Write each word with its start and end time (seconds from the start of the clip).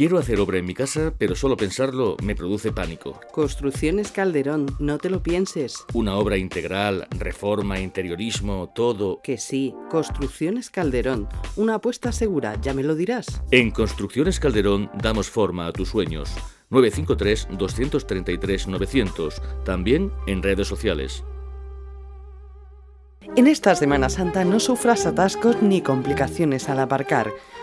Quiero 0.00 0.16
hacer 0.16 0.40
obra 0.40 0.56
en 0.56 0.64
mi 0.64 0.72
casa, 0.72 1.12
pero 1.18 1.36
solo 1.36 1.58
pensarlo 1.58 2.16
me 2.22 2.34
produce 2.34 2.72
pánico. 2.72 3.20
Construcciones 3.32 4.10
Calderón, 4.10 4.64
no 4.78 4.96
te 4.96 5.10
lo 5.10 5.22
pienses. 5.22 5.84
Una 5.92 6.16
obra 6.16 6.38
integral, 6.38 7.06
reforma, 7.18 7.80
interiorismo, 7.80 8.72
todo. 8.74 9.20
Que 9.22 9.36
sí, 9.36 9.74
Construcciones 9.90 10.70
Calderón, 10.70 11.28
una 11.56 11.74
apuesta 11.74 12.12
segura, 12.12 12.58
ya 12.62 12.72
me 12.72 12.82
lo 12.82 12.94
dirás. 12.94 13.42
En 13.50 13.70
Construcciones 13.70 14.40
Calderón 14.40 14.90
damos 15.02 15.28
forma 15.28 15.66
a 15.66 15.72
tus 15.74 15.90
sueños. 15.90 16.34
953-233-900, 16.70 19.64
también 19.64 20.10
en 20.26 20.42
redes 20.42 20.66
sociales. 20.66 21.24
En 23.36 23.46
esta 23.46 23.74
Semana 23.74 24.08
Santa 24.08 24.46
no 24.46 24.60
sufras 24.60 25.04
atascos 25.04 25.60
ni 25.60 25.82
complicaciones 25.82 26.70
al 26.70 26.78
aparcar 26.78 27.34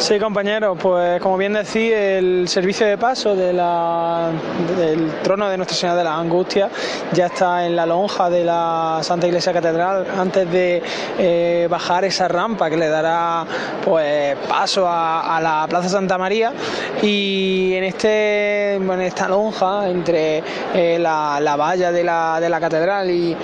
Sí, 0.00 0.18
compañeros, 0.18 0.78
pues 0.80 1.20
como 1.20 1.36
bien 1.36 1.52
decís, 1.52 1.92
el 1.92 2.48
servicio 2.48 2.86
de 2.86 2.96
paso 2.96 3.36
de 3.36 3.52
del 3.52 5.12
trono 5.22 5.50
de 5.50 5.58
Nuestra 5.58 5.76
Señora 5.76 5.98
de 5.98 6.04
la 6.04 6.16
Angustia 6.16 6.70
ya 7.12 7.26
está 7.26 7.66
en 7.66 7.76
la 7.76 7.84
lonja 7.84 8.30
de 8.30 8.42
la 8.42 9.00
Santa 9.02 9.26
Iglesia 9.26 9.52
Catedral 9.52 10.06
antes 10.18 10.50
de 10.50 10.82
eh, 11.18 11.68
bajar 11.70 12.06
esa 12.06 12.28
rampa 12.28 12.70
que 12.70 12.78
le 12.78 12.88
dará 12.88 13.44
pues 13.84 14.36
paso 14.48 14.86
a, 14.88 15.38
la 15.42 15.66
Plaza 15.68 15.90
Santa 15.90 16.16
María. 16.16 16.54
Y 17.02 17.74
en 17.74 17.84
este 17.84 18.76
en 18.76 19.00
esta 19.02 19.28
lonja 19.28 19.86
entre 19.90 20.42
eh, 20.74 20.98
la, 20.98 21.56
valla 21.58 21.92
de 21.92 22.04
la, 22.04 22.40
de 22.40 22.48
la 22.48 22.58
catedral 22.58 23.10
y, 23.10 23.36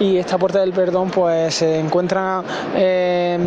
esta 0.00 0.38
puerta 0.38 0.60
del 0.60 0.72
perdón 0.72 1.10
pues 1.10 1.54
se 1.54 1.78
encuentran 1.78 2.44
eh, 2.74 3.38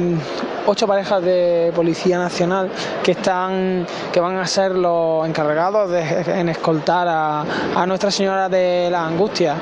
ocho 0.66 0.88
parejas 0.88 1.22
de 1.22 1.72
Policía 1.76 2.18
Nacional 2.18 2.57
que 3.04 3.12
están 3.12 3.86
que 4.12 4.20
van 4.20 4.38
a 4.38 4.48
ser 4.48 4.72
los 4.76 5.28
encargados 5.28 5.90
de, 5.90 6.40
en 6.40 6.50
escoltar 6.50 7.08
a, 7.10 7.86
Nuestra 7.86 8.12
Señora 8.12 8.50
de 8.50 8.90
la 8.92 9.06
Angustia. 9.06 9.56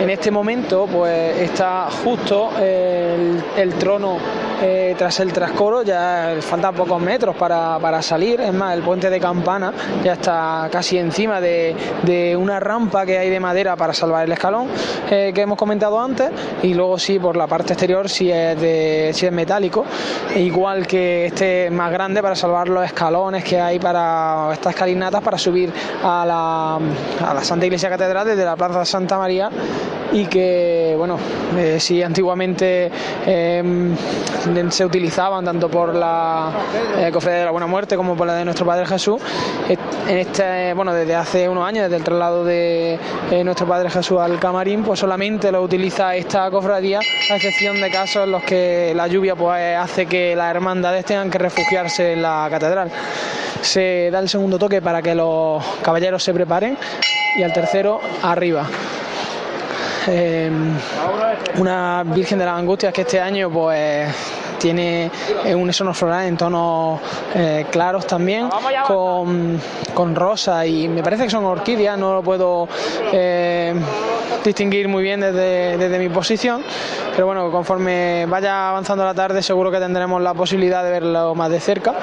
En 0.00 0.10
este 0.10 0.30
momento 0.30 0.86
pues 0.86 1.38
está 1.38 1.88
justo 2.04 2.50
el 2.58 3.74
trono 3.78 4.18
eh, 4.62 4.94
tras 4.96 5.18
el 5.20 5.32
trascoro, 5.32 5.82
ya 5.82 6.36
faltan 6.40 6.74
pocos 6.74 7.00
metros 7.00 7.34
para, 7.36 8.02
salir, 8.02 8.40
es 8.40 8.52
más, 8.52 8.74
el 8.74 8.82
puente 8.82 9.10
de 9.10 9.18
Campana 9.18 9.72
ya 10.04 10.12
está 10.12 10.68
casi 10.70 10.98
encima 10.98 11.40
de, 11.40 12.36
una 12.38 12.60
rampa 12.60 13.04
que 13.04 13.18
hay 13.18 13.28
de 13.28 13.40
madera 13.40 13.76
para 13.76 13.92
salvar 13.92 14.24
el 14.24 14.32
escalón 14.32 14.68
eh, 15.10 15.32
que 15.34 15.42
hemos 15.42 15.58
comentado 15.58 16.00
antes. 16.00 16.30
Y 16.62 16.74
luego 16.74 16.98
sí 16.98 17.18
por 17.18 17.36
la 17.36 17.46
parte 17.46 17.72
exterior 17.72 18.08
si 18.08 18.30
es, 18.30 18.60
de, 18.60 19.10
si 19.12 19.26
es 19.26 19.32
metálico, 19.32 19.84
igual 20.36 20.86
que 20.86 21.26
este 21.26 21.70
más 21.70 21.90
grande 21.90 22.22
para 22.22 22.36
salvar 22.36 22.68
los 22.68 22.84
escalones 22.84 23.44
que 23.44 23.60
hay 23.60 23.78
para 23.78 24.50
estas 24.52 24.74
escalinatas 24.74 25.22
para 25.22 25.38
subir 25.38 25.72
a 26.02 26.24
la, 26.24 26.76
a 27.28 27.34
la 27.34 27.44
Santa 27.44 27.66
Iglesia 27.66 27.88
Catedral 27.88 28.26
desde 28.26 28.44
la 28.44 28.56
Plaza 28.56 28.84
Santa 28.84 29.18
María. 29.18 29.50
Y 30.12 30.26
que, 30.26 30.94
bueno, 30.98 31.18
eh, 31.56 31.80
si 31.80 32.02
antiguamente 32.02 32.90
em, 33.24 33.96
se 34.70 34.84
utilizaban 34.84 35.44
tanto 35.44 35.68
por 35.68 35.94
la 35.94 36.50
eh, 36.98 37.10
Cofradía 37.12 37.40
de 37.40 37.44
la 37.46 37.50
Buena 37.50 37.66
Muerte 37.66 37.96
como 37.96 38.16
por 38.16 38.26
la 38.26 38.34
de 38.34 38.44
nuestro 38.44 38.66
Padre 38.66 38.86
Jesús, 38.86 39.20
en 39.68 40.18
este, 40.18 40.74
bueno, 40.74 40.92
desde 40.92 41.14
hace 41.14 41.48
unos 41.48 41.66
años, 41.66 41.84
desde 41.84 41.96
el 41.96 42.04
traslado 42.04 42.44
de 42.44 42.98
eh, 43.30 43.44
nuestro 43.44 43.66
Padre 43.66 43.90
Jesús 43.90 44.18
al 44.20 44.38
camarín, 44.38 44.82
pues 44.84 45.00
solamente 45.00 45.50
lo 45.50 45.62
utiliza 45.62 46.14
esta 46.14 46.50
cofradía, 46.50 46.98
a 46.98 47.36
excepción 47.36 47.80
de 47.80 47.90
casos 47.90 48.24
en 48.24 48.32
los 48.32 48.42
que 48.42 48.92
la 48.94 49.06
lluvia 49.06 49.34
pues, 49.34 49.76
hace 49.76 50.06
que 50.06 50.36
las 50.36 50.50
hermandades 50.50 51.04
tengan 51.04 51.30
que 51.30 51.38
refugiarse 51.38 52.12
en 52.12 52.22
la 52.22 52.48
catedral. 52.50 52.90
Se 53.60 54.10
da 54.10 54.18
el 54.18 54.28
segundo 54.28 54.58
toque 54.58 54.82
para 54.82 55.00
que 55.02 55.14
los 55.14 55.64
caballeros 55.82 56.22
se 56.22 56.34
preparen 56.34 56.76
y 57.36 57.42
al 57.42 57.52
tercero 57.52 58.00
arriba. 58.22 58.66
Em, 60.06 60.76
una 61.58 62.02
Virgen 62.04 62.38
de 62.38 62.44
las 62.44 62.58
Angustias 62.58 62.92
que 62.92 63.02
este 63.02 63.20
año 63.20 63.50
pues 63.50 64.08
tiene 64.62 65.10
un 65.56 65.72
sono 65.72 65.92
floral 65.92 66.26
en 66.26 66.36
tonos 66.36 67.00
eh, 67.34 67.66
claros 67.70 68.06
también, 68.06 68.48
con, 68.86 70.14
rosa 70.14 70.64
y 70.64 70.88
me 70.88 71.02
parece 71.02 71.24
que 71.24 71.30
son 71.30 71.44
orquídeas, 71.44 71.98
no 71.98 72.14
lo 72.14 72.22
puedo 72.22 72.68
eh, 73.12 73.74
distinguir 74.44 74.86
muy 74.86 75.02
bien 75.02 75.20
desde, 75.20 75.76
desde, 75.78 75.98
mi 75.98 76.08
posición, 76.08 76.62
pero 77.14 77.26
bueno, 77.26 77.50
conforme 77.50 78.26
vaya 78.26 78.70
avanzando 78.70 79.04
la 79.04 79.14
tarde 79.14 79.42
seguro 79.42 79.70
que 79.70 79.78
tendremos 79.78 80.22
la 80.22 80.34
posibilidad 80.34 80.84
de 80.84 80.90
verlo 80.90 81.34
más 81.34 81.50
de 81.50 81.58
cerca 81.58 81.94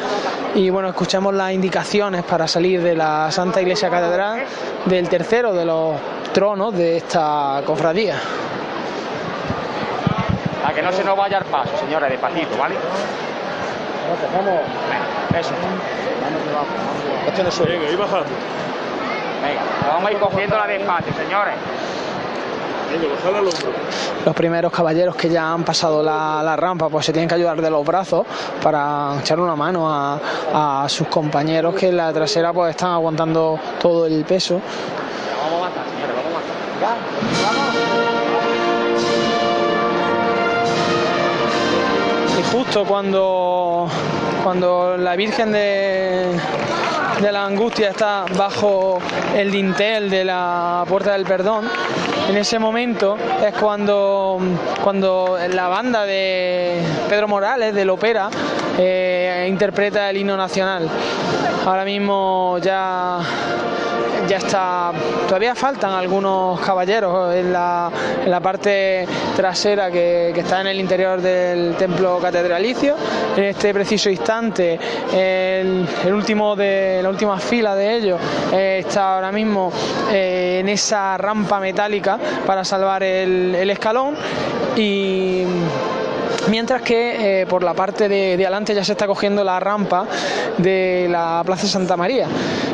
y 0.55 0.69
bueno, 0.69 0.89
escuchamos 0.89 1.33
las 1.33 1.53
indicaciones 1.53 2.23
para 2.23 2.47
salir 2.47 2.81
de 2.81 2.95
la 2.95 3.31
Santa 3.31 3.61
Iglesia 3.61 3.89
Catedral 3.89 4.43
del 4.85 5.07
tercero 5.07 5.53
de 5.53 5.65
los 5.65 5.95
tronos 6.33 6.73
de 6.75 6.97
esta 6.97 7.61
cofradía. 7.65 8.15
A 10.65 10.73
que 10.73 10.81
no 10.81 10.91
se 10.91 11.03
nos 11.03 11.17
vaya 11.17 11.37
el 11.37 11.45
paso, 11.45 11.77
señores, 11.77 12.09
despacito, 12.09 12.57
¿vale? 12.57 12.75
Vamos. 14.33 14.61
Venga, 14.89 15.39
eso. 15.39 15.53
Venga, 17.65 17.87
ahí 17.87 17.95
bajando. 17.95 18.25
Venga, 19.41 19.61
vamos 19.87 20.09
a 20.09 20.11
ir 20.11 20.19
cogiendo 20.19 20.57
la 20.57 20.67
despacio, 20.67 21.13
señores. 21.13 21.55
Los 24.25 24.35
primeros 24.35 24.71
caballeros 24.71 25.15
que 25.15 25.29
ya 25.29 25.51
han 25.51 25.63
pasado 25.63 26.01
la, 26.01 26.55
rampa 26.55 26.89
pues 26.89 27.05
se 27.05 27.13
tienen 27.13 27.29
que 27.29 27.35
ayudar 27.35 27.61
de 27.61 27.69
los 27.69 27.85
brazos 27.85 28.25
para 28.63 29.15
echar 29.19 29.39
una 29.39 29.55
mano 29.55 29.87
a, 29.87 30.85
sus 30.87 31.07
compañeros 31.07 31.75
que 31.75 31.89
en 31.89 31.97
la 31.97 32.11
trasera 32.11 32.51
pues 32.51 32.71
están 32.71 32.91
aguantando 32.91 33.59
todo 33.79 34.07
el 34.07 34.25
peso. 34.25 34.59
Vamos 35.43 35.67
a 35.67 35.71
señores, 35.89 36.15
vamos 36.15 37.95
Y 37.95 37.98
justo 42.51 42.85
cuando, 42.85 43.87
cuando 44.43 44.97
la 44.97 45.15
Virgen 45.15 45.51
de, 45.51 46.39
de 47.21 47.31
la 47.31 47.45
Angustia 47.45 47.89
está 47.89 48.25
bajo 48.37 48.99
el 49.35 49.51
dintel 49.51 50.09
de 50.09 50.23
la 50.25 50.83
Puerta 50.87 51.13
del 51.13 51.25
Perdón, 51.25 51.69
en 52.29 52.37
ese 52.37 52.59
momento 52.59 53.17
es 53.45 53.53
cuando, 53.55 54.39
cuando 54.83 55.37
la 55.51 55.67
banda 55.67 56.05
de 56.05 56.81
Pedro 57.09 57.27
Morales, 57.27 57.73
del 57.73 57.89
ópera, 57.89 58.29
eh, 58.77 59.47
interpreta 59.49 60.09
el 60.09 60.17
himno 60.17 60.37
nacional. 60.37 60.87
Ahora 61.65 61.83
mismo 61.85 62.57
ya 62.61 63.19
ya 64.29 64.37
está, 64.37 64.91
todavía 65.27 65.55
faltan 65.55 65.91
algunos 65.91 66.59
caballeros 66.59 67.33
en 67.33 67.51
la, 67.51 67.91
en 68.23 68.29
la 68.29 68.39
parte 68.39 69.07
trasera 69.35 69.89
que, 69.89 70.29
está 70.29 70.61
en 70.61 70.67
el 70.67 70.79
interior 70.79 71.19
del 71.19 71.75
templo 71.75 72.19
catedralicio. 72.21 72.95
En 73.35 73.45
este 73.45 73.73
preciso 73.73 74.07
instante, 74.11 74.79
el, 75.11 76.13
último 76.13 76.55
de 76.55 76.99
la 77.01 77.09
última 77.09 77.39
fila 77.39 77.75
de 77.75 77.95
ellos 77.95 78.21
eh, 78.53 78.83
está 78.85 79.15
ahora 79.15 79.31
mismo 79.31 79.71
eh, 80.11 80.59
en 80.59 80.69
esa 80.69 81.17
rampa 81.17 81.59
metálica 81.59 82.19
para 82.45 82.63
salvar 82.63 83.01
el, 83.01 83.55
el 83.55 83.69
escalón 83.71 84.15
y 84.75 85.43
mientras 86.47 86.81
que 86.81 87.41
eh, 87.41 87.45
por 87.45 87.63
la 87.63 87.73
parte 87.73 88.07
de, 88.07 88.33
adelante 88.33 88.73
ya 88.73 88.83
se 88.83 88.93
está 88.93 89.07
cogiendo 89.07 89.43
la 89.43 89.59
rampa 89.59 90.05
de 90.57 91.07
la 91.09 91.41
Plaza 91.45 91.67
Santa 91.67 91.97
María. 91.97 92.27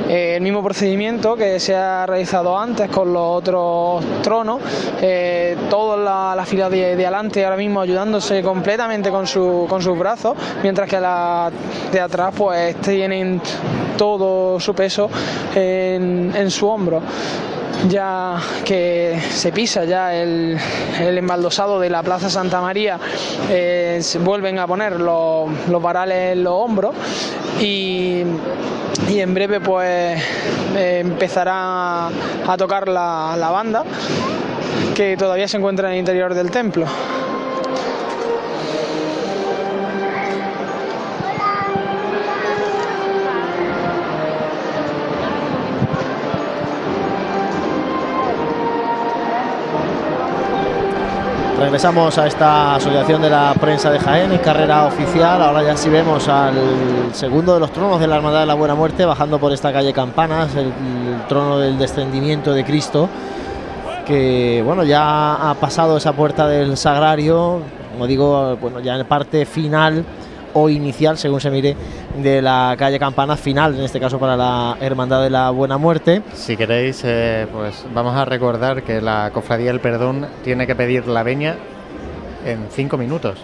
Eh, 0.07 0.35
el 0.35 0.41
mismo 0.41 0.63
procedimiento 0.63 1.35
que 1.35 1.59
se 1.59 1.75
ha 1.75 2.05
realizado 2.05 2.57
antes 2.57 2.89
con 2.89 3.11
los 3.11 3.37
otros 3.37 4.03
tronos, 4.21 4.61
eh, 5.01 5.57
toda 5.69 6.35
la, 6.35 6.45
fila 6.45 6.69
de, 6.69 6.93
adelante 6.93 7.43
ahora 7.43 7.57
mismo 7.57 7.81
ayudándose 7.81 8.41
completamente 8.43 9.09
con, 9.09 9.25
su, 9.25 9.65
con 9.67 9.81
sus 9.81 9.97
brazos, 9.97 10.35
mientras 10.61 10.89
que 10.89 10.99
la 10.99 11.51
de 11.91 11.99
atrás 11.99 12.33
pues 12.37 12.75
tienen 12.81 13.41
todo 13.97 14.59
su 14.59 14.75
peso 14.75 15.09
en 15.55 16.51
su 16.51 16.67
hombro 16.67 17.01
ya 17.87 18.37
que 18.63 19.19
se 19.31 19.51
pisa 19.51 19.85
ya 19.85 20.13
el, 20.13 20.57
el 20.99 21.17
embaldosado 21.17 21.79
de 21.79 21.89
la 21.89 22.03
Plaza 22.03 22.29
Santa 22.29 22.61
María, 22.61 22.99
eh, 23.49 23.99
se 24.01 24.19
vuelven 24.19 24.59
a 24.59 24.67
poner 24.67 24.99
los, 24.99 25.49
los 25.69 25.81
varales 25.81 26.33
en 26.33 26.43
los 26.43 26.53
hombros 26.53 26.95
y, 27.59 28.23
y 29.09 29.19
en 29.19 29.33
breve 29.33 29.59
pues 29.59 30.21
eh, 30.75 30.99
empezará 30.99 32.07
a 32.07 32.57
tocar 32.57 32.87
la, 32.87 33.35
la 33.37 33.49
banda 33.51 33.83
que 34.95 35.17
todavía 35.17 35.47
se 35.47 35.57
encuentra 35.57 35.89
en 35.89 35.93
el 35.95 35.99
interior 35.99 36.33
del 36.33 36.51
templo. 36.51 36.85
Regresamos 51.57 52.17
a 52.17 52.27
esta 52.27 52.75
asociación 52.75 53.21
de 53.21 53.29
la 53.29 53.53
prensa 53.59 53.89
de 53.89 53.97
Jaén 53.97 54.29
en 54.31 54.39
carrera 54.39 54.85
oficial. 54.87 55.41
Ahora 55.41 55.63
ya 55.63 55.77
sí 55.77 55.89
vemos 55.89 56.27
al 56.27 56.53
segundo 57.13 57.53
de 57.53 57.61
los 57.61 57.71
tronos 57.71 57.99
de 57.99 58.07
la 58.07 58.17
Hermandad 58.17 58.41
de 58.41 58.45
la 58.45 58.55
Buena 58.55 58.75
Muerte 58.75 59.05
bajando 59.05 59.39
por 59.39 59.53
esta 59.53 59.71
calle 59.71 59.93
Campanas, 59.93 60.53
el, 60.55 60.73
trono 61.29 61.57
del 61.57 61.77
descendimiento 61.77 62.53
de 62.53 62.65
Cristo, 62.65 63.07
que 64.05 64.61
bueno 64.65 64.83
ya 64.83 65.49
ha 65.49 65.55
pasado 65.55 65.95
esa 65.95 66.11
puerta 66.11 66.45
del 66.45 66.75
sagrario, 66.75 67.61
como 67.93 68.05
digo, 68.05 68.57
bueno 68.57 68.81
ya 68.81 68.97
en 68.97 69.05
parte 69.05 69.45
final 69.45 70.03
o 70.55 70.69
inicial, 70.69 71.17
según 71.17 71.41
se 71.41 71.51
mire, 71.51 71.75
de 72.17 72.41
la 72.41 72.75
calle 72.79 72.97
Campana, 72.97 73.35
final, 73.35 73.75
en 73.75 73.83
este 73.83 73.99
caso 73.99 74.17
para 74.17 74.37
la 74.37 74.77
Hermandad 74.79 75.21
de 75.21 75.29
la 75.29 75.49
Buena 75.49 75.77
Muerte. 75.77 76.21
Si 76.33 76.55
queréis, 76.55 77.01
eh, 77.03 77.45
pues 77.51 77.85
vamos 77.93 78.15
a 78.15 78.23
recordar 78.23 78.83
que 78.83 79.01
la 79.01 79.31
Cofradía 79.33 79.67
del 79.67 79.81
Perdón 79.81 80.25
tiene 80.45 80.65
que 80.65 80.73
pedir 80.73 81.07
la 81.07 81.23
veña 81.23 81.57
en 82.45 82.67
cinco 82.71 82.97
minutos. 82.97 83.37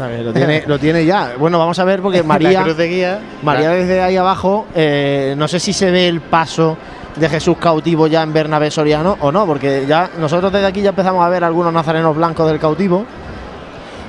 lo, 0.00 0.32
tiene, 0.32 0.64
lo 0.66 0.80
tiene 0.80 1.06
ya. 1.06 1.34
Bueno, 1.38 1.60
vamos 1.60 1.78
a 1.78 1.84
ver 1.84 2.02
porque 2.02 2.24
María, 2.24 2.66
María 3.44 3.70
desde 3.70 4.02
ahí 4.02 4.16
abajo, 4.16 4.66
eh, 4.74 5.34
no 5.38 5.46
sé 5.46 5.60
si 5.60 5.72
se 5.72 5.92
ve 5.92 6.08
el 6.08 6.20
paso 6.20 6.76
de 7.14 7.28
Jesús 7.28 7.56
cautivo 7.58 8.08
ya 8.08 8.22
en 8.22 8.32
Bernabé 8.32 8.72
Soriano 8.72 9.16
o 9.20 9.30
no, 9.30 9.46
porque 9.46 9.84
ya 9.86 10.10
nosotros 10.18 10.52
desde 10.52 10.66
aquí 10.66 10.82
ya 10.82 10.90
empezamos 10.90 11.24
a 11.24 11.28
ver 11.28 11.44
algunos 11.44 11.72
nazarenos 11.72 12.16
blancos 12.16 12.48
del 12.48 12.58
cautivo. 12.58 13.06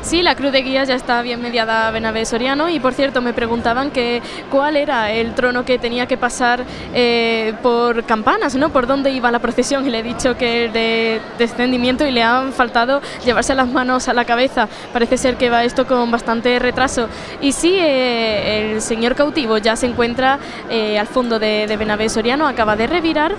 Sí, 0.02 0.22
la 0.24 0.36
cruz 0.36 0.54
de 0.54 0.62
guía 0.62 0.86
ya 0.86 0.96
está 0.96 1.22
bien 1.22 1.42
mediada 1.42 1.88
a 1.88 1.92
Benavés 1.92 2.30
Soriano 2.30 2.70
y 2.70 2.80
por 2.80 2.94
cierto 2.94 3.22
me 3.22 3.34
preguntaban 3.34 3.92
que 3.92 4.22
cuál 4.50 4.78
era 4.78 5.12
el 5.12 5.36
trono 5.36 5.66
que 5.66 5.78
tenía 5.78 6.08
que 6.08 6.18
pasar 6.18 6.64
eh, 6.94 7.54
por 7.62 8.06
campanas, 8.06 8.56
¿no? 8.56 8.70
Por 8.70 8.88
dónde 8.88 9.12
iba 9.12 9.30
la 9.30 9.40
procesión 9.40 9.86
y 9.86 9.90
le 9.90 10.00
he 10.00 10.04
dicho 10.04 10.38
que 10.38 10.66
el 10.66 10.74
de 10.74 11.22
descendimiento 11.38 12.08
y 12.08 12.12
le 12.12 12.24
han 12.24 12.54
faltado 12.54 13.02
llevarse 13.26 13.54
las 13.56 13.68
manos 13.68 14.08
a 14.08 14.14
la 14.14 14.24
cabeza. 14.24 14.70
Parece 14.94 15.18
ser 15.18 15.36
que 15.36 15.50
va 15.50 15.66
esto 15.66 15.86
con 15.86 16.10
bastante 16.10 16.58
retraso. 16.60 17.10
Y 17.42 17.52
sí, 17.52 17.78
eh, 17.78 18.72
el 18.72 18.82
señor 18.82 19.16
cautivo 19.16 19.58
ya 19.58 19.76
se 19.76 19.86
encuentra 19.86 20.40
eh, 20.70 20.98
al 20.98 21.08
fondo 21.08 21.40
de, 21.40 21.68
de 21.68 21.78
Benavés 21.78 22.14
Soriano, 22.14 22.48
acaba 22.48 22.78
de 22.78 22.88
revirar 22.88 23.36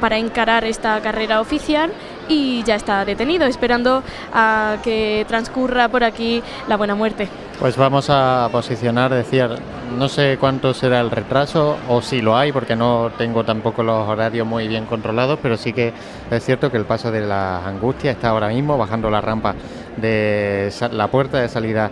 para 0.00 0.18
encarar 0.18 0.64
esta 0.64 1.00
carrera 1.00 1.40
oficial 1.40 1.90
y 2.28 2.62
ya 2.64 2.74
está 2.74 3.04
detenido, 3.04 3.46
esperando 3.46 4.02
a 4.32 4.76
que 4.82 5.24
transcurra 5.28 5.88
por 5.88 6.04
aquí 6.04 6.42
la 6.68 6.76
buena 6.76 6.94
muerte. 6.94 7.28
Pues 7.58 7.76
vamos 7.76 8.10
a 8.10 8.48
posicionar, 8.50 9.14
decir, 9.14 9.48
no 9.96 10.08
sé 10.08 10.38
cuánto 10.40 10.74
será 10.74 11.00
el 11.00 11.10
retraso 11.10 11.76
o 11.88 12.02
si 12.02 12.20
lo 12.20 12.36
hay, 12.36 12.50
porque 12.50 12.74
no 12.74 13.12
tengo 13.16 13.44
tampoco 13.44 13.82
los 13.84 14.08
horarios 14.08 14.46
muy 14.46 14.66
bien 14.66 14.86
controlados, 14.86 15.38
pero 15.40 15.56
sí 15.56 15.72
que 15.72 15.92
es 16.30 16.44
cierto 16.44 16.70
que 16.70 16.76
el 16.76 16.84
paso 16.84 17.12
de 17.12 17.20
la 17.20 17.64
angustia 17.64 18.10
está 18.10 18.30
ahora 18.30 18.48
mismo 18.48 18.76
bajando 18.76 19.08
la 19.08 19.20
rampa 19.20 19.54
de 19.96 20.72
la 20.90 21.08
puerta 21.08 21.40
de 21.40 21.48
salida 21.48 21.90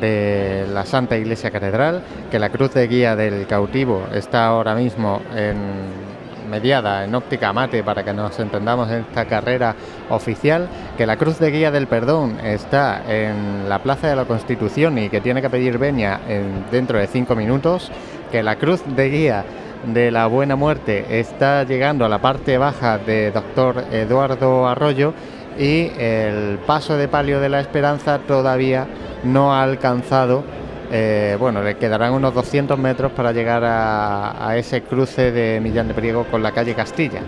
de 0.00 0.66
la 0.72 0.86
Santa 0.86 1.18
Iglesia 1.18 1.50
Catedral, 1.50 2.02
que 2.30 2.38
la 2.38 2.48
cruz 2.48 2.72
de 2.72 2.88
guía 2.88 3.14
del 3.14 3.46
cautivo 3.46 4.04
está 4.14 4.46
ahora 4.46 4.74
mismo 4.74 5.20
en 5.36 6.11
mediada 6.52 7.04
en 7.04 7.14
óptica 7.14 7.50
mate 7.54 7.82
para 7.82 8.04
que 8.04 8.12
nos 8.12 8.38
entendamos 8.38 8.90
en 8.90 9.00
esta 9.00 9.24
carrera 9.24 9.74
oficial, 10.10 10.68
que 10.98 11.06
la 11.06 11.16
Cruz 11.16 11.38
de 11.38 11.50
Guía 11.50 11.70
del 11.70 11.86
Perdón 11.86 12.38
está 12.44 13.02
en 13.08 13.70
la 13.70 13.78
Plaza 13.78 14.08
de 14.08 14.16
la 14.16 14.26
Constitución 14.26 14.98
y 14.98 15.08
que 15.08 15.22
tiene 15.22 15.40
que 15.40 15.48
pedir 15.48 15.78
venia 15.78 16.20
en, 16.28 16.66
dentro 16.70 16.98
de 16.98 17.06
cinco 17.06 17.34
minutos, 17.34 17.90
que 18.30 18.42
la 18.42 18.56
Cruz 18.56 18.82
de 18.86 19.08
Guía 19.08 19.44
de 19.86 20.10
la 20.10 20.26
Buena 20.26 20.54
Muerte 20.54 21.18
está 21.20 21.64
llegando 21.64 22.04
a 22.04 22.10
la 22.10 22.20
parte 22.20 22.58
baja 22.58 22.98
de 22.98 23.30
Doctor 23.30 23.84
Eduardo 23.90 24.68
Arroyo 24.68 25.14
y 25.58 25.90
el 25.98 26.58
paso 26.66 26.98
de 26.98 27.08
palio 27.08 27.40
de 27.40 27.48
la 27.48 27.60
Esperanza 27.60 28.18
todavía 28.18 28.86
no 29.24 29.54
ha 29.54 29.62
alcanzado 29.62 30.44
eh, 30.94 31.38
bueno, 31.40 31.62
le 31.62 31.78
quedarán 31.78 32.12
unos 32.12 32.34
200 32.34 32.78
metros 32.78 33.12
para 33.12 33.32
llegar 33.32 33.62
a, 33.64 34.54
ese 34.58 34.82
cruce 34.82 35.32
de 35.32 35.58
Millán 35.58 35.88
de 35.88 35.94
Priego 35.94 36.26
con 36.30 36.42
la 36.42 36.52
calle 36.52 36.74
Castilla. 36.74 37.20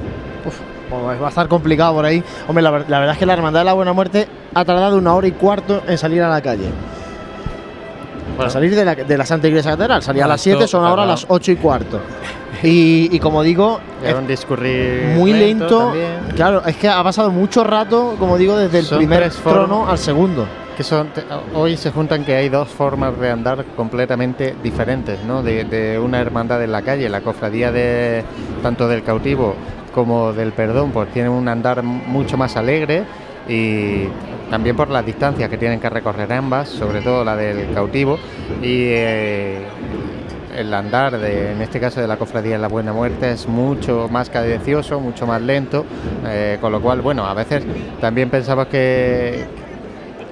Uf, 0.45 0.59
pues 0.91 1.23
va 1.23 1.27
a 1.27 1.31
estar 1.31 1.49
complicado 1.49 1.95
por 1.95 2.05
ahí. 2.05 2.23
Hombre, 2.47 2.63
la, 2.63 2.71
verdad 2.71 3.13
es 3.13 3.19
que 3.19 3.25
la 3.25 3.33
Hermandad 3.33 3.61
de 3.61 3.65
la 3.65 3.73
Buena 3.73 3.95
Muerte 3.95 4.29
ha 4.53 4.67
tardado 4.67 4.99
una 4.99 5.15
hora 5.15 5.29
y 5.29 5.33
cuarto 5.33 5.83
en 5.89 5.97
salir 5.97 6.23
a 6.23 6.29
la 6.29 6.43
calle. 6.43 6.67
Para 8.37 8.51
salir 8.51 8.75
de 8.75 9.17
la, 9.17 9.25
Santa 9.25 9.49
Iglesia 9.49 9.71
Catedral. 9.71 10.03
Salía 10.03 10.27
a 10.27 10.29
las 10.29 10.43
7, 10.43 10.69
son 10.69 10.85
ahora 10.85 11.07
las 11.07 11.25
8 11.27 11.53
y 11.53 11.57
cuarto. 11.57 12.01
Y, 12.63 13.19
como 13.19 13.43
digo, 13.43 13.81
es 14.05 14.15
un 14.15 14.27
discurrir 14.27 15.17
muy 15.17 15.33
lento. 15.33 15.95
claro, 16.37 16.63
es 16.67 16.77
que 16.77 16.91
ha 16.91 17.03
pasado 17.03 17.31
mucho 17.31 17.65
rato, 17.65 18.17
como 18.19 18.37
digo, 18.37 18.59
desde 18.59 18.81
el 18.81 18.87
primer 18.99 19.31
trono 19.31 19.89
al 19.89 19.97
segundo 19.97 20.47
que 20.75 20.85
hoy 21.55 21.77
se 21.77 21.91
juntan 21.91 22.25
que 22.25 22.35
hay 22.35 22.49
dos 22.49 22.69
formas 22.69 23.19
de 23.19 23.31
andar 23.31 23.65
completamente 23.77 24.55
diferentes, 24.63 25.23
¿no? 25.25 25.43
De, 25.43 25.99
una 25.99 26.21
hermandad 26.21 26.63
en 26.63 26.73
la 26.73 26.83
calle, 26.83 27.09
la 27.09 27.21
cofradía 27.21 27.71
de 27.73 28.25
tanto 28.63 28.89
del 28.89 29.03
cautivo 29.03 29.55
como 29.95 30.33
del 30.33 30.53
perdón, 30.53 30.91
pues 30.91 31.11
tienen 31.13 31.31
un 31.31 31.49
andar 31.49 31.83
mucho 31.83 32.37
más 32.37 32.57
alegre 32.57 33.05
y 33.49 34.05
también 34.51 34.75
por 34.77 34.91
las 34.91 35.07
distancias 35.07 35.49
que 35.49 35.57
tienen 35.57 35.79
que 35.79 35.89
recorrer 35.89 36.33
ambas, 36.33 36.69
sobre 36.69 37.01
todo 37.01 37.25
la 37.25 37.37
del 37.37 37.73
cautivo 37.73 38.19
y 38.61 38.89
eh, 38.89 39.59
el 40.57 40.73
andar 40.75 41.19
de, 41.19 41.53
en 41.53 41.63
este 41.63 41.81
caso 41.81 42.01
de 42.01 42.09
la 42.09 42.17
cofradía 42.17 42.55
de 42.55 42.59
la 42.59 42.69
Buena 42.69 42.93
Muerte 42.93 43.33
es 43.33 43.47
mucho 43.49 44.09
más 44.11 44.31
cadencioso, 44.31 45.01
mucho 45.01 45.27
más 45.27 45.41
lento, 45.41 45.85
eh, 46.27 46.59
con 46.61 46.73
lo 46.73 46.81
cual, 46.81 47.01
bueno, 47.01 47.25
a 47.25 47.35
veces 47.35 47.65
también 48.01 48.31
pensamos 48.31 48.67
que, 48.67 49.45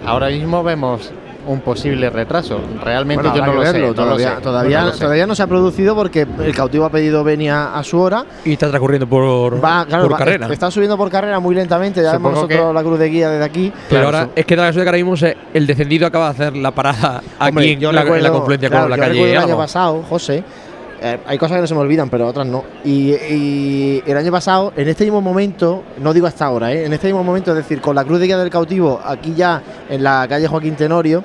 Ahora 0.04 0.28
mismo 0.28 0.62
vemos 0.62 1.12
un 1.47 1.61
posible 1.61 2.11
retraso. 2.11 2.61
Realmente 2.82 3.28
yo 3.35 3.44
no 3.44 3.54
lo, 3.54 3.64
sé, 3.66 3.80
todavía, 3.94 4.40
Todavía, 4.40 5.26
no 5.26 5.35
se 5.35 5.42
ha 5.42 5.47
producido 5.47 5.94
porque 5.94 6.26
el 6.44 6.54
cautivo 6.54 6.85
ha 6.85 6.90
pedido 6.90 7.25
venia 7.25 7.75
a 7.75 7.82
su 7.82 7.99
hora. 7.99 8.25
Y 8.44 8.52
está 8.52 8.68
transcurriendo 8.68 9.06
por, 9.09 9.61
carrera. 9.61 10.49
Está 10.52 10.71
subiendo 10.71 10.97
por 10.97 11.11
carrera 11.11 11.40
muy 11.40 11.54
lentamente. 11.54 12.02
Ya 12.02 12.12
vemos 12.12 12.32
nosotros 12.32 12.75
la 12.75 12.82
cruz 12.82 12.99
de 12.99 13.09
guía 13.09 13.30
desde 13.30 13.44
aquí. 13.44 13.73
Pero 13.88 14.06
ahora 14.06 14.28
es 14.35 14.47
que 14.47 14.56
la 14.56 14.66
caso 14.66 14.78
de 14.78 14.85
que 14.85 14.88
ahora 14.88 15.04
mismo 15.04 15.28
el 15.52 15.66
descendido 15.66 16.06
acaba 16.06 16.26
de 16.26 16.30
hacer 16.30 16.56
la 16.56 16.71
parada 16.71 17.23
aquí 17.38 17.73
en, 17.73 17.94
la, 17.94 18.30
confluencia 18.30 18.71
con 18.71 18.90
la 18.90 18.97
calle. 18.97 19.32
El 19.32 19.38
año 19.38 19.56
pasado, 19.56 20.02
José, 20.09 20.44
eh, 21.02 21.18
hay 21.26 21.37
cosas 21.37 21.56
que 21.56 21.62
no 21.62 21.66
se 21.66 21.75
me 21.75 21.80
olvidan, 21.80 22.09
pero 22.09 22.28
otras 22.28 22.47
no. 22.47 22.64
Y, 22.85 24.02
el 24.06 24.16
año 24.16 24.30
pasado, 24.30 24.73
en 24.76 24.88
este 24.88 25.04
mismo 25.04 25.21
momento, 25.21 25.82
no 25.99 26.12
digo 26.12 26.26
hasta 26.26 26.44
ahora, 26.44 26.73
¿eh? 26.73 26.85
en 26.85 26.92
este 26.92 27.09
mismo 27.09 27.25
momento, 27.25 27.50
es 27.50 27.56
decir, 27.56 27.80
con 27.80 27.97
la 27.97 28.04
cruz 28.04 28.21
de 28.21 28.26
guía 28.26 28.38
del 28.38 28.50
cautivo, 28.50 29.00
aquí 29.04 29.35
ya 29.35 29.62
en 29.88 30.02
la 30.02 30.26
calle 30.28 30.47
Joaquín 30.47 30.76
Tenorio, 30.76 31.25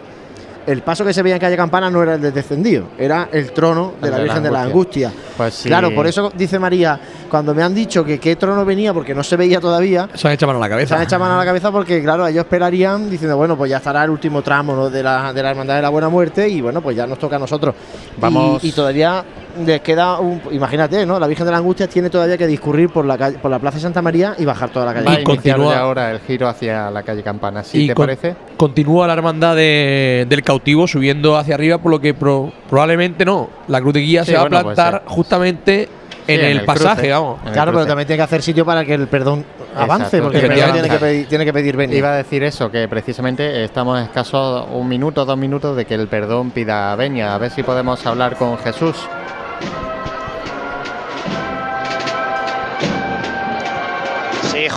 el 0.68 0.82
paso 0.82 1.06
que 1.06 1.14
se 1.14 1.24
veía 1.24 1.36
en 1.36 1.40
calle 1.40 1.56
Campana 1.56 1.90
no 1.90 2.04
era 2.04 2.16
el 2.16 2.22
del 2.22 2.34
descendido, 2.34 2.90
era 2.98 3.30
el 3.32 3.54
trono 3.54 3.94
de 4.02 4.12
la 4.12 4.20
Virgen 4.20 4.44
de 4.44 4.52
la 4.52 4.64
Angustia. 4.64 5.14
Pues 5.38 5.62
Claro, 5.64 5.96
por 5.96 6.06
eso 6.08 6.30
dice 6.36 6.60
María, 6.60 7.00
cuando 7.30 7.56
me 7.56 7.64
han 7.64 7.74
dicho 7.74 8.04
que 8.04 8.20
qué 8.20 8.36
trono 8.36 8.66
venía, 8.66 8.94
porque 8.94 9.16
no 9.16 9.24
se 9.24 9.38
veía 9.38 9.62
todavía. 9.62 10.10
Se 10.14 10.28
han 10.28 10.34
echado 10.34 10.52
mano 10.52 10.60
a 10.62 10.68
la 10.68 10.70
cabeza. 10.70 10.90
Se 10.90 10.96
han 10.96 11.04
echado 11.04 11.22
mano 11.22 11.36
a 11.36 11.38
la 11.38 11.46
cabeza 11.46 11.72
porque, 11.72 12.04
claro, 12.04 12.28
ellos 12.28 12.44
esperarían 12.44 13.10
diciendo, 13.10 13.38
bueno, 13.38 13.58
pues 13.58 13.72
ya 13.72 13.78
estará 13.78 14.04
el 14.04 14.10
último 14.10 14.42
tramo 14.42 14.90
de, 14.90 15.04
la, 15.04 15.32
de 15.32 15.42
la 15.42 15.52
Hermandad 15.52 15.76
de 15.78 15.82
la 15.84 15.90
Buena 15.90 16.10
Muerte 16.10 16.50
y 16.50 16.60
bueno, 16.60 16.82
pues 16.82 16.98
ya 16.98 17.08
nos 17.08 17.18
toca 17.18 17.38
a 17.38 17.40
nosotros. 17.40 17.74
Vamos. 18.18 18.62
y 18.62 18.74
todavía 18.74 19.24
les 19.66 19.82
queda 19.82 20.20
un. 20.20 20.42
Imagínate, 20.52 21.06
¿no? 21.06 21.20
La 21.20 21.28
Virgen 21.28 21.46
de 21.46 21.52
la 21.52 21.58
Angustia 21.58 21.88
tiene 21.88 22.10
todavía 22.10 22.38
que 22.38 22.48
discurrir 22.48 22.90
por 22.90 23.06
la, 23.06 23.18
calle, 23.18 23.38
por 23.38 23.52
la 23.52 23.60
Plaza 23.60 23.80
Santa 23.80 24.02
María 24.02 24.36
y 24.38 24.46
bajar 24.46 24.70
toda 24.70 24.86
la 24.86 24.94
calle. 24.94 25.22
y 25.22 25.24
continúa 25.24 25.78
ahora 25.78 26.12
el 26.12 26.20
giro 26.20 26.48
hacia 26.48 26.90
la 26.92 27.04
calle 27.04 27.24
Campana, 27.24 27.64
¿sí 27.64 27.88
te 27.88 27.96
parece? 27.96 28.36
Continúa 28.56 29.08
la 29.08 29.14
hermandad 29.14 29.56
del 29.56 30.44
cautivo 30.44 30.88
subiendo 30.88 31.38
hacia 31.38 31.56
arriba, 31.56 31.78
por 31.78 31.92
lo 31.92 32.00
que 32.00 32.14
probablemente 32.14 33.26
no. 33.26 33.50
La 33.68 33.82
cruz 33.82 33.94
de 33.94 34.02
guía 34.02 34.26
se 34.26 34.36
va 34.36 34.44
a 34.44 34.50
plantar 34.50 35.04
justamente 35.06 35.90
en, 36.28 36.46
el, 36.46 36.66
pasaje, 36.66 37.10
vamos. 37.10 37.40
Claro, 37.54 37.72
pero 37.72 37.86
también 37.86 38.06
tiene 38.06 38.18
que 38.18 38.24
hacer 38.24 38.42
sitio 38.42 38.66
para 38.66 38.84
que 38.84 38.94
el 38.94 39.08
perdón 39.08 39.46
avance, 39.76 40.22
porque 40.22 40.40
el 40.40 40.48
perdón 40.48 40.74
tiene 40.74 40.90
que, 40.90 40.98
pedir, 40.98 41.28
tiene 41.28 41.46
que 41.46 41.54
pedir 41.54 41.78
venia. 41.78 41.98
Iba 41.98 42.14
a 42.14 42.18
decir 42.18 42.44
eso, 42.44 42.70
que 42.70 42.88
precisamente 42.88 43.64
estamos 43.64 44.02
escasos 44.02 44.68
un 44.72 44.88
minuto, 44.88 45.26
dos 45.26 45.38
minutos 45.38 45.76
de 45.78 45.86
que 45.86 45.96
el 45.96 46.08
perdón 46.08 46.52
pida 46.52 46.96
venia. 46.96 47.34
A 47.36 47.38
ver 47.38 47.52
si 47.52 47.64
podemos 47.64 48.06
hablar 48.06 48.36
con 48.36 48.58
Jesús. 48.58 48.96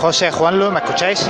José, 0.01 0.31
Juanlu, 0.31 0.71
¿me 0.71 0.79
escucháis? 0.79 1.29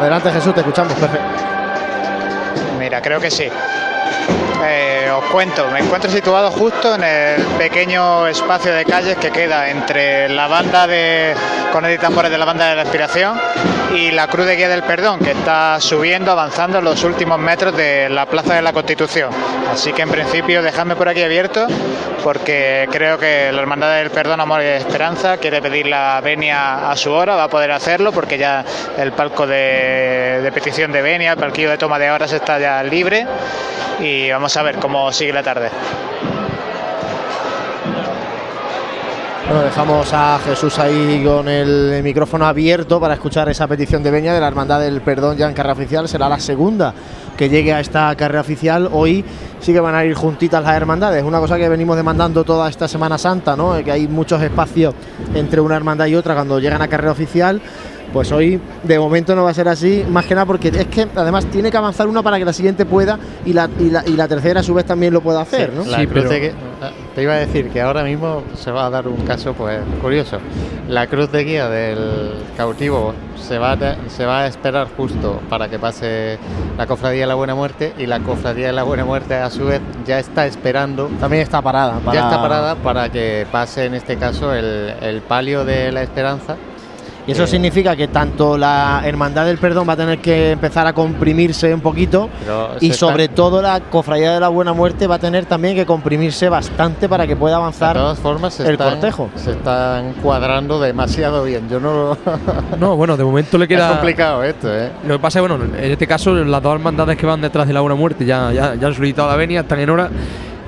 Adelante 0.00 0.32
Jesús, 0.32 0.54
te 0.54 0.60
escuchamos, 0.60 0.94
perfecto. 0.94 1.26
Mira, 2.78 3.02
creo 3.02 3.20
que 3.20 3.30
sí. 3.30 3.46
Eh, 4.64 5.03
os 5.10 5.24
cuento, 5.26 5.68
me 5.70 5.80
encuentro 5.80 6.10
situado 6.10 6.50
justo 6.50 6.94
en 6.94 7.04
el 7.04 7.42
pequeño 7.58 8.26
espacio 8.26 8.72
de 8.72 8.84
calles 8.84 9.16
que 9.16 9.30
queda 9.30 9.68
entre 9.70 10.28
la 10.28 10.46
banda 10.46 10.86
de 10.86 11.34
con 11.72 11.90
y 11.90 11.98
tambores 11.98 12.30
de 12.30 12.38
la 12.38 12.44
banda 12.44 12.68
de 12.68 12.76
la 12.76 12.82
aspiración 12.82 13.36
y 13.94 14.12
la 14.12 14.28
Cruz 14.28 14.46
de 14.46 14.56
Guía 14.56 14.68
del 14.68 14.82
Perdón, 14.84 15.18
que 15.18 15.32
está 15.32 15.80
subiendo, 15.80 16.30
avanzando 16.30 16.80
los 16.80 17.02
últimos 17.04 17.38
metros 17.38 17.76
de 17.76 18.08
la 18.08 18.26
Plaza 18.26 18.54
de 18.54 18.62
la 18.62 18.72
Constitución. 18.72 19.30
Así 19.72 19.92
que 19.92 20.02
en 20.02 20.10
principio 20.10 20.62
dejadme 20.62 20.94
por 20.94 21.08
aquí 21.08 21.22
abierto, 21.22 21.66
porque 22.22 22.88
creo 22.90 23.18
que 23.18 23.50
la 23.52 23.60
Hermandad 23.60 23.96
del 23.96 24.10
Perdón, 24.10 24.40
Amor 24.40 24.62
y 24.62 24.66
Esperanza 24.66 25.36
quiere 25.38 25.60
pedir 25.60 25.86
la 25.86 26.20
venia 26.22 26.90
a 26.90 26.96
su 26.96 27.10
hora, 27.12 27.34
va 27.34 27.44
a 27.44 27.48
poder 27.48 27.72
hacerlo, 27.72 28.12
porque 28.12 28.38
ya 28.38 28.64
el 28.96 29.12
palco 29.12 29.46
de, 29.46 30.40
de 30.42 30.52
petición 30.52 30.92
de 30.92 31.02
venia, 31.02 31.32
el 31.32 31.38
palquillo 31.38 31.70
de 31.70 31.78
toma 31.78 31.98
de 31.98 32.10
horas 32.10 32.32
está 32.32 32.58
ya 32.58 32.82
libre. 32.82 33.26
Y 34.00 34.30
vamos 34.30 34.56
a 34.56 34.62
ver 34.62 34.76
cómo 34.76 34.93
sigue 35.12 35.32
la 35.32 35.42
tarde. 35.42 35.70
Dejamos 39.64 40.12
a 40.12 40.38
Jesús 40.44 40.78
ahí 40.78 41.22
con 41.24 41.48
el 41.48 42.02
micrófono 42.02 42.46
abierto 42.46 42.98
para 42.98 43.14
escuchar 43.14 43.48
esa 43.48 43.66
petición 43.68 44.02
de 44.02 44.10
veña 44.10 44.34
de 44.34 44.40
la 44.40 44.48
Hermandad 44.48 44.80
del 44.80 45.00
Perdón 45.00 45.36
ya 45.36 45.46
en 45.46 45.54
carrera 45.54 45.74
oficial. 45.74 46.08
Será 46.08 46.28
la 46.28 46.40
segunda 46.40 46.94
que 47.36 47.48
llegue 47.48 47.72
a 47.72 47.80
esta 47.80 48.14
carrera 48.16 48.40
oficial. 48.40 48.88
Hoy 48.90 49.24
sí 49.60 49.72
que 49.72 49.80
van 49.80 49.94
a 49.94 50.04
ir 50.04 50.14
juntitas 50.14 50.62
las 50.62 50.74
hermandades. 50.74 51.22
Una 51.24 51.40
cosa 51.40 51.56
que 51.56 51.68
venimos 51.68 51.96
demandando 51.96 52.42
toda 52.42 52.68
esta 52.68 52.88
Semana 52.88 53.18
Santa, 53.18 53.54
¿no? 53.54 53.74
Que 53.84 53.92
hay 53.92 54.08
muchos 54.08 54.42
espacios 54.42 54.94
entre 55.34 55.60
una 55.60 55.76
hermandad 55.76 56.06
y 56.06 56.14
otra 56.14 56.34
cuando 56.34 56.58
llegan 56.58 56.82
a 56.82 56.88
carrera 56.88 57.12
oficial. 57.12 57.60
Pues 58.14 58.30
hoy 58.30 58.60
de 58.84 58.96
momento 58.96 59.34
no 59.34 59.42
va 59.42 59.50
a 59.50 59.54
ser 59.54 59.66
así, 59.66 60.04
más 60.08 60.24
que 60.24 60.36
nada 60.36 60.46
porque 60.46 60.68
es 60.68 60.86
que 60.86 61.08
además 61.16 61.46
tiene 61.46 61.68
que 61.72 61.76
avanzar 61.76 62.06
una 62.06 62.22
para 62.22 62.38
que 62.38 62.44
la 62.44 62.52
siguiente 62.52 62.86
pueda 62.86 63.18
y 63.44 63.52
la, 63.52 63.68
y 63.76 63.90
la, 63.90 64.28
tercera 64.28 64.60
a 64.60 64.62
su 64.62 64.72
vez 64.72 64.86
también 64.86 65.12
lo 65.12 65.20
pueda 65.20 65.40
hacer, 65.40 65.72
¿no? 65.72 65.82
Sí, 65.82 66.06
pero... 66.06 66.30
te 66.30 67.22
iba 67.24 67.32
a 67.32 67.38
decir 67.38 67.70
que 67.70 67.80
ahora 67.80 68.04
mismo 68.04 68.44
se 68.54 68.70
va 68.70 68.86
a 68.86 68.90
dar 68.90 69.08
un 69.08 69.16
caso 69.26 69.52
pues 69.54 69.80
curioso. 70.00 70.38
La 70.88 71.08
cruz 71.08 71.32
de 71.32 71.42
guía 71.42 71.68
del 71.68 72.34
cautivo 72.56 73.14
se 73.36 73.58
va, 73.58 73.72
a, 73.72 73.96
se 74.08 74.24
va 74.24 74.42
a 74.42 74.46
esperar 74.46 74.86
justo 74.96 75.40
para 75.48 75.68
que 75.68 75.80
pase 75.80 76.38
la 76.78 76.86
cofradía 76.86 77.22
de 77.22 77.26
la 77.26 77.34
Buena 77.34 77.56
Muerte 77.56 77.94
y 77.98 78.06
la 78.06 78.20
cofradía 78.20 78.68
de 78.68 78.74
la 78.74 78.84
Buena 78.84 79.04
Muerte 79.04 79.34
a 79.34 79.50
su 79.50 79.64
vez 79.64 79.80
ya 80.06 80.20
está 80.20 80.46
esperando. 80.46 81.10
También 81.18 81.42
está 81.42 81.60
parada. 81.60 82.00
Ya 82.12 82.28
está 82.28 82.40
parada 82.40 82.76
para 82.76 83.08
que 83.08 83.44
pase 83.50 83.86
en 83.86 83.94
este 83.94 84.16
caso 84.18 84.54
el, 84.54 84.94
el 85.02 85.20
palio 85.20 85.64
de 85.64 85.90
la 85.90 86.04
esperanza 86.04 86.54
y 87.26 87.32
eso 87.32 87.46
significa 87.46 87.96
que 87.96 88.08
tanto 88.08 88.58
la 88.58 89.02
Hermandad 89.04 89.46
del 89.46 89.58
Perdón 89.58 89.88
va 89.88 89.94
a 89.94 89.96
tener 89.96 90.18
que 90.18 90.52
empezar 90.52 90.86
a 90.86 90.92
comprimirse 90.92 91.72
un 91.72 91.80
poquito 91.80 92.28
y 92.80 92.92
sobre 92.92 93.28
todo 93.28 93.62
la 93.62 93.80
Cofradía 93.80 94.32
de 94.32 94.40
la 94.40 94.48
Buena 94.48 94.72
Muerte 94.72 95.06
va 95.06 95.16
a 95.16 95.18
tener 95.18 95.46
también 95.46 95.74
que 95.74 95.86
comprimirse 95.86 96.48
bastante 96.48 97.08
para 97.08 97.26
que 97.26 97.36
pueda 97.36 97.56
avanzar 97.56 97.96
de 97.96 98.02
todas 98.02 98.18
formas, 98.18 98.58
el 98.60 98.76
cortejo. 98.76 99.30
Se 99.36 99.52
están 99.52 100.14
cuadrando 100.22 100.80
demasiado 100.80 101.44
bien. 101.44 101.68
Yo 101.68 101.80
no 101.80 102.16
No, 102.78 102.96
bueno, 102.96 103.16
de 103.16 103.24
momento 103.24 103.58
le 103.58 103.68
queda. 103.68 103.86
Es 103.86 103.92
complicado 103.92 104.42
esto, 104.42 104.74
¿eh? 104.74 104.90
Lo 105.06 105.14
que 105.14 105.20
pasa 105.20 105.38
es, 105.38 105.48
bueno, 105.48 105.64
en 105.64 105.90
este 105.90 106.06
caso, 106.06 106.34
las 106.34 106.62
dos 106.62 106.74
hermandades 106.74 107.16
que 107.16 107.26
van 107.26 107.40
detrás 107.40 107.66
de 107.66 107.72
la 107.72 107.80
Buena 107.80 107.94
Muerte 107.94 108.24
ya, 108.24 108.52
ya, 108.52 108.74
ya 108.74 108.86
han 108.86 108.94
solicitado 108.94 109.28
la 109.28 109.36
venia, 109.36 109.60
están 109.60 109.80
en 109.80 109.90
hora 109.90 110.10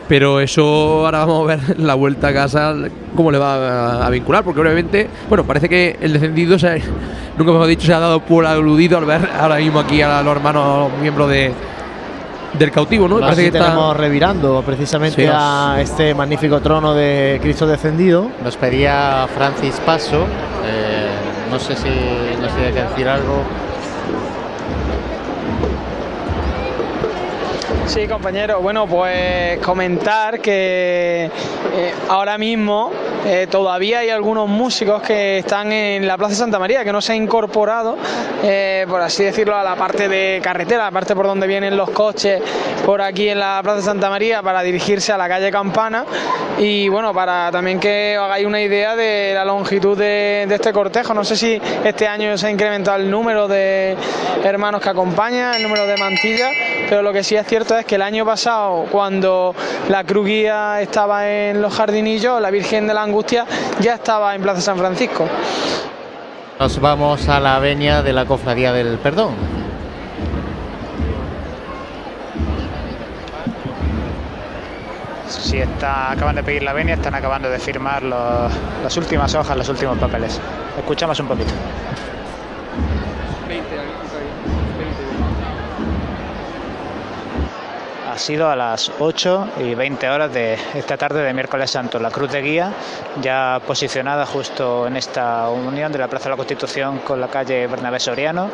pero 0.08 0.40
eso 0.40 1.04
ahora 1.04 1.20
vamos 1.20 1.50
a 1.50 1.56
ver 1.56 1.78
la 1.80 1.94
vuelta 1.94 2.28
a 2.28 2.32
casa 2.32 2.74
cómo 3.14 3.30
le 3.30 3.38
va 3.38 4.06
a, 4.06 4.10
vincular, 4.10 4.44
porque 4.44 4.60
obviamente, 4.60 5.08
bueno, 5.28 5.44
parece 5.44 5.68
que 5.68 5.96
el 6.00 6.12
descendido, 6.12 6.58
se, 6.58 6.82
nunca 7.36 7.50
hemos 7.50 7.68
dicho, 7.68 7.86
se 7.86 7.94
ha 7.94 7.98
dado 7.98 8.20
por 8.20 8.46
aludido 8.46 8.98
al 8.98 9.04
ver 9.04 9.28
ahora 9.38 9.56
mismo 9.56 9.80
aquí 9.80 10.02
a 10.02 10.22
los 10.22 10.36
hermanos 10.36 10.90
miembros 11.00 11.28
de, 11.30 11.52
del 12.58 12.70
cautivo, 12.70 13.08
¿no? 13.08 13.18
parece 13.20 13.50
que 13.50 13.58
estamos 13.58 13.96
revirando 13.96 14.62
precisamente 14.64 15.28
a 15.32 15.78
este 15.80 16.14
magnífico 16.14 16.60
trono 16.60 16.94
de 16.94 17.38
Cristo 17.42 17.66
descendido. 17.66 18.30
Nos 18.42 18.56
pedía 18.56 19.26
Francis 19.34 19.80
Paso, 19.84 20.22
eh, 20.64 21.08
no 21.50 21.58
sé 21.58 21.74
si 21.76 21.88
nos 22.40 22.54
tiene 22.54 22.72
que 22.72 22.82
decir 22.82 23.08
algo. 23.08 23.42
Sí, 27.86 28.08
compañero. 28.08 28.60
Bueno, 28.60 28.86
pues 28.86 29.58
comentar 29.60 30.40
que 30.40 31.30
eh, 31.72 31.94
ahora 32.08 32.36
mismo 32.36 32.90
eh, 33.28 33.48
todavía 33.50 33.98
hay 33.98 34.10
algunos 34.10 34.48
músicos 34.48 35.02
que 35.02 35.38
están 35.38 35.72
en 35.72 36.06
la 36.06 36.16
Plaza 36.16 36.36
Santa 36.36 36.60
María, 36.60 36.84
que 36.84 36.92
no 36.92 37.00
se 37.00 37.12
han 37.12 37.24
incorporado, 37.24 37.96
eh, 38.44 38.86
por 38.88 39.00
así 39.00 39.24
decirlo, 39.24 39.56
a 39.56 39.64
la 39.64 39.74
parte 39.74 40.08
de 40.08 40.40
carretera, 40.40 40.84
la 40.84 40.90
parte 40.92 41.16
por 41.16 41.26
donde 41.26 41.48
vienen 41.48 41.76
los 41.76 41.90
coches, 41.90 42.40
por 42.84 43.02
aquí 43.02 43.28
en 43.28 43.40
la 43.40 43.58
Plaza 43.64 43.82
Santa 43.82 44.10
María, 44.10 44.42
para 44.42 44.62
dirigirse 44.62 45.12
a 45.12 45.18
la 45.18 45.28
calle 45.28 45.50
Campana. 45.50 46.04
Y 46.58 46.88
bueno, 46.88 47.12
para 47.12 47.50
también 47.50 47.80
que 47.80 48.16
os 48.16 48.24
hagáis 48.24 48.46
una 48.46 48.62
idea 48.62 48.94
de 48.94 49.32
la 49.34 49.44
longitud 49.44 49.98
de, 49.98 50.46
este 50.48 50.72
cortejo. 50.72 51.12
No 51.12 51.24
sé 51.24 51.34
si 51.36 51.60
este 51.84 52.06
año 52.06 52.38
se 52.38 52.46
ha 52.46 52.50
incrementado 52.50 52.96
el 52.96 53.10
número 53.10 53.48
de 53.48 53.96
hermanos 54.44 54.80
que 54.80 54.88
acompañan, 54.88 55.54
el 55.54 55.64
número 55.64 55.86
de 55.86 55.96
mantillas, 55.96 56.52
pero 56.88 57.02
lo 57.02 57.12
que 57.12 57.24
sí 57.24 57.34
es 57.34 57.46
cierto 57.46 57.76
es 57.76 57.84
que 57.84 57.96
el 57.96 58.02
año 58.02 58.24
pasado, 58.24 58.86
cuando 58.90 59.54
la 59.88 60.04
cruz 60.04 60.26
guía 60.26 60.80
estaba 60.80 61.28
en 61.28 61.60
los 61.60 61.74
jardinillos, 61.74 62.40
la 62.40 62.50
Virgen 62.50 62.86
de 62.86 62.94
la 62.94 63.02
ya 63.80 63.94
estaba 63.94 64.34
en 64.34 64.42
Plaza 64.42 64.60
San 64.60 64.78
Francisco. 64.78 65.26
Nos 66.58 66.80
vamos 66.80 67.28
a 67.28 67.40
la 67.40 67.58
venia 67.58 68.02
de 68.02 68.12
la 68.12 68.24
Cofradía 68.24 68.72
del 68.72 68.98
Perdón. 68.98 69.34
Si 75.28 75.58
está, 75.58 76.12
acaban 76.12 76.34
de 76.34 76.42
pedir 76.42 76.62
la 76.62 76.72
venia, 76.72 76.94
están 76.94 77.14
acabando 77.14 77.50
de 77.50 77.58
firmar 77.58 78.02
las 78.02 78.96
últimas 78.96 79.34
hojas, 79.34 79.56
los 79.56 79.68
últimos 79.68 79.98
papeles. 79.98 80.40
Escuchamos 80.78 81.18
un 81.20 81.28
poquito. 81.28 81.52
Ha 88.16 88.18
sido 88.18 88.48
a 88.48 88.56
las 88.56 88.90
8 88.98 89.48
y 89.58 89.74
20 89.74 90.08
horas 90.08 90.32
de 90.32 90.56
esta 90.72 90.96
tarde 90.96 91.22
de 91.22 91.34
miércoles 91.34 91.70
santo. 91.70 91.98
La 91.98 92.10
cruz 92.10 92.32
de 92.32 92.40
guía 92.40 92.72
ya 93.20 93.60
posicionada 93.66 94.24
justo 94.24 94.86
en 94.86 94.96
esta 94.96 95.50
unión 95.50 95.92
de 95.92 95.98
la 95.98 96.08
Plaza 96.08 96.24
de 96.24 96.30
la 96.30 96.36
Constitución 96.36 97.00
con 97.00 97.20
la 97.20 97.28
calle 97.28 97.66
Bernabé 97.66 98.00
Soriano 98.00 98.48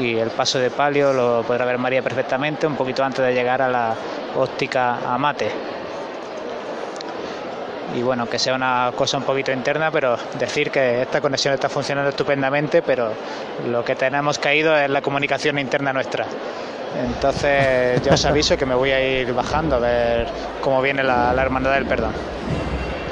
y 0.00 0.16
el 0.16 0.30
paso 0.30 0.58
de 0.58 0.70
palio 0.70 1.12
lo 1.12 1.44
podrá 1.44 1.64
ver 1.64 1.78
María 1.78 2.02
perfectamente 2.02 2.66
un 2.66 2.74
poquito 2.74 3.04
antes 3.04 3.24
de 3.24 3.32
llegar 3.32 3.62
a 3.62 3.68
la 3.68 3.94
óptica 4.36 4.98
Amate. 5.14 5.48
Y 7.94 8.02
bueno, 8.02 8.28
que 8.28 8.40
sea 8.40 8.56
una 8.56 8.90
cosa 8.96 9.16
un 9.16 9.22
poquito 9.22 9.52
interna, 9.52 9.92
pero 9.92 10.16
decir 10.40 10.72
que 10.72 11.02
esta 11.02 11.20
conexión 11.20 11.54
está 11.54 11.68
funcionando 11.68 12.10
estupendamente, 12.10 12.82
pero 12.82 13.12
lo 13.70 13.84
que 13.84 13.94
tenemos 13.94 14.40
caído 14.40 14.76
es 14.76 14.90
la 14.90 15.02
comunicación 15.02 15.60
interna 15.60 15.92
nuestra. 15.92 16.26
Entonces 17.00 18.02
yo 18.02 18.12
os 18.12 18.24
aviso 18.24 18.56
que 18.56 18.66
me 18.66 18.74
voy 18.74 18.90
a 18.90 19.20
ir 19.20 19.32
bajando 19.32 19.76
a 19.76 19.78
ver 19.78 20.26
cómo 20.60 20.82
viene 20.82 21.02
la, 21.02 21.34
Hermandad 21.36 21.74
del 21.74 21.86
Perdón. 21.86 22.12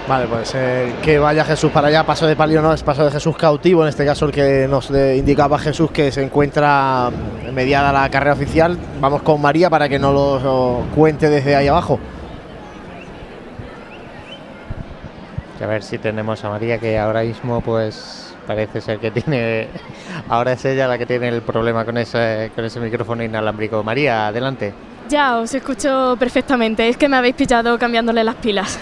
Vale, 0.09 0.27
pues 0.27 0.55
eh, 0.57 0.93
que 1.03 1.19
vaya 1.19 1.45
Jesús 1.45 1.71
para 1.71 1.89
allá, 1.89 2.05
paso 2.05 2.27
de 2.27 2.35
palio 2.35 2.61
no, 2.61 2.73
es 2.73 2.83
paso 2.83 3.05
de 3.05 3.13
Jesús 3.13 3.37
cautivo, 3.37 3.83
en 3.83 3.91
este 3.91 4.05
caso 4.05 4.27
el 4.27 4.33
que 4.33 4.67
nos 4.69 4.91
indicaba 4.91 5.59
Jesús 5.59 5.93
que 5.93 6.11
se 6.11 6.23
encuentra 6.23 7.11
mediada 7.53 7.93
la 7.93 8.09
carrera 8.11 8.33
oficial. 8.33 8.77
Vamos 9.01 9.23
con 9.23 9.41
María 9.41 9.71
para 9.71 9.89
que 9.89 9.99
nos 9.99 10.43
lo 10.43 10.83
cuente 10.95 11.31
desde 11.31 11.55
ahí 11.55 11.69
abajo. 11.69 12.01
A 15.63 15.67
ver 15.67 15.83
si 15.83 15.99
tenemos 15.99 16.43
a 16.43 16.49
María 16.49 16.79
que 16.79 16.99
ahora 16.99 17.23
mismo 17.23 17.61
pues 17.61 18.20
parece 18.55 18.81
ser 18.81 18.99
que 18.99 19.13
tiene 19.13 19.69
ahora 20.29 20.53
es 20.53 20.65
ella 20.65 20.89
la 20.89 20.99
que 20.99 21.07
tiene 21.07 21.29
el 21.29 21.43
problema 21.43 21.85
con 21.85 21.97
ese 21.99 22.51
con 22.55 22.65
ese 22.65 22.81
micrófono 22.81 23.23
inalámbrico. 23.23 23.83
María, 23.85 24.27
adelante. 24.27 24.75
Ya, 25.09 25.39
os 25.39 25.55
escucho 25.55 26.17
perfectamente. 26.19 26.89
Es 26.89 26.97
que 26.97 27.09
me 27.09 27.17
habéis 27.17 27.35
pillado 27.35 27.79
cambiándole 27.79 28.23
las 28.23 28.37
pilas. 28.37 28.79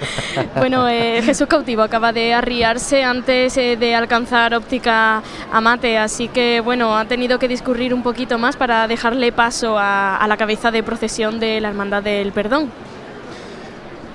bueno, 0.56 0.88
eh, 0.88 1.20
Jesús 1.22 1.46
Cautivo 1.46 1.82
acaba 1.82 2.12
de 2.12 2.34
arriarse 2.34 3.04
antes 3.04 3.56
eh, 3.56 3.76
de 3.76 3.94
alcanzar 3.94 4.54
óptica 4.54 5.22
Amate, 5.52 5.98
así 5.98 6.28
que 6.28 6.60
bueno, 6.60 6.96
ha 6.96 7.04
tenido 7.04 7.38
que 7.38 7.48
discurrir 7.48 7.92
un 7.92 8.02
poquito 8.02 8.38
más 8.38 8.56
para 8.56 8.86
dejarle 8.86 9.32
paso 9.32 9.78
a, 9.78 10.16
a 10.16 10.28
la 10.28 10.36
cabeza 10.36 10.70
de 10.70 10.82
procesión 10.82 11.40
de 11.40 11.60
la 11.60 11.68
Hermandad 11.68 12.02
del 12.02 12.32
Perdón. 12.32 12.70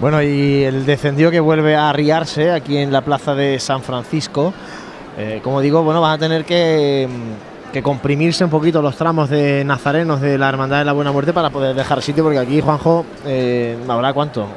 Bueno, 0.01 0.19
y 0.23 0.63
el 0.63 0.83
descendido 0.87 1.29
que 1.29 1.39
vuelve 1.39 1.75
a 1.75 1.91
arriarse 1.91 2.49
aquí 2.49 2.75
en 2.77 2.91
la 2.91 3.01
plaza 3.01 3.35
de 3.35 3.59
San 3.59 3.83
Francisco. 3.83 4.51
Eh, 5.17 5.39
como 5.43 5.59
digo, 5.61 5.83
bueno, 5.83 6.01
van 6.01 6.13
a 6.13 6.17
tener 6.17 6.45
que, 6.45 7.07
que 7.73 7.83
comprimirse 7.83 8.43
un 8.43 8.49
poquito 8.49 8.81
los 8.81 8.95
tramos 8.95 9.29
de 9.29 9.63
nazarenos 9.65 10.21
de 10.21 10.37
la 10.37 10.49
Hermandad 10.49 10.79
de 10.79 10.85
la 10.85 10.93
Buena 10.93 11.11
Muerte 11.11 11.33
para 11.33 11.49
poder 11.49 11.75
dejar 11.75 12.01
sitio, 12.01 12.23
porque 12.23 12.39
aquí, 12.39 12.61
Juanjo, 12.61 13.05
eh, 13.25 13.77
¿habrá 13.87 14.13
cuánto? 14.13 14.47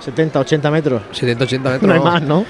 70, 0.00 0.40
80 0.40 0.70
metros. 0.70 1.02
70, 1.12 1.44
80 1.44 1.70
metros. 1.70 1.88
No 1.88 1.94
hay 1.94 2.00
más, 2.00 2.22
¿no? 2.22 2.44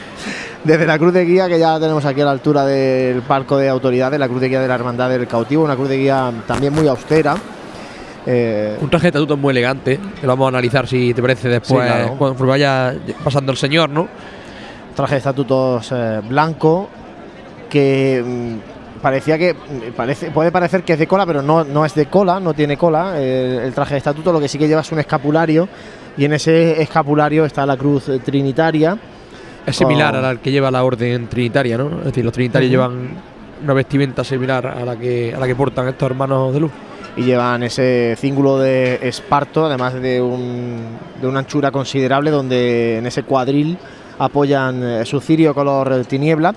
Desde 0.65 0.87
la 0.87 0.99
cruz 0.99 1.13
de 1.13 1.25
guía, 1.27 1.47
que 1.47 1.59
ya 1.59 1.79
tenemos 1.79 2.05
aquí 2.07 2.23
a 2.23 2.25
la 2.25 2.31
altura 2.31 2.65
del 2.65 3.21
palco 3.23 3.59
de 3.59 3.69
autoridades, 3.69 4.19
la 4.19 4.27
cruz 4.29 4.41
de 4.41 4.49
guía 4.49 4.61
de 4.61 4.69
la 4.69 4.75
Hermandad 4.77 5.11
del 5.11 5.27
Cautivo, 5.29 5.63
una 5.65 5.77
cruz 5.77 5.91
de 5.91 5.99
guía 5.99 6.33
también 6.47 6.73
muy 6.73 6.89
austera. 6.89 7.37
Eh, 8.27 8.79
Un 8.81 8.89
traje 8.89 9.05
de 9.05 9.09
estatuto 9.09 9.37
muy 9.37 9.51
elegante, 9.51 10.01
que 10.19 10.27
lo 10.27 10.33
vamos 10.33 10.47
a 10.47 10.49
analizar 10.49 10.87
si 10.89 11.13
te 11.13 11.21
parece 11.21 11.51
después, 11.51 11.87
Sí, 11.87 11.93
claro. 11.95 12.15
cuando 12.17 12.47
vaya 12.47 12.95
pasando 13.23 13.53
el 13.53 13.59
señor, 13.59 13.91
¿no? 13.91 14.09
traje 14.97 15.17
de 15.17 15.19
estatutos 15.19 15.91
eh, 15.93 16.21
blanco 16.27 16.89
que 17.75 18.23
mm, 18.25 19.03
parecía 19.03 19.37
que 19.37 19.53
mm, 19.53 19.93
parece, 19.97 20.31
puede 20.31 20.53
parecer 20.53 20.85
que 20.85 20.93
es 20.93 20.99
de 20.99 21.09
cola, 21.09 21.27
pero 21.27 21.43
no, 21.43 21.65
no 21.65 21.85
es 21.85 21.93
de 21.95 22.07
cola, 22.07 22.39
no 22.39 22.55
tiene 22.55 22.77
cola 22.77 23.21
el 23.21 23.75
traje 23.75 23.95
de 23.95 23.99
estatuto, 23.99 24.33
lo 24.33 24.39
que 24.39 24.47
sí 24.47 24.59
que 24.59 24.69
lleva 24.69 24.83
es 24.83 24.93
un 24.93 25.01
escapulario 25.01 25.69
y 26.17 26.25
en 26.25 26.35
ese 26.35 26.81
escapulario 26.81 27.45
está 27.45 27.67
la 27.67 27.77
cruz 27.77 28.09
trinitaria. 28.25 28.97
Es 29.67 29.75
similar 29.77 30.15
a 30.15 30.21
la 30.21 30.37
que 30.37 30.53
lleva 30.53 30.71
la 30.71 30.85
orden 30.85 31.27
trinitaria, 31.27 31.77
¿no? 31.77 31.99
Es 31.99 32.05
decir, 32.05 32.25
los 32.25 32.33
trinitarios 32.33 32.71
llevan 32.71 33.09
una 33.65 33.75
vestimenta 33.75 34.23
similar 34.23 34.67
a 34.67 34.85
la 34.85 34.97
que 34.97 35.35
a 35.35 35.41
la 35.41 35.47
que 35.47 35.57
portan 35.57 35.89
estos 35.89 36.09
hermanos 36.09 36.55
de 36.55 36.61
luz. 36.61 36.71
y 37.17 37.23
llevan 37.23 37.65
ese 37.65 38.15
cíngulo 38.19 38.59
de 38.59 39.01
esparto, 39.03 39.67
además 39.67 39.95
de, 39.95 40.23
un, 40.23 40.81
de 41.21 41.27
una 41.27 41.41
anchura 41.41 41.73
considerable, 41.73 42.31
donde 42.31 42.99
en 42.99 43.07
ese 43.07 43.25
cuadril 43.25 43.79
apoyan 44.19 44.83
eh, 44.83 45.05
su 45.05 45.21
cirio 45.21 45.55
color 45.55 46.05
tiniebla 46.05 46.55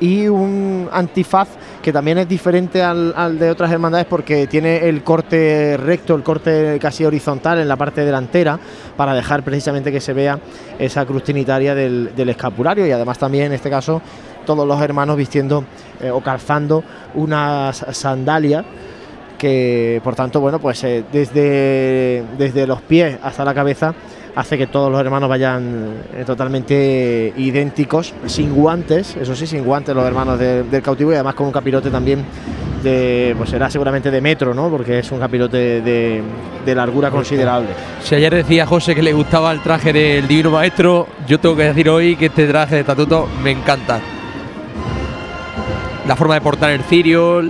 y 0.00 0.26
un 0.28 0.88
antifaz 0.90 1.48
que 1.82 1.92
también 1.92 2.18
es 2.18 2.28
diferente 2.28 2.82
al, 2.82 3.38
de 3.38 3.50
otras 3.50 3.70
hermandades 3.70 4.06
porque 4.06 4.46
tiene 4.46 4.88
el 4.88 5.02
corte 5.02 5.76
recto, 5.76 6.14
el 6.14 6.22
corte 6.22 6.78
casi 6.80 7.04
horizontal 7.04 7.58
en 7.58 7.68
la 7.68 7.76
parte 7.76 8.04
delantera 8.04 8.58
para 8.96 9.14
dejar 9.14 9.42
precisamente 9.42 9.92
que 9.92 10.00
se 10.00 10.12
vea 10.12 10.38
esa 10.78 11.04
cruz 11.06 11.24
trinitaria 11.24 11.74
del, 11.74 12.14
del 12.14 12.28
escapulario. 12.30 12.86
Y 12.86 12.92
además 12.92 13.18
también 13.18 13.46
en 13.46 13.52
este 13.52 13.70
caso 13.70 14.02
todos 14.44 14.66
los 14.66 14.80
hermanos 14.80 15.16
vistiendo 15.16 15.64
eh, 16.00 16.10
o 16.10 16.20
calzando 16.20 16.82
unas 17.14 17.84
sandalias 17.92 18.64
que 19.38 20.02
por 20.04 20.14
tanto, 20.14 20.40
bueno, 20.40 20.58
pues 20.58 20.84
eh, 20.84 21.02
desde, 21.10 22.22
desde 22.36 22.66
los 22.66 22.82
pies 22.82 23.18
hasta 23.22 23.42
la 23.42 23.54
cabeza 23.54 23.94
hace 24.34 24.56
que 24.58 24.66
todos 24.66 24.90
los 24.90 25.00
hermanos 25.00 25.28
vayan 25.28 25.94
eh, 26.14 26.24
totalmente 26.24 27.32
idénticos, 27.36 28.14
sin 28.26 28.54
guantes, 28.54 29.16
eso 29.16 29.34
sí, 29.34 29.46
sin 29.46 29.64
guantes 29.64 29.94
los 29.94 30.04
hermanos 30.04 30.38
de- 30.38 30.62
del 30.64 30.82
cautivo 30.82 31.10
y 31.12 31.14
además 31.14 31.34
con 31.34 31.46
un 31.46 31.52
capirote 31.52 31.90
también 31.90 32.24
de, 32.82 33.34
pues 33.36 33.50
será 33.50 33.68
seguramente 33.70 34.10
de 34.10 34.20
metro, 34.20 34.54
¿no? 34.54 34.68
Porque 34.70 35.00
es 35.00 35.12
un 35.12 35.18
capirote 35.18 35.80
de, 35.82 36.22
de 36.64 36.74
largura 36.74 37.10
considerable. 37.10 37.68
Si 38.02 38.14
ayer 38.14 38.34
decía 38.34 38.64
José 38.66 38.94
que 38.94 39.02
le 39.02 39.12
gustaba 39.12 39.52
el 39.52 39.60
traje 39.60 39.92
del 39.92 40.26
Divino 40.26 40.50
Maestro, 40.50 41.06
yo 41.26 41.38
tengo 41.38 41.56
que 41.56 41.64
decir 41.64 41.88
hoy 41.90 42.16
que 42.16 42.26
este 42.26 42.46
traje 42.46 42.76
de 42.76 42.80
estatuto 42.82 43.28
me 43.42 43.50
encanta. 43.50 44.00
La 46.06 46.16
forma 46.16 46.34
de 46.34 46.40
portar 46.40 46.70
el 46.70 46.82
cirio, 46.82 47.42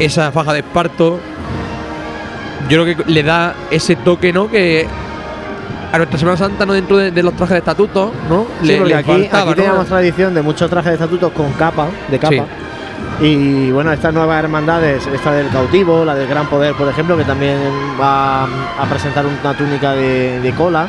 esa 0.00 0.32
faja 0.32 0.52
de 0.52 0.58
esparto, 0.60 1.18
yo 2.68 2.82
creo 2.82 2.96
que 2.96 3.10
le 3.12 3.22
da 3.22 3.54
ese 3.70 3.94
toque, 3.96 4.32
¿no? 4.32 4.50
Que 4.50 4.86
a 5.92 5.96
nuestra 5.98 6.18
Semana 6.18 6.36
Santa, 6.36 6.66
no 6.66 6.72
dentro 6.72 6.96
de, 6.96 7.10
de 7.10 7.22
los 7.22 7.34
trajes 7.34 7.54
de 7.54 7.58
estatuto, 7.58 8.12
¿no? 8.28 8.46
Sí, 8.60 8.66
le, 8.68 8.76
porque 8.78 8.92
le 8.92 8.98
aquí, 8.98 9.10
faltaba, 9.10 9.42
aquí 9.42 9.50
¿no? 9.50 9.56
teníamos 9.56 9.86
tradición 9.86 10.34
de 10.34 10.42
muchos 10.42 10.68
trajes 10.70 10.90
de 10.90 10.94
estatutos 10.94 11.32
con 11.32 11.52
capa, 11.52 11.86
de 12.10 12.18
capa. 12.18 12.34
Sí. 12.34 12.42
Y 13.18 13.70
bueno, 13.70 13.92
estas 13.92 14.12
nuevas 14.12 14.42
hermandades, 14.42 15.06
esta 15.06 15.32
del 15.32 15.48
cautivo, 15.48 16.04
la 16.04 16.14
del 16.14 16.28
Gran 16.28 16.46
Poder, 16.48 16.74
por 16.74 16.88
ejemplo, 16.88 17.16
que 17.16 17.24
también 17.24 17.58
va 18.00 18.44
a 18.44 18.86
presentar 18.90 19.24
una 19.24 19.54
túnica 19.54 19.92
de, 19.92 20.40
de 20.40 20.52
cola, 20.52 20.86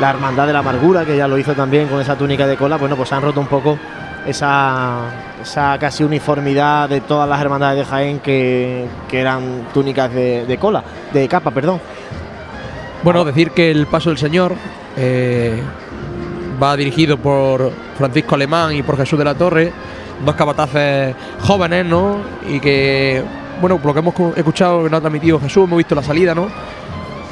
la 0.00 0.10
Hermandad 0.10 0.46
de 0.48 0.52
la 0.54 0.58
Amargura, 0.58 1.04
que 1.04 1.16
ya 1.16 1.28
lo 1.28 1.38
hizo 1.38 1.52
también 1.54 1.86
con 1.86 2.00
esa 2.00 2.16
túnica 2.16 2.46
de 2.46 2.56
cola, 2.56 2.78
bueno, 2.78 2.96
pues 2.96 3.12
han 3.12 3.22
roto 3.22 3.38
un 3.38 3.46
poco 3.46 3.78
esa, 4.26 5.02
esa 5.40 5.78
casi 5.78 6.02
uniformidad 6.02 6.88
de 6.88 7.00
todas 7.00 7.28
las 7.28 7.40
hermandades 7.40 7.78
de 7.78 7.84
Jaén 7.84 8.18
que, 8.20 8.86
que 9.08 9.20
eran 9.20 9.68
túnicas 9.72 10.12
de, 10.12 10.46
de 10.46 10.58
cola, 10.58 10.82
de 11.12 11.28
capa, 11.28 11.52
perdón. 11.52 11.80
Bueno, 13.02 13.24
decir 13.24 13.50
que 13.50 13.70
el 13.70 13.86
paso 13.86 14.10
del 14.10 14.18
Señor 14.18 14.54
eh, 14.96 15.60
va 16.62 16.76
dirigido 16.76 17.16
por 17.18 17.72
Francisco 17.98 18.34
Alemán 18.36 18.74
y 18.76 18.82
por 18.82 18.96
Jesús 18.96 19.18
de 19.18 19.24
la 19.24 19.34
Torre, 19.34 19.72
dos 20.24 20.34
capataces 20.36 21.14
jóvenes, 21.40 21.84
¿no? 21.84 22.18
Y 22.48 22.60
que, 22.60 23.22
bueno, 23.60 23.80
lo 23.82 23.92
que 23.92 23.98
hemos 23.98 24.14
cu- 24.14 24.32
escuchado 24.36 24.84
que 24.84 24.90
nos 24.90 24.98
ha 24.98 25.00
transmitido 25.00 25.40
Jesús, 25.40 25.64
hemos 25.64 25.78
visto 25.78 25.94
la 25.96 26.02
salida, 26.02 26.34
¿no? 26.34 26.46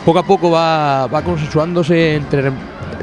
Poco 0.04 0.18
a 0.18 0.22
poco 0.24 0.50
va, 0.50 1.06
va 1.06 1.22
consensuándose 1.22 2.16
entre 2.16 2.50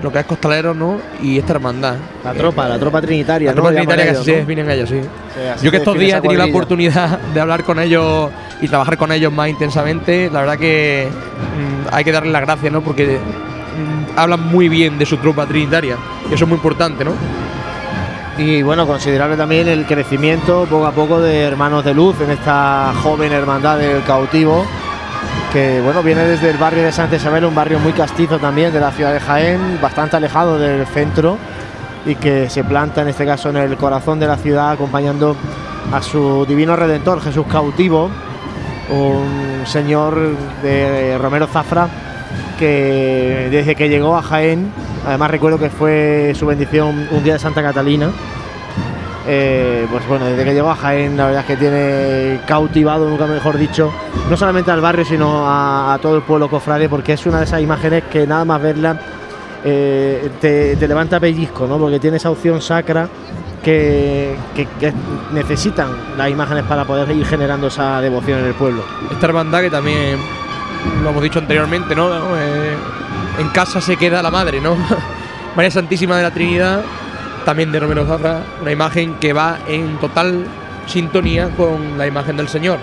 lo 0.02 0.12
que 0.12 0.20
es 0.20 0.26
Costaleros, 0.26 0.76
¿no? 0.76 1.00
Y 1.22 1.38
esta 1.38 1.54
hermandad. 1.54 1.96
La 2.24 2.34
tropa, 2.34 2.68
la 2.68 2.78
tropa 2.78 3.02
trinitaria, 3.02 3.50
La 3.50 3.54
tropa 3.54 3.72
¿no? 3.72 3.76
Trinitaria 3.76 4.04
que 4.06 4.10
ellos, 4.12 4.28
¿no? 4.28 4.34
se 4.34 4.40
definen 4.40 4.70
ellos, 4.70 4.90
sí. 4.90 5.02
Yo 5.62 5.72
que 5.72 5.78
estos 5.78 5.98
días 5.98 6.20
he 6.20 6.22
tenido 6.22 6.40
la 6.40 6.50
oportunidad 6.50 7.20
de 7.20 7.40
hablar 7.40 7.64
con 7.64 7.80
ellos 7.80 8.32
y 8.62 8.68
trabajar 8.68 8.98
con 8.98 9.12
ellos 9.12 9.32
más 9.32 9.50
intensamente, 9.50 10.30
la 10.32 10.42
verdad 10.42 10.58
que 10.58 11.08
mm, 11.10 11.94
hay 11.94 12.04
que 12.04 12.12
darles 12.12 12.32
las 12.32 12.42
gracias, 12.42 12.72
¿no? 12.72 12.82
Porque 12.82 13.18
mm, 13.18 14.20
hablan 14.20 14.48
muy 14.48 14.70
bien 14.70 14.98
de 14.98 15.06
su 15.06 15.18
tropa 15.18 15.46
trinitaria, 15.46 15.98
y 16.30 16.34
eso 16.34 16.46
es 16.46 16.50
muy 16.50 16.58
importante, 16.58 17.04
¿no? 17.04 17.14
Y 18.38 18.62
bueno, 18.62 18.86
considerable 18.86 19.36
también 19.36 19.68
el 19.68 19.86
crecimiento 19.86 20.68
poco 20.70 20.86
a 20.86 20.92
poco 20.92 21.20
de 21.20 21.42
Hermanos 21.42 21.84
de 21.84 21.96
Luz 21.96 22.22
en 22.22 22.30
esta 22.30 22.94
joven 23.02 23.32
hermandad 23.32 23.80
del 23.80 24.04
cautivo, 24.04 24.64
que 25.52 25.82
bueno, 25.82 26.04
viene 26.04 26.24
desde 26.26 26.50
el 26.50 26.58
barrio 26.58 26.84
de 26.84 26.92
Santa 26.92 27.16
Isabel, 27.16 27.46
un 27.46 27.56
barrio 27.56 27.80
muy 27.80 27.94
castizo 27.94 28.40
también 28.40 28.74
de 28.74 28.80
la 28.80 28.92
ciudad 28.92 29.14
de 29.14 29.20
Jaén, 29.20 29.80
bastante 29.82 30.18
alejado 30.18 30.60
del 30.60 30.86
centro 30.88 31.38
y 32.06 32.16
que 32.16 32.50
se 32.50 32.64
planta 32.64 33.02
en 33.02 33.10
este 33.10 33.26
caso 33.26 33.50
en 33.50 33.58
el 33.58 33.78
corazón 33.78 34.20
de 34.20 34.28
la 34.28 34.38
ciudad 34.38 34.72
acompañando 34.72 35.36
a 35.92 36.02
su 36.02 36.46
divino 36.46 36.76
redentor 36.76 37.22
Jesús 37.22 37.46
cautivo, 37.48 38.10
un 38.90 39.64
señor 39.66 40.36
de 40.62 41.18
Romero 41.18 41.48
Zafra 41.48 41.88
que 42.60 43.48
desde 43.52 43.76
que 43.76 43.90
llegó 43.90 44.16
a 44.18 44.22
Jaén, 44.22 44.72
además 45.06 45.32
recuerdo 45.32 45.60
que 45.60 45.70
fue 45.70 46.34
su 46.36 46.46
bendición 46.46 47.08
un 47.12 47.24
día 47.24 47.34
de 47.34 47.40
Santa 47.40 47.62
Catalina, 47.62 48.10
eh, 49.28 49.86
pues 49.92 50.08
bueno, 50.08 50.26
desde 50.26 50.44
que 50.44 50.54
llegó 50.54 50.70
a 50.70 50.76
Jaén, 50.76 51.18
la 51.18 51.26
verdad 51.26 51.42
es 51.42 51.48
que 51.48 51.58
tiene 51.58 52.40
cautivado, 52.46 53.10
nunca 53.10 53.26
mejor 53.26 53.58
dicho, 53.58 53.92
no 54.30 54.38
solamente 54.38 54.72
al 54.72 54.82
barrio, 54.82 55.06
sino 55.06 55.44
a, 55.46 56.00
todo 56.02 56.16
el 56.16 56.22
pueblo 56.22 56.50
cofrade, 56.50 56.88
porque 56.90 57.13
es 57.13 57.26
una 57.26 57.40
de 57.40 57.46
esas 57.46 57.62
imágenes 57.62 58.04
que 58.12 58.26
nada 58.26 58.46
más 58.46 58.62
verla 58.62 59.00
eh, 59.63 60.30
te, 60.40 60.88
levanta 60.88 61.20
pellizco, 61.20 61.68
¿no? 61.68 61.78
Porque 61.78 62.00
tiene 62.00 62.18
esa 62.18 62.32
opción 62.32 62.62
sacra 62.62 63.10
que 63.63 64.34
necesitan 65.34 65.90
las 66.18 66.30
imágenes 66.30 66.63
para 66.63 66.86
poder 66.86 67.12
ir 67.12 67.26
generando 67.26 67.68
esa 67.68 68.00
devoción 68.00 68.40
en 68.40 68.46
el 68.46 68.54
pueblo. 68.54 68.82
Esta 69.12 69.26
hermandad 69.26 69.60
que 69.60 69.70
también 69.70 70.18
lo 71.04 71.10
hemos 71.10 71.24
dicho 71.24 71.40
anteriormente, 71.40 71.96
¿no? 71.96 72.10
Eh, 72.38 72.76
en 73.40 73.50
casa 73.50 73.82
se 73.82 73.98
queda 73.98 74.22
la 74.22 74.32
madre, 74.32 74.62
¿no? 74.62 74.76
María 75.56 75.72
Santísima 75.72 76.18
de 76.18 76.24
la 76.24 76.32
Trinidad, 76.32 76.84
también 77.48 77.72
de 77.72 77.80
Romero 77.80 78.06
Zafra, 78.06 78.42
una 78.62 78.74
imagen 78.74 79.14
que 79.22 79.32
va 79.32 79.60
en 79.70 79.98
total 80.00 80.44
sintonía 80.86 81.48
con 81.56 81.98
la 81.98 82.06
imagen 82.06 82.36
del 82.36 82.50
Señor. 82.50 82.78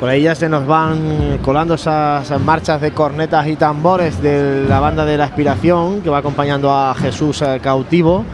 Por 0.00 0.08
ahí 0.08 0.22
ya 0.22 0.34
se 0.34 0.48
nos 0.48 0.66
van 0.66 1.38
colando 1.40 1.74
esas 1.74 2.28
marchas 2.40 2.80
de 2.80 2.90
cornetas 2.90 3.46
y 3.46 3.54
tambores 3.54 4.20
de 4.20 4.64
la 4.68 4.80
banda 4.80 5.04
de 5.04 5.16
la 5.16 5.26
aspiración 5.26 6.00
que 6.00 6.10
va 6.10 6.18
acompañando 6.18 6.74
a 6.74 6.96
Jesús 6.96 7.42
eh, 7.42 7.60
cautivo 7.62 8.24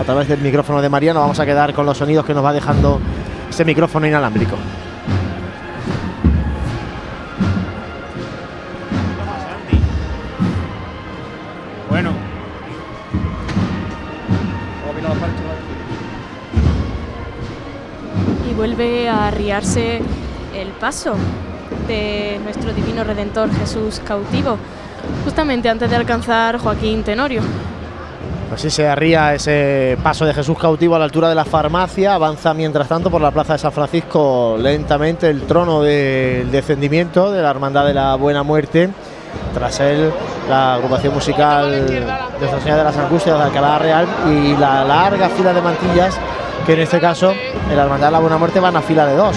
a 0.00 0.04
través 0.04 0.28
del 0.28 0.40
micrófono 0.40 0.80
de 0.80 0.88
Mariano. 0.88 1.20
Vamos 1.20 1.40
a 1.40 1.44
quedar 1.44 1.74
con 1.74 1.84
los 1.84 1.98
sonidos 1.98 2.24
que 2.24 2.32
nos 2.32 2.42
va 2.42 2.54
dejando 2.54 2.98
ese 3.50 3.66
micrófono 3.66 4.06
inalámbrico. 4.06 4.56
El 19.56 20.68
paso 20.78 21.14
de 21.88 22.38
nuestro 22.44 22.74
divino 22.74 23.04
redentor 23.04 23.48
Jesús 23.54 24.02
cautivo, 24.04 24.58
justamente 25.24 25.70
antes 25.70 25.88
de 25.88 25.96
alcanzar 25.96 26.58
Joaquín 26.58 27.02
Tenorio. 27.02 27.40
Pues 28.50 28.60
sí, 28.60 28.70
se 28.70 28.86
arría 28.86 29.32
ese 29.32 29.96
paso 30.02 30.26
de 30.26 30.34
Jesús 30.34 30.58
cautivo 30.58 30.94
a 30.94 30.98
la 30.98 31.06
altura 31.06 31.30
de 31.30 31.34
la 31.34 31.46
farmacia, 31.46 32.14
avanza 32.14 32.52
mientras 32.52 32.86
tanto 32.86 33.10
por 33.10 33.22
la 33.22 33.30
plaza 33.30 33.54
de 33.54 33.58
San 33.58 33.72
Francisco 33.72 34.58
lentamente 34.60 35.30
el 35.30 35.42
trono 35.42 35.80
del 35.80 36.50
descendimiento 36.50 37.32
de 37.32 37.40
la 37.40 37.48
Hermandad 37.48 37.86
de 37.86 37.94
la 37.94 38.14
Buena 38.16 38.42
Muerte. 38.42 38.90
Tras 39.54 39.80
él, 39.80 40.12
la 40.50 40.74
agrupación 40.74 41.14
musical 41.14 41.86
de 41.86 42.00
Nuestra 42.50 42.76
de 42.76 42.84
las 42.84 42.96
Angustias 42.98 43.38
de 43.38 43.42
Alcalá 43.42 43.78
Real 43.78 44.06
y 44.28 44.54
la 44.58 44.84
larga 44.84 45.30
fila 45.30 45.54
de 45.54 45.62
mantillas 45.62 46.18
que 46.66 46.72
en 46.72 46.80
este 46.80 47.00
caso 47.00 47.32
en 47.32 47.76
la 47.76 47.84
Hermandad 47.84 48.08
de 48.08 48.12
la 48.12 48.18
Buena 48.18 48.38
Muerte 48.38 48.58
van 48.58 48.76
a 48.76 48.82
fila 48.82 49.06
de 49.06 49.14
dos. 49.14 49.36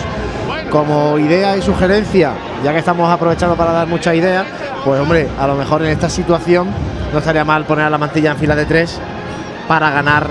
Como 0.71 1.17
idea 1.19 1.55
y 1.55 1.61
sugerencia, 1.61 2.33
ya 2.63 2.71
que 2.73 2.79
estamos 2.79 3.09
aprovechando 3.09 3.55
para 3.55 3.71
dar 3.71 3.87
muchas 3.87 4.15
ideas, 4.15 4.45
pues 4.83 4.99
hombre, 4.99 5.27
a 5.39 5.47
lo 5.47 5.55
mejor 5.55 5.83
en 5.83 5.89
esta 5.89 6.09
situación 6.09 6.67
no 7.13 7.19
estaría 7.19 7.45
mal 7.45 7.65
poner 7.65 7.85
a 7.85 7.89
la 7.89 7.97
mantilla 7.97 8.31
en 8.31 8.37
fila 8.37 8.55
de 8.55 8.65
tres 8.65 8.99
para 9.67 9.91
ganar 9.91 10.27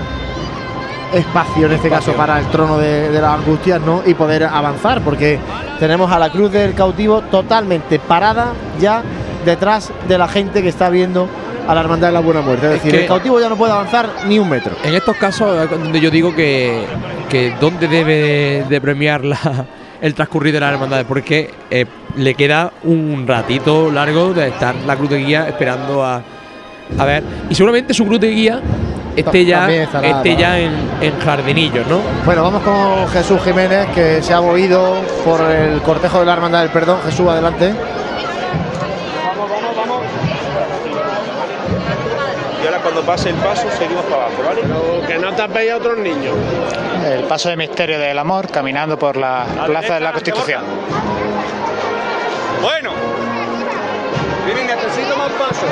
espacio, 1.13 1.65
en 1.65 1.73
este 1.73 1.89
caso 1.89 2.13
para 2.13 2.39
el 2.39 2.45
trono 2.47 2.77
de, 2.77 3.09
de 3.09 3.21
las 3.21 3.39
angustias, 3.39 3.81
¿no? 3.81 4.01
Y 4.05 4.13
poder 4.13 4.43
avanzar, 4.43 5.01
porque 5.01 5.39
tenemos 5.79 6.11
a 6.11 6.19
la 6.19 6.29
cruz 6.29 6.51
del 6.51 6.73
cautivo 6.73 7.21
totalmente 7.21 7.99
parada 7.99 8.53
ya 8.79 9.01
detrás 9.45 9.91
de 10.07 10.17
la 10.17 10.27
gente 10.27 10.61
que 10.61 10.69
está 10.69 10.89
viendo 10.89 11.27
a 11.69 11.75
la 11.75 11.81
hermandad 11.81 12.07
de 12.07 12.13
la 12.13 12.19
buena 12.19 12.41
muerte. 12.41 12.65
Es, 12.67 12.73
Es 12.77 12.83
decir, 12.83 12.99
el 13.01 13.07
cautivo 13.07 13.39
ya 13.39 13.47
no 13.49 13.55
puede 13.55 13.71
avanzar 13.71 14.09
ni 14.27 14.39
un 14.39 14.49
metro. 14.49 14.71
En 14.83 14.93
estos 14.95 15.15
casos 15.17 15.69
donde 15.69 15.99
yo 15.99 16.09
digo 16.09 16.33
que, 16.35 16.83
que 17.29 17.53
dónde 17.61 17.87
debe 17.87 18.65
de 18.67 18.81
premiar 18.81 19.23
la- 19.23 19.65
el 20.01 20.13
transcurrir 20.13 20.53
de 20.53 20.59
las 20.61 20.71
hermandades, 20.73 21.05
porque 21.07 21.51
eh, 21.69 21.85
le 22.15 22.33
queda 22.33 22.71
un 22.83 23.25
ratito 23.27 23.91
largo 23.91 24.33
de 24.33 24.47
estar 24.47 24.73
la 24.87 24.95
cruz 24.95 25.09
de 25.09 25.17
guía 25.19 25.47
esperando 25.47 26.03
a, 26.03 26.21
a 26.97 27.05
ver. 27.05 27.21
Y 27.49 27.55
seguramente 27.55 27.93
su 27.93 28.05
cruz 28.05 28.19
de 28.21 28.31
guía 28.31 28.61
esté 29.15 29.43
ya, 29.43 29.69
estará, 29.69 30.07
esté 30.07 30.37
ya 30.37 30.57
en, 30.57 30.71
en 31.01 31.19
jardinillos, 31.19 31.85
¿no? 31.87 31.99
Bueno, 32.25 32.43
vamos 32.43 32.61
con 32.63 33.07
Jesús 33.09 33.41
Jiménez, 33.43 33.87
que 33.93 34.23
se 34.23 34.33
ha 34.33 34.39
movido 34.39 34.95
por 35.25 35.41
el 35.41 35.81
cortejo 35.81 36.21
de 36.21 36.25
la 36.27 36.33
hermandad 36.33 36.61
del 36.61 36.69
perdón. 36.69 36.99
Jesús, 37.05 37.27
adelante. 37.27 37.73
Cuando 42.83 43.01
pase 43.03 43.29
el 43.29 43.35
paso 43.35 43.67
seguimos 43.77 44.03
para 44.05 44.25
abajo, 44.25 44.43
¿vale? 44.45 44.61
que 45.07 45.17
no 45.19 45.33
tapéis 45.33 45.71
a 45.71 45.77
otros 45.77 45.97
niños. 45.97 46.35
El 47.05 47.23
paso 47.23 47.49
de 47.49 47.57
misterio 47.57 47.99
del 47.99 48.17
amor 48.17 48.49
caminando 48.49 48.97
por 48.97 49.17
la 49.17 49.45
Plaza 49.65 49.95
de 49.95 49.99
la 49.99 50.11
Constitución. 50.11 50.63
Bueno. 52.61 52.91
Miren, 54.45 54.67
necesito 54.67 55.15
más 55.17 55.31
paso. 55.33 55.65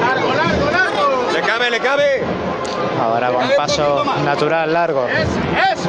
Largo, 0.00 0.34
largo, 0.34 0.70
largo. 0.70 1.32
¿Le 1.32 1.40
cabe, 1.42 1.70
le 1.70 1.80
cabe? 1.80 2.22
Ahora 3.00 3.30
va 3.30 3.38
un 3.44 3.50
paso 3.56 4.04
natural 4.24 4.72
largo. 4.72 5.06
¡Eso! 5.08 5.88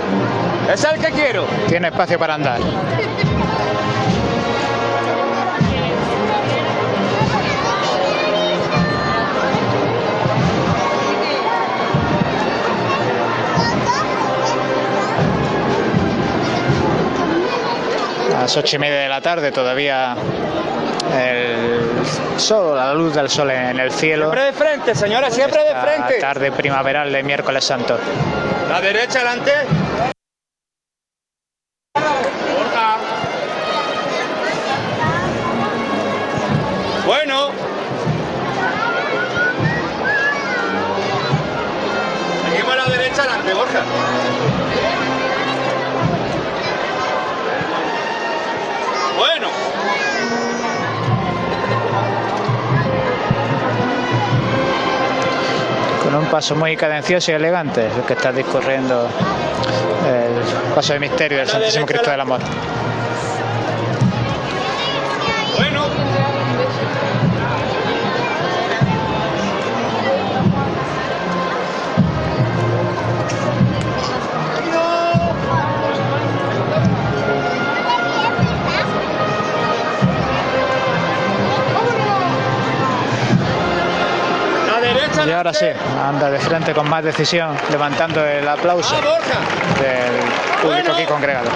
¡Es 0.72 0.84
el 0.84 1.00
que 1.00 1.12
quiero! 1.12 1.46
Tiene 1.68 1.88
espacio 1.88 2.20
para 2.20 2.36
andar. 2.36 2.60
A 18.40 18.44
las 18.44 18.56
ocho 18.56 18.78
y 18.78 18.80
media 18.80 19.02
de 19.02 19.10
la 19.10 19.20
tarde 19.20 19.52
todavía 19.52 20.16
el 21.14 22.40
sol, 22.40 22.74
la 22.74 22.94
luz 22.94 23.14
del 23.14 23.30
sol 23.30 23.52
en 23.52 23.78
el 23.78 23.92
cielo. 23.92 24.32
Siempre 24.32 24.44
de 24.46 24.54
frente, 24.54 24.96
señora, 24.96 25.30
siempre 25.30 25.62
de 25.62 25.76
frente. 25.76 26.20
tarde 26.22 26.50
primaveral 26.54 27.12
de 27.12 27.22
miércoles 27.22 27.66
santo. 27.66 28.00
La 28.70 28.80
derecha 28.80 29.20
adelante. 29.20 29.52
Bueno. 37.06 37.50
Seguimos 42.50 42.72
a 42.72 42.76
la 42.78 42.86
derecha 42.86 43.22
adelante, 43.24 43.54
Borja. 43.54 43.84
Con 56.10 56.24
un 56.24 56.26
paso 56.26 56.56
muy 56.56 56.76
cadencioso 56.76 57.32
y 57.32 57.36
elegante, 57.36 57.86
el 57.86 58.02
que 58.04 58.14
está 58.14 58.32
discurriendo 58.32 59.08
el 60.08 60.74
paso 60.74 60.94
de 60.94 61.00
misterio 61.00 61.38
del 61.38 61.48
Santísimo 61.48 61.86
Cristo 61.86 62.10
del 62.10 62.22
Amor. 62.22 62.40
Y 85.26 85.32
ahora 85.32 85.54
sí, 85.54 85.66
anda 86.02 86.30
de 86.30 86.40
frente 86.40 86.74
con 86.74 86.90
más 86.90 87.04
decisión, 87.04 87.56
levantando 87.70 88.26
el 88.26 88.48
aplauso 88.48 88.96
del 88.96 90.62
público 90.62 90.92
aquí 90.94 91.06
congregado. 91.06 91.50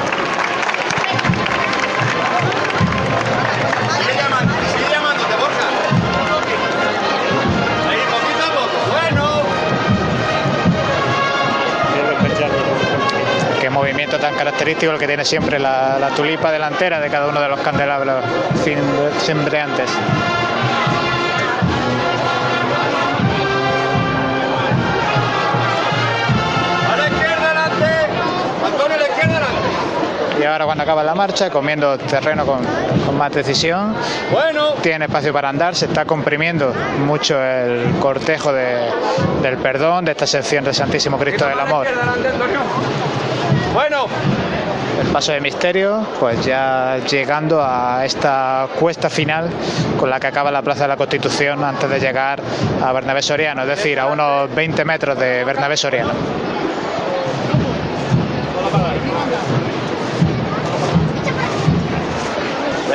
Qué 13.62 13.69
movimiento 13.69 14.19
tan 14.19 14.36
característico 14.36 14.91
el 14.91 14.99
que 14.99 15.08
tiene 15.08 15.23
siempre 15.23 15.58
la, 15.58 15.97
la 15.97 16.10
tulipa 16.10 16.52
delantera 16.52 16.99
de 16.99 17.10
cada 17.10 17.28
uno 17.28 17.39
de 17.39 17.47
los 17.47 17.60
candelabros 17.62 18.23
cim- 18.65 19.10
Y 30.43 30.45
ahora 30.45 30.65
cuando 30.65 30.84
acaba 30.84 31.03
la 31.06 31.15
marcha, 31.15 31.49
comiendo 31.49 31.97
terreno 31.97 32.45
con, 32.45 32.60
con 33.06 33.17
más 33.17 33.32
decisión, 33.32 33.95
Bueno. 34.29 34.71
tiene 34.82 35.06
espacio 35.06 35.32
para 35.32 35.47
andar, 35.47 35.73
se 35.73 35.86
está 35.86 36.03
comprimiendo 36.03 36.73
mucho 37.06 37.41
el 37.41 37.93
cortejo 38.01 38.51
de- 38.51 38.89
del 39.41 39.56
perdón, 39.58 40.03
de 40.03 40.12
esta 40.12 40.27
sección 40.27 40.65
del 40.65 40.75
Santísimo 40.75 41.17
Cristo 41.17 41.47
del 41.47 41.60
Amor. 41.62 41.88
Bueno. 43.73 44.06
El 45.01 45.08
paso 45.08 45.32
de 45.32 45.41
misterio, 45.41 46.06
pues 46.19 46.45
ya 46.45 46.97
llegando 47.10 47.62
a 47.63 48.06
esta 48.06 48.67
cuesta 48.79 49.10
final 49.10 49.49
con 49.99 50.10
la 50.10 50.19
que 50.19 50.27
acaba 50.27 50.51
la 50.51 50.62
Plaza 50.62 50.84
de 50.84 50.89
la 50.89 50.97
Constitución 50.97 51.63
antes 51.63 51.89
de 51.89 51.99
llegar 51.99 52.39
a 52.84 52.91
Bernabé 52.91 53.21
Soriano, 53.21 53.63
es 53.63 53.67
decir, 53.69 53.99
a 53.99 54.06
unos 54.08 54.53
20 54.53 54.86
metros 54.86 55.17
de 55.17 55.43
Bernabé 55.45 55.77
Soriano. 55.77 56.12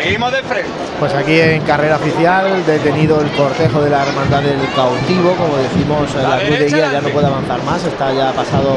Seguimos 0.00 0.30
de 0.30 0.42
frente. 0.44 0.70
Pues 1.00 1.12
aquí 1.12 1.40
en 1.40 1.62
carrera 1.62 1.96
oficial, 1.96 2.64
detenido 2.64 3.20
el 3.20 3.28
cortejo 3.32 3.82
de 3.82 3.90
la 3.90 4.06
Hermandad 4.06 4.42
del 4.42 4.61
Cautivo, 4.72 5.34
como 5.37 5.56
decimos, 5.56 6.14
la, 6.14 6.37
La 6.37 6.46
cruz 6.46 6.58
de 6.61 6.68
guía 6.68 6.92
ya 6.92 7.00
no 7.00 7.08
puede 7.08 7.26
avanzar 7.26 7.61
más, 7.64 7.84
está 7.84 8.12
ya 8.12 8.30
pasado 8.32 8.76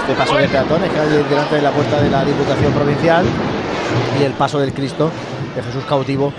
este 0.00 0.12
paso 0.12 0.36
de 0.36 0.48
peatones 0.48 0.90
que 0.90 1.00
hay 1.00 1.08
delante 1.08 1.54
de 1.54 1.62
la 1.62 1.70
puerta 1.70 2.02
de 2.02 2.10
la 2.10 2.22
Diputación 2.22 2.70
Provincial 2.74 3.24
y 4.20 4.24
el 4.24 4.32
paso 4.32 4.58
del 4.58 4.74
Cristo 4.74 5.10
de 5.56 5.62
Jesús 5.62 5.84
cautivo 5.88 6.34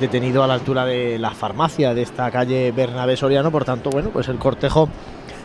detenido 0.00 0.42
a 0.42 0.46
la 0.46 0.54
altura 0.54 0.86
de 0.86 1.18
la 1.18 1.32
farmacia 1.32 1.92
de 1.92 2.00
esta 2.00 2.30
calle 2.30 2.72
Bernabé 2.72 3.18
Soriano, 3.18 3.50
por 3.50 3.66
tanto, 3.66 3.90
bueno, 3.90 4.08
pues 4.10 4.28
el 4.28 4.38
cortejo 4.38 4.88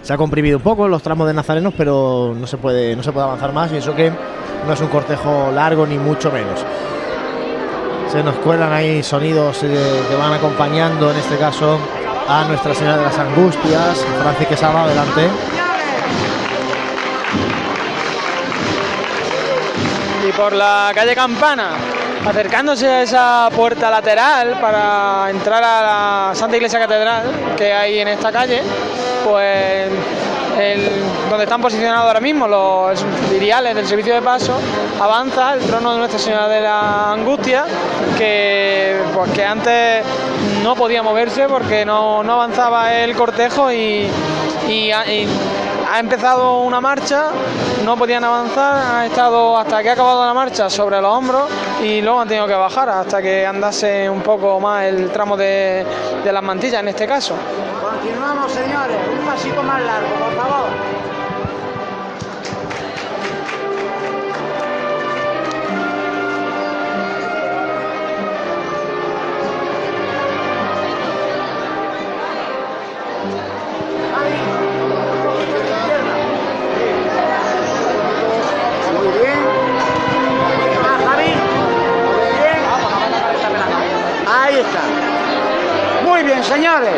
se 0.01 0.13
ha 0.13 0.17
comprimido 0.17 0.57
un 0.57 0.63
poco 0.63 0.85
en 0.85 0.91
los 0.91 1.03
tramos 1.03 1.27
de 1.27 1.33
nazarenos, 1.33 1.73
pero 1.77 2.33
no 2.39 2.47
se 2.47 2.55
puede, 2.55 2.95
no 2.95 3.03
se 3.03 3.11
puede 3.11 3.25
avanzar 3.25 3.51
más 3.51 3.73
y 3.73 3.77
eso 3.77 3.93
que 3.93 4.13
no 4.65 4.71
es 4.71 4.79
un 4.79 4.87
cortejo 4.87 5.51
largo 5.51 5.85
ni 5.85 5.97
mucho 5.97 6.31
menos. 6.31 6.65
Se 8.11 8.23
nos 8.23 8.35
cuelan 8.35 8.71
ahí 8.71 9.01
sonidos 9.01 9.63
eh, 9.63 10.03
que 10.09 10.15
van 10.15 10.33
acompañando, 10.33 11.11
en 11.11 11.17
este 11.17 11.37
caso, 11.37 11.79
a 12.27 12.43
Nuestra 12.45 12.73
Señora 12.73 12.97
de 12.97 13.03
las 13.03 13.17
Angustias. 13.17 14.05
Francis 14.21 14.47
Quesada, 14.47 14.83
adelante. 14.83 15.29
Y 20.27 20.31
por 20.31 20.53
la 20.53 20.91
calle 20.93 21.15
Campana, 21.15 21.71
acercándose 22.25 22.87
a 22.87 23.01
esa 23.01 23.49
puerta 23.55 23.89
lateral 23.89 24.57
para 24.61 25.29
entrar 25.29 25.63
a 25.63 25.81
la 25.81 26.35
Santa 26.35 26.55
Iglesia 26.55 26.79
Catedral 26.79 27.55
que 27.57 27.73
hay 27.73 27.99
en 27.99 28.07
esta 28.07 28.31
calle, 28.31 28.61
pues 29.25 29.89
donde 31.29 31.43
están 31.43 31.61
posicionados 31.61 32.05
ahora 32.05 32.19
mismo 32.19 32.47
los 32.47 33.03
viriales 33.31 33.75
del 33.75 33.87
servicio 33.87 34.13
de 34.13 34.21
paso, 34.21 34.59
avanza 34.99 35.55
el 35.55 35.61
trono 35.61 35.93
de 35.93 35.97
Nuestra 35.97 36.19
Señora 36.19 36.47
de 36.47 36.61
la 36.61 37.11
Angustia, 37.11 37.65
que, 38.17 38.95
pues, 39.13 39.31
que 39.31 39.43
antes 39.43 40.03
no 40.63 40.75
podía 40.75 41.01
moverse 41.01 41.47
porque 41.47 41.85
no, 41.85 42.23
no 42.23 42.33
avanzaba 42.33 42.93
el 42.93 43.15
cortejo 43.15 43.71
y 43.71 44.09
ha 45.93 45.99
empezado 45.99 46.61
una 46.61 46.81
marcha, 46.81 47.25
no 47.85 47.95
podían 47.95 48.23
avanzar, 48.23 48.95
ha 48.95 49.05
estado 49.05 49.55
hasta 49.55 49.83
que 49.83 49.89
ha 49.89 49.93
acabado 49.93 50.25
la 50.25 50.33
marcha 50.33 50.67
sobre 50.67 50.99
los 50.99 51.15
hombros 51.15 51.43
y 51.83 52.01
luego 52.01 52.19
han 52.19 52.27
tenido 52.27 52.47
que 52.47 52.55
bajar 52.55 52.89
hasta 52.89 53.21
que 53.21 53.45
andase 53.45 54.09
un 54.09 54.21
poco 54.21 54.59
más 54.59 54.85
el 54.85 55.11
tramo 55.11 55.37
de 55.37 55.85
las 56.25 56.41
mantillas 56.41 56.81
en 56.81 56.87
este 56.87 57.05
caso. 57.05 57.35
Continuamos, 57.79 58.51
señores. 58.51 58.97
Un 59.19 59.23
pasito 59.23 59.61
más 59.61 59.83
largo, 59.83 60.15
por 60.15 60.35
favor. 60.35 61.12
Señores. 86.43 86.93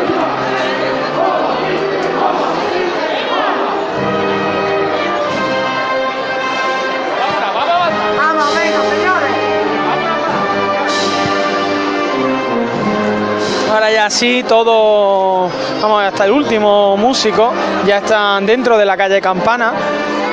Ahora 13.72 13.90
ya 13.90 14.10
sí, 14.10 14.44
todo, 14.48 15.50
vamos, 15.80 16.02
hasta 16.02 16.24
el 16.24 16.32
último 16.32 16.96
músico. 16.96 17.52
Ya 17.86 17.98
están 17.98 18.46
dentro 18.46 18.78
de 18.78 18.84
la 18.84 18.96
calle 18.96 19.20
Campana. 19.20 19.72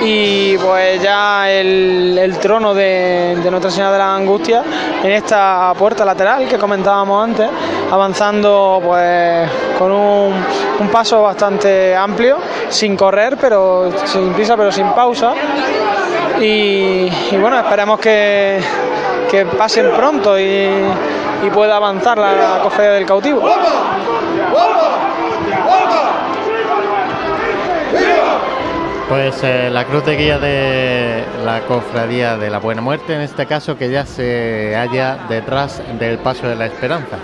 Y 0.06 0.58
pues 0.58 1.02
ya 1.02 1.50
el, 1.50 2.18
el 2.18 2.38
trono 2.38 2.74
de, 2.74 3.38
de 3.42 3.52
Nuestra 3.52 3.72
Señora 3.72 3.94
de 3.94 3.98
la 4.00 4.16
Angustia 4.16 4.62
en 5.02 5.12
esta 5.12 5.74
puerta 5.78 6.04
lateral 6.04 6.46
que 6.48 6.58
comentábamos 6.58 7.24
antes, 7.24 7.50
avanzando 7.94 8.82
pues 8.84 9.50
con 9.78 9.92
un, 9.92 10.34
paso 10.92 11.22
bastante 11.22 11.96
amplio, 11.96 12.38
sin 12.70 12.96
correr, 12.98 13.38
pero 13.40 13.92
sin 14.06 14.34
prisa, 14.34 14.58
pero 14.58 14.72
sin 14.72 14.88
pausa. 14.94 15.34
Y, 16.42 17.10
bueno, 17.40 17.60
esperemos 17.60 18.00
que, 18.00 18.60
que 19.30 19.46
pasen 19.46 19.92
pronto 19.96 20.40
y, 20.40 20.70
pueda 21.54 21.76
avanzar 21.76 22.18
la, 22.18 22.34
la 22.34 22.60
cofradía 22.64 22.94
del 22.94 23.06
cautivo. 23.06 23.42
Pues 29.10 29.44
eh, 29.44 29.70
la 29.70 29.86
cruz 29.86 30.06
de 30.06 30.16
guía 30.16 30.40
de 30.40 31.24
la 31.46 31.60
cofradía 31.68 32.38
de 32.38 32.50
la 32.50 32.60
Buena 32.60 32.82
Muerte, 32.82 33.14
en 33.14 33.22
este 33.22 33.46
caso, 33.46 33.78
que 33.78 33.92
ya 33.92 34.06
se 34.06 34.74
halla 34.76 35.20
detrás 35.30 35.82
del 36.00 36.18
paso 36.18 36.48
de 36.48 36.56
la 36.56 36.66
Esperanza. 36.66 37.18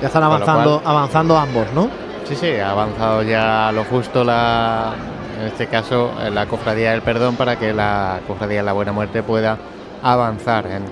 Ya 0.00 0.06
están 0.08 0.22
avanzando, 0.22 0.80
cual- 0.80 0.96
avanzando 0.96 1.36
ambos, 1.38 1.66
¿no? 1.74 1.88
Sí, 2.24 2.34
sí, 2.36 2.50
ha 2.56 2.70
avanzado 2.70 3.22
ya 3.22 3.72
lo 3.72 3.84
justo 3.84 4.22
la, 4.22 4.92
en 5.40 5.46
este 5.48 5.66
caso, 5.66 6.10
eh, 6.22 6.30
la 6.30 6.46
cofradía 6.46 6.90
del 6.92 7.02
perdón 7.02 7.36
para 7.36 7.56
que 7.56 7.72
la 7.72 8.20
cofradía 8.26 8.58
de 8.58 8.64
la 8.64 8.72
Buena 8.72 8.92
Muerte 8.92 9.22
pueda 9.22 9.56
avanzar. 10.02 10.66
En, 10.66 10.82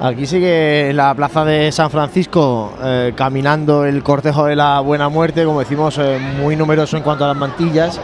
Aquí 0.00 0.26
sigue 0.26 0.90
en 0.90 0.96
la 0.96 1.14
plaza 1.14 1.44
de 1.44 1.70
San 1.70 1.88
Francisco 1.88 2.72
eh, 2.82 3.12
caminando 3.14 3.84
el 3.84 4.02
cortejo 4.02 4.46
de 4.46 4.56
la 4.56 4.80
Buena 4.80 5.08
Muerte, 5.08 5.44
como 5.44 5.60
decimos, 5.60 5.96
eh, 5.98 6.18
muy 6.40 6.56
numeroso 6.56 6.96
en 6.96 7.04
cuanto 7.04 7.24
a 7.24 7.28
las 7.28 7.36
mantillas. 7.36 8.00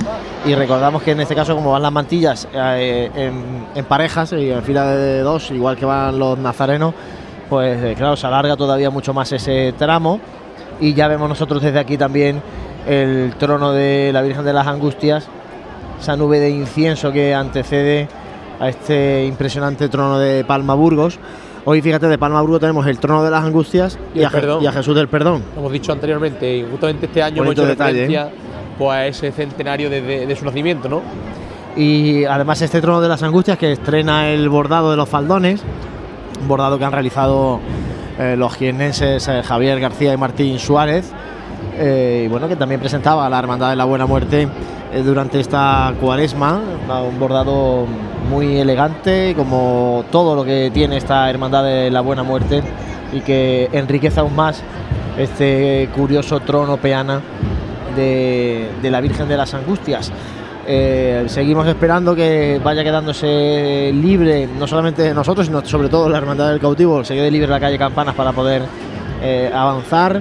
Y 0.47 0.55
recordamos 0.55 1.03
que 1.03 1.11
en 1.11 1.21
este 1.21 1.35
caso, 1.35 1.57
como 1.57 1.73
van 1.73 1.83
las 1.83 1.90
mantillas 1.90 2.47
eh, 2.55 3.11
en, 3.16 3.66
en 3.75 3.85
parejas 3.87 4.33
y 4.33 4.49
en 4.53 4.62
fila 4.62 4.85
de 4.87 5.21
dos, 5.23 5.51
igual 5.51 5.77
que 5.77 5.87
van 5.87 6.16
los 6.16 6.38
nazarenos, 6.38 6.94
pues 7.49 7.83
eh, 7.83 7.95
claro, 7.97 8.17
se 8.17 8.27
alarga 8.27 8.57
todavía 8.57 8.91
mucho 8.91 9.13
más 9.15 9.31
ese 9.33 9.75
tramo. 9.79 10.21
Y 10.81 10.95
ya 10.95 11.09
vemos 11.09 11.29
nosotros 11.29 11.61
desde 11.63 11.79
aquí 11.79 11.97
también 11.99 12.41
el 12.87 13.35
trono 13.39 13.73
de 13.73 14.11
la 14.13 14.23
Virgen 14.23 14.45
de 14.45 14.53
las 14.53 14.67
Angustias, 14.67 15.27
esa 16.01 16.17
nube 16.17 16.39
de 16.39 16.51
incienso 16.51 17.11
que 17.11 17.35
antecede 17.35 18.09
a 18.61 18.69
este 18.69 19.25
impresionante 19.27 19.89
trono 19.89 20.19
de 20.19 20.45
Palma 20.45 20.75
Burgos. 20.75 21.19
Hoy, 21.65 21.83
fíjate, 21.83 22.07
de 22.07 22.17
Palma 22.17 22.41
Burgos 22.41 22.61
tenemos 22.61 22.87
el 22.87 22.99
trono 22.99 23.25
de 23.25 23.31
las 23.31 23.45
Angustias 23.45 23.99
y, 24.15 24.23
a, 24.23 24.29
Je- 24.29 24.33
perdón. 24.33 24.63
y 24.63 24.67
a 24.67 24.73
Jesús 24.73 24.95
del 24.95 25.09
Perdón. 25.09 25.43
Como 25.55 25.63
hemos 25.67 25.73
dicho 25.73 25.93
anteriormente, 25.93 26.57
y 26.59 26.65
justamente 26.71 27.07
este 27.07 27.23
año 27.23 27.37
hemos 27.43 27.47
Bonito 27.47 27.63
hecho 27.63 27.69
detalle, 27.71 27.99
¿eh? 28.05 28.07
referencia 28.07 28.31
pues, 28.79 28.91
a 28.97 29.07
ese 29.07 29.33
centenario 29.33 29.91
de, 29.91 30.01
de- 30.01 30.27
de 30.27 30.37
su 30.37 30.45
nacimiento, 30.45 30.89
¿no? 30.89 31.03
Y 31.77 32.25
además 32.25 32.63
este 32.63 32.81
trono 32.81 33.01
de 33.01 33.09
las 33.09 33.23
Angustias 33.23 33.59
que 33.59 33.73
estrena 33.73 34.31
el 34.31 34.49
bordado 34.49 34.91
de 34.93 34.97
los 34.97 35.09
faldones, 35.09 35.61
un 36.40 36.48
bordado 36.48 36.79
que 36.79 36.85
han 36.85 36.92
realizado 36.92 37.61
eh, 38.18 38.37
los 38.37 38.55
jiennenses 38.55 39.29
eh, 39.29 39.42
Javier 39.42 39.81
García 39.81 40.12
y 40.12 40.16
Martín 40.16 40.59
Suárez, 40.59 41.12
eh, 41.77 42.24
y 42.27 42.29
bueno, 42.29 42.48
que 42.48 42.57
también 42.57 42.81
presentaba 42.81 43.29
la 43.29 43.38
Hermandad 43.38 43.70
de 43.70 43.77
la 43.77 43.85
Buena 43.85 44.07
Muerte 44.07 44.48
eh, 44.92 45.03
durante 45.03 45.38
esta 45.38 45.94
cuaresma, 46.01 46.61
un 47.09 47.18
bordado 47.20 47.87
muy 48.29 48.59
elegante, 48.59 49.35
como 49.37 50.05
todo 50.11 50.35
lo 50.35 50.44
que 50.44 50.70
tiene 50.72 50.96
esta 50.96 51.31
Hermandad 51.31 51.64
de 51.64 51.90
la 51.90 52.01
Buena 52.01 52.22
Muerte, 52.22 52.62
y 53.12 53.20
que 53.20 53.68
enriquece 53.72 54.20
aún 54.20 54.35
más 54.35 54.62
este 55.16 55.88
curioso 55.94 56.40
trono 56.40 56.77
peana 56.77 57.20
de 57.96 58.70
la 58.83 59.01
Virgen 59.01 59.29
de 59.29 59.37
las 59.37 59.55
Angustias. 59.55 60.12
Eh, 60.70 61.24
seguimos 61.28 61.66
esperando 61.66 62.14
que 62.14 62.61
vaya 62.62 62.85
quedándose 62.85 63.90
libre, 63.94 64.46
no 64.59 64.66
solamente 64.66 65.14
nosotros, 65.14 65.46
sino 65.46 65.64
sobre 65.64 65.88
todo 65.88 66.11
la 66.11 66.18
Hermandad 66.18 66.50
del 66.50 66.61
Cautivo, 66.61 67.02
se 67.04 67.14
quede 67.14 67.31
libre 67.31 67.48
la 67.48 67.59
calle 67.59 67.78
Campanas 67.78 68.14
para 68.14 68.33
poder 68.33 68.62
eh, 69.22 69.50
avanzar. 69.54 70.20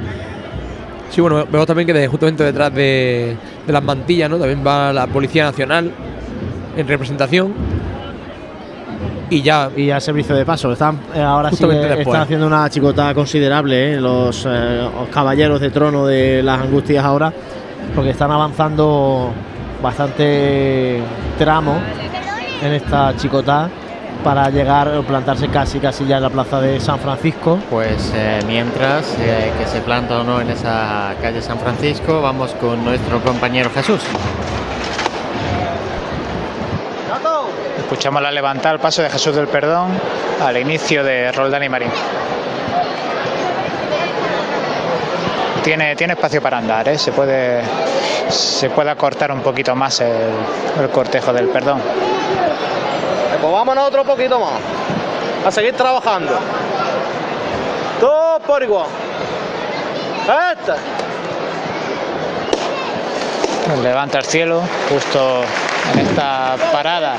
Sí, 1.09 1.19
bueno, 1.19 1.45
vemos 1.51 1.67
también 1.67 1.85
que 1.85 1.93
de- 1.93 2.07
justamente 2.07 2.45
detrás 2.45 2.73
de, 2.73 3.35
de 3.65 3.73
las 3.73 3.83
mantillas, 3.83 4.29
¿no? 4.29 4.37
También 4.37 4.63
va 4.65 4.93
la 4.93 5.07
Policía 5.07 5.43
Nacional 5.43 5.91
en 6.77 6.87
representación. 6.87 7.53
Y 9.29 9.41
ya. 9.41 9.69
Y 9.75 9.89
al 9.91 10.01
servicio 10.01 10.33
de 10.33 10.45
paso. 10.45 10.71
Están, 10.71 10.97
eh, 11.13 11.21
ahora 11.21 11.51
sí 11.51 11.65
están 11.65 12.21
haciendo 12.21 12.47
una 12.47 12.69
chicotada 12.69 13.13
considerable 13.13 13.99
los, 13.99 14.45
los 14.45 15.09
caballeros 15.11 15.59
de 15.59 15.71
trono 15.71 16.05
de 16.05 16.41
las 16.41 16.61
angustias 16.61 17.03
ahora, 17.03 17.33
porque 17.93 18.11
están 18.11 18.31
avanzando 18.31 19.31
bastante 19.81 21.01
tramo 21.37 21.79
en 22.61 22.73
esta 22.73 23.15
chicotada 23.15 23.69
para 24.23 24.49
llegar 24.49 24.89
o 24.89 25.03
plantarse 25.03 25.47
casi 25.47 25.79
casi 25.79 26.05
ya 26.05 26.17
en 26.17 26.23
la 26.23 26.29
plaza 26.29 26.59
de 26.59 26.79
San 26.79 26.99
Francisco. 26.99 27.59
Pues 27.69 28.11
eh, 28.15 28.39
mientras 28.47 29.15
eh, 29.19 29.51
que 29.57 29.65
se 29.67 29.81
planta 29.81 30.21
o 30.21 30.23
no 30.23 30.41
en 30.41 30.49
esa 30.49 31.13
calle 31.21 31.41
San 31.41 31.59
Francisco, 31.59 32.21
vamos 32.21 32.53
con 32.55 32.83
nuestro 32.83 33.21
compañero 33.21 33.69
Jesús. 33.73 34.01
Escuchamos 37.77 38.21
la 38.21 38.31
levantada 38.31 38.71
al 38.71 38.79
paso 38.79 39.01
de 39.01 39.09
Jesús 39.09 39.33
del 39.33 39.47
Perdón 39.47 39.91
al 40.43 40.57
inicio 40.57 41.05
de 41.05 41.31
Roldán 41.31 41.63
y 41.63 41.69
Marín. 41.69 41.89
Tiene, 45.67 45.97
tiene 45.97 46.13
espacio 46.13 46.41
para 46.41 46.59
andar, 46.59 46.87
¿eh? 46.87 46.97
se, 46.97 47.11
puede, 47.11 47.61
se 48.29 48.69
puede 48.69 48.89
acortar 48.89 49.33
un 49.33 49.41
poquito 49.41 49.75
más 49.75 49.99
el, 49.99 50.31
el 50.79 50.89
cortejo 50.89 51.33
del 51.33 51.49
perdón. 51.49 51.81
Pues 53.41 53.51
vámonos 53.51 53.89
otro 53.89 54.05
poquito 54.05 54.39
más. 54.39 54.61
A 55.45 55.51
seguir 55.51 55.73
trabajando. 55.73 56.39
Todo 57.99 58.39
por 58.47 58.63
igual. 58.63 58.87
Este. 60.53 60.71
Levanta 63.83 64.19
el 64.19 64.25
cielo, 64.25 64.61
justo 64.89 65.41
en 65.95 65.99
esta 65.99 66.55
parada 66.71 67.17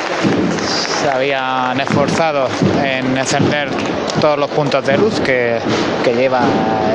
se 0.69 1.11
habían 1.11 1.81
esforzado 1.81 2.49
en 2.83 3.17
encender 3.17 3.69
todos 4.21 4.39
los 4.39 4.51
puntos 4.51 4.85
de 4.85 4.99
luz 4.99 5.21
que, 5.21 5.59
que 6.05 6.15
lleva 6.15 6.41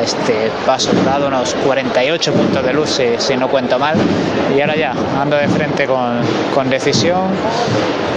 este 0.04 0.52
paso 0.66 0.92
dorado, 0.94 1.28
unos 1.28 1.56
48 1.66 2.34
puntos 2.34 2.64
de 2.64 2.74
luz 2.74 2.90
si, 2.90 3.04
si 3.18 3.38
no 3.38 3.48
cuento 3.48 3.80
mal. 3.80 3.96
Y 4.56 4.62
ahora 4.62 4.76
ya, 4.76 4.94
ando 5.20 5.38
de 5.38 5.48
frente 5.48 5.86
con, 5.86 6.22
con 6.54 6.70
decisión, 6.70 7.30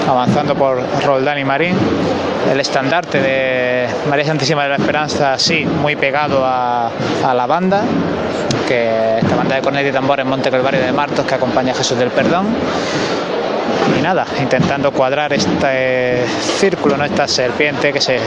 avanzando 0.09 0.55
por 0.55 0.83
Roldán 1.05 1.39
y 1.39 1.45
Marín. 1.45 1.77
El 2.51 2.61
estandarte 2.61 3.21
de 3.21 3.87
María 4.09 4.25
Santísima 4.25 4.63
de 4.63 4.69
la 4.69 4.77
Esperanza, 4.77 5.39
sí, 5.39 5.65
muy 5.65 5.97
pegado 5.97 6.45
a, 6.45 6.91
a 7.25 7.35
la 7.35 7.47
banda, 7.47 7.83
que 8.69 9.19
esta 9.19 9.35
banda 9.35 9.57
de 9.57 9.63
cornet 9.63 9.87
y 9.87 9.93
tambor 9.93 10.21
en 10.21 10.29
Monte 10.29 10.51
Calvario 10.51 10.81
de 10.81 10.93
Martos 10.93 11.27
que 11.27 11.35
acompaña 11.35 11.73
a 11.73 11.75
Jesús 11.75 11.99
del 11.99 12.11
Perdón. 12.11 12.47
Nada, 14.07 14.25
intentando 14.41 14.93
cuadrar 14.93 15.33
este 15.33 16.25
círculo, 16.61 16.97
¿no? 16.97 17.05
esta 17.05 17.27
serpiente 17.27 17.93
que 17.93 18.01
se, 18.01 18.21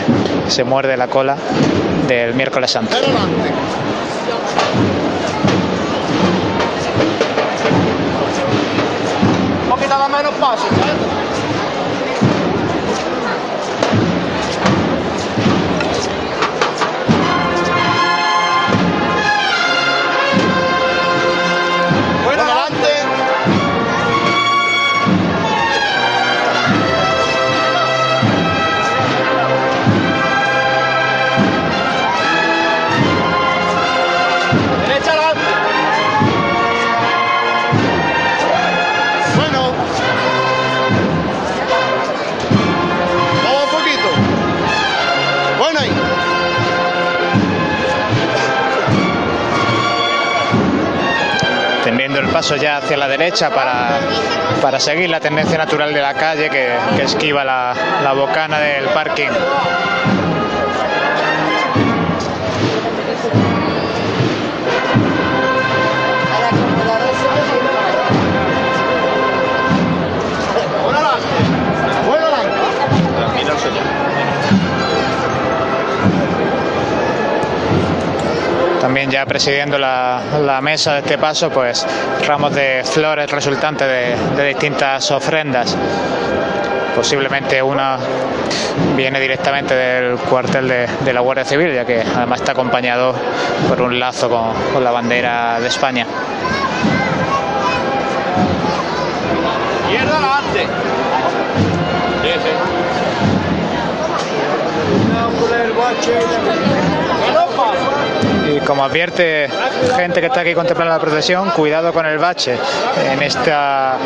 se 0.49 0.65
muerde 0.65 0.97
la 0.97 1.07
cola 1.07 1.37
del 2.05 2.33
miércoles 2.33 2.69
santo. 2.69 2.97
Menos 10.11 10.33
paso. 10.33 10.65
Paso 52.39 52.55
ya 52.55 52.77
hacia 52.77 52.95
la 52.95 53.09
derecha 53.09 53.49
para, 53.49 53.99
para 54.61 54.79
seguir 54.79 55.09
la 55.09 55.19
tendencia 55.19 55.57
natural 55.57 55.93
de 55.93 56.01
la 56.01 56.13
calle 56.13 56.49
que, 56.49 57.03
esquiva 57.03 57.43
la, 57.43 57.73
la 58.01 58.13
bocana 58.13 58.59
del 58.59 58.85
parking. 58.85 59.27
También 78.81 79.11
ya 79.11 79.25
presidiendo 79.25 79.77
la, 79.77 80.21
la 80.41 80.61
mesa 80.61 80.93
de 80.93 80.99
este 80.99 81.17
paso, 81.17 81.49
pues 81.49 81.85
ramos 82.25 82.53
de 82.55 82.81
flores 82.85 83.29
resultantes 83.29 83.87
de, 83.87 84.15
de 84.37 84.47
distintas 84.47 85.11
ofrendas. 85.11 85.75
Posiblemente 86.95 87.61
una 87.61 87.97
viene 88.95 89.19
directamente 89.19 89.73
del 89.75 90.17
cuartel 90.17 90.67
de, 90.67 90.87
de 91.01 91.13
la 91.13 91.19
Guardia 91.19 91.45
Civil, 91.45 91.73
ya 91.73 91.85
que 91.85 92.01
además 92.01 92.39
está 92.39 92.53
acompañado 92.53 93.13
por 93.67 93.81
un 93.81 93.99
lazo 93.99 94.29
con, 94.29 94.53
con 94.73 94.83
la 94.83 94.91
bandera 94.91 95.59
de 95.59 95.67
España. 95.67 96.05
Izquierda 99.89 100.17
adelante. 100.17 100.67
Sí, 102.23 102.31
sí. 102.43 102.51
Y 108.49 108.59
como 108.61 108.83
advierte 108.83 109.47
gente 109.95 110.19
que 110.21 110.27
está 110.27 110.41
aquí 110.41 110.53
contemplando 110.53 110.93
la 110.93 110.99
procesión, 110.99 111.51
cuidado 111.51 111.93
con 111.93 112.05
el 112.05 112.17
bache 112.17 112.57
en 113.11 113.21
esta 113.21 113.97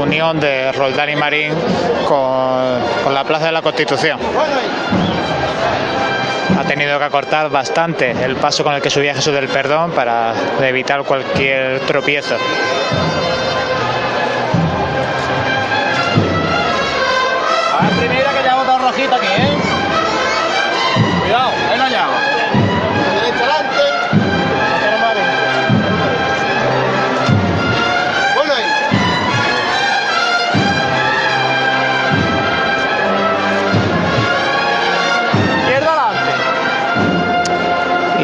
unión 0.00 0.40
de 0.40 0.72
Roldán 0.72 1.10
y 1.10 1.16
Marín 1.16 1.52
con, 2.08 2.80
con 3.04 3.14
la 3.14 3.24
Plaza 3.24 3.46
de 3.46 3.52
la 3.52 3.62
Constitución. 3.62 4.18
Ha 6.58 6.64
tenido 6.64 6.98
que 6.98 7.04
acortar 7.04 7.50
bastante 7.50 8.10
el 8.10 8.36
paso 8.36 8.64
con 8.64 8.74
el 8.74 8.82
que 8.82 8.90
subía 8.90 9.14
Jesús 9.14 9.32
del 9.32 9.48
Perdón 9.48 9.92
para 9.92 10.34
evitar 10.60 11.02
cualquier 11.04 11.80
tropiezo. 11.80 12.36
A 17.78 17.82
ver, 17.82 17.92
primera 17.98 18.30
que 18.32 18.44
ya 18.44 18.54
botado 18.56 18.78
rojito 18.78 19.14
aquí, 19.14 19.26
¿eh? 19.26 19.53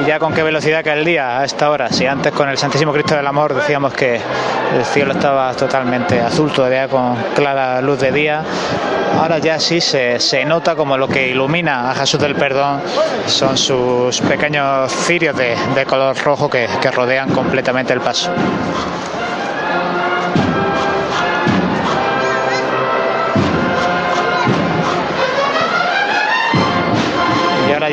Y 0.01 0.07
ya 0.07 0.19
con 0.19 0.33
qué 0.33 0.43
velocidad 0.43 0.83
cae 0.83 0.99
el 0.99 1.05
día 1.05 1.41
a 1.41 1.45
esta 1.45 1.69
hora. 1.69 1.91
Si 1.91 2.07
antes 2.07 2.33
con 2.33 2.49
el 2.49 2.57
Santísimo 2.57 2.93
Cristo 2.93 3.17
del 3.17 3.27
Amor 3.27 3.55
decíamos 3.55 3.93
que 3.93 4.15
el 4.15 4.85
cielo 4.85 5.13
estaba 5.13 5.53
totalmente 5.55 6.21
azul, 6.21 6.51
todavía 6.53 6.89
con 6.89 7.17
clara 7.35 7.83
luz 7.83 8.01
de 8.01 8.11
día, 8.11 8.43
ahora 9.19 9.39
ya 9.39 9.59
sí 9.61 9.81
se, 9.81 10.19
se 10.19 10.45
nota 10.45 10.75
como 10.75 10.97
lo 10.97 11.07
que 11.07 11.29
ilumina 11.29 11.91
a 11.91 11.95
Jesús 11.95 12.19
del 12.21 12.35
Perdón 12.35 12.81
son 13.27 13.59
sus 13.59 14.21
pequeños 14.23 14.91
cirios 14.91 15.37
de, 15.37 15.55
de 15.75 15.85
color 15.85 16.17
rojo 16.19 16.49
que, 16.49 16.67
que 16.81 16.91
rodean 16.91 17.31
completamente 17.31 17.93
el 17.93 18.01
paso. 18.01 18.31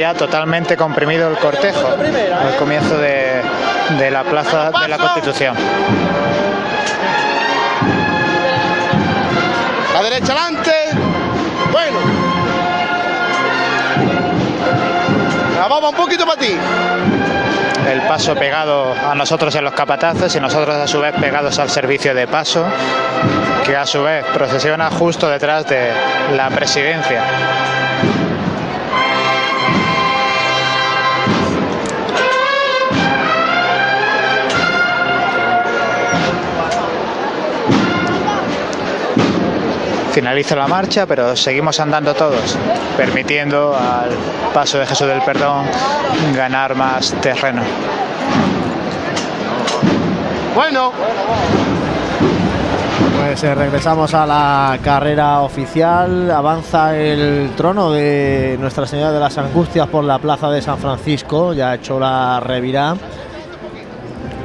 Ya 0.07 0.13
totalmente 0.13 0.77
comprimido 0.77 1.29
el 1.29 1.37
cortejo 1.37 1.87
al 1.87 2.55
comienzo 2.57 2.97
de, 2.97 3.41
de 3.99 4.11
la 4.11 4.23
Plaza 4.23 4.71
de 4.71 4.87
la 4.87 4.97
Constitución. 4.97 5.55
A 9.97 10.03
derecha 10.03 10.33
adelante. 10.33 10.71
Bueno. 11.71 11.99
La 15.59 15.67
vamos 15.67 15.89
un 15.91 15.97
poquito 15.97 16.25
para 16.25 16.39
ti. 16.39 16.55
El 17.91 18.01
paso 18.03 18.35
pegado 18.35 18.93
a 18.93 19.13
nosotros 19.15 19.53
en 19.55 19.63
los 19.63 19.73
capataces 19.73 20.33
y 20.35 20.39
nosotros 20.39 20.75
a 20.75 20.87
su 20.87 20.99
vez 20.99 21.13
pegados 21.15 21.57
al 21.59 21.69
servicio 21.69 22.13
de 22.13 22.27
paso, 22.27 22.65
que 23.65 23.75
a 23.75 23.85
su 23.85 24.03
vez 24.03 24.23
procesiona 24.33 24.89
justo 24.89 25.27
detrás 25.29 25.67
de 25.67 25.91
la 26.35 26.49
presidencia. 26.49 27.23
Finaliza 40.17 40.55
la 40.55 40.67
marcha, 40.67 41.05
pero 41.05 41.35
seguimos 41.35 41.79
andando 41.79 42.15
todos, 42.15 42.57
permitiendo 42.97 43.75
al 43.75 44.09
paso 44.51 44.79
de 44.79 44.87
Jesús 44.87 45.05
del 45.05 45.21
Perdón 45.21 45.67
ganar 46.35 46.73
más 46.73 47.13
terreno. 47.21 47.61
Bueno. 50.55 50.91
Pues 53.19 53.43
eh, 53.43 53.53
regresamos 53.53 54.15
a 54.15 54.25
la 54.25 54.79
carrera 54.81 55.41
oficial. 55.41 56.31
Avanza 56.31 56.97
el 56.97 57.51
trono 57.55 57.91
de 57.91 58.57
Nuestra 58.59 58.87
Señora 58.87 59.11
de 59.11 59.19
las 59.19 59.37
Angustias 59.37 59.87
por 59.87 60.03
la 60.03 60.17
plaza 60.17 60.49
de 60.49 60.63
San 60.63 60.79
Francisco. 60.79 61.53
Ya 61.53 61.69
ha 61.69 61.75
hecho 61.75 61.99
la 61.99 62.39
revirá. 62.39 62.95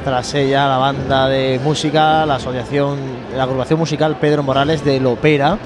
Tras 0.03 0.33
ella 0.33 0.67
la 0.67 0.77
banda 0.77 1.27
de 1.27 1.59
música, 1.63 2.25
la 2.25 2.35
asociación, 2.35 2.97
la 3.35 3.43
agrupación 3.43 3.79
musical 3.79 4.17
Pedro 4.19 4.43
Morales 4.43 4.83
de 4.83 4.99
Lopera. 4.99 5.57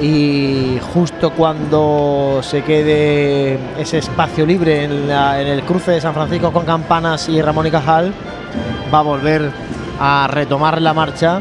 Y 0.00 0.78
justo 0.92 1.30
cuando 1.30 2.40
se 2.42 2.62
quede 2.62 3.58
ese 3.78 3.98
espacio 3.98 4.44
libre 4.44 4.84
en, 4.84 5.06
la- 5.08 5.40
en 5.40 5.46
el 5.46 5.62
cruce 5.62 5.92
de 5.92 6.00
San 6.00 6.12
Francisco 6.14 6.50
con 6.52 6.64
Campanas 6.64 7.28
y 7.28 7.40
Ramón 7.40 7.66
y 7.66 7.70
Cajal, 7.70 8.12
va 8.92 8.98
a 8.98 9.02
volver 9.02 9.50
a 10.00 10.26
retomar 10.30 10.82
la 10.82 10.92
marcha 10.92 11.40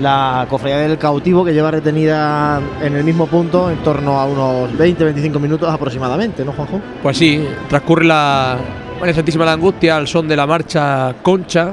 la 0.00 0.46
cofradía 0.48 0.78
del 0.78 0.96
cautivo 0.96 1.44
que 1.44 1.52
lleva 1.52 1.70
retenida 1.70 2.58
en 2.82 2.96
el 2.96 3.04
mismo 3.04 3.26
punto 3.26 3.70
en 3.70 3.76
torno 3.82 4.18
a 4.18 4.24
unos 4.24 4.70
20-25 4.78 5.38
minutos 5.38 5.68
aproximadamente, 5.70 6.42
¿no, 6.42 6.52
Juanjo? 6.52 6.80
Pues 7.02 7.18
sí, 7.18 7.46
transcurre 7.68 8.06
la 8.06 8.56
María 9.00 9.14
Santísima 9.14 9.44
de 9.44 9.46
la 9.46 9.54
Angustia 9.54 9.96
al 9.96 10.06
son 10.06 10.28
de 10.28 10.36
la 10.36 10.46
marcha 10.46 11.14
Concha. 11.22 11.72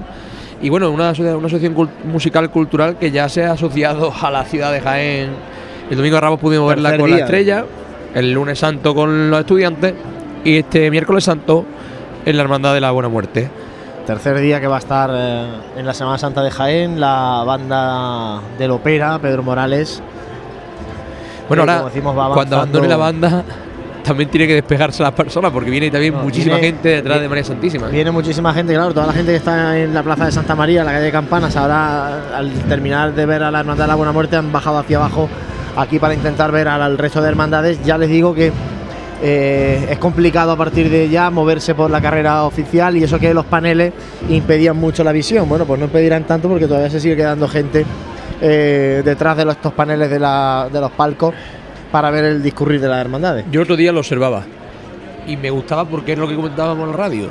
Y 0.61 0.69
bueno, 0.69 0.89
una, 0.89 1.11
una 1.11 1.47
asociación 1.47 1.89
musical 2.05 2.49
cultural 2.49 2.97
que 2.97 3.11
ya 3.11 3.27
se 3.27 3.45
ha 3.45 3.51
asociado 3.51 4.13
a 4.19 4.31
la 4.31 4.45
ciudad 4.45 4.71
de 4.71 4.79
Jaén. 4.79 5.31
El 5.89 5.97
domingo 5.97 6.15
de 6.15 6.21
Ramos 6.21 6.39
pudimos 6.39 6.69
verla 6.69 6.97
con 6.97 7.11
la 7.11 7.17
estrella, 7.17 7.65
el 8.13 8.31
lunes 8.31 8.57
santo 8.59 8.95
con 8.95 9.29
los 9.29 9.41
estudiantes 9.41 9.93
y 10.43 10.57
este 10.57 10.89
miércoles 10.89 11.25
santo 11.25 11.65
en 12.25 12.37
la 12.37 12.43
Hermandad 12.43 12.73
de 12.73 12.81
la 12.81 12.91
Buena 12.91 13.09
Muerte. 13.09 13.49
Tercer 14.05 14.39
día 14.39 14.61
que 14.61 14.67
va 14.67 14.77
a 14.77 14.79
estar 14.79 15.09
eh, 15.13 15.47
en 15.75 15.85
la 15.85 15.93
Semana 15.93 16.17
Santa 16.17 16.41
de 16.41 16.49
Jaén, 16.49 16.99
la 16.99 17.43
banda 17.45 18.41
del 18.57 18.71
Opera, 18.71 19.19
Pedro 19.19 19.43
Morales. 19.43 20.01
Bueno, 21.49 21.65
que, 21.65 21.71
ahora, 21.71 21.85
decimos, 21.85 22.33
cuando 22.33 22.55
abandone 22.55 22.87
la 22.87 22.97
banda, 22.97 23.43
también 24.07 24.29
tiene 24.29 24.47
que 24.47 24.53
despejarse 24.55 25.03
las 25.03 25.11
personas 25.11 25.51
porque 25.51 25.69
viene 25.69 25.91
también 25.91 26.13
No, 26.13 26.23
muchísima 26.23 26.55
viene- 26.55 26.67
gente 26.69 26.89
detrás 26.89 27.21
de 27.21 27.29
María 27.29 27.43
Santísima. 27.43 27.87
Viene 27.87 28.11
muchísima 28.11 28.53
gente, 28.53 28.73
claro, 28.73 28.93
toda 28.93 29.07
la 29.07 29.13
gente 29.13 29.31
que 29.31 29.37
está 29.37 29.77
en 29.77 29.93
la 29.93 30.03
plaza 30.03 30.25
de 30.25 30.31
Santa 30.31 30.55
María, 30.55 30.79
en 30.81 30.85
la 30.85 30.93
calle 30.93 31.05
de 31.05 31.11
Campanas, 31.11 31.55
ahora 31.55 32.35
al 32.37 32.51
terminar 32.69 33.13
de 33.13 33.25
ver 33.25 33.43
a 33.43 33.51
la 33.51 33.59
Hermandad 33.59 33.83
de 33.85 33.87
la 33.89 33.95
Buena 33.95 34.11
Muerte 34.11 34.35
han 34.35 34.51
bajado 34.51 34.77
hacia 34.79 34.97
abajo 34.97 35.29
aquí 35.75 35.99
para 35.99 36.13
intentar 36.13 36.51
ver 36.51 36.67
al, 36.67 36.81
al 36.81 36.97
resto 36.97 37.21
de 37.21 37.29
hermandades. 37.29 37.79
Ya 37.83 37.97
les 37.97 38.09
digo 38.09 38.33
que 38.33 38.51
eh, 39.21 39.87
es 39.89 39.97
complicado 39.97 40.51
a 40.51 40.55
partir 40.57 40.89
de 40.89 41.09
ya 41.09 41.29
moverse 41.31 41.73
por 41.73 41.89
la 41.89 41.99
carrera 42.01 42.43
oficial 42.43 42.95
y 42.97 43.03
eso 43.03 43.17
que 43.19 43.33
los 43.33 43.45
paneles 43.45 43.93
impedían 44.29 44.77
mucho 44.77 45.03
la 45.03 45.11
visión. 45.11 45.49
Bueno, 45.49 45.65
pues 45.65 45.79
no 45.79 45.85
impedirán 45.85 46.23
tanto 46.25 46.47
porque 46.47 46.67
todavía 46.67 46.89
se 46.89 46.99
sigue 46.99 47.15
quedando 47.15 47.47
gente 47.47 47.85
eh, 48.39 49.01
detrás 49.03 49.35
de 49.35 49.45
los- 49.45 49.55
estos 49.55 49.73
paneles 49.73 50.09
de, 50.11 50.19
la- 50.19 50.69
de 50.71 50.79
los 50.79 50.91
palcos 50.91 51.33
para 51.91 52.09
ver 52.11 52.25
el 52.25 52.43
discurrir 52.43 52.81
de 52.81 52.87
las 52.87 52.99
hermandades. 52.99 53.45
Yo 53.51 53.61
otro 53.61 53.75
día 53.75 53.91
lo 53.91 53.99
observaba 53.99 54.43
y 55.27 55.37
me 55.37 55.49
gustaba 55.49 55.85
porque 55.85 56.13
es 56.13 56.19
lo 56.19 56.27
que 56.27 56.35
comentábamos 56.35 56.85
en 56.85 56.91
la 56.91 56.97
radio. 56.97 57.27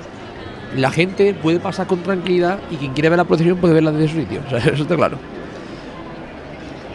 La 0.77 0.91
gente 0.91 1.35
puede 1.35 1.59
pasar 1.59 1.87
con 1.87 2.01
tranquilidad 2.03 2.59
y 2.71 2.77
quien 2.77 2.93
quiere 2.93 3.09
ver 3.09 3.19
la 3.19 3.25
procesión 3.25 3.57
puede 3.59 3.75
verla 3.75 3.93
desde 3.93 4.09
su 4.09 4.21
sitio. 4.21 4.41
O 4.47 4.51
sea, 4.51 4.59
eso 4.59 4.83
está 4.83 4.97
claro. 4.97 5.19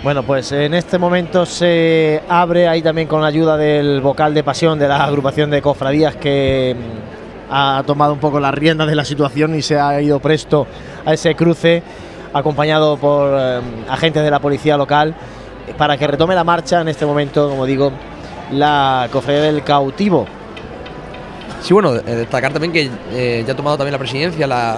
Bueno, 0.03 0.23
pues 0.23 0.51
en 0.51 0.73
este 0.73 0.97
momento 0.97 1.45
se 1.45 2.23
abre 2.27 2.67
ahí 2.67 2.81
también 2.81 3.07
con 3.07 3.21
la 3.21 3.27
ayuda 3.27 3.55
del 3.55 4.01
vocal 4.01 4.33
de 4.33 4.43
pasión 4.43 4.79
de 4.79 4.87
la 4.87 5.03
agrupación 5.03 5.51
de 5.51 5.61
cofradías 5.61 6.15
que 6.15 6.75
mm, 6.75 7.53
ha 7.53 7.83
tomado 7.85 8.13
un 8.13 8.19
poco 8.19 8.39
las 8.39 8.53
riendas 8.53 8.87
de 8.87 8.95
la 8.95 9.05
situación 9.05 9.53
y 9.55 9.61
se 9.61 9.79
ha 9.79 10.01
ido 10.01 10.19
presto 10.19 10.65
a 11.05 11.13
ese 11.13 11.35
cruce 11.35 11.83
acompañado 12.33 12.97
por 12.97 13.29
eh, 13.37 13.59
agentes 13.89 14.23
de 14.23 14.31
la 14.31 14.39
policía 14.39 14.75
local 14.75 15.13
para 15.77 15.97
que 15.97 16.07
retome 16.07 16.35
la 16.35 16.43
marcha 16.43 16.81
en 16.81 16.87
este 16.87 17.05
momento, 17.05 17.49
como 17.49 17.65
digo, 17.65 17.91
la 18.51 19.07
cofradía 19.11 19.41
del 19.43 19.63
cautivo. 19.63 20.25
Sí, 21.61 21.73
bueno, 21.73 21.95
eh, 21.95 22.01
destacar 22.03 22.51
también 22.51 22.71
que 22.73 22.89
eh, 23.11 23.43
ya 23.45 23.53
ha 23.53 23.55
tomado 23.55 23.77
también 23.77 23.91
la 23.93 23.99
presidencia 23.99 24.47
la, 24.47 24.77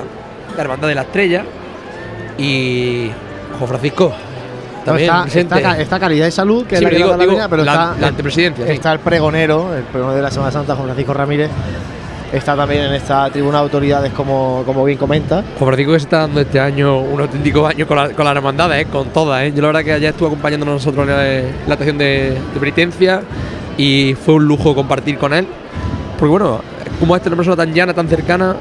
la 0.56 0.62
Hermandad 0.62 0.88
de 0.90 0.96
la 0.96 1.02
Estrella 1.04 1.44
y 2.38 3.10
Juan 3.58 3.68
Francisco. 3.70 4.12
También 4.86 5.10
está, 5.10 5.24
presente. 5.24 5.56
está, 5.56 5.80
está 5.80 6.00
Caridad 6.00 6.28
y 6.28 6.32
Salud, 6.32 6.66
que 6.66 6.76
Sí, 6.76 6.84
es 6.84 6.84
la 6.84 6.90
que 6.90 6.96
digo- 6.98 7.10
la 7.12 7.18
digo 7.18 7.28
venida, 7.32 7.48
pero 7.48 7.64
la- 7.64 7.72
está, 7.74 7.96
la 8.02 8.08
antepresidencia, 8.08 8.66
sí. 8.66 8.72
está 8.74 8.92
el 8.92 9.00
pregonero, 9.00 9.74
el 9.74 9.84
pregonero 9.84 10.18
de 10.18 10.22
la 10.24 10.32
Semana 10.32 10.52
Santa, 10.52 10.74
Juan 10.76 10.88
Francisco 10.88 11.14
Ramírez, 11.14 11.50
está 12.34 12.56
también 12.56 12.84
en 12.86 12.94
esta 12.94 13.30
tribuna 13.30 13.60
de 13.60 13.64
autoridades, 13.64 14.12
como, 14.14 14.64
como 14.66 14.84
bien 14.84 14.98
comenta. 14.98 15.44
Juan 15.58 15.68
Francisco 15.68 15.94
que 15.94 16.00
se 16.00 16.06
está 16.06 16.20
dando 16.20 16.42
este 16.42 16.60
año 16.60 17.00
un 17.00 17.22
auténtico 17.22 17.66
año 17.68 17.86
con, 17.88 17.96
la, 17.98 18.10
con 18.10 18.26
las 18.26 18.36
hermandades, 18.36 18.82
¿eh? 18.86 18.90
con 18.92 19.08
todas. 19.10 19.44
¿eh? 19.44 19.54
Yo 19.56 19.62
la 19.62 19.68
verdad 19.68 19.84
que 19.84 19.94
ayer 19.94 20.10
estuve 20.10 20.28
acompañándonos 20.28 20.76
nosotros 20.76 21.08
en 21.08 21.16
la, 21.16 21.38
en 21.40 21.46
la 21.68 21.74
estación 21.74 21.98
de, 21.98 22.32
de 22.54 22.60
penitencia 22.60 23.22
y 23.78 24.16
fue 24.16 24.36
un 24.36 24.46
lujo 24.46 24.74
compartir 24.76 25.18
con 25.18 25.34
él. 25.34 25.48
Porque 26.18 26.30
bueno, 26.32 26.62
como 27.00 27.16
esta 27.16 27.28
es 27.28 27.34
una 27.34 27.38
persona 27.38 27.56
tan 27.58 27.74
llana, 27.74 27.94
tan 27.94 28.08
cercana, 28.08 28.56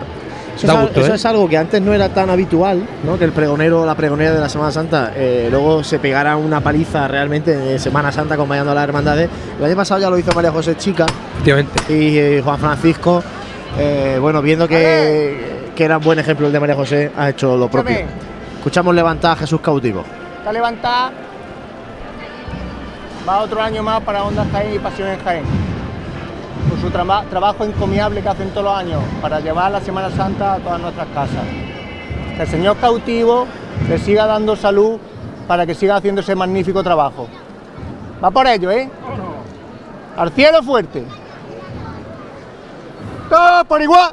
Eso, 0.57 0.67
da 0.67 0.73
es, 0.75 0.79
al- 0.79 0.85
gusto. 0.87 1.01
eso 1.01 1.13
¿eh? 1.13 1.17
es 1.17 1.27
algo 1.27 1.49
que 1.49 1.57
antes 1.57 1.81
no 1.81 1.95
era 1.95 2.09
tan 2.11 2.29
habitual, 2.29 2.83
¿no? 3.05 3.19
que 3.19 3.25
el 3.25 3.33
pregonero 3.33 3.83
o 3.83 3.87
la 3.87 3.95
pregonera 3.95 4.33
de 4.33 4.41
la 4.41 4.49
Semana 4.49 4.71
Santa 4.73 5.13
eh, 5.17 5.49
luego 5.51 5.83
se 5.85 5.99
pegara 5.99 6.37
una 6.37 6.61
paliza 6.61 7.09
realmente 7.09 7.73
en 7.73 7.79
Semana 7.79 8.13
Santa 8.13 8.35
acompañando 8.35 8.73
a 8.73 8.75
las 8.75 8.85
hermandades. 8.85 9.29
El 9.59 9.65
año 9.65 9.77
pasado 9.77 10.01
ya 10.01 10.11
lo 10.11 10.19
hizo 10.19 10.33
María 10.33 10.51
José 10.53 10.77
Chica 10.77 11.07
y 11.89 12.19
eh, 12.19 12.41
Juan 12.45 12.59
Francisco, 12.59 13.23
eh, 13.79 14.19
bueno, 14.21 14.43
viendo 14.43 14.69
que, 14.69 15.71
que 15.75 15.85
era 15.85 15.99
un 15.99 16.05
buen 16.05 16.19
ejemplo 16.19 16.47
el 16.47 16.53
de 16.53 16.61
María 16.61 16.75
José, 16.75 17.11
ha 17.17 17.31
hecho 17.31 17.57
lo 17.57 17.69
propio. 17.69 17.97
Escuchamos 18.59 18.95
levantar 18.95 19.33
a 19.33 19.37
Jesús 19.37 19.61
cautivo. 19.61 20.05
Está 20.39 20.53
levantada. 20.53 21.13
Va 23.29 23.41
otro 23.41 23.63
año 23.63 23.83
más 23.83 24.01
para 24.03 24.25
Onda 24.25 24.45
Jaén 24.53 24.75
y 24.75 24.79
Pasión 24.79 25.09
en 25.09 25.21
Jaén. 25.21 25.45
Por 26.69 26.79
su 26.81 26.91
traba- 26.91 27.25
trabajo 27.31 27.65
encomiable 27.65 28.21
que 28.23 28.29
hacen 28.29 28.51
todos 28.51 28.65
los 28.65 28.75
años 28.77 29.01
para 29.21 29.41
llevar 29.41 29.71
la 29.71 29.81
Semana 29.81 30.11
Santa 30.11 30.55
a 30.55 30.59
todas 30.59 30.81
nuestras 30.81 31.07
casas. 31.15 31.45
Que 32.37 32.43
el 32.43 32.49
Señor 32.49 32.77
cautivo 32.79 33.47
le 33.89 33.99
siga 33.99 34.27
dando 34.27 34.57
salud 34.57 34.99
para 35.47 35.67
que 35.67 35.75
siga 35.75 35.97
haciendo 35.97 36.21
ese 36.21 36.35
magnífico 36.35 36.83
trabajo. 36.83 37.29
Va 38.23 38.31
por 38.31 38.47
ello, 38.47 38.71
¿eh? 38.71 38.89
Al 40.17 40.31
cielo 40.33 40.63
fuerte. 40.63 41.05
¡Todo 43.33 43.65
por 43.65 43.81
igual! 43.81 44.13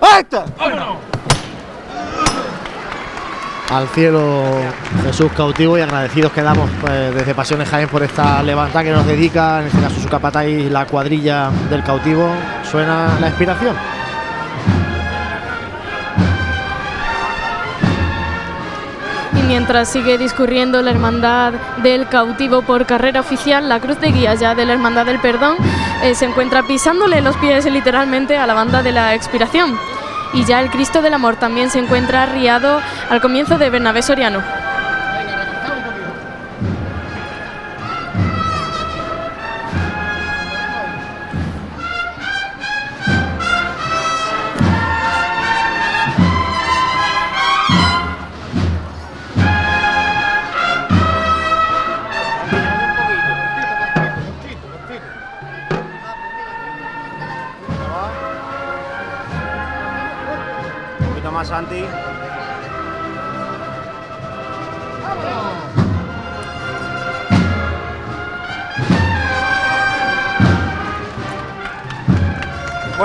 ¡Ahí 0.00 0.20
está! 0.20 0.44
Al 3.68 3.88
cielo 3.88 4.44
Jesús 5.02 5.32
cautivo 5.36 5.76
y 5.76 5.80
agradecidos 5.80 6.30
quedamos 6.30 6.70
pues, 6.80 7.12
desde 7.12 7.34
Pasiones 7.34 7.68
Jaén 7.68 7.88
por 7.88 8.04
esta 8.04 8.44
levanta 8.44 8.84
que 8.84 8.92
nos 8.92 9.04
dedica, 9.04 9.60
en 9.60 9.66
este 9.66 9.80
caso 9.80 10.00
su 10.00 10.08
capataz 10.08 10.46
y 10.46 10.70
la 10.70 10.86
cuadrilla 10.86 11.50
del 11.68 11.82
cautivo. 11.82 12.28
Suena 12.70 13.18
la 13.20 13.26
inspiración. 13.26 13.74
Mientras 19.50 19.90
sigue 19.90 20.16
discurriendo 20.16 20.80
la 20.80 20.92
Hermandad 20.92 21.54
del 21.82 22.06
Cautivo 22.06 22.62
por 22.62 22.86
carrera 22.86 23.18
oficial, 23.18 23.68
la 23.68 23.80
cruz 23.80 23.98
de 23.98 24.12
guía 24.12 24.32
ya 24.36 24.54
de 24.54 24.64
la 24.64 24.74
Hermandad 24.74 25.06
del 25.06 25.18
Perdón 25.18 25.56
eh, 26.04 26.14
se 26.14 26.26
encuentra 26.26 26.62
pisándole 26.68 27.20
los 27.20 27.36
pies 27.38 27.64
literalmente 27.64 28.36
a 28.36 28.46
la 28.46 28.54
banda 28.54 28.84
de 28.84 28.92
la 28.92 29.12
expiración. 29.12 29.76
Y 30.34 30.44
ya 30.44 30.60
el 30.60 30.70
Cristo 30.70 31.02
del 31.02 31.14
Amor 31.14 31.34
también 31.34 31.68
se 31.68 31.80
encuentra 31.80 32.22
arriado 32.22 32.80
al 33.08 33.20
comienzo 33.20 33.58
de 33.58 33.70
Bernabé 33.70 34.02
Soriano. 34.02 34.40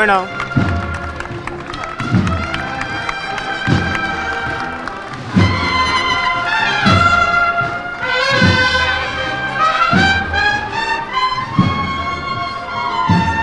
Bueno. 0.06 0.28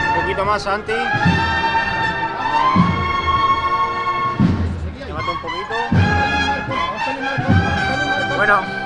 Un 0.06 0.20
poquito 0.20 0.44
más, 0.44 0.62
Santi. 0.62 0.92
Llévate 5.04 5.30
un 5.30 5.40
poquito. 5.40 5.74
Bueno. 8.36 8.81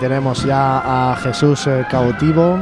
Tenemos 0.00 0.42
ya 0.44 1.12
a 1.12 1.16
Jesús 1.16 1.66
eh, 1.66 1.84
cautivo. 1.88 2.58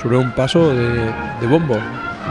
Sobre 0.00 0.16
un 0.16 0.30
paso 0.30 0.72
de, 0.72 1.12
de 1.40 1.46
bombo. 1.46 1.76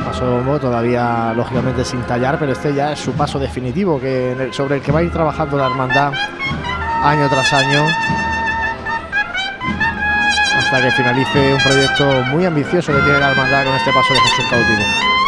Paso 0.05 0.25
de 0.25 0.37
bombo 0.37 0.57
todavía 0.57 1.33
lógicamente 1.35 1.83
sin 1.85 2.01
tallar, 2.03 2.39
pero 2.39 2.53
este 2.53 2.73
ya 2.73 2.93
es 2.93 2.99
su 2.99 3.11
paso 3.11 3.37
definitivo 3.37 3.99
que 3.99 4.49
sobre 4.53 4.77
el 4.77 4.81
que 4.81 4.91
va 4.91 4.99
a 4.99 5.03
ir 5.03 5.11
trabajando 5.11 5.57
la 5.57 5.67
hermandad 5.67 6.13
año 7.03 7.29
tras 7.29 7.53
año 7.53 7.85
hasta 10.57 10.81
que 10.81 10.91
finalice 10.91 11.53
un 11.53 11.61
proyecto 11.61 12.23
muy 12.31 12.45
ambicioso 12.45 12.93
que 12.93 13.01
tiene 13.01 13.19
la 13.19 13.31
hermandad 13.31 13.65
con 13.65 13.73
este 13.75 13.91
paso 13.91 14.13
de 14.13 14.19
Jesús 14.19 14.45
cautivo. 14.49 15.18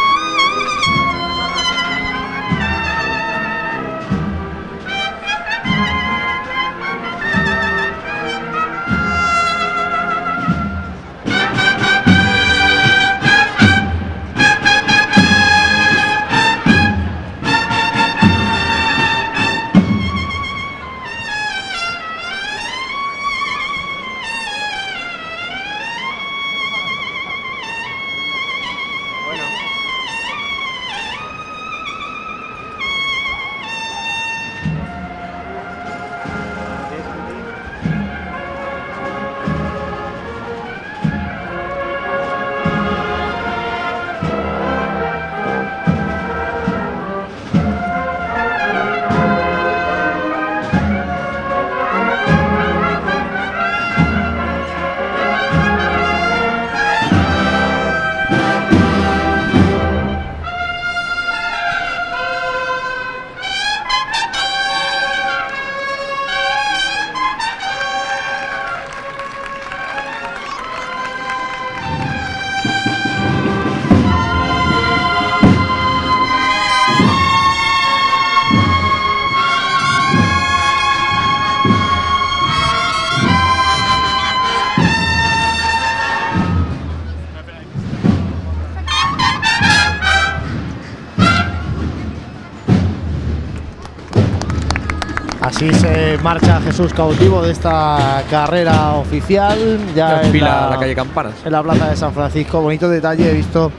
Marcha 96.24 96.60
Jesús 96.62 96.94
cautivo 96.94 97.42
de 97.42 97.52
esta 97.52 98.24
carrera 98.30 98.94
oficial. 98.94 99.58
Ya 99.96 100.22
en 100.22 100.40
la 100.40 100.78
calle 100.80 100.96
Campanas. 100.96 101.34
En 101.46 101.52
la 101.52 101.64
plaza 101.64 101.90
de 101.90 101.96
San 101.96 102.14
Francisco. 102.14 102.62
Bonito 102.62 102.88
detalle, 102.90 103.30
he 103.30 103.34
visto 103.34 103.72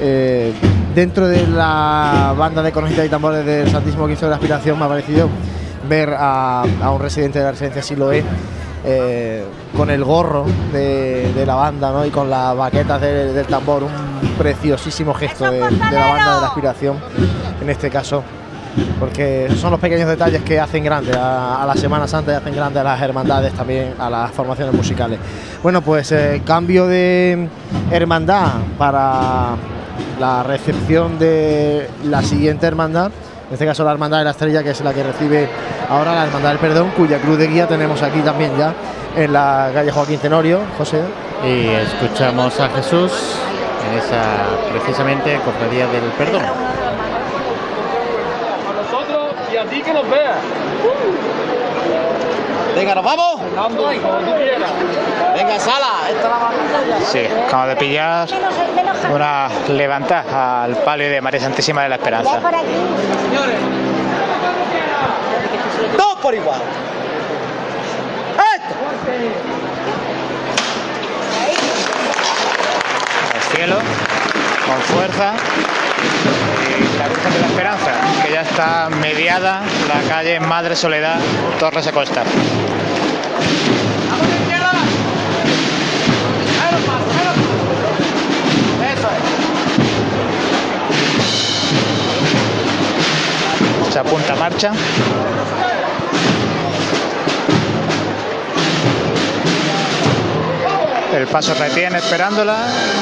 eh, 0.00 0.52
dentro 0.94 1.28
de 1.28 1.46
la 1.46 2.34
banda 2.36 2.62
de 2.62 2.72
cornetas 2.72 3.06
y 3.06 3.08
tambores 3.08 3.44
del 3.44 3.70
Santísimo 3.70 4.06
Cristo 4.06 4.26
de 4.26 4.30
la 4.30 4.36
Aspiración. 4.36 4.78
Me 4.78 4.84
ha 4.84 4.88
parecido 4.88 5.28
ver 5.88 6.14
a, 6.18 6.62
a 6.82 6.90
un 6.90 7.00
residente 7.00 7.38
de 7.38 7.44
la 7.46 7.50
residencia 7.52 7.82
Siloé 7.82 8.22
eh, 8.84 9.44
con 9.76 9.90
el 9.90 10.02
gorro 10.04 10.44
de, 10.72 11.32
de 11.34 11.46
la 11.46 11.54
banda 11.54 11.90
¿no? 11.92 12.04
y 12.06 12.10
con 12.10 12.30
las 12.30 12.56
baquetas 12.56 13.00
de- 13.00 13.32
del 13.32 13.46
tambor. 13.46 13.82
Un 13.84 14.28
preciosísimo 14.38 15.12
gesto 15.14 15.44
de, 15.50 15.58
de 15.58 15.70
la 15.70 16.06
banda 16.06 16.34
de 16.36 16.40
la 16.40 16.46
Aspiración, 16.46 16.96
en 17.60 17.68
este 17.68 17.90
caso 17.90 18.22
porque 18.98 19.48
son 19.56 19.70
los 19.70 19.80
pequeños 19.80 20.08
detalles 20.08 20.42
que 20.42 20.60
hacen 20.60 20.84
grande 20.84 21.12
a, 21.12 21.64
la 21.66 21.74
Semana 21.74 22.06
Santa 22.06 22.32
y 22.32 22.34
hacen 22.36 22.54
grande 22.54 22.80
a 22.80 22.84
las 22.84 23.00
hermandades 23.00 23.52
también, 23.52 23.94
a 23.98 24.10
las 24.10 24.30
formaciones 24.30 24.74
musicales. 24.74 25.18
Bueno, 25.62 25.82
pues 25.82 26.12
eh, 26.12 26.42
cambio 26.44 26.86
de 26.86 27.48
hermandad 27.90 28.52
para 28.78 29.56
la 30.18 30.42
recepción 30.42 31.18
de 31.18 31.88
la 32.04 32.22
siguiente 32.22 32.66
hermandad, 32.66 33.10
en 33.48 33.54
este 33.54 33.66
caso 33.66 33.84
la 33.84 33.92
hermandad 33.92 34.18
de 34.18 34.24
la 34.24 34.30
estrella, 34.30 34.62
que 34.62 34.70
es 34.70 34.80
la 34.80 34.92
que 34.92 35.02
recibe 35.02 35.48
ahora 35.88 36.14
la 36.14 36.24
hermandad 36.24 36.50
del 36.50 36.58
perdón, 36.58 36.90
cuya 36.96 37.18
cruz 37.18 37.38
de 37.38 37.48
guía 37.48 37.66
tenemos 37.66 38.02
aquí 38.02 38.20
también 38.20 38.52
ya 38.56 38.72
en 39.16 39.32
la 39.32 39.70
calle 39.74 39.90
Joaquín 39.90 40.18
Tenorio, 40.18 40.60
José. 40.78 41.00
Y 41.44 41.68
escuchamos 41.68 42.58
a 42.60 42.68
Jesús 42.68 43.12
en 43.88 43.98
esa 43.98 44.22
precisamente 44.72 45.40
cofradía 45.44 45.86
del 45.88 46.04
perdón. 46.16 46.42
A 48.68 48.72
nosotros 48.72 49.34
y 49.52 49.56
a 49.56 49.64
ti 49.64 49.80
que 49.80 49.92
nos 49.92 50.08
veas. 50.08 50.36
Venga, 52.80 52.94
¿nos 52.94 53.04
vamos? 53.04 53.42
Venga, 55.34 55.60
sala. 55.60 56.08
Esta 56.08 56.80
es 56.80 56.88
la. 56.88 57.00
Sí, 57.04 57.18
acabamos 57.44 57.68
de 57.68 57.76
pillar 57.76 58.26
una 59.12 59.50
levantada 59.68 60.64
al 60.64 60.76
palio 60.78 61.10
de 61.10 61.20
María 61.20 61.40
Santísima 61.40 61.82
de 61.82 61.90
la 61.90 61.96
Esperanza. 61.96 62.40
Dos 65.94 66.16
por 66.22 66.34
igual. 66.34 66.58
al 73.34 73.42
cielo, 73.54 73.76
con 74.66 74.80
fuerza. 74.96 75.34
La 77.00 77.08
Virgen 77.08 77.32
de 77.32 77.40
la 77.40 77.46
Esperanza, 77.46 77.92
que 78.22 78.30
ya 78.30 78.42
está 78.42 78.90
mediada 78.90 79.62
la 79.88 80.06
calle 80.06 80.38
Madre 80.38 80.76
Soledad, 80.76 81.18
Torres 81.58 81.86
de 81.86 81.92
Costa. 81.92 82.24
Se 93.90 93.98
apunta 93.98 94.34
a 94.34 94.36
marcha. 94.36 94.72
El 101.16 101.26
paso 101.28 101.54
retiene 101.54 101.96
esperándola 101.96 102.58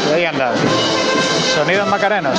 y 0.08 0.12
ahí 0.14 0.24
anda. 0.24 0.52
Sonidos 1.56 1.88
macarenos. 1.88 2.38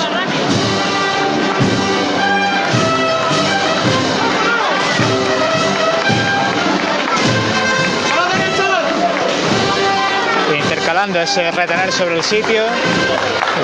Intercalando 10.99 11.21
ese 11.21 11.49
retener 11.51 11.93
sobre 11.93 12.17
el 12.17 12.23
sitio 12.23 12.65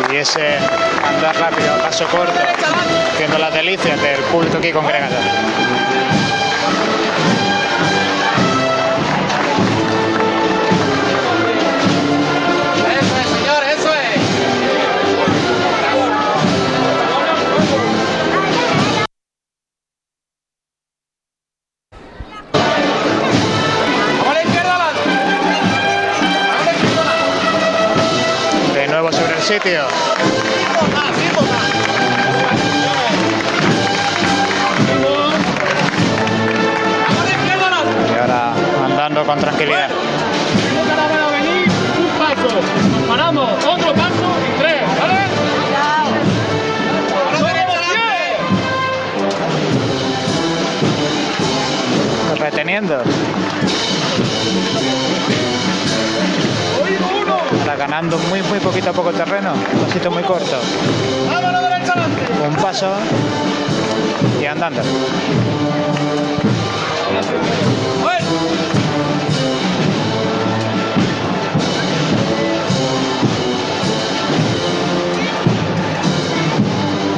y 0.10 0.16
ese 0.16 0.58
andar 1.04 1.36
rápido 1.38 1.78
paso 1.80 2.08
corto, 2.08 2.40
haciendo 3.12 3.38
las 3.38 3.54
delicias 3.54 4.02
del 4.02 4.22
culto 4.32 4.58
aquí 4.60 4.72
congregado. 4.72 5.16
Sitio. 29.56 29.88
Y 38.14 38.20
ahora 38.20 38.54
andando 38.84 39.24
con 39.26 39.40
tranquilidad. 39.40 39.90
Paramos, 43.08 43.66
otro 43.66 43.94
paso 43.94 44.36
y 44.46 44.60
tres, 44.60 44.82
¿vale? 45.00 45.26
Reteniendo. 52.40 53.04
Ganando 57.86 58.18
muy, 58.30 58.42
muy 58.42 58.60
poquito 58.60 58.90
a 58.90 58.94
poco 58.94 59.12
terreno, 59.12 59.54
un 59.54 59.86
pasito 59.86 60.10
muy 60.10 60.24
corto. 60.24 60.60
Un 62.48 62.56
paso 62.56 62.90
y 64.42 64.46
andando. 64.46 64.82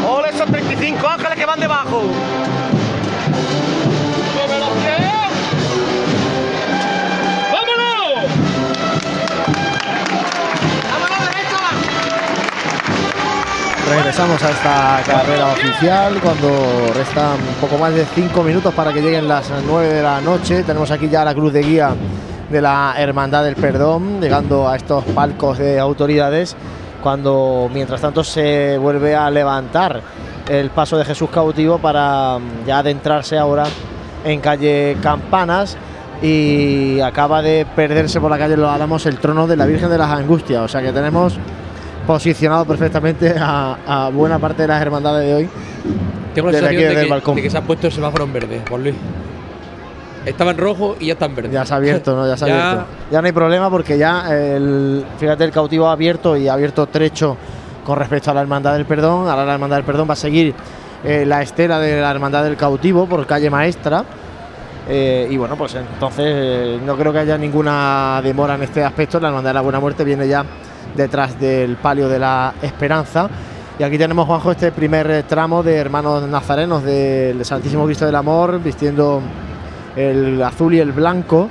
¡Ole 0.05 0.30
esos 0.30 0.47
35 0.47 1.07
ángeles 1.07 1.36
que 1.38 1.45
van 1.45 1.59
debajo! 1.61 2.01
Regresamos 13.90 14.44
a 14.44 14.50
esta 14.50 15.02
carrera 15.06 15.48
oficial 15.54 16.20
cuando 16.22 16.92
restan 16.94 17.34
un 17.36 17.56
poco 17.62 17.78
más 17.78 17.94
de 17.94 18.06
5 18.06 18.44
minutos 18.44 18.74
para 18.74 18.92
que 18.92 19.02
lleguen 19.02 19.28
las 19.28 19.50
9 19.66 19.88
de 19.88 20.04
la 20.04 20.20
noche. 20.20 20.64
Tenemos 20.64 20.92
aquí 20.92 21.08
ya 21.08 21.24
la 21.24 21.34
cruz 21.34 21.54
de 21.54 21.62
guía 21.62 21.96
de 22.50 22.62
la 22.62 22.96
Hermandad 22.98 23.46
del 23.46 23.56
Perdón, 23.56 24.20
llegando 24.20 24.68
a 24.68 24.76
estos 24.76 25.06
palcos 25.06 25.58
de 25.58 25.80
autoridades, 25.80 26.56
cuando 27.02 27.70
mientras 27.74 28.02
tanto 28.02 28.26
se 28.26 28.78
vuelve 28.78 29.16
a 29.16 29.30
levantar 29.32 30.02
el 30.50 30.70
paso 30.70 30.98
de 30.98 31.06
Jesús 31.06 31.30
cautivo 31.30 31.78
para 31.78 32.40
mm, 32.40 32.66
ya 32.66 32.80
adentrarse 32.80 33.38
ahora 33.38 33.66
en 34.26 34.42
calle 34.42 34.98
Campanas 35.02 35.78
y 36.22 37.00
acaba 37.00 37.42
de 37.42 37.66
perderse 37.76 38.20
por 38.20 38.32
la 38.32 38.38
calle 38.38 38.58
Los 38.58 38.70
Álamos 38.70 39.06
el 39.06 39.18
trono 39.18 39.48
de 39.48 39.56
la 39.56 39.66
Virgen 39.66 39.90
de 39.90 39.98
las 39.98 40.12
Angustias, 40.12 40.62
o 40.62 40.68
sea 40.68 40.82
que 40.82 40.92
tenemos 40.92 41.38
posicionado 42.08 42.66
perfectamente 42.66 43.36
a, 43.38 43.78
a 44.05 44.10
buena 44.10 44.39
parte 44.39 44.64
de 44.64 44.68
las 44.70 44.82
hermandades 44.82 45.28
de 45.28 45.36
hoy. 45.36 45.49
Tengo 46.34 46.49
la 46.49 46.58
sensación 46.60 46.95
de 46.95 47.01
que, 47.03 47.10
balcón. 47.10 47.36
de 47.36 47.41
que 47.43 47.49
se 47.49 47.58
ha 47.58 47.62
puesto 47.62 47.88
el 47.88 47.93
semáforo 47.93 48.24
en 48.24 48.34
verde, 48.34 48.62
Juan 48.68 48.84
Luis. 48.84 48.95
Estaba 50.26 50.51
en 50.51 50.58
rojo 50.58 50.95
y 50.99 51.08
ya 51.08 51.14
está 51.14 51.26
en 51.26 51.36
verde. 51.36 51.49
Ya 51.51 51.66
se 51.66 51.74
ha 51.74 51.78
abierto, 51.78 52.16
¿no? 52.16 52.28
Ya 52.28 52.36
se 52.38 52.45
ha 52.45 52.47
Ya- 52.49 52.72
abierto. 52.72 52.89
Ya 53.12 53.22
no 53.22 53.26
hay 53.28 53.32
problema 53.34 53.70
porque 53.70 53.97
ya 53.97 54.26
el, 54.36 55.05
fíjate, 55.20 55.43
el 55.43 55.51
cautivo 55.51 55.88
ha 55.88 55.93
abierto 55.93 56.36
y 56.36 56.47
ha 56.47 56.53
abierto 56.53 56.86
trecho 56.88 57.38
con 57.86 57.97
respecto 57.97 58.32
a 58.32 58.34
la 58.34 58.41
Hermandad 58.41 58.74
del 58.74 58.86
Perdón. 58.86 59.30
Ahora 59.30 59.45
la 59.45 59.53
Hermandad 59.53 59.78
del 59.78 59.86
Perdón 59.86 60.08
va 60.10 60.14
a 60.14 60.18
seguir 60.18 60.53
eh, 61.03 61.26
la 61.26 61.41
estela 61.41 61.80
de 61.80 62.01
la 62.01 62.12
Hermandad 62.12 62.43
del 62.43 62.58
Cautivo 62.58 63.05
por 63.05 63.26
calle 63.26 63.49
Maestra. 63.49 64.03
Eh, 64.89 65.28
y 65.30 65.38
bueno, 65.38 65.55
pues 65.55 65.76
entonces 65.76 66.26
eh, 66.28 66.80
no 66.86 66.95
creo 66.97 67.12
que 67.12 67.20
haya 67.20 67.38
ninguna 67.38 68.22
demora 68.24 68.55
en 68.55 68.64
este 68.64 68.84
aspecto. 68.84 69.20
La 69.20 69.30
Hermandad 69.30 69.51
de 69.51 69.53
la 69.55 69.62
Buena 69.62 69.80
Muerte 69.80 70.03
viene 70.03 70.28
ya 70.28 70.43
detrás 70.96 71.40
del 71.40 71.76
palio 71.78 72.10
de 72.10 72.20
la 72.20 72.54
Esperanza. 72.62 73.30
Y 73.80 73.84
aquí 73.84 73.98
tenemos, 73.98 74.26
Juanjo, 74.26 74.52
este 74.52 74.72
primer 74.72 75.24
tramo 75.24 75.62
de 75.62 75.76
hermanos 75.76 76.28
nazarenos 76.28 76.84
del 76.84 77.46
Santísimo 77.46 77.86
Cristo 77.86 78.06
del 78.06 78.16
Amor, 78.16 78.62
vistiendo 78.62 79.22
el 79.96 80.42
azul 80.42 80.74
y 80.74 80.80
el 80.80 80.92
blanco. 80.92 81.48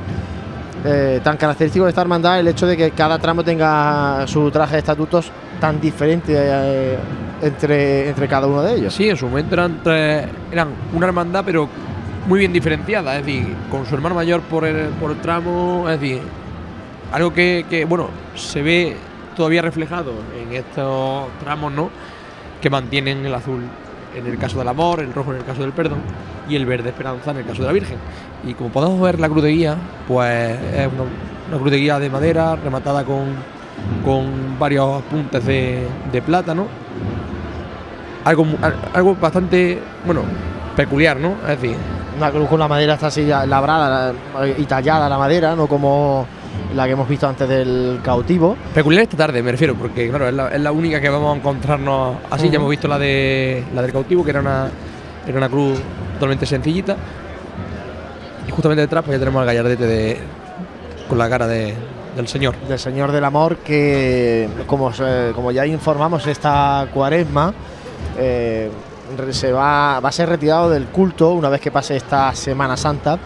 Eh, 0.84 1.20
tan 1.22 1.37
característico 1.37 1.84
de 1.84 1.91
esta 1.91 2.03
hermandad 2.03 2.39
el 2.39 2.47
hecho 2.49 2.66
de 2.66 2.76
que 2.76 2.91
cada 2.93 3.18
tramo 3.18 3.43
tenga 3.43 4.24
su 4.26 4.51
traje 4.53 4.74
de 4.74 4.78
estatutos 4.78 5.32
tan 5.59 5.80
diferente 5.80 6.32
eh, 6.37 6.97
entre, 7.43 8.09
entre 8.09 8.28
cada 8.28 8.47
uno 8.47 8.62
de 8.62 8.74
ellos. 8.74 8.95
Sí, 8.95 9.09
en 9.09 9.16
su 9.16 9.26
momento 9.26 9.55
eran, 9.55 9.80
eran 10.53 10.68
una 10.93 11.07
hermandad, 11.07 11.43
pero 11.45 11.68
muy 12.26 12.41
bien 12.41 12.53
diferenciada. 12.53 13.16
Es 13.18 13.24
decir, 13.24 13.55
con 13.70 13.87
su 13.87 13.95
hermano 13.95 14.14
mayor 14.14 14.43
por 14.43 14.64
el, 14.64 14.89
por 15.01 15.12
el 15.12 15.18
tramo. 15.18 15.87
Es 15.89 16.01
decir, 16.01 16.20
algo 17.12 17.32
que, 17.32 17.64
que, 17.68 17.84
bueno, 17.84 18.09
se 18.34 18.62
ve 18.62 18.97
todavía 19.37 19.62
reflejado 19.62 20.12
en 20.41 20.53
estos 20.55 21.28
tramos, 21.43 21.72
¿no? 21.72 21.91
Que 22.61 22.70
mantienen 22.70 23.24
el 23.26 23.34
azul 23.34 23.62
en 24.16 24.26
el 24.26 24.39
caso 24.39 24.59
del 24.59 24.68
amor, 24.68 25.01
el 25.01 25.12
rojo 25.12 25.32
en 25.32 25.39
el 25.39 25.45
caso 25.45 25.61
del 25.61 25.72
perdón 25.72 25.99
y 26.49 26.57
el 26.57 26.64
verde 26.64 26.89
esperanza 26.89 27.30
en 27.32 27.39
el 27.39 27.45
caso 27.47 27.62
de 27.62 27.66
la 27.68 27.72
Virgen. 27.72 27.99
Y 28.45 28.55
como 28.55 28.70
podemos 28.70 29.01
ver 29.01 29.20
la 29.20 29.28
cruz 29.28 29.43
de 29.43 29.51
guía, 29.51 29.76
pues 30.09 30.59
es 30.74 30.87
una, 30.87 31.03
una 31.49 31.59
cruz 31.59 31.70
de 31.70 31.76
guía 31.78 31.99
de 31.99 32.09
madera 32.09 32.57
rematada 32.57 33.05
con, 33.05 33.26
con 34.05 34.59
varios 34.59 35.03
puntes 35.03 35.45
de, 35.45 35.87
de 36.11 36.22
plátano 36.22 36.66
algo, 38.24 38.47
algo 38.95 39.14
bastante, 39.16 39.78
bueno, 40.05 40.22
peculiar, 40.74 41.16
¿no? 41.18 41.34
Es 41.49 41.61
decir, 41.61 41.76
Una 42.16 42.30
cruz 42.30 42.49
con 42.49 42.59
la 42.59 42.66
madera 42.68 42.95
está 42.95 43.09
así 43.09 43.24
labrada 43.26 44.12
la- 44.34 44.49
y 44.49 44.64
tallada 44.64 45.09
la 45.09 45.18
madera, 45.18 45.55
no 45.55 45.66
como 45.66 46.26
la 46.74 46.86
que 46.86 46.92
hemos 46.92 47.08
visto 47.08 47.26
antes 47.28 47.48
del 47.48 48.00
cautivo. 48.02 48.56
peculiar 48.74 49.02
esta 49.04 49.16
tarde, 49.16 49.42
me 49.42 49.52
refiero, 49.52 49.74
porque 49.74 50.08
claro, 50.08 50.28
es 50.28 50.34
la, 50.34 50.48
es 50.48 50.60
la 50.60 50.72
única 50.72 51.00
que 51.00 51.08
vamos 51.08 51.34
a 51.34 51.38
encontrarnos 51.38 52.16
así. 52.30 52.48
Ya 52.50 52.56
hemos 52.56 52.70
visto 52.70 52.88
la 52.88 52.98
de 52.98 53.64
la 53.74 53.82
del 53.82 53.92
cautivo, 53.92 54.24
que 54.24 54.30
era 54.30 54.40
una, 54.40 54.68
era 55.26 55.38
una 55.38 55.48
cruz 55.48 55.78
totalmente 56.14 56.46
sencillita. 56.46 56.96
Y 58.46 58.50
justamente 58.50 58.82
detrás, 58.82 59.04
pues 59.04 59.16
ya 59.16 59.18
tenemos 59.18 59.40
al 59.40 59.46
gallardete 59.46 59.86
de, 59.86 60.18
con 61.08 61.18
la 61.18 61.28
cara 61.28 61.46
de- 61.46 61.74
del 62.16 62.28
señor. 62.28 62.56
del 62.66 62.78
Señor 62.78 63.12
del 63.12 63.24
Amor 63.24 63.58
que, 63.58 64.48
como, 64.66 64.90
como 65.34 65.52
ya 65.52 65.66
informamos, 65.66 66.26
esta 66.26 66.86
cuaresma 66.94 67.52
eh, 68.16 68.70
se 69.32 69.52
va, 69.52 70.00
va 70.00 70.08
a 70.08 70.12
ser 70.12 70.28
retirado 70.30 70.70
del 70.70 70.86
culto 70.86 71.32
una 71.32 71.50
vez 71.50 71.60
que 71.60 71.70
pase 71.70 71.94
esta 71.96 72.34
Semana 72.34 72.74
Santa, 72.78 73.18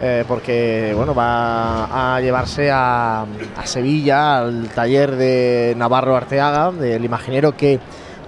eh, 0.00 0.24
porque 0.28 0.92
bueno, 0.96 1.14
va 1.14 2.14
a 2.16 2.20
llevarse 2.20 2.70
a, 2.72 3.24
Sevilla, 3.64 4.38
al 4.38 4.68
taller 4.68 5.16
de 5.16 5.74
Navarro 5.76 6.16
Arteaga, 6.16 6.70
del 6.72 7.04
imaginero 7.04 7.56
que 7.56 7.78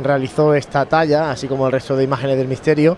realizó 0.03 0.55
esta 0.55 0.87
talla, 0.87 1.31
así 1.31 1.47
como 1.49 1.67
el 1.67 1.73
resto 1.73 1.97
de 1.97 2.05
imágenes 2.05 2.37
del 2.39 2.49
misterio. 2.49 2.97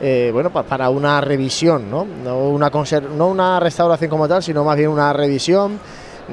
eh, 0.00 0.30
bueno, 0.32 0.50
pa- 0.50 0.64
para 0.64 0.90
una 0.90 1.20
revisión, 1.20 1.90
¿no? 1.90 2.02
Una, 2.02 2.70
no 3.16 3.28
una 3.28 3.60
restauración 3.60 4.10
como 4.10 4.28
tal, 4.28 4.42
sino 4.42 4.62
más 4.64 4.76
bien 4.76 4.90
una 4.90 5.12
revisión 5.12 5.78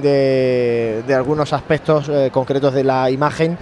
de, 0.02 1.04
de 1.06 1.14
algunos 1.16 1.54
aspectos 1.54 2.10
eh, 2.10 2.30
concretos 2.34 2.74
de 2.74 2.84
la 2.84 3.10
imagen 3.10 3.58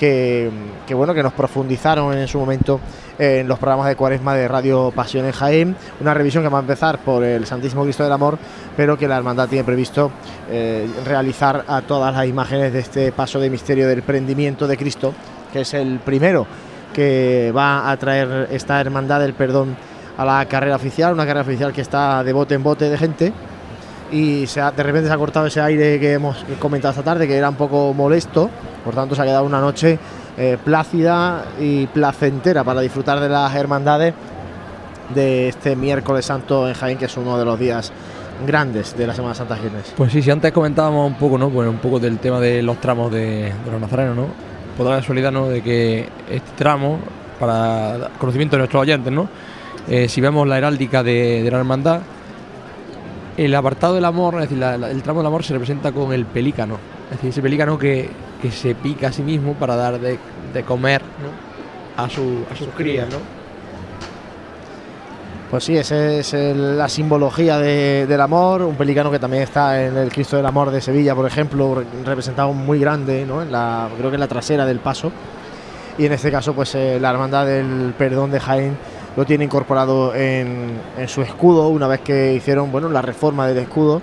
que, 0.00 0.50
bueno 0.94 1.12
que 1.12 1.22
nos 1.22 1.34
profundizaron 1.34 2.16
en 2.16 2.26
su 2.26 2.38
momento 2.38 2.80
en 3.18 3.46
los 3.46 3.58
programas 3.58 3.88
de 3.88 3.96
Cuaresma 3.96 4.34
de 4.34 4.48
Radio 4.48 4.90
Pasión 4.96 5.26
en 5.26 5.32
Jaén. 5.32 5.76
Una 6.00 6.14
revisión 6.14 6.42
que 6.42 6.48
va 6.48 6.56
a 6.56 6.62
empezar 6.62 7.00
por 7.00 7.22
el 7.22 7.44
Santísimo 7.44 7.82
Cristo 7.84 8.02
del 8.02 8.12
Amor, 8.12 8.38
pero 8.74 8.96
que 8.96 9.06
la 9.06 9.18
hermandad 9.18 9.46
tiene 9.46 9.62
previsto 9.62 10.10
eh, 10.50 10.88
realizar 11.04 11.66
a 11.68 11.82
todas 11.82 12.14
las 12.14 12.26
imágenes 12.26 12.72
de 12.72 12.78
este 12.78 13.12
paso 13.12 13.38
de 13.40 13.50
misterio 13.50 13.86
del 13.86 14.02
prendimiento 14.02 14.66
de 14.66 14.78
Cristo, 14.78 15.12
que 15.52 15.60
es 15.60 15.74
el 15.74 15.98
primero 15.98 16.46
que 16.94 17.52
va 17.54 17.90
a 17.90 17.96
traer 17.98 18.48
esta 18.50 18.80
hermandad 18.80 19.20
del 19.20 19.34
perdón 19.34 19.76
a 20.16 20.24
la 20.24 20.46
carrera 20.46 20.76
oficial, 20.76 21.12
una 21.12 21.26
carrera 21.26 21.42
oficial 21.42 21.74
que 21.74 21.82
está 21.82 22.24
de 22.24 22.32
bote 22.32 22.54
en 22.54 22.62
bote 22.62 22.88
de 22.88 22.96
gente 22.96 23.32
y 24.12 24.46
de 24.46 24.82
repente 24.82 25.08
se 25.08 25.12
ha 25.12 25.18
cortado 25.18 25.46
ese 25.46 25.60
aire 25.60 26.00
que 26.00 26.14
hemos 26.14 26.44
comentado 26.58 26.92
esta 26.92 27.02
tarde, 27.02 27.26
que 27.26 27.36
era 27.36 27.48
un 27.48 27.56
poco 27.56 27.94
molesto, 27.94 28.50
por 28.84 28.94
tanto 28.94 29.14
se 29.14 29.22
ha 29.22 29.24
quedado 29.24 29.44
una 29.44 29.60
noche 29.60 29.98
eh, 30.36 30.56
plácida 30.64 31.44
y 31.58 31.86
placentera 31.86 32.64
para 32.64 32.80
disfrutar 32.80 33.20
de 33.20 33.28
las 33.28 33.54
hermandades 33.54 34.14
de 35.14 35.48
este 35.48 35.76
miércoles 35.76 36.24
santo 36.24 36.68
en 36.68 36.74
Jaén, 36.74 36.98
que 36.98 37.06
es 37.06 37.16
uno 37.16 37.38
de 37.38 37.44
los 37.44 37.58
días 37.58 37.92
grandes 38.46 38.96
de 38.96 39.06
la 39.06 39.14
Semana 39.14 39.34
Santa 39.34 39.56
Jienense. 39.56 39.92
Pues 39.96 40.12
sí, 40.12 40.22
si 40.22 40.30
antes 40.30 40.52
comentábamos 40.52 41.06
un 41.06 41.18
poco, 41.18 41.36
¿no? 41.36 41.50
Bueno, 41.50 41.70
un 41.70 41.78
poco 41.78 41.98
del 41.98 42.18
tema 42.18 42.40
de 42.40 42.62
los 42.62 42.80
tramos 42.80 43.12
de, 43.12 43.52
los 43.70 43.80
nazarenos, 43.80 44.16
¿no? 44.16 44.26
Por 44.76 44.86
la 44.86 44.96
casualidad, 44.96 45.30
¿no? 45.30 45.48
De 45.48 45.62
que 45.62 46.08
este 46.30 46.50
tramo, 46.56 46.98
para 47.38 48.10
conocimiento 48.18 48.56
de 48.56 48.60
nuestros 48.60 48.82
oyentes, 48.82 49.12
¿no? 49.12 49.28
Eh, 49.88 50.08
si 50.08 50.20
vemos 50.20 50.46
la 50.46 50.58
heráldica 50.58 51.02
de 51.02 51.46
la 51.50 51.58
hermandad, 51.58 52.00
el 53.44 53.54
apartado 53.54 53.94
del 53.94 54.04
amor, 54.04 54.34
es 54.42 54.48
decir, 54.50 54.62
el 54.62 55.02
tramo 55.02 55.20
del 55.20 55.26
amor 55.28 55.42
se 55.44 55.52
representa 55.54 55.92
con 55.92 56.12
el 56.12 56.26
pelícano. 56.26 56.76
Es 57.10 57.16
decir, 57.16 57.30
ese 57.30 57.42
pelícano 57.42 57.78
que, 57.78 58.08
que 58.42 58.50
se 58.50 58.74
pica 58.74 59.08
a 59.08 59.12
sí 59.12 59.22
mismo 59.22 59.54
para 59.54 59.76
dar 59.76 59.98
de, 59.98 60.18
de 60.52 60.62
comer 60.62 61.00
a, 61.96 62.08
su, 62.08 62.44
a 62.52 62.56
sus 62.56 62.68
crías, 62.68 63.08
¿no? 63.08 63.16
Pues 65.50 65.64
sí, 65.64 65.76
esa 65.76 65.96
es 66.14 66.32
la 66.32 66.88
simbología 66.88 67.58
de- 67.58 68.06
del 68.06 68.20
amor, 68.20 68.62
un 68.62 68.76
pelicano 68.76 69.10
que 69.10 69.18
también 69.18 69.42
está 69.42 69.84
en 69.84 69.96
el 69.96 70.12
Cristo 70.12 70.36
del 70.36 70.46
Amor 70.46 70.70
de 70.70 70.80
Sevilla, 70.80 71.14
por 71.16 71.26
ejemplo, 71.26 71.74
re- 71.74 71.86
representado 72.04 72.52
muy 72.52 72.78
grande, 72.78 73.26
¿no? 73.26 73.38
Creo 73.98 74.10
que 74.10 74.14
en 74.14 74.20
la 74.20 74.28
trasera 74.28 74.64
del 74.64 74.78
paso. 74.78 75.10
Y 75.98 76.06
en 76.06 76.12
este 76.12 76.30
caso, 76.30 76.54
pues 76.54 76.74
eh, 76.76 76.98
la 77.00 77.10
Hermandad 77.10 77.46
del 77.46 77.92
Perdón 77.98 78.30
de 78.30 78.38
Jaén 78.38 78.76
lo 79.16 79.24
tiene 79.24 79.44
incorporado 79.44 80.14
en, 80.14 80.80
en 80.96 81.08
su 81.08 81.22
escudo, 81.22 81.68
una 81.68 81.88
vez 81.88 82.00
que 82.00 82.34
hicieron 82.34 82.70
bueno, 82.70 82.88
la 82.88 83.02
reforma 83.02 83.46
del 83.46 83.58
escudo, 83.58 84.00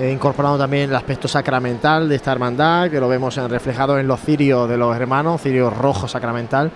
incorporando 0.00 0.58
también 0.58 0.90
el 0.90 0.96
aspecto 0.96 1.26
sacramental 1.26 2.08
de 2.08 2.16
esta 2.16 2.32
hermandad, 2.32 2.90
que 2.90 3.00
lo 3.00 3.08
vemos 3.08 3.36
reflejado 3.36 3.98
en 3.98 4.06
los 4.06 4.20
cirios 4.20 4.68
de 4.68 4.76
los 4.76 4.94
hermanos, 4.94 5.40
cirio 5.40 5.70
rojo 5.70 6.06
sacramental. 6.06 6.70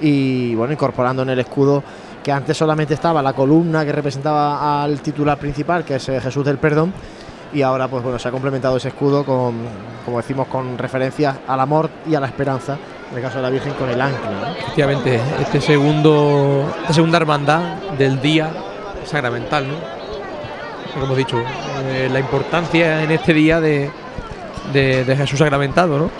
Y 0.00 0.54
bueno, 0.54 0.72
incorporando 0.72 1.22
en 1.22 1.30
el 1.30 1.38
escudo 1.38 1.82
que 2.22 2.32
antes 2.32 2.56
solamente 2.56 2.94
estaba 2.94 3.22
la 3.22 3.32
columna 3.32 3.84
que 3.84 3.92
representaba 3.92 4.82
al 4.82 5.00
titular 5.00 5.38
principal, 5.38 5.84
que 5.84 5.96
es 5.96 6.08
eh, 6.08 6.20
Jesús 6.20 6.44
del 6.44 6.58
Perdón, 6.58 6.92
y 7.52 7.62
ahora 7.62 7.88
pues 7.88 8.02
bueno 8.02 8.18
se 8.18 8.28
ha 8.28 8.30
complementado 8.30 8.76
ese 8.76 8.88
escudo 8.88 9.24
con, 9.24 9.54
como 10.04 10.16
decimos, 10.18 10.46
con 10.48 10.78
referencias 10.78 11.36
al 11.46 11.60
amor 11.60 11.90
y 12.08 12.14
a 12.14 12.20
la 12.20 12.26
esperanza, 12.26 12.76
en 13.10 13.16
el 13.18 13.22
caso 13.22 13.36
de 13.36 13.42
la 13.42 13.50
Virgen 13.50 13.74
con 13.74 13.88
el 13.90 14.00
ancla. 14.00 14.30
¿no? 14.30 14.46
Efectivamente, 14.58 15.20
este 15.40 15.60
segundo, 15.60 16.64
esta 16.82 16.94
segunda 16.94 17.18
hermandad 17.18 17.60
del 17.98 18.20
día 18.20 18.50
sacramental, 19.04 19.68
¿no? 19.68 19.74
Como 20.92 21.04
hemos 21.06 21.16
dicho, 21.16 21.38
eh, 21.86 22.08
la 22.12 22.18
importancia 22.20 23.02
en 23.02 23.10
este 23.10 23.32
día 23.32 23.60
de, 23.60 23.90
de- 24.72 25.04
de 25.04 25.16
Jesús 25.16 25.38
sacramentado, 25.38 25.98
¿no? 25.98 26.10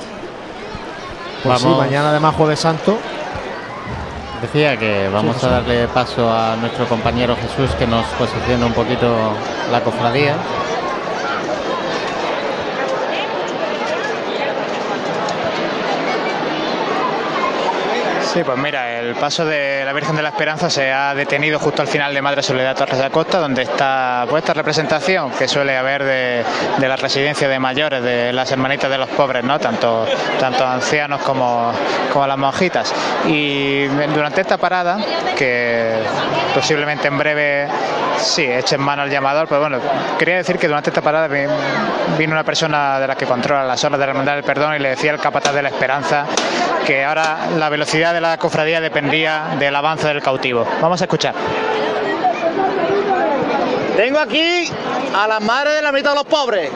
Pues 1.43 1.59
sí, 1.59 1.65
Vamos. 1.65 1.79
mañana 1.79 2.11
además 2.11 2.35
Jueves 2.37 2.61
Santo. 2.61 2.97
Decía 4.41 4.77
que 4.77 5.09
vamos 5.13 5.37
Sí, 5.39 5.47
a 5.47 5.51
darle 5.51 5.87
paso 5.89 6.29
a 6.33 6.57
nuestro 6.57 6.87
compañero 6.87 7.37
Jesús 7.37 7.71
que 7.77 7.87
nos 7.87 8.05
posicione 8.19 8.65
un 8.65 8.73
poquito 8.73 9.09
la 9.71 9.81
cofradía. 9.83 10.35
Sí, 18.33 18.43
pues 18.45 18.57
mira, 18.57 18.99
el 18.99 19.15
paso 19.17 19.45
de 19.45 19.83
la 19.85 19.93
Virgen 19.93 20.17
de 20.17 20.23
la 20.23 20.31
Esperanza 20.31 20.71
se 20.71 20.91
ha 20.91 21.15
detenido 21.15 21.59
justo 21.59 21.83
al 21.83 21.89
final 21.89 22.15
de 22.15 22.23
Madre 22.23 22.43
Soledad 22.43 22.75
Torres 22.75 22.97
de 22.99 23.05
Acosta, 23.05 23.39
donde 23.39 23.61
está 23.63 24.25
pues, 24.27 24.43
esta 24.43 24.55
representación 24.55 25.31
que 25.33 25.47
suele 25.47 25.77
haber 25.77 26.03
de, 26.03 26.43
de 26.79 26.89
la 26.89 26.97
residencia 26.97 27.47
de 27.47 27.59
mayores, 27.59 28.03
de 28.03 28.33
las 28.33 28.51
hermanitas 28.51 28.91
de 28.91 28.97
los 28.97 29.11
pobres, 29.11 29.45
¿no? 29.45 29.59
Tanto, 29.59 30.07
tanto 30.41 30.67
ancianos 30.67 31.21
como, 31.21 31.73
como 32.11 32.27
las 32.27 32.39
monjitas. 32.39 32.95
Y 33.27 33.85
durante 33.89 34.41
esta 34.41 34.57
parada, 34.57 34.97
que 35.37 35.97
posiblemente 36.55 37.09
en 37.09 37.19
breve 37.19 37.69
sí 38.17 38.45
echen 38.45 38.81
mano 38.81 39.03
al 39.03 39.11
llamador, 39.11 39.47
pues 39.47 39.61
bueno, 39.61 39.79
quería 40.19 40.37
decir 40.37 40.59
que 40.59 40.69
durante 40.69 40.89
esta 40.89 41.03
parada 41.03 41.29
vi- 41.29 41.45
vino 42.17 42.33
una 42.33 42.45
persona 42.45 42.99
de 42.99 43.07
las 43.09 43.17
que 43.17 43.27
controla 43.27 43.65
las 43.65 43.85
horas 43.85 43.99
de 44.01 44.07
la 44.07 44.13
Hermandad 44.13 44.35
del 44.37 44.45
Perdón 44.45 44.75
y 44.77 44.79
le 44.79 44.89
decía 44.91 45.11
al 45.13 45.21
capataz 45.21 45.53
de 45.53 45.61
la 45.63 45.69
Esperanza 45.69 46.25
que 46.87 47.05
ahora 47.05 47.37
la 47.59 47.69
velocidad 47.69 48.13
de 48.13 48.21
la 48.23 48.39
cofradía 48.39 48.81
dependía 48.81 49.57
del 49.59 49.75
avance 49.75 50.07
del 50.07 50.23
cautivo. 50.23 50.65
Vamos 50.81 51.01
a 51.01 51.05
escuchar. 51.05 51.35
Tengo 53.97 54.21
aquí 54.21 54.71
a 55.15 55.27
las 55.27 55.41
madres 55.43 55.75
de 55.75 55.83
la 55.83 55.91
mitad 55.91 56.11
de 56.11 56.17
los 56.17 56.27
pobres. 56.27 56.71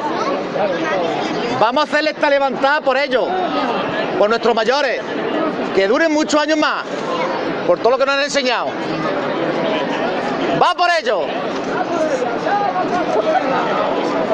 Vamos 1.60 1.84
a 1.84 1.86
hacerle 1.86 2.10
esta 2.10 2.28
levantada 2.28 2.80
por 2.80 2.98
ellos, 2.98 3.28
por 4.18 4.28
nuestros 4.28 4.54
mayores, 4.56 5.00
que 5.74 5.86
duren 5.86 6.12
muchos 6.12 6.40
años 6.40 6.58
más, 6.58 6.84
por 7.66 7.78
todo 7.78 7.90
lo 7.92 7.98
que 7.98 8.06
nos 8.06 8.16
han 8.16 8.24
enseñado. 8.24 8.66
¡Va 10.60 10.74
por 10.74 10.88
ellos! 11.00 11.22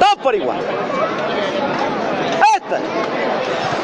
Todos 0.01 0.17
por 0.23 0.35
igual. 0.35 0.59
Este. 2.57 3.82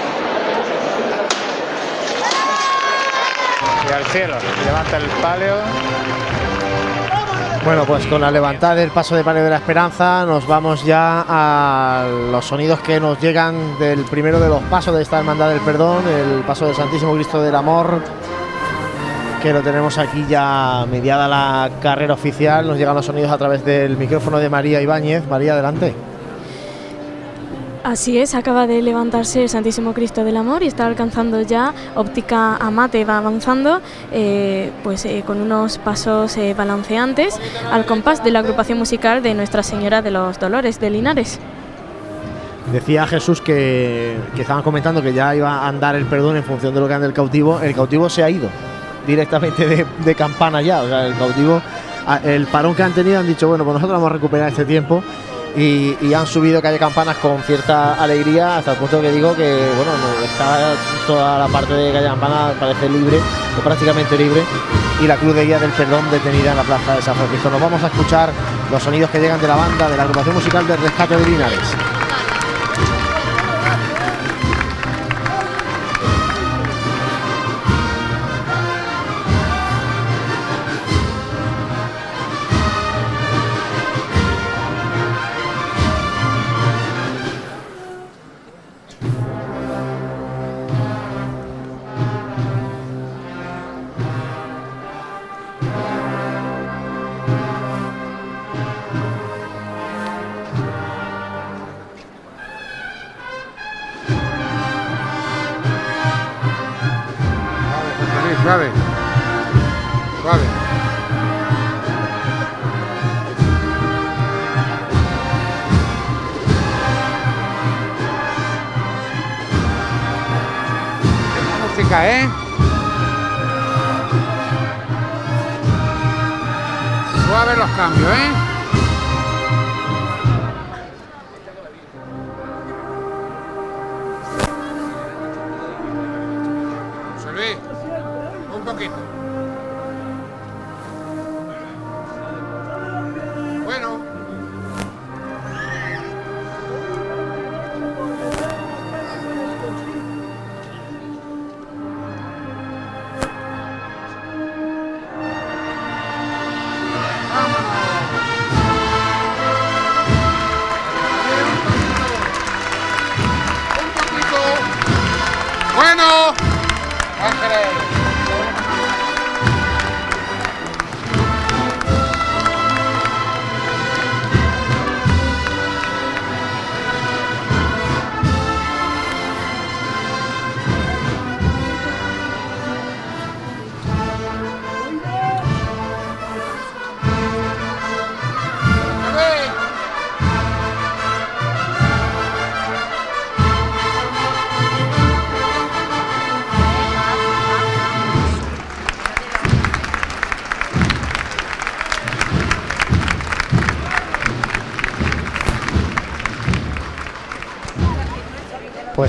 Al 3.94 4.04
cielo, 4.04 4.34
levanta 4.66 4.96
el 4.98 5.04
palio. 5.22 5.54
Bueno, 7.64 7.84
pues 7.84 8.06
con 8.06 8.20
la 8.20 8.30
levantada 8.30 8.74
del 8.76 8.90
paso 8.90 9.16
de 9.16 9.24
Palio 9.24 9.42
de 9.42 9.50
la 9.50 9.56
Esperanza 9.56 10.24
nos 10.24 10.46
vamos 10.46 10.84
ya 10.84 11.24
a 11.28 12.06
los 12.30 12.44
sonidos 12.44 12.80
que 12.80 13.00
nos 13.00 13.20
llegan 13.20 13.78
del 13.78 14.04
primero 14.04 14.40
de 14.40 14.48
los 14.48 14.62
pasos 14.64 14.94
de 14.94 15.02
esta 15.02 15.18
Hermandad 15.18 15.50
del 15.50 15.60
Perdón, 15.60 16.04
el 16.06 16.42
paso 16.42 16.66
del 16.66 16.74
Santísimo 16.74 17.14
Cristo 17.14 17.42
del 17.42 17.54
Amor, 17.54 18.00
que 19.42 19.52
lo 19.52 19.62
tenemos 19.62 19.98
aquí 19.98 20.24
ya 20.28 20.86
mediada 20.90 21.26
la 21.26 21.70
carrera 21.80 22.14
oficial. 22.14 22.66
Nos 22.66 22.78
llegan 22.78 22.94
los 22.94 23.06
sonidos 23.06 23.30
a 23.30 23.38
través 23.38 23.64
del 23.64 23.96
micrófono 23.96 24.38
de 24.38 24.48
María 24.48 24.80
Ibáñez. 24.80 25.26
María, 25.26 25.54
adelante. 25.54 25.94
Así 27.88 28.18
es, 28.18 28.34
acaba 28.34 28.66
de 28.66 28.82
levantarse 28.82 29.44
el 29.44 29.48
Santísimo 29.48 29.94
Cristo 29.94 30.22
del 30.22 30.36
Amor 30.36 30.62
y 30.62 30.66
está 30.66 30.84
alcanzando 30.84 31.40
ya 31.40 31.72
óptica 31.94 32.56
amate, 32.56 33.02
va 33.06 33.16
avanzando 33.16 33.80
eh, 34.12 34.70
pues 34.84 35.06
eh, 35.06 35.24
con 35.26 35.40
unos 35.40 35.78
pasos 35.78 36.36
eh, 36.36 36.52
balanceantes 36.52 37.40
al 37.72 37.86
compás 37.86 38.22
de 38.22 38.30
la 38.30 38.40
agrupación 38.40 38.76
musical 38.76 39.22
de 39.22 39.32
Nuestra 39.32 39.62
Señora 39.62 40.02
de 40.02 40.10
los 40.10 40.38
Dolores 40.38 40.78
de 40.78 40.90
Linares. 40.90 41.38
Decía 42.74 43.06
Jesús 43.06 43.40
que, 43.40 44.18
que 44.36 44.42
estaban 44.42 44.62
comentando 44.62 45.00
que 45.00 45.14
ya 45.14 45.34
iba 45.34 45.50
a 45.50 45.66
andar 45.66 45.96
el 45.96 46.04
perdón 46.04 46.36
en 46.36 46.44
función 46.44 46.74
de 46.74 46.80
lo 46.80 46.88
que 46.88 46.92
anda 46.92 47.06
el 47.06 47.14
cautivo. 47.14 47.58
El 47.58 47.74
cautivo 47.74 48.10
se 48.10 48.22
ha 48.22 48.28
ido 48.28 48.50
directamente 49.06 49.66
de, 49.66 49.86
de 50.04 50.14
campana 50.14 50.60
ya. 50.60 50.82
O 50.82 50.88
sea, 50.88 51.06
el 51.06 51.16
cautivo, 51.16 51.62
el 52.22 52.46
parón 52.48 52.74
que 52.74 52.82
han 52.82 52.92
tenido 52.92 53.18
han 53.18 53.26
dicho, 53.26 53.48
bueno, 53.48 53.64
pues 53.64 53.72
nosotros 53.72 53.98
vamos 53.98 54.10
a 54.10 54.12
recuperar 54.12 54.50
este 54.50 54.66
tiempo. 54.66 55.02
Y, 55.56 56.14
han 56.14 56.26
subido 56.26 56.62
calle 56.62 56.78
Campanas 56.78 57.16
con 57.18 57.42
cierta 57.42 57.94
alegría 57.94 58.58
hasta 58.58 58.72
el 58.72 58.78
punto 58.78 59.00
que 59.00 59.10
digo 59.10 59.34
que 59.34 59.70
bueno 59.76 59.92
no, 59.92 60.24
está 60.24 60.74
toda 61.06 61.38
la 61.38 61.48
parte 61.48 61.74
de 61.74 61.92
calle 61.92 62.06
Campanas 62.06 62.54
parece 62.58 62.88
libre 62.88 63.18
o 63.58 63.62
prácticamente 63.62 64.16
libre 64.16 64.42
y 65.02 65.06
la 65.06 65.16
cruz 65.16 65.34
de 65.34 65.44
guía 65.46 65.58
del 65.58 65.70
perdón 65.70 66.10
detenida 66.10 66.52
en 66.52 66.56
la 66.56 66.64
plaza 66.64 66.96
de 66.96 67.02
San 67.02 67.14
Francisco. 67.14 67.50
Nos 67.50 67.60
vamos 67.60 67.82
a 67.82 67.86
escuchar 67.86 68.30
los 68.70 68.82
sonidos 68.82 69.10
que 69.10 69.20
llegan 69.20 69.40
de 69.40 69.48
la 69.48 69.56
banda 69.56 69.88
de 69.88 69.96
la 69.96 70.02
agrupación 70.02 70.34
musical 70.34 70.66
del 70.66 70.78
rescate 70.78 71.16
de 71.16 71.26
Linares. 71.26 71.97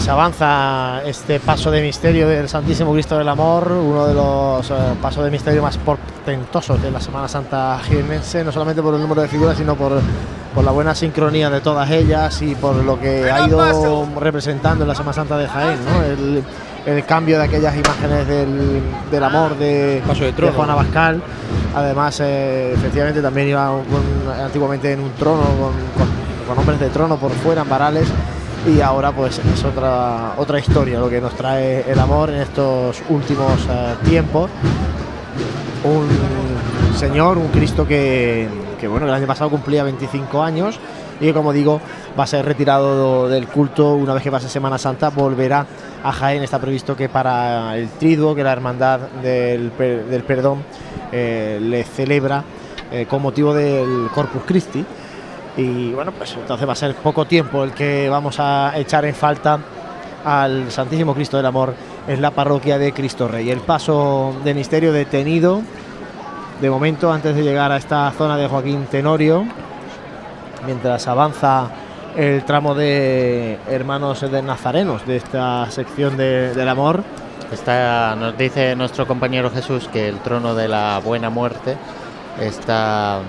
Pues 0.10 0.18
avanza 0.18 1.01
este 1.05 1.39
paso 1.39 1.70
de 1.70 1.84
misterio 1.84 2.28
del 2.28 2.49
Santísimo 2.49 2.91
Cristo 2.93 3.16
del 3.16 3.30
Amor, 3.30 3.72
uno 3.72 4.07
de 4.07 4.14
los 4.16 4.72
eh, 4.72 4.74
pasos 4.99 5.24
de 5.24 5.30
misterio 5.30 5.62
más 5.62 5.78
portentosos 5.78 6.82
de 6.82 6.89
la 6.89 6.99
Semana 6.99 7.28
Santa 7.28 7.80
jiennense, 7.84 8.43
no 8.43 8.51
solamente 8.51 8.82
por 8.82 8.95
el 8.95 9.01
número 9.01 9.22
de 9.22 9.28
figuras, 9.28 9.55
sino 9.55 9.76
por, 9.76 10.01
por 10.55 10.64
la 10.64 10.72
buena 10.72 10.95
sincronía 10.95 11.51
de 11.51 11.62
todas 11.62 11.91
ellas 11.91 12.41
y 12.41 12.55
por 12.55 12.76
lo 12.78 12.99
que 12.99 13.30
ha 13.30 13.47
ido 13.47 14.07
representando 14.20 14.84
en 14.84 14.88
la 14.88 14.95
Semana 14.95 15.14
Santa 15.14 15.38
de 15.38 15.47
Jaén, 15.47 15.78
¿no? 15.86 16.03
el, 16.03 16.43
el 16.88 17.05
cambio 17.05 17.38
de 17.38 17.43
aquellas 17.45 17.76
imágenes 17.76 18.28
del, 18.28 18.82
del 19.12 19.24
amor 19.24 19.55
de, 19.60 20.01
Paso 20.07 20.24
de 20.24 20.34
trono. 20.34 20.53
Juana 20.53 20.74
Bascal. 20.74 21.22
Además, 21.76 22.20
eh, 22.22 22.74
efectivamente, 22.74 23.22
también 23.22 23.49
iba 23.49 23.72
antiguamente 24.43 24.91
en 24.91 25.01
un 25.01 25.12
trono 25.12 25.43
con, 25.43 25.74
con- 25.97 26.20
con 26.49 26.57
hombres 26.57 26.80
de 26.80 26.89
trono 26.89 27.16
por 27.18 27.32
fuera, 27.32 27.62
en 27.62 27.70
varales. 27.70 28.07
Y 28.68 28.82
ahora, 28.82 29.12
pues, 29.12 29.39
es 29.39 29.64
otra, 29.64 30.34
otra 30.38 30.60
historia 30.60 30.99
lo 30.99 31.10
que 31.10 31.22
nos 31.22 31.34
trae 31.34 31.89
el 31.89 31.97
amor 31.97 32.30
en 32.30 32.41
estos 32.41 33.01
últimos 33.10 33.66
eh, 33.70 33.95
tiempos. 34.05 34.49
Un 35.84 36.07
señor, 36.97 37.38
un 37.38 37.47
Cristo 37.47 37.88
que, 37.88 38.49
bueno, 38.89 39.07
el 39.07 39.14
año 39.14 39.26
pasado 39.26 39.49
cumplía 39.49 39.84
25 39.84 40.43
años 40.43 40.78
y 41.22 41.26
que, 41.26 41.34
como 41.34 41.53
digo, 41.53 41.80
va 42.20 42.26
a 42.26 42.28
ser 42.28 42.45
retirado 42.45 43.30
del 43.30 43.47
culto 43.47 43.95
una 43.95 44.14
vez 44.14 44.24
que 44.24 44.32
pase 44.32 44.49
Semana 44.49 44.78
Santa, 44.78 45.10
volverá 45.10 45.66
a 46.03 46.12
Jaén. 46.12 46.43
Está 46.43 46.60
previsto 46.60 46.97
que 46.97 47.07
para 47.07 47.78
el 47.78 47.88
triduo, 47.89 48.36
que 48.36 48.43
la 48.43 48.51
Hermandad 48.51 48.99
del, 49.22 49.72
del 49.78 50.24
Perdón 50.24 50.64
eh, 51.14 51.60
le 51.62 51.86
celebra 51.86 52.43
eh, 52.91 53.05
con 53.10 53.22
motivo 53.22 53.53
del 53.53 54.10
Corpus 54.14 54.41
Christi. 54.45 54.86
Y 55.60 55.91
bueno, 55.93 56.12
pues 56.14 56.34
entonces 56.36 56.68
va 56.68 56.74
a 56.74 56.76
ser 56.76 56.95
poco 56.95 57.26
tiempo 57.26 57.64
el 57.64 57.72
que 57.72 58.07
vamos 58.10 58.39
a 58.39 58.72
echar 58.78 59.03
en 59.05 59.14
falta 59.14 59.60
al 60.24 60.72
Santísimo 60.72 61.14
Cristo 61.14 61.38
del 61.38 61.45
Amor 61.45 61.74
en 62.07 62.22
la 62.22 62.32
parroquia 62.32 62.78
de 62.78 62.93
Cristo 62.93 63.28
Rey. 63.28 63.49
El 63.51 63.60
paso 63.60 64.36
de 64.43 64.53
misterio 64.53 64.93
detenido 64.93 65.62
de 66.62 66.70
momento 66.70 67.12
antes 67.12 67.36
de 67.36 67.43
llegar 67.43 67.72
a 67.72 67.78
esta 67.78 68.12
zona 68.12 68.38
de 68.38 68.47
Joaquín 68.47 68.86
Tenorio, 68.89 69.45
mientras 70.66 71.07
avanza 71.07 71.68
el 72.16 72.43
tramo 72.43 72.74
de 72.76 73.57
hermanos 73.70 74.22
de 74.30 74.41
Nazarenos 74.41 75.05
de 75.05 75.18
esta 75.18 75.70
sección 75.72 76.18
de- 76.18 76.53
del 76.53 76.68
amor. 76.70 77.03
Está, 77.51 78.16
nos 78.16 78.38
dice 78.38 78.76
nuestro 78.76 79.07
compañero 79.07 79.49
Jesús 79.49 79.89
que 79.91 80.07
el 80.07 80.20
trono 80.20 80.53
de 80.55 80.68
la 80.68 80.99
buena 81.03 81.30
muerte 81.30 81.78
está 82.39 83.20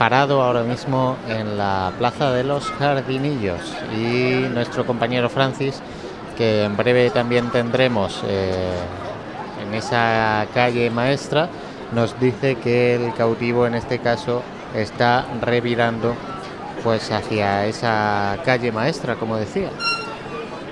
parado 0.00 0.40
ahora 0.40 0.62
mismo 0.62 1.18
en 1.28 1.58
la 1.58 1.92
plaza 1.98 2.30
de 2.30 2.42
los 2.42 2.64
jardinillos 2.78 3.60
y 3.94 4.48
nuestro 4.48 4.86
compañero 4.86 5.28
Francis 5.28 5.82
que 6.38 6.64
en 6.64 6.74
breve 6.74 7.10
también 7.10 7.50
tendremos 7.50 8.22
eh, 8.26 8.78
en 9.62 9.74
esa 9.74 10.46
calle 10.54 10.88
maestra 10.88 11.50
nos 11.92 12.18
dice 12.18 12.54
que 12.54 12.94
el 12.94 13.12
cautivo 13.12 13.66
en 13.66 13.74
este 13.74 13.98
caso 13.98 14.42
está 14.74 15.26
revirando 15.42 16.14
pues 16.82 17.12
hacia 17.12 17.66
esa 17.66 18.38
calle 18.42 18.72
maestra 18.72 19.16
como 19.16 19.36
decía 19.36 19.68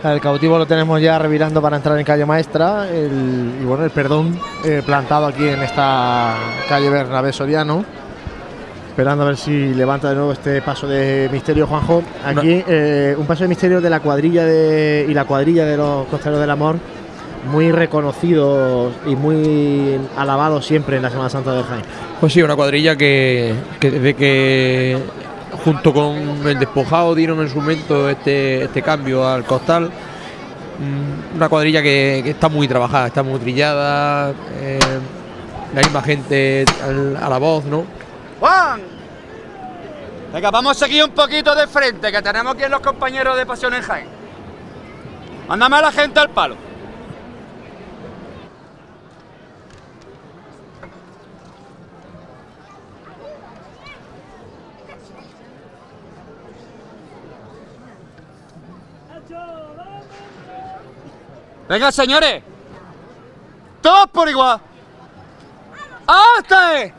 El 0.05 0.23
cautivo 0.23 0.57
lo 0.57 0.65
tenemos 0.65 1.03
ya 1.03 1.19
revirando 1.19 1.61
para 1.61 1.77
entrar 1.77 1.99
en 1.99 2.05
calle 2.07 2.25
maestra. 2.25 2.87
y 2.91 3.63
bueno, 3.63 3.85
el 3.85 3.91
perdón 3.91 4.41
eh, 4.65 4.81
plantado 4.87 5.27
aquí 5.27 5.47
en 5.47 5.63
esta 5.63 6.35
calle 6.67 6.89
Bernabé 6.89 7.31
Soriano. 7.35 7.85
Esperando 8.99 9.23
a 9.23 9.27
ver 9.27 9.37
si 9.37 9.75
levanta 9.75 10.09
de 10.09 10.17
nuevo 10.17 10.33
este 10.33 10.61
paso 10.61 10.89
de 10.89 11.29
misterio, 11.31 11.69
Juanjo. 11.69 12.03
Aquí 12.25 12.65
eh, 12.67 13.15
un 13.17 13.27
paso 13.27 13.45
de 13.45 13.49
misterio 13.49 13.81
de 13.81 13.89
la 13.89 14.01
cuadrilla 14.01 14.45
de, 14.45 15.07
y 15.09 15.15
la 15.15 15.25
cuadrilla 15.25 15.65
de 15.65 15.77
los 15.77 16.09
costeros 16.09 16.41
del 16.41 16.51
amor, 16.51 16.79
muy 17.49 17.71
reconocidos 17.71 18.93
y 19.07 19.15
muy 19.15 20.01
alabados 20.17 20.67
siempre 20.67 20.97
en 20.97 21.03
la 21.03 21.11
Semana 21.11 21.31
Santa 21.31 21.55
del 21.55 21.63
Jaén. 21.63 21.83
Pues 22.19 22.33
sí, 22.33 22.43
una 22.43 22.57
cuadrilla 22.57 22.97
que, 22.97 23.55
que 23.79 23.93
desde 23.93 24.15
que 24.15 24.99
junto 25.65 25.95
con 25.95 26.17
el 26.45 26.59
despojado 26.59 27.15
dieron 27.15 27.39
en 27.39 27.49
su 27.49 27.61
momento 27.61 28.09
este, 28.09 28.65
este 28.65 28.83
cambio 28.83 29.29
al 29.29 29.45
costal, 29.45 29.85
mm, 29.85 31.37
una 31.37 31.49
cuadrilla 31.49 31.83
que, 31.83 32.23
que 32.25 32.31
está 32.31 32.49
muy 32.49 32.67
trabajada, 32.67 33.07
está 33.07 33.23
muy 33.23 33.39
trillada, 33.39 34.33
eh, 34.61 34.81
la 35.73 35.83
misma 35.83 36.03
gente 36.03 36.65
a 37.23 37.29
la 37.29 37.39
voz, 37.39 37.65
¿no? 37.65 37.98
¡Juan! 38.41 38.83
Venga, 40.33 40.51
vamos 40.51 40.77
a 40.77 40.87
seguir 40.87 41.05
un 41.05 41.11
poquito 41.11 41.55
de 41.55 41.67
frente, 41.67 42.13
que 42.13 42.23
tenemos 42.23 42.55
aquí 42.55 42.69
los 42.69 42.81
compañeros 42.81 43.37
de 43.37 43.47
Pasión 43.47 43.75
en 43.75 43.83
Jaén. 43.83 44.09
Mándame 45.49 45.77
a 45.77 45.83
la 45.83 45.93
gente 45.93 46.21
al 46.21 46.31
palo. 46.31 46.57
Venga, 61.69 61.93
señores. 61.93 62.43
Todos 63.83 64.07
por 64.09 64.29
igual. 64.29 64.61
¡Hasta! 66.07 66.95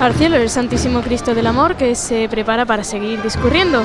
Al 0.00 0.14
cielo 0.14 0.36
el 0.36 0.48
Santísimo 0.48 1.02
Cristo 1.02 1.34
del 1.34 1.46
Amor 1.46 1.76
que 1.76 1.94
se 1.94 2.26
prepara 2.30 2.64
para 2.64 2.84
seguir 2.84 3.20
discurriendo. 3.20 3.82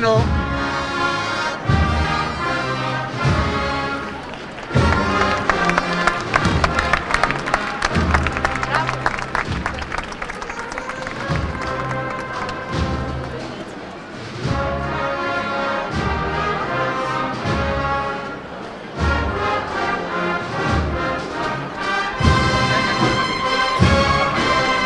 Bueno. 0.00 0.22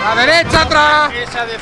La 0.04 0.14
derecha 0.14 0.62
atrás. 0.62 1.12
Esa 1.12 1.44
de 1.44 1.58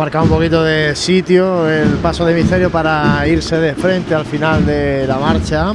marcado 0.00 0.24
un 0.24 0.30
poquito 0.30 0.64
de 0.64 0.96
sitio 0.96 1.68
el 1.68 1.90
paso 1.98 2.24
de 2.24 2.32
misterio 2.32 2.70
para 2.70 3.28
irse 3.28 3.56
de 3.56 3.74
frente 3.74 4.14
al 4.14 4.24
final 4.24 4.64
de 4.64 5.06
la 5.06 5.18
marcha. 5.18 5.74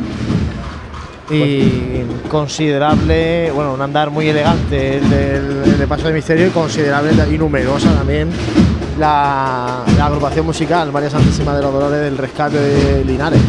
Y 1.30 2.02
considerable, 2.28 3.52
bueno, 3.52 3.76
un 3.76 3.82
andar 3.82 4.10
muy 4.10 4.28
elegante 4.28 4.98
el 4.98 5.04
el 5.14 5.78
del 5.78 5.88
paso 5.88 6.08
de 6.08 6.14
misterio 6.14 6.48
y 6.48 6.50
considerable 6.50 7.12
y 7.32 7.38
numerosa 7.38 7.94
también 7.94 8.30
la, 8.98 9.84
la 9.96 10.06
agrupación 10.08 10.44
musical 10.44 10.92
María 10.92 11.12
Santísima 11.12 11.56
de 11.56 11.62
los 11.62 11.72
Dolores 11.72 12.02
del 12.02 12.18
Rescate 12.18 12.58
de 12.58 13.06
Linares. 13.06 13.42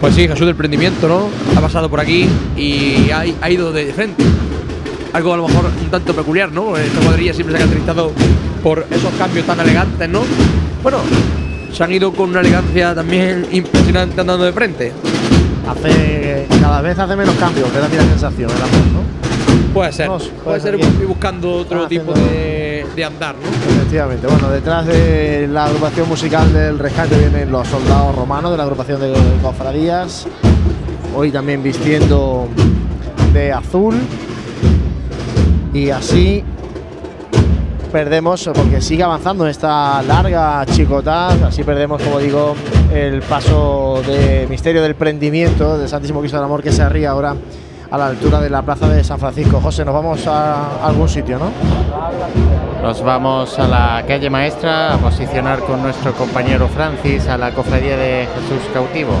Pues 0.00 0.16
sí, 0.16 0.26
Jesús 0.26 0.46
del 0.46 0.56
Prendimiento, 0.56 1.06
¿no? 1.06 1.28
Ha 1.56 1.60
pasado 1.60 1.88
por 1.88 2.00
aquí 2.00 2.28
y 2.56 3.08
ha, 3.12 3.24
ha 3.40 3.50
ido 3.50 3.72
de 3.72 3.92
frente. 3.92 4.24
Algo 5.12 5.32
a 5.32 5.36
lo 5.36 5.46
mejor 5.46 5.66
un 5.66 5.90
tanto 5.92 6.12
peculiar, 6.12 6.50
¿no? 6.50 6.76
Esta 6.76 7.00
cuadrilla 7.02 7.32
siempre 7.32 7.56
se 7.56 7.62
ha 7.62 7.66
caracterizado 7.66 8.10
por 8.64 8.86
esos 8.90 9.12
cambios 9.18 9.46
tan 9.46 9.60
elegantes, 9.60 10.08
¿no? 10.08 10.22
Bueno, 10.82 10.96
se 11.70 11.84
han 11.84 11.92
ido 11.92 12.12
con 12.14 12.30
una 12.30 12.40
elegancia 12.40 12.94
también 12.94 13.46
impresionante 13.52 14.22
andando 14.22 14.42
de 14.42 14.52
frente. 14.52 14.90
Hace 15.68 16.46
cada 16.62 16.80
vez 16.80 16.98
hace 16.98 17.14
menos 17.14 17.34
cambios, 17.34 17.70
me 17.70 17.78
da 17.78 17.84
a 17.84 17.88
mí 17.90 17.96
la 17.96 18.04
sensación, 18.04 18.50
el 18.50 18.56
amor, 18.56 18.86
¿no? 18.94 19.74
Puede 19.74 19.92
ser, 19.92 20.08
puede 20.08 20.30
puede 20.44 20.60
ser 20.60 20.80
ser 20.80 21.06
buscando 21.06 21.52
otro 21.56 21.86
tipo 21.88 22.12
de, 22.14 22.86
de 22.96 23.04
andar, 23.04 23.34
¿no? 23.34 23.74
Efectivamente, 23.76 24.26
bueno, 24.26 24.48
detrás 24.48 24.86
de 24.86 25.46
la 25.52 25.66
agrupación 25.66 26.08
musical 26.08 26.50
del 26.52 26.78
rescate 26.78 27.18
vienen 27.18 27.52
los 27.52 27.68
soldados 27.68 28.14
romanos 28.16 28.52
de 28.52 28.56
la 28.56 28.62
agrupación 28.62 28.98
de 29.00 29.12
cofradías, 29.42 30.26
hoy 31.14 31.30
también 31.30 31.62
vistiendo 31.62 32.48
de 33.34 33.52
azul 33.52 33.94
y 35.74 35.90
así 35.90 36.44
perdemos, 37.94 38.50
porque 38.52 38.80
sigue 38.80 39.04
avanzando 39.04 39.46
esta 39.46 40.02
larga 40.02 40.66
chicotad, 40.66 41.40
así 41.44 41.62
perdemos, 41.62 42.02
como 42.02 42.18
digo, 42.18 42.56
el 42.92 43.22
paso 43.22 44.02
de 44.04 44.48
misterio 44.50 44.82
del 44.82 44.96
prendimiento 44.96 45.78
del 45.78 45.88
Santísimo 45.88 46.18
Cristo 46.18 46.36
del 46.36 46.46
Amor 46.46 46.60
que 46.60 46.72
se 46.72 46.82
arría 46.82 47.10
ahora 47.10 47.36
a 47.88 47.96
la 47.96 48.08
altura 48.08 48.40
de 48.40 48.50
la 48.50 48.62
plaza 48.62 48.88
de 48.88 49.04
San 49.04 49.20
Francisco. 49.20 49.60
José, 49.60 49.84
nos 49.84 49.94
vamos 49.94 50.26
a 50.26 50.84
algún 50.84 51.08
sitio, 51.08 51.38
¿no? 51.38 51.52
Nos 52.82 53.00
vamos 53.00 53.56
a 53.60 53.68
la 53.68 54.04
calle 54.08 54.28
maestra 54.28 54.94
a 54.94 54.98
posicionar 54.98 55.60
con 55.60 55.80
nuestro 55.80 56.14
compañero 56.14 56.66
Francis 56.66 57.28
a 57.28 57.38
la 57.38 57.52
cofradía 57.52 57.96
de 57.96 58.26
Jesús 58.26 58.68
cautivo. 58.72 59.12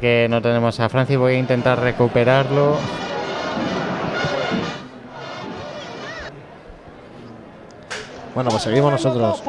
Que 0.00 0.28
no 0.30 0.40
tenemos 0.40 0.78
a 0.80 0.88
Francis, 0.88 1.16
voy 1.18 1.34
a 1.34 1.38
intentar 1.38 1.80
recuperarlo. 1.80 2.76
Bueno, 8.34 8.50
pues 8.50 8.62
seguimos 8.62 8.92
nosotros. 8.92 9.42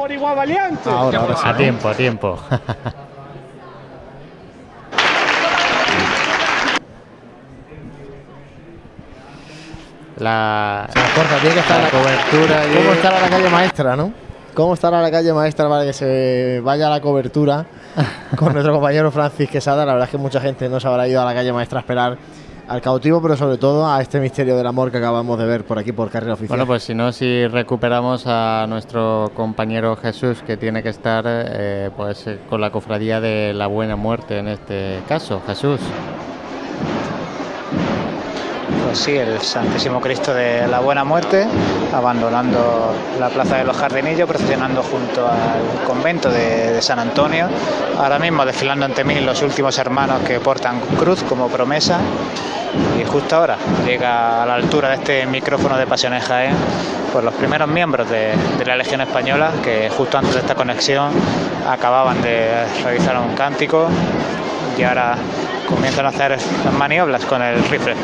Ahora, 0.86 1.20
ahora 1.20 1.36
sí, 1.36 1.42
A 1.44 1.56
tiempo, 1.56 1.88
a 1.88 1.94
tiempo. 1.94 2.38
La, 10.18 10.86
Corta, 11.14 11.36
tiene 11.38 11.54
que 11.54 11.60
estar 11.60 11.78
la 11.78 11.84
la- 11.84 11.90
cobertura. 11.90 12.66
y- 12.66 12.76
¿Cómo 12.76 12.92
estará 12.92 13.20
la 13.20 13.28
calle 13.28 13.48
maestra, 13.48 13.96
no? 13.96 14.12
¿Cómo 14.54 14.74
estará 14.74 15.00
la 15.00 15.10
calle 15.10 15.32
maestra 15.32 15.68
para 15.68 15.84
que 15.84 15.92
se 15.92 16.60
vaya 16.64 16.88
a 16.88 16.90
la 16.90 17.00
cobertura 17.00 17.66
con 18.36 18.52
nuestro 18.52 18.72
compañero 18.72 19.10
Francis 19.10 19.48
Quesada? 19.48 19.86
La 19.86 19.92
verdad 19.92 20.08
es 20.08 20.10
que 20.10 20.18
mucha 20.18 20.40
gente 20.40 20.68
no 20.68 20.80
se 20.80 20.88
habrá 20.88 21.06
ido 21.06 21.22
a 21.22 21.24
la 21.24 21.34
calle 21.34 21.52
maestra 21.52 21.78
a 21.78 21.82
esperar 21.82 22.18
al 22.66 22.80
cautivo, 22.80 23.20
pero 23.20 23.36
sobre 23.36 23.58
todo 23.58 23.86
a 23.88 24.00
este 24.00 24.20
misterio 24.20 24.56
del 24.56 24.66
amor 24.66 24.90
que 24.90 24.98
acabamos 24.98 25.38
de 25.38 25.44
ver 25.44 25.64
por 25.64 25.78
aquí 25.78 25.92
por 25.92 26.10
carrera 26.10 26.34
oficial. 26.34 26.56
Bueno, 26.56 26.66
pues 26.66 26.82
si 26.84 26.94
no, 26.94 27.10
si 27.12 27.46
recuperamos 27.46 28.24
a 28.26 28.66
nuestro 28.68 29.30
compañero 29.34 29.96
Jesús, 29.96 30.42
que 30.42 30.56
tiene 30.56 30.82
que 30.82 30.90
estar 30.90 31.24
eh, 31.26 31.90
pues 31.96 32.26
con 32.48 32.60
la 32.60 32.70
cofradía 32.70 33.20
de 33.20 33.52
la 33.54 33.66
buena 33.66 33.96
muerte 33.96 34.38
en 34.38 34.48
este 34.48 35.00
caso. 35.08 35.40
Jesús. 35.46 35.80
Sí, 38.92 39.16
el 39.16 39.40
Santísimo 39.40 40.00
Cristo 40.00 40.34
de 40.34 40.66
la 40.66 40.80
Buena 40.80 41.04
Muerte, 41.04 41.46
abandonando 41.94 42.92
la 43.20 43.28
Plaza 43.28 43.56
de 43.56 43.64
los 43.64 43.76
Jardinillos, 43.76 44.28
procesionando 44.28 44.82
junto 44.82 45.28
al 45.28 45.84
convento 45.86 46.28
de, 46.28 46.82
San 46.82 46.98
Antonio. 46.98 47.48
Ahora 47.98 48.18
mismo 48.18 48.44
desfilando 48.44 48.84
ante 48.86 49.04
mí 49.04 49.20
los 49.20 49.42
últimos 49.42 49.78
hermanos 49.78 50.20
que 50.26 50.40
portan 50.40 50.80
cruz 50.98 51.22
como 51.22 51.48
promesa. 51.48 52.00
Y 53.00 53.04
justo 53.04 53.36
ahora 53.36 53.56
llega 53.86 54.42
a 54.42 54.46
la 54.46 54.54
altura 54.54 54.88
de 54.90 54.94
este 54.96 55.26
micrófono 55.26 55.76
de 55.78 55.86
Pasiones 55.86 56.24
Jaén, 56.24 56.54
pues 57.12 57.24
los 57.24 57.34
primeros 57.34 57.68
miembros 57.68 58.10
de, 58.10 58.34
la 58.66 58.76
Legión 58.76 59.00
Española, 59.02 59.52
que 59.62 59.88
justo 59.90 60.18
antes 60.18 60.34
de 60.34 60.40
esta 60.40 60.54
conexión 60.56 61.12
acababan 61.68 62.20
de 62.22 62.64
realizar 62.82 63.16
un 63.18 63.34
cántico 63.34 63.88
y 64.76 64.82
ahora 64.82 65.16
comienzan 65.68 66.06
a 66.06 66.08
hacer 66.08 66.38
maniobras 66.76 67.24
con 67.24 67.40
el 67.40 67.62
rifle. 67.64 67.94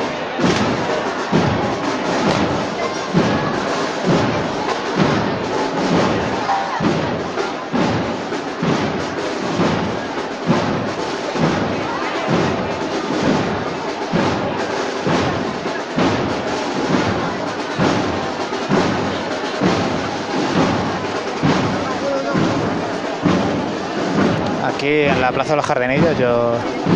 La 25.26 25.32
Plaza 25.32 25.50
de 25.50 25.56
los 25.56 25.66
Jardinillos 25.66 26.16
yo, 26.20 26.52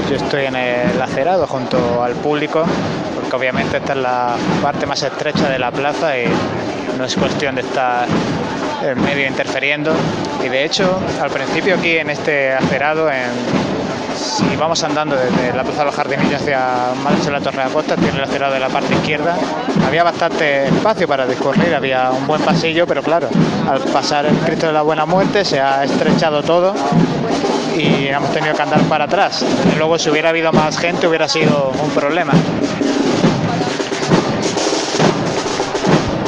yo 0.09 0.15
estoy 0.15 0.45
en 0.45 0.55
el 0.55 1.03
acerado 1.03 1.49
junto 1.49 2.01
al 2.01 2.13
público, 2.13 2.63
porque 3.17 3.35
obviamente 3.35 3.79
esta 3.79 3.93
es 3.93 3.99
la 3.99 4.37
parte 4.63 4.87
más 4.87 5.03
estrecha 5.03 5.49
de 5.49 5.59
la 5.59 5.73
plaza 5.73 6.17
y 6.17 6.27
no 6.97 7.05
es 7.05 7.17
cuestión 7.17 7.57
de 7.57 7.63
estar 7.63 8.07
en 8.85 9.03
medio 9.03 9.27
interfiriendo. 9.27 9.93
Y 10.45 10.49
de 10.49 10.65
hecho, 10.65 11.01
al 11.21 11.29
principio 11.31 11.75
aquí 11.75 11.97
en 11.97 12.11
este 12.11 12.53
acerado, 12.53 13.11
en, 13.11 13.33
si 14.17 14.55
vamos 14.55 14.81
andando 14.85 15.17
desde 15.17 15.53
la 15.53 15.65
Plaza 15.65 15.81
de 15.81 15.87
los 15.87 15.95
Jardinillos 15.97 16.41
hacia 16.41 16.61
más 17.03 17.15
hacia 17.15 17.33
la 17.33 17.41
Torre 17.41 17.57
de 17.57 17.65
Aposta, 17.65 17.97
tiene 17.97 18.17
el 18.17 18.23
acerado 18.23 18.55
de 18.55 18.61
la 18.61 18.69
parte 18.69 18.95
izquierda, 18.95 19.37
había 19.85 20.05
bastante 20.05 20.69
espacio 20.69 21.09
para 21.09 21.27
discurrir, 21.27 21.75
había 21.75 22.13
un 22.13 22.29
buen 22.29 22.43
pasillo, 22.43 22.87
pero 22.87 23.03
claro, 23.03 23.29
al 23.69 23.81
pasar 23.93 24.25
el 24.27 24.37
Cristo 24.37 24.69
de 24.69 24.73
la 24.73 24.83
Buena 24.83 25.05
Muerte 25.05 25.45
se 25.45 25.59
ha 25.59 25.83
estrechado 25.83 26.45
todo 26.45 26.75
y 27.77 28.09
hemos 28.09 28.33
tenido 28.33 28.55
que 28.55 28.63
andar 28.63 28.81
para 28.83 29.05
atrás. 29.05 29.45
Luego 29.77 29.99
si 29.99 30.11
hubiera 30.11 30.31
habido 30.31 30.53
más 30.53 30.79
gente 30.79 31.07
hubiera 31.07 31.29
sido 31.29 31.73
un 31.83 31.91
problema. 31.91 32.33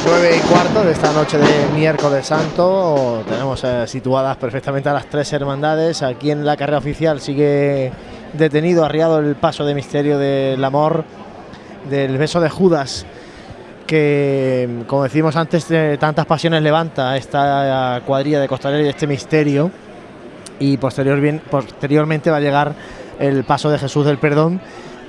9 0.05 0.35
y 0.35 0.39
cuarto 0.41 0.83
de 0.83 0.91
esta 0.91 1.13
noche 1.13 1.37
de 1.37 1.67
miércoles 1.73 2.25
santo. 2.25 3.23
Tenemos 3.27 3.63
eh, 3.63 3.87
situadas 3.87 4.35
perfectamente 4.35 4.89
a 4.89 4.93
las 4.93 5.05
tres 5.05 5.31
hermandades. 5.31 6.03
Aquí 6.03 6.29
en 6.29 6.45
la 6.45 6.57
carrera 6.57 6.79
oficial 6.79 7.21
sigue 7.21 7.89
detenido, 8.33 8.83
arriado 8.83 9.19
el 9.19 9.35
paso 9.35 9.65
de 9.65 9.73
misterio 9.73 10.17
del 10.17 10.61
amor, 10.61 11.05
del 11.89 12.17
beso 12.17 12.41
de 12.41 12.49
Judas, 12.49 13.05
que 13.87 14.83
como 14.87 15.03
decimos 15.03 15.37
antes, 15.37 15.69
de 15.69 15.97
tantas 15.97 16.25
pasiones 16.25 16.61
levanta 16.61 17.15
esta 17.15 18.01
cuadrilla 18.05 18.41
de 18.41 18.47
costaleros 18.49 18.85
y 18.85 18.89
este 18.89 19.07
misterio. 19.07 19.71
Y 20.59 20.77
posterior, 20.77 21.19
bien, 21.19 21.41
posteriormente 21.49 22.29
va 22.29 22.37
a 22.37 22.41
llegar 22.41 22.73
el 23.19 23.43
paso 23.43 23.69
de 23.69 23.77
Jesús 23.77 24.05
del 24.05 24.17
Perdón, 24.17 24.59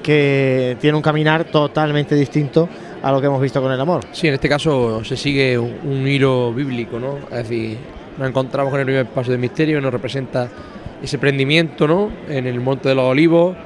que 0.03 0.76
tiene 0.80 0.97
un 0.97 1.03
caminar 1.03 1.45
totalmente 1.45 2.14
distinto 2.14 2.68
a 3.03 3.11
lo 3.11 3.20
que 3.20 3.26
hemos 3.26 3.40
visto 3.40 3.61
con 3.61 3.72
el 3.72 3.80
amor. 3.80 4.03
Sí, 4.12 4.28
en 4.28 4.34
este 4.34 4.49
caso 4.49 5.03
se 5.05 5.16
sigue 5.16 5.59
un, 5.59 6.07
hilo 6.07 6.53
bíblico, 6.53 6.99
¿no? 6.99 7.18
Es 7.30 7.49
decir, 7.49 7.78
nos 8.18 8.28
encontramos 8.28 8.70
con 8.70 8.80
el 8.80 8.86
primer 8.86 9.07
paso 9.07 9.32
de 9.32 9.38
misterio, 9.38 9.80
nos 9.80 9.92
representa 9.92 10.49
ese 11.03 11.18
prendimiento, 11.18 11.86
¿no? 11.88 12.11
En 12.28 12.47
el 12.47 12.61
Monte 12.61 12.90
de 12.90 12.95
los 12.95 13.05
Olivos, 13.05 13.57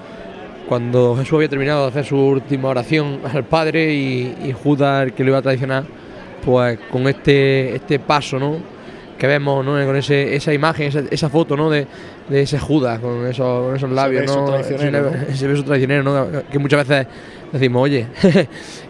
cuando 0.68 1.16
Jesús 1.16 1.34
había 1.34 1.48
terminado 1.48 1.82
de 1.82 1.88
hacer 1.88 2.04
su 2.04 2.16
última 2.16 2.68
oración 2.68 3.20
al 3.32 3.44
Padre 3.44 3.92
y, 3.92 4.36
y 4.44 4.52
Judas, 4.52 5.04
el 5.04 5.12
que 5.12 5.24
lo 5.24 5.30
iba 5.30 5.38
a 5.38 5.42
traicionar, 5.42 5.84
pues 6.44 6.78
con 6.90 7.06
este, 7.08 7.74
este 7.74 7.98
paso, 7.98 8.38
¿no? 8.38 8.77
Que 9.18 9.26
vemos, 9.26 9.64
¿no? 9.64 9.72
Con 9.84 9.96
ese, 9.96 10.36
esa 10.36 10.52
imagen, 10.54 10.86
esa, 10.88 11.02
esa 11.10 11.28
foto, 11.28 11.56
¿no? 11.56 11.68
De, 11.70 11.86
de 12.28 12.42
ese 12.42 12.58
Judas 12.58 13.00
con, 13.00 13.26
esos, 13.26 13.66
con 13.66 13.76
esos 13.76 13.90
labios, 13.90 14.22
beso 14.22 14.40
¿no? 14.42 14.46
traicionero, 14.46 15.08
Ese, 15.08 15.32
ese 15.32 15.46
beso 15.48 15.64
traicionero, 15.64 16.02
¿no? 16.04 16.42
Que 16.50 16.58
muchas 16.58 16.86
veces 16.86 17.06
decimos, 17.52 17.82
oye. 17.82 18.06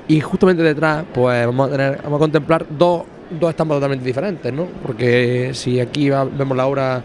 y 0.09 0.20
justamente 0.20 0.62
detrás, 0.62 1.05
pues 1.14 1.47
vamos 1.47 1.68
a 1.68 1.72
tener, 1.72 2.01
vamos 2.03 2.16
a 2.16 2.20
contemplar 2.20 2.66
dos, 2.68 3.05
dos 3.31 3.51
estampas 3.51 3.76
totalmente 3.76 4.05
diferentes, 4.05 4.53
¿no? 4.53 4.66
Porque 4.85 5.51
si 5.55 5.81
aquí 5.81 6.11
va- 6.11 6.24
vemos 6.24 6.57
la 6.57 6.66
obra 6.66 7.03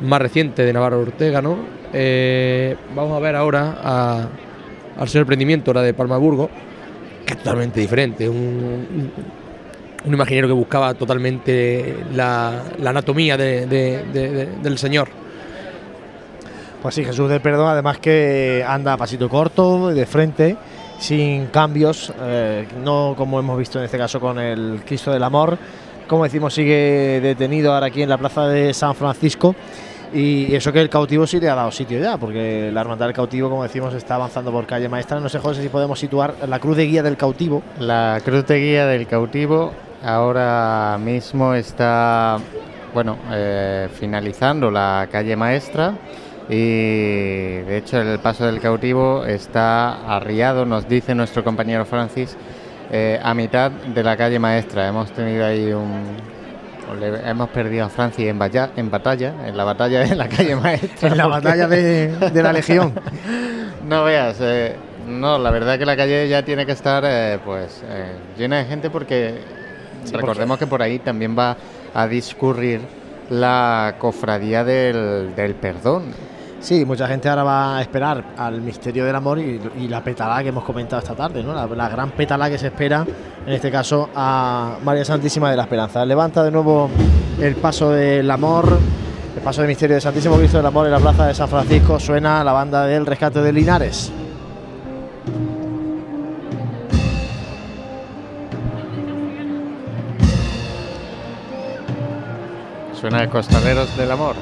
más 0.00 0.20
reciente 0.22 0.64
de 0.64 0.72
Navarro 0.72 1.00
Ortega, 1.00 1.42
¿no? 1.42 1.56
Eh, 1.92 2.74
vamos 2.96 3.16
a 3.16 3.20
ver 3.20 3.36
ahora 3.36 3.76
a- 3.82 4.28
al 4.98 5.08
señor 5.08 5.26
Prendimiento, 5.26 5.72
la 5.74 5.82
de 5.82 5.92
Palmaburgo, 5.94 6.48
que 7.26 7.34
es 7.34 7.38
totalmente 7.38 7.80
diferente. 7.80 8.28
Un, 8.28 8.36
un- 8.36 9.12
un 10.04 10.12
imaginero 10.14 10.48
que 10.48 10.54
buscaba 10.54 10.94
totalmente 10.94 11.96
la, 12.12 12.62
la 12.78 12.90
anatomía 12.90 13.36
de- 13.36 13.66
de- 13.66 14.04
de- 14.12 14.30
de- 14.30 14.46
del 14.62 14.78
señor. 14.78 15.08
Pues 16.80 16.94
sí, 16.96 17.04
Jesús 17.04 17.28
del 17.30 17.40
Perdón, 17.40 17.68
además 17.68 17.98
que 17.98 18.64
anda 18.66 18.94
a 18.94 18.96
pasito 18.96 19.28
corto, 19.28 19.88
de 19.90 20.04
frente, 20.06 20.56
sin 20.98 21.46
cambios, 21.46 22.12
eh, 22.20 22.66
no 22.82 23.14
como 23.16 23.38
hemos 23.38 23.56
visto 23.56 23.78
en 23.78 23.84
este 23.84 23.98
caso 23.98 24.18
con 24.18 24.38
el 24.40 24.82
Cristo 24.84 25.12
del 25.12 25.22
Amor. 25.22 25.56
Como 26.08 26.24
decimos, 26.24 26.52
sigue 26.52 27.20
detenido 27.22 27.72
ahora 27.72 27.86
aquí 27.86 28.02
en 28.02 28.08
la 28.08 28.18
plaza 28.18 28.48
de 28.48 28.74
San 28.74 28.94
Francisco. 28.96 29.54
Y 30.14 30.54
eso 30.54 30.72
que 30.72 30.80
el 30.80 30.90
cautivo 30.90 31.26
sí 31.26 31.40
le 31.40 31.48
ha 31.48 31.54
dado 31.54 31.70
sitio 31.70 31.98
ya, 31.98 32.18
porque 32.18 32.70
la 32.70 32.82
hermandad 32.82 33.06
del 33.06 33.14
cautivo, 33.14 33.48
como 33.48 33.62
decimos, 33.62 33.94
está 33.94 34.16
avanzando 34.16 34.52
por 34.52 34.66
calle 34.66 34.86
maestra. 34.88 35.18
No 35.20 35.28
sé, 35.30 35.38
José, 35.38 35.62
si 35.62 35.68
podemos 35.70 35.98
situar 35.98 36.34
la 36.46 36.58
cruz 36.58 36.76
de 36.76 36.84
guía 36.86 37.02
del 37.02 37.16
cautivo. 37.16 37.62
La 37.78 38.20
cruz 38.22 38.44
de 38.46 38.58
guía 38.58 38.86
del 38.86 39.06
cautivo 39.06 39.72
ahora 40.04 40.98
mismo 41.00 41.54
está, 41.54 42.38
bueno, 42.94 43.16
eh, 43.32 43.88
finalizando 43.98 44.70
la 44.70 45.08
calle 45.10 45.36
maestra 45.36 45.94
y 46.48 47.60
de 47.62 47.76
hecho 47.78 48.00
el 48.00 48.18
paso 48.18 48.44
del 48.46 48.60
cautivo 48.60 49.24
está 49.24 50.14
arriado, 50.16 50.64
nos 50.66 50.88
dice 50.88 51.14
nuestro 51.14 51.44
compañero 51.44 51.84
Francis, 51.84 52.36
eh, 52.90 53.18
a 53.22 53.32
mitad 53.34 53.70
de 53.70 54.02
la 54.02 54.16
calle 54.16 54.38
maestra. 54.38 54.86
Hemos 54.88 55.10
tenido 55.12 55.46
ahí 55.46 55.72
un... 55.72 56.16
le- 57.00 57.28
hemos 57.30 57.48
perdido 57.50 57.86
a 57.86 57.88
Francis 57.88 58.26
en, 58.28 58.38
balla- 58.38 58.70
en 58.76 58.90
batalla, 58.90 59.32
en 59.46 59.56
la 59.56 59.64
batalla 59.64 60.00
de 60.00 60.14
la 60.14 60.28
calle 60.28 60.56
maestra. 60.56 61.08
En 61.08 61.16
la 61.16 61.26
batalla 61.26 61.66
de, 61.68 62.08
de 62.08 62.42
la 62.42 62.52
Legión. 62.52 62.92
no 63.88 64.04
veas, 64.04 64.36
eh, 64.40 64.76
no, 65.08 65.38
la 65.38 65.50
verdad 65.50 65.78
que 65.78 65.86
la 65.86 65.96
calle 65.96 66.28
ya 66.28 66.44
tiene 66.44 66.66
que 66.66 66.72
estar 66.72 67.02
eh, 67.06 67.38
pues 67.44 67.82
eh, 67.88 68.12
llena 68.36 68.58
de 68.58 68.64
gente 68.66 68.90
porque 68.90 69.61
Sí, 70.04 70.14
recordemos 70.14 70.58
que 70.58 70.66
por 70.66 70.82
ahí 70.82 70.98
también 70.98 71.36
va 71.38 71.56
a 71.94 72.06
discurrir 72.06 72.80
la 73.30 73.94
cofradía 73.98 74.64
del, 74.64 75.34
del 75.34 75.54
perdón. 75.54 76.04
Sí, 76.60 76.84
mucha 76.84 77.08
gente 77.08 77.28
ahora 77.28 77.42
va 77.42 77.78
a 77.78 77.80
esperar 77.80 78.24
al 78.36 78.60
misterio 78.60 79.04
del 79.04 79.16
amor 79.16 79.38
y, 79.40 79.60
y 79.80 79.88
la 79.88 80.02
petalá 80.02 80.42
que 80.42 80.50
hemos 80.50 80.62
comentado 80.62 81.02
esta 81.02 81.14
tarde, 81.14 81.42
¿no? 81.42 81.52
La, 81.52 81.66
la 81.66 81.88
gran 81.88 82.10
petalá 82.12 82.48
que 82.48 82.56
se 82.56 82.68
espera, 82.68 83.04
en 83.44 83.52
este 83.52 83.68
caso, 83.70 84.10
a 84.14 84.76
María 84.84 85.04
Santísima 85.04 85.50
de 85.50 85.56
la 85.56 85.64
Esperanza. 85.64 86.04
Levanta 86.04 86.44
de 86.44 86.52
nuevo 86.52 86.88
el 87.40 87.56
paso 87.56 87.90
del 87.90 88.30
amor, 88.30 88.78
el 89.36 89.42
paso 89.42 89.62
del 89.62 89.68
misterio 89.68 89.94
del 89.94 90.02
Santísimo 90.02 90.36
Cristo 90.36 90.58
del 90.58 90.66
Amor 90.66 90.86
en 90.86 90.92
la 90.92 91.00
plaza 91.00 91.26
de 91.26 91.34
San 91.34 91.48
Francisco. 91.48 91.98
Suena 91.98 92.44
la 92.44 92.52
banda 92.52 92.86
del 92.86 93.06
rescate 93.06 93.40
de 93.40 93.52
Linares. 93.52 94.12
Suena 103.02 103.28
Costaleros 103.28 103.96
del 103.96 104.12
Amor. 104.12 104.36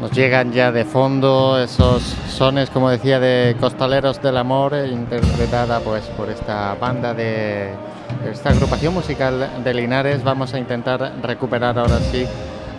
Nos 0.00 0.10
llegan 0.10 0.50
ya 0.50 0.72
de 0.72 0.84
fondo 0.84 1.56
esos 1.62 2.02
sones, 2.02 2.68
como 2.68 2.90
decía, 2.90 3.20
de 3.20 3.56
Costaleros 3.60 4.20
del 4.20 4.38
Amor, 4.38 4.74
interpretada 4.74 5.78
pues 5.78 6.02
por 6.16 6.28
esta 6.30 6.74
banda 6.74 7.14
de 7.14 7.91
esta 8.30 8.50
agrupación 8.50 8.94
musical 8.94 9.62
de 9.64 9.74
Linares. 9.74 10.22
Vamos 10.22 10.54
a 10.54 10.58
intentar 10.58 11.12
recuperar 11.22 11.78
ahora 11.78 11.98
sí 11.98 12.26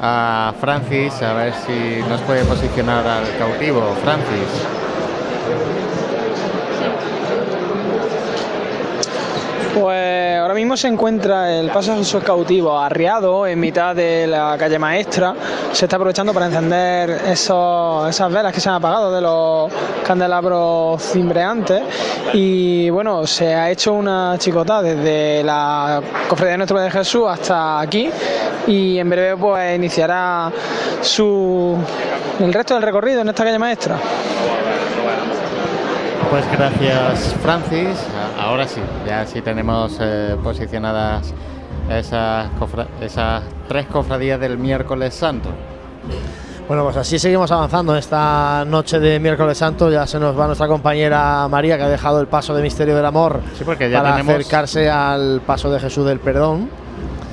a 0.02 0.54
Francis, 0.60 1.22
a 1.22 1.34
ver 1.34 1.54
si 1.54 2.02
nos 2.10 2.22
puede 2.22 2.44
posicionar 2.46 3.06
al 3.06 3.38
cautivo. 3.38 3.96
Francis. 4.04 5.83
Pues 9.74 10.40
ahora 10.40 10.54
mismo 10.54 10.78
se 10.78 10.88
encuentra 10.88 11.52
el 11.52 11.72
paso 11.72 11.96
de 11.96 12.26
cautivo 12.26 12.78
arriado 12.78 13.48
en 13.48 13.60
mitad 13.60 13.96
de 13.96 14.28
la 14.28 14.56
calle 14.58 14.78
maestra. 14.78 15.34
Se 15.72 15.86
está 15.86 15.96
aprovechando 15.96 16.32
para 16.32 16.46
encender 16.46 17.10
esas 17.26 18.32
velas 18.32 18.54
que 18.54 18.60
se 18.60 18.70
han 18.70 18.76
apagado 18.76 19.12
de 19.12 19.22
los 19.22 19.72
candelabros 20.06 21.02
cimbreantes. 21.02 21.82
Y 22.34 22.92
bueno, 22.92 23.26
se 23.26 23.56
ha 23.56 23.72
hecho 23.72 23.94
una 23.94 24.36
chicota 24.38 24.84
desde 24.84 25.44
la 25.44 26.02
cofradía 26.28 26.52
de 26.52 26.58
Nuestro 26.58 26.78
Padre 26.78 26.92
Jesús 26.92 27.24
hasta 27.28 27.80
aquí. 27.80 28.12
Y 28.68 29.00
en 29.00 29.10
breve 29.10 29.38
pues 29.38 29.76
iniciará 29.76 30.52
su 31.02 31.76
el 32.40 32.54
resto 32.54 32.76
del 32.76 32.84
recorrido 32.84 33.22
en 33.22 33.30
esta 33.30 33.44
calle 33.44 33.58
maestra. 33.58 33.98
Pues 36.30 36.46
gracias 36.52 37.36
Francis. 37.42 37.98
Ahora 38.40 38.68
sí, 38.68 38.82
ya 39.08 39.26
sí 39.26 39.42
tenemos 39.42 39.98
eh, 40.02 40.36
posicionadas 40.44 41.34
esas, 41.90 42.48
cofra- 42.60 42.88
esas 43.02 43.44
tres 43.68 43.86
cofradías 43.88 44.40
del 44.40 44.58
miércoles 44.58 45.14
santo. 45.14 45.50
Bueno, 46.68 46.84
pues 46.86 46.96
así 46.98 47.20
seguimos 47.20 47.52
avanzando 47.52 47.96
esta 47.98 48.64
noche 48.66 49.00
de 49.00 49.20
miércoles 49.20 49.58
santo. 49.58 49.90
Ya 49.92 50.08
se 50.08 50.18
nos 50.20 50.38
va 50.38 50.46
nuestra 50.48 50.68
compañera 50.68 51.48
María, 51.50 51.78
que 51.78 51.84
ha 51.84 51.90
dejado 51.90 52.20
el 52.22 52.28
paso 52.28 52.54
de 52.56 52.62
misterio 52.62 52.96
del 52.96 53.06
amor 53.06 53.42
Sí, 53.58 53.64
porque 53.66 53.90
ya 53.90 54.02
para 54.02 54.16
tenemos- 54.16 54.34
acercarse 54.36 54.90
al 54.90 55.42
paso 55.46 55.70
de 55.72 55.80
Jesús 55.80 56.06
del 56.06 56.20
perdón. 56.20 56.70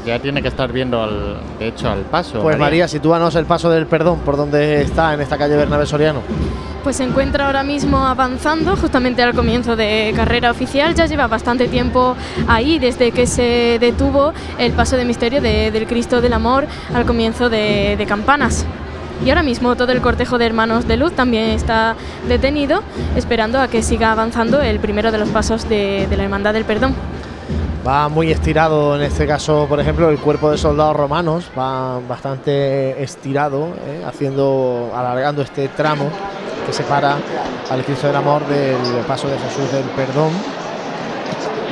Ya 0.04 0.18
tiene 0.18 0.40
que 0.42 0.48
estar 0.48 0.72
viendo, 0.72 1.02
al, 1.02 1.36
de 1.58 1.68
hecho, 1.68 1.88
al 1.90 2.00
paso. 2.00 2.40
Pues 2.40 2.58
María, 2.58 2.88
sitúanos 2.88 3.34
el 3.36 3.44
paso 3.44 3.68
del 3.70 3.86
perdón, 3.86 4.20
por 4.20 4.36
donde 4.36 4.80
está 4.82 5.12
en 5.14 5.20
esta 5.20 5.36
calle 5.36 5.56
Bernabé 5.56 5.84
Soriano. 5.86 6.20
Pues 6.82 6.96
se 6.96 7.04
encuentra 7.04 7.46
ahora 7.46 7.62
mismo 7.62 7.98
avanzando 8.06 8.74
justamente 8.74 9.22
al 9.22 9.34
comienzo 9.34 9.76
de 9.76 10.12
carrera 10.16 10.50
oficial. 10.50 10.94
Ya 10.94 11.04
lleva 11.04 11.26
bastante 11.26 11.68
tiempo 11.68 12.16
ahí 12.48 12.78
desde 12.78 13.12
que 13.12 13.26
se 13.26 13.76
detuvo 13.78 14.32
el 14.58 14.72
paso 14.72 14.96
de 14.96 15.04
misterio 15.04 15.42
de- 15.42 15.70
del 15.70 15.86
Cristo 15.86 16.22
del 16.22 16.32
Amor 16.32 16.66
al 16.94 17.04
comienzo 17.04 17.50
de, 17.50 18.02
campanas. 18.08 18.64
Y 19.24 19.28
ahora 19.28 19.42
mismo 19.42 19.76
todo 19.76 19.92
el 19.92 20.00
cortejo 20.00 20.38
de 20.38 20.46
hermanos 20.46 20.88
de 20.88 20.96
luz 20.96 21.12
también 21.12 21.50
está 21.50 21.96
detenido, 22.26 22.82
esperando 23.14 23.60
a 23.60 23.68
que 23.68 23.82
siga 23.82 24.10
avanzando 24.12 24.62
el 24.62 24.80
primero 24.80 25.12
de 25.12 25.18
los 25.18 25.28
pasos 25.28 25.68
de, 25.68 26.06
de 26.08 26.16
la 26.16 26.24
Hermandad 26.24 26.54
del 26.54 26.64
Perdón. 26.64 26.94
Va 27.86 28.08
muy 28.08 28.30
estirado, 28.30 28.96
en 28.96 29.02
este 29.02 29.26
caso, 29.26 29.66
por 29.68 29.80
ejemplo, 29.80 30.08
el 30.08 30.18
cuerpo 30.18 30.50
de 30.50 30.56
soldados 30.56 30.96
romanos 30.96 31.50
va 31.58 32.00
bastante 32.08 33.02
estirado, 33.02 33.68
¿eh? 33.86 34.02
haciendo, 34.06 34.90
alargando 34.94 35.42
este 35.42 35.68
tramo 35.68 36.10
que 36.70 36.76
separa 36.76 37.16
al 37.68 37.82
Cristo 37.84 38.06
del 38.06 38.14
Amor 38.14 38.46
del 38.46 38.76
paso 39.08 39.26
de 39.28 39.36
Jesús 39.38 39.72
del 39.72 39.82
Perdón. 39.86 40.30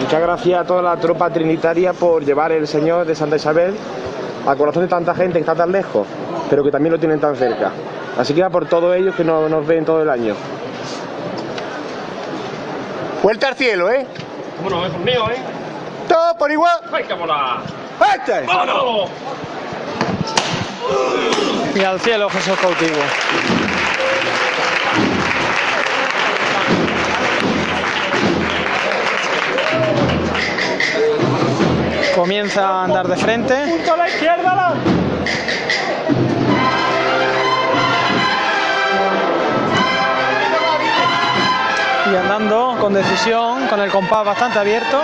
Muchas 0.01 0.21
gracias 0.21 0.61
a 0.61 0.65
toda 0.65 0.83
la 0.83 0.97
tropa 0.97 1.31
trinitaria 1.31 1.93
por 1.93 2.25
llevar 2.25 2.51
el 2.51 2.67
Señor 2.67 3.07
de 3.07 3.15
Santa 3.15 3.37
Isabel 3.37 3.77
al 4.45 4.57
corazón 4.57 4.83
de 4.83 4.89
tanta 4.89 5.15
gente 5.15 5.35
que 5.35 5.41
está 5.41 5.55
tan 5.55 5.71
lejos, 5.71 6.05
pero 6.51 6.65
que 6.65 6.73
también 6.73 6.93
lo 6.93 6.99
tienen 6.99 7.21
tan 7.21 7.37
cerca. 7.37 7.71
Así 8.19 8.35
que 8.35 8.43
va 8.43 8.51
por 8.51 8.67
todos 8.67 8.97
ellos 8.97 9.15
que 9.15 9.23
no- 9.23 9.49
nos 9.49 9.65
ven 9.65 9.85
todo 9.85 10.03
el 10.03 10.11
año. 10.11 10.35
Vuelta 13.23 13.49
al 13.49 13.55
cielo, 13.55 13.91
¿eh? 13.91 14.05
Bueno, 14.63 14.85
es 14.85 14.99
mío, 14.99 15.31
¿eh? 15.31 15.37
Todo 16.09 16.35
por 16.37 16.51
igual. 16.51 16.77
¡Hay 16.93 17.05
que 17.05 17.15
volar! 17.15 17.59
¡Este! 18.17 18.47
¡Vámonos! 18.47 19.11
Y 21.77 21.85
al 21.85 22.01
cielo 22.01 22.29
Jesús 22.31 22.57
cautivo. 22.61 22.97
Comienza 32.19 32.69
a 32.69 32.83
andar 32.83 33.07
de 33.07 33.17
frente 33.17 33.55
¡Punto 33.55 33.93
a 33.93 33.97
la 33.97 34.09
izquierda! 34.09 34.75
y 42.11 42.17
andando 42.17 42.77
con 42.81 42.93
decisión, 42.93 43.69
con 43.69 43.79
el 43.81 43.93
compás 43.93 44.25
bastante 44.25 44.59
abierto. 44.59 45.01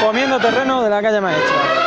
comiendo 0.00 0.38
terreno 0.38 0.84
de 0.84 0.90
la 0.90 1.02
calle 1.02 1.20
maestra. 1.20 1.79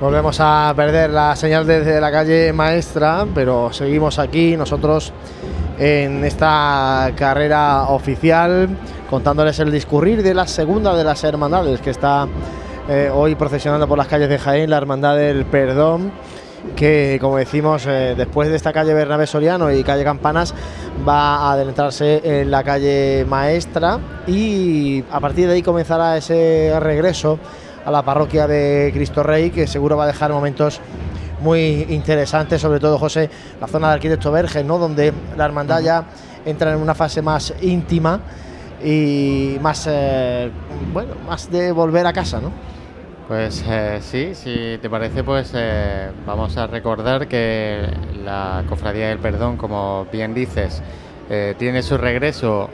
Volvemos 0.00 0.38
a 0.40 0.72
perder 0.74 1.10
la 1.10 1.36
señal 1.36 1.66
desde 1.66 2.00
la 2.00 2.10
calle 2.10 2.52
maestra, 2.52 3.26
pero 3.32 3.72
seguimos 3.72 4.18
aquí 4.18 4.56
nosotros 4.56 5.12
en 5.78 6.24
esta 6.24 7.12
carrera 7.16 7.84
oficial 7.84 8.68
contándoles 9.08 9.60
el 9.60 9.70
discurrir 9.70 10.24
de 10.24 10.34
la 10.34 10.48
segunda 10.48 10.96
de 10.96 11.04
las 11.04 11.22
hermandades 11.22 11.80
que 11.80 11.90
está 11.90 12.26
eh, 12.88 13.08
hoy 13.14 13.36
procesionando 13.36 13.86
por 13.86 13.96
las 13.96 14.08
calles 14.08 14.28
de 14.28 14.36
Jaén, 14.36 14.68
la 14.68 14.78
Hermandad 14.78 15.16
del 15.16 15.44
Perdón, 15.44 16.10
que 16.74 17.18
como 17.20 17.36
decimos, 17.36 17.86
eh, 17.86 18.14
después 18.16 18.48
de 18.48 18.56
esta 18.56 18.72
calle 18.72 18.94
Bernabé 18.94 19.28
Soriano 19.28 19.70
y 19.70 19.84
calle 19.84 20.02
Campanas, 20.02 20.54
va 21.06 21.36
a 21.36 21.52
adentrarse 21.52 22.20
en 22.24 22.50
la 22.50 22.64
calle 22.64 23.24
Maestra 23.28 24.00
y 24.26 25.04
a 25.12 25.20
partir 25.20 25.46
de 25.46 25.54
ahí 25.54 25.62
comenzará 25.62 26.16
ese 26.16 26.76
regreso 26.80 27.38
a 27.84 27.90
la 27.90 28.02
parroquia 28.02 28.46
de 28.46 28.90
Cristo 28.94 29.22
Rey, 29.22 29.50
que 29.50 29.66
seguro 29.66 29.96
va 29.96 30.04
a 30.04 30.06
dejar 30.06 30.32
momentos 30.32 30.80
muy 31.40 31.86
interesantes, 31.90 32.60
sobre 32.60 32.80
todo 32.80 32.98
José, 32.98 33.28
la 33.60 33.66
zona 33.66 33.88
de 33.88 33.94
Arquitecto 33.94 34.32
Verges, 34.32 34.64
¿no? 34.64 34.78
donde 34.78 35.12
la 35.36 35.44
hermandad 35.44 35.82
ya 35.82 36.04
entra 36.44 36.72
en 36.72 36.78
una 36.78 36.94
fase 36.94 37.22
más 37.22 37.54
íntima 37.60 38.20
y 38.82 39.56
más, 39.60 39.86
eh, 39.90 40.50
bueno, 40.92 41.14
más 41.26 41.50
de 41.50 41.72
volver 41.72 42.06
a 42.06 42.12
casa, 42.12 42.40
¿no? 42.40 42.52
Pues 43.28 43.64
eh, 43.66 43.98
sí, 44.02 44.34
si 44.34 44.78
te 44.82 44.90
parece, 44.90 45.24
pues 45.24 45.52
eh, 45.54 46.10
vamos 46.26 46.58
a 46.58 46.66
recordar 46.66 47.26
que 47.26 47.86
la 48.22 48.64
Cofradía 48.68 49.08
del 49.08 49.18
Perdón, 49.18 49.56
como 49.56 50.06
bien 50.12 50.34
dices, 50.34 50.82
tiene 51.56 51.82
su 51.82 51.96
regreso 51.96 52.68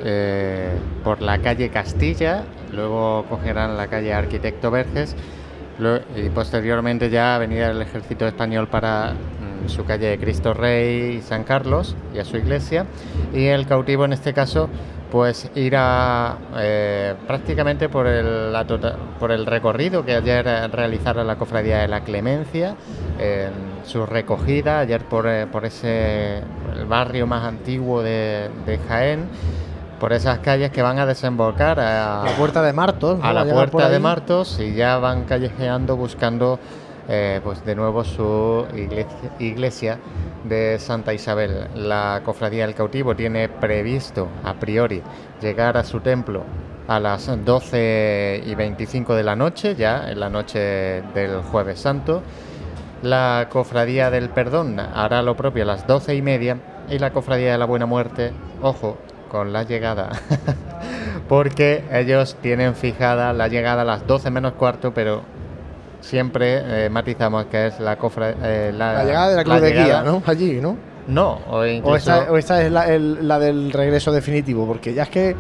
por 1.05 1.23
la 1.23 1.39
calle 1.39 1.69
Castilla, 1.69 2.43
luego 2.73 3.25
cogerán 3.29 3.77
la 3.77 3.87
calle 3.89 4.13
Arquitecto 4.15 4.71
Verges 4.71 5.17
y 6.17 6.29
posteriormente 6.29 7.09
ya 7.11 7.37
Avenida 7.37 7.69
del 7.69 7.81
Ejército 7.83 8.27
Español 8.27 8.69
para 8.69 9.15
mm, 9.15 9.69
su 9.69 9.85
calle 9.85 10.19
Cristo 10.19 10.53
Rey 10.53 11.17
y 11.17 11.23
San 11.23 11.45
Carlos 11.45 11.97
y 12.15 12.19
a 12.19 12.25
su 12.25 12.37
iglesia. 12.37 12.85
Y 13.33 13.47
el 13.47 13.67
cautivo 13.67 14.05
en 14.05 14.13
este 14.13 14.35
caso 14.35 14.69
pues 15.11 15.51
irá 15.57 16.37
eh, 16.57 17.15
prácticamente 17.27 17.89
el, 18.07 18.55
tota- 18.67 18.97
por 19.19 19.33
el 19.33 19.45
recorrido 19.45 20.05
que 20.05 20.15
ayer 20.15 20.45
realizara 20.71 21.25
la 21.25 21.35
Cofradía 21.37 21.79
de 21.79 21.89
la 21.89 22.03
Clemencia, 22.05 22.77
en 23.19 23.51
su 23.85 24.07
recogida 24.07 24.79
ayer 24.79 25.03
por, 25.07 25.27
eh, 25.27 25.47
por 25.51 25.65
ese 25.65 26.43
el 26.77 26.85
barrio 26.87 27.27
más 27.27 27.43
antiguo 27.45 28.03
de, 28.03 28.51
de 28.67 28.79
Jaén, 28.87 29.25
por 30.01 30.15
esas 30.15 30.39
calles 30.39 30.71
que 30.71 30.83
van 30.83 30.99
a 30.99 31.07
desembocar 31.07 31.79
a 31.79 32.25
La 32.25 32.33
puerta 32.37 32.63
de 32.63 32.73
Martos, 32.73 33.19
¿no? 33.19 33.25
a 33.25 33.33
la 33.33 33.45
puerta 33.45 33.89
de. 33.89 34.01
Martos 34.01 34.59
y 34.59 34.75
ya 34.75 34.97
van 34.97 35.25
callejeando 35.25 35.95
buscando 35.95 36.59
eh, 37.09 37.41
pues 37.45 37.65
de 37.65 37.77
nuevo 37.77 38.03
su 38.03 38.67
iglesia, 38.75 39.31
iglesia 39.39 39.99
de 40.45 40.79
Santa 40.79 41.13
Isabel. 41.13 41.69
La 41.75 42.23
cofradía 42.25 42.67
del 42.67 42.75
cautivo 42.75 43.15
tiene 43.15 43.49
previsto 43.49 44.29
a 44.43 44.55
priori 44.55 45.03
llegar 45.43 45.77
a 45.77 45.85
su 45.85 46.01
templo 46.01 46.45
a 46.89 46.99
las 46.99 47.31
12 47.45 48.43
y 48.47 48.55
25 48.55 49.15
de 49.15 49.23
la 49.23 49.37
noche, 49.37 49.77
ya 49.77 50.11
en 50.11 50.19
la 50.19 50.31
noche 50.31 51.03
del 51.15 51.43
jueves 51.43 51.79
santo. 51.79 52.23
La 53.03 53.49
cofradía 53.51 54.11
del 54.11 54.31
perdón 54.31 54.81
hará 54.81 55.23
lo 55.23 55.37
propio 55.37 55.63
a 55.63 55.67
las 55.67 55.87
12 55.87 56.15
y 56.15 56.23
media 56.23 56.59
y 56.89 56.99
la 56.99 57.13
cofradía 57.13 57.53
de 57.53 57.59
la 57.59 57.67
buena 57.67 57.87
muerte, 57.87 58.33
ojo, 58.63 58.99
con 59.31 59.53
la 59.53 59.63
llegada 59.63 60.11
porque 61.29 61.85
ellos 61.93 62.37
tienen 62.43 62.75
fijada 62.75 63.33
la 63.33 63.49
llegada 63.49 63.83
a 63.83 63.85
las 63.85 64.07
12 64.07 64.31
menos 64.31 64.53
cuarto, 64.55 64.93
pero 64.93 65.23
siempre 66.01 66.87
eh, 66.87 66.91
matizamos 66.91 67.45
que 67.47 67.69
es 67.69 67.81
la 67.81 67.97
cofra, 67.97 68.35
eh, 68.43 68.73
la, 68.77 68.95
La 68.95 69.05
llegada 69.05 69.29
de 69.31 69.37
la 69.37 69.45
cruz 69.45 69.61
de 69.61 69.73
guía, 69.73 70.03
¿no? 70.03 70.23
Allí, 70.27 70.61
¿no? 70.61 70.77
No, 71.07 71.41
o 71.49 71.59
O 71.61 71.67
incluso- 71.67 71.97
esta, 71.97 72.31
o 72.31 72.37
esta 72.37 72.63
es 72.63 72.71
la, 72.71 72.87
el- 72.89 73.27
la 73.27 73.39
del 73.39 73.73
regreso 73.73 74.13
definitivo, 74.13 74.67
porque 74.67 74.95
ya 74.95 75.05
es 75.05 75.09
que, 75.09 75.35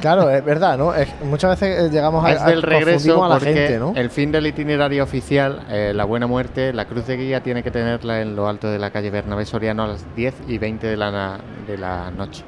claro, 0.00 0.28
es 0.28 0.44
verdad, 0.44 0.76
¿no? 0.76 0.92
Es- 0.94 1.08
muchas 1.24 1.58
veces 1.58 1.84
eh, 1.86 1.90
llegamos 1.90 2.24
a, 2.24 2.32
es 2.32 2.44
del 2.44 2.58
a- 2.58 2.66
regreso 2.66 3.24
a 3.24 3.28
la 3.28 3.40
gente, 3.40 3.78
¿no? 3.78 3.92
el 3.94 4.10
fin 4.10 4.32
del 4.32 4.46
itinerario 4.46 5.02
oficial, 5.02 5.64
eh, 5.70 5.92
la 5.94 6.04
buena 6.04 6.26
muerte, 6.26 6.72
la 6.72 6.84
cruz 6.86 7.06
de 7.06 7.16
guía 7.16 7.42
tiene 7.42 7.62
que 7.62 7.70
tenerla 7.70 8.20
en 8.20 8.36
lo 8.36 8.48
alto 8.48 8.68
de 8.70 8.78
la 8.78 8.90
calle 8.90 9.10
Bernabé 9.10 9.46
Soriano 9.46 9.84
a 9.84 9.86
las 9.88 10.04
10 10.14 10.34
y 10.46 10.58
20 10.58 10.86
de 10.88 10.96
la, 10.96 11.38
de 11.66 11.78
la 11.78 12.10
noche. 12.10 12.44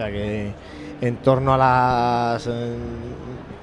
Sea 0.00 0.10
que 0.10 0.50
en 1.02 1.16
torno 1.16 1.52
a 1.52 1.58
las. 1.58 2.46
eh, 2.46 2.74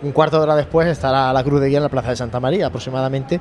un 0.04 0.12
cuarto 0.12 0.38
de 0.38 0.44
hora 0.44 0.56
después 0.56 0.88
estará 0.88 1.34
la 1.34 1.44
cruz 1.44 1.60
de 1.60 1.70
guía 1.70 1.78
en 1.78 1.84
la 1.84 1.90
plaza 1.90 2.12
de 2.12 2.16
Santa 2.16 2.40
María 2.40 2.68
aproximadamente. 2.68 3.40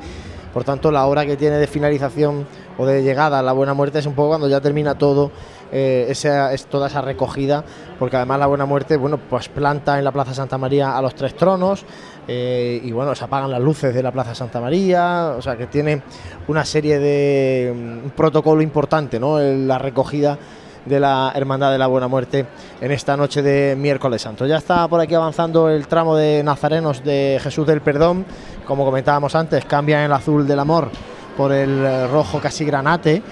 Por 0.54 0.64
tanto, 0.64 0.90
la 0.90 1.04
hora 1.04 1.26
que 1.26 1.36
tiene 1.36 1.56
de 1.56 1.66
finalización 1.66 2.46
o 2.78 2.86
de 2.86 3.02
llegada 3.02 3.40
a 3.40 3.42
la 3.42 3.52
buena 3.52 3.74
muerte 3.74 3.98
es 3.98 4.06
un 4.06 4.14
poco 4.14 4.28
cuando 4.28 4.48
ya 4.48 4.62
termina 4.62 4.96
todo, 4.96 5.30
eh, 5.70 6.06
esa, 6.08 6.54
es 6.54 6.64
toda 6.64 6.86
esa 6.86 7.02
recogida, 7.02 7.62
porque 7.98 8.16
además 8.16 8.38
la 8.38 8.46
buena 8.46 8.64
muerte, 8.64 8.96
bueno, 8.96 9.18
pues 9.18 9.50
planta 9.50 9.98
en 9.98 10.04
la 10.04 10.12
plaza 10.12 10.32
Santa 10.32 10.56
María 10.56 10.96
a 10.96 11.02
los 11.02 11.14
tres 11.14 11.36
tronos 11.36 11.84
eh, 12.26 12.80
y 12.82 12.90
bueno, 12.92 13.14
se 13.14 13.24
apagan 13.24 13.50
las 13.50 13.60
luces 13.60 13.94
de 13.94 14.02
la 14.02 14.12
plaza 14.12 14.34
Santa 14.34 14.58
María, 14.58 15.34
o 15.36 15.42
sea 15.42 15.58
que 15.58 15.66
tiene 15.66 16.00
una 16.48 16.64
serie 16.64 16.98
de 16.98 17.74
mm, 17.74 18.04
un 18.04 18.10
protocolo 18.16 18.62
importante, 18.62 19.20
¿no? 19.20 19.38
La 19.38 19.76
recogida 19.76 20.38
de 20.86 21.00
la 21.00 21.32
Hermandad 21.34 21.72
de 21.72 21.78
la 21.78 21.86
Buena 21.86 22.08
Muerte 22.08 22.46
en 22.80 22.92
esta 22.92 23.16
noche 23.16 23.42
de 23.42 23.76
miércoles 23.76 24.22
santo. 24.22 24.46
Ya 24.46 24.56
está 24.56 24.88
por 24.88 25.00
aquí 25.00 25.14
avanzando 25.14 25.68
el 25.68 25.86
tramo 25.86 26.16
de 26.16 26.42
Nazarenos 26.42 27.04
de 27.04 27.38
Jesús 27.42 27.66
del 27.66 27.80
Perdón, 27.80 28.24
como 28.64 28.84
comentábamos 28.84 29.34
antes, 29.34 29.64
cambian 29.64 30.02
el 30.02 30.12
azul 30.12 30.46
del 30.46 30.58
amor 30.58 30.90
por 31.36 31.52
el 31.52 32.08
rojo 32.10 32.40
casi 32.40 32.64
granate. 32.64 33.22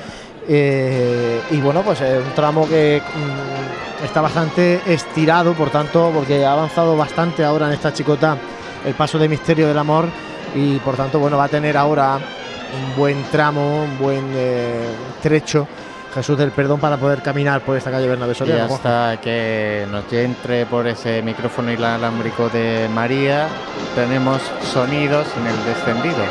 eh, 0.47 1.41
y 1.51 1.61
bueno, 1.61 1.83
pues 1.83 2.01
es 2.01 2.23
un 2.23 2.33
tramo 2.35 2.69
que 2.69 3.01
mm, 3.01 4.05
está 4.05 4.21
bastante 4.21 4.81
estirado, 4.87 5.55
por 5.55 5.71
tanto, 5.71 6.11
porque 6.15 6.45
ha 6.45 6.53
avanzado 6.53 6.97
bastante 6.97 7.45
ahora 7.45 7.67
en 7.69 7.73
esta 7.73 7.93
chicota 7.93 8.37
el 8.85 8.95
paso 8.95 9.19
de 9.19 9.29
Misterio 9.29 9.67
del 9.67 9.79
Amor 9.79 10.07
y 10.55 10.79
por 10.81 10.97
tanto, 10.97 11.19
bueno, 11.19 11.39
va 11.39 11.45
a 11.45 11.49
tener 11.49 11.77
ahora 11.77 12.17
un 12.17 12.97
buen 12.97 13.23
tramo, 13.31 13.85
un 13.85 13.99
buen 13.99 14.25
eh, 14.35 14.89
trecho 15.23 15.67
Jesús 16.15 16.39
del 16.39 16.53
Perdón 16.53 16.79
para 16.79 16.97
poder 16.97 17.23
caminar 17.23 17.61
por 17.63 17.77
esta 17.77 17.91
calle 17.91 18.07
Bernabé 18.07 18.33
Y 18.33 18.35
Soriano. 18.37 18.69
Juanjo. 18.69 18.77
hasta 18.77 19.21
que 19.21 19.87
nos 19.91 20.11
entre 20.13 20.65
por 20.67 20.87
ese 20.87 21.23
micrófono 21.23 21.73
inalámbrico 21.73 22.49
de 22.49 22.89
María, 22.89 23.49
tenemos 23.97 24.41
sonidos 24.73 25.27
en 25.37 25.47
el 25.49 25.65
descendido. 25.65 26.25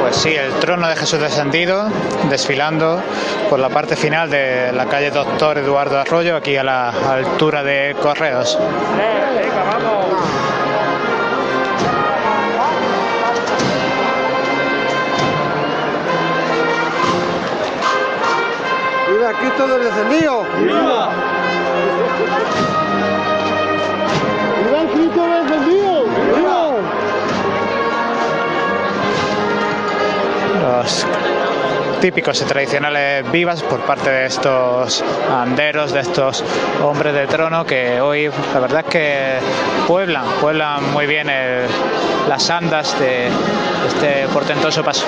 Pues 0.00 0.16
sí, 0.16 0.34
el 0.34 0.52
trono 0.54 0.88
de 0.88 0.96
Jesús 0.96 1.20
descendido, 1.20 1.86
desfilando 2.30 3.02
por 3.50 3.58
la 3.58 3.68
parte 3.68 3.94
final 3.94 4.30
de 4.30 4.72
la 4.72 4.86
calle 4.86 5.10
Doctor 5.10 5.58
Eduardo 5.58 5.98
Arroyo, 5.98 6.34
aquí 6.34 6.56
a 6.56 6.64
la 6.64 6.88
altura 6.88 7.62
de 7.62 7.94
Correos. 8.00 8.58
¡Viva 19.28 19.40
Cristo 19.40 19.68
del 19.68 19.84
descendido! 19.84 20.42
¡Viva! 20.58 21.10
¡Viva 24.64 24.92
Cristo 24.94 25.22
del 25.22 25.46
descendido! 25.46 26.04
¡Viva! 26.34 26.70
Los 30.62 31.06
típicos 32.00 32.40
y 32.40 32.44
tradicionales 32.46 33.30
vivas 33.30 33.62
por 33.64 33.80
parte 33.80 34.08
de 34.08 34.26
estos 34.26 35.04
anderos, 35.30 35.92
de 35.92 36.00
estos 36.00 36.42
hombres 36.82 37.12
de 37.12 37.26
trono 37.26 37.66
que 37.66 38.00
hoy 38.00 38.30
la 38.54 38.60
verdad 38.60 38.80
es 38.86 38.90
que 38.90 39.38
pueblan, 39.86 40.24
pueblan 40.40 40.90
muy 40.92 41.06
bien 41.06 41.28
el- 41.28 41.66
las 42.30 42.48
andas 42.48 42.98
de 42.98 43.26
este 43.88 44.26
portentoso 44.32 44.82
paso. 44.82 45.04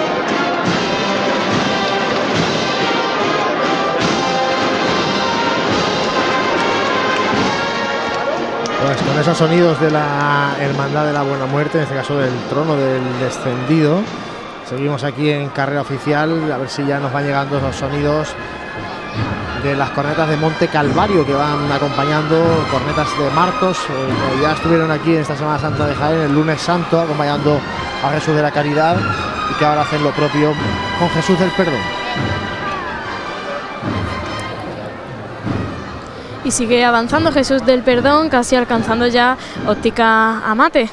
Pues 8.83 8.97
con 9.03 9.19
esos 9.19 9.37
sonidos 9.37 9.79
de 9.79 9.91
la 9.91 10.57
Hermandad 10.59 11.05
de 11.05 11.13
la 11.13 11.23
Buena 11.23 11.45
Muerte, 11.45 11.77
en 11.77 11.85
este 11.85 11.95
caso 11.95 12.17
del 12.17 12.33
trono 12.49 12.77
del 12.77 13.03
descendido, 13.21 14.01
seguimos 14.67 15.05
aquí 15.05 15.31
en 15.31 15.51
carrera 15.51 15.83
oficial, 15.83 16.51
a 16.51 16.57
ver 16.57 16.69
si 16.71 16.87
ya 16.87 16.99
nos 16.99 17.13
van 17.13 17.25
llegando 17.25 17.59
esos 17.59 17.77
sonidos 17.77 18.29
de 19.63 19.77
las 19.77 19.91
cornetas 19.91 20.31
de 20.31 20.37
Monte 20.39 20.69
Calvario 20.69 21.27
que 21.27 21.35
van 21.35 21.71
acompañando, 21.71 22.43
cornetas 22.71 23.09
de 23.19 23.31
Martos, 23.31 23.77
eh, 23.91 24.43
ya 24.43 24.53
estuvieron 24.53 24.91
aquí 24.91 25.15
en 25.15 25.21
esta 25.21 25.37
Semana 25.37 25.59
Santa 25.59 25.87
de 25.87 25.95
Jaén, 25.95 26.21
el 26.23 26.35
lunes 26.35 26.63
santo, 26.63 27.01
acompañando 27.01 27.61
a 28.03 28.11
Jesús 28.13 28.35
de 28.35 28.43
la 28.43 28.51
Caridad 28.51 28.97
y 29.51 29.59
que 29.59 29.65
ahora 29.67 29.83
hacen 29.83 30.03
lo 30.03 30.11
propio 30.13 30.55
con 30.99 31.11
Jesús 31.11 31.39
del 31.39 31.51
Perdón. 31.51 31.81
Y 36.43 36.53
sigue 36.53 36.85
avanzando 36.85 37.33
Jesús 37.33 37.67
del 37.67 37.83
Perdón, 37.83 38.31
casi 38.31 38.57
alcanzando 38.57 39.07
ya 39.07 39.37
óptica 39.67 40.39
Amate. 40.51 40.89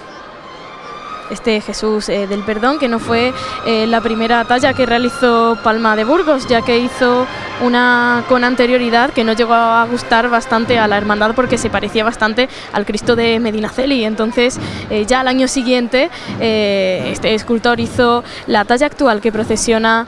Este 1.30 1.62
Jesús 1.62 2.10
eh, 2.10 2.28
del 2.28 2.42
Perdón, 2.44 2.80
que 2.80 2.90
no 2.90 3.00
fue 3.00 3.34
eh, 3.66 3.88
la 3.88 4.02
primera 4.02 4.44
talla 4.46 4.74
que 4.74 4.86
realizó 4.86 5.58
Palma 5.64 5.96
de 5.96 6.04
Burgos, 6.04 6.48
ya 6.48 6.62
que 6.62 6.80
hizo 6.80 7.26
una 7.62 8.24
con 8.28 8.44
anterioridad 8.44 9.12
que 9.12 9.24
no 9.24 9.34
llegó 9.34 9.54
a 9.54 9.86
gustar 9.86 10.30
bastante 10.30 10.80
a 10.80 10.88
la 10.88 10.98
hermandad 10.98 11.34
porque 11.34 11.58
se 11.58 11.70
parecía 11.70 12.04
bastante 12.04 12.50
al 12.74 12.86
Cristo 12.86 13.16
de 13.16 13.40
Medinaceli. 13.40 14.04
Entonces, 14.04 14.60
eh, 14.90 15.06
ya 15.06 15.22
al 15.22 15.28
año 15.30 15.48
siguiente, 15.48 16.10
este 16.40 17.34
escultor 17.34 17.80
hizo 17.80 18.24
la 18.48 18.66
talla 18.66 18.86
actual 18.86 19.22
que 19.22 19.32
procesiona 19.32 20.08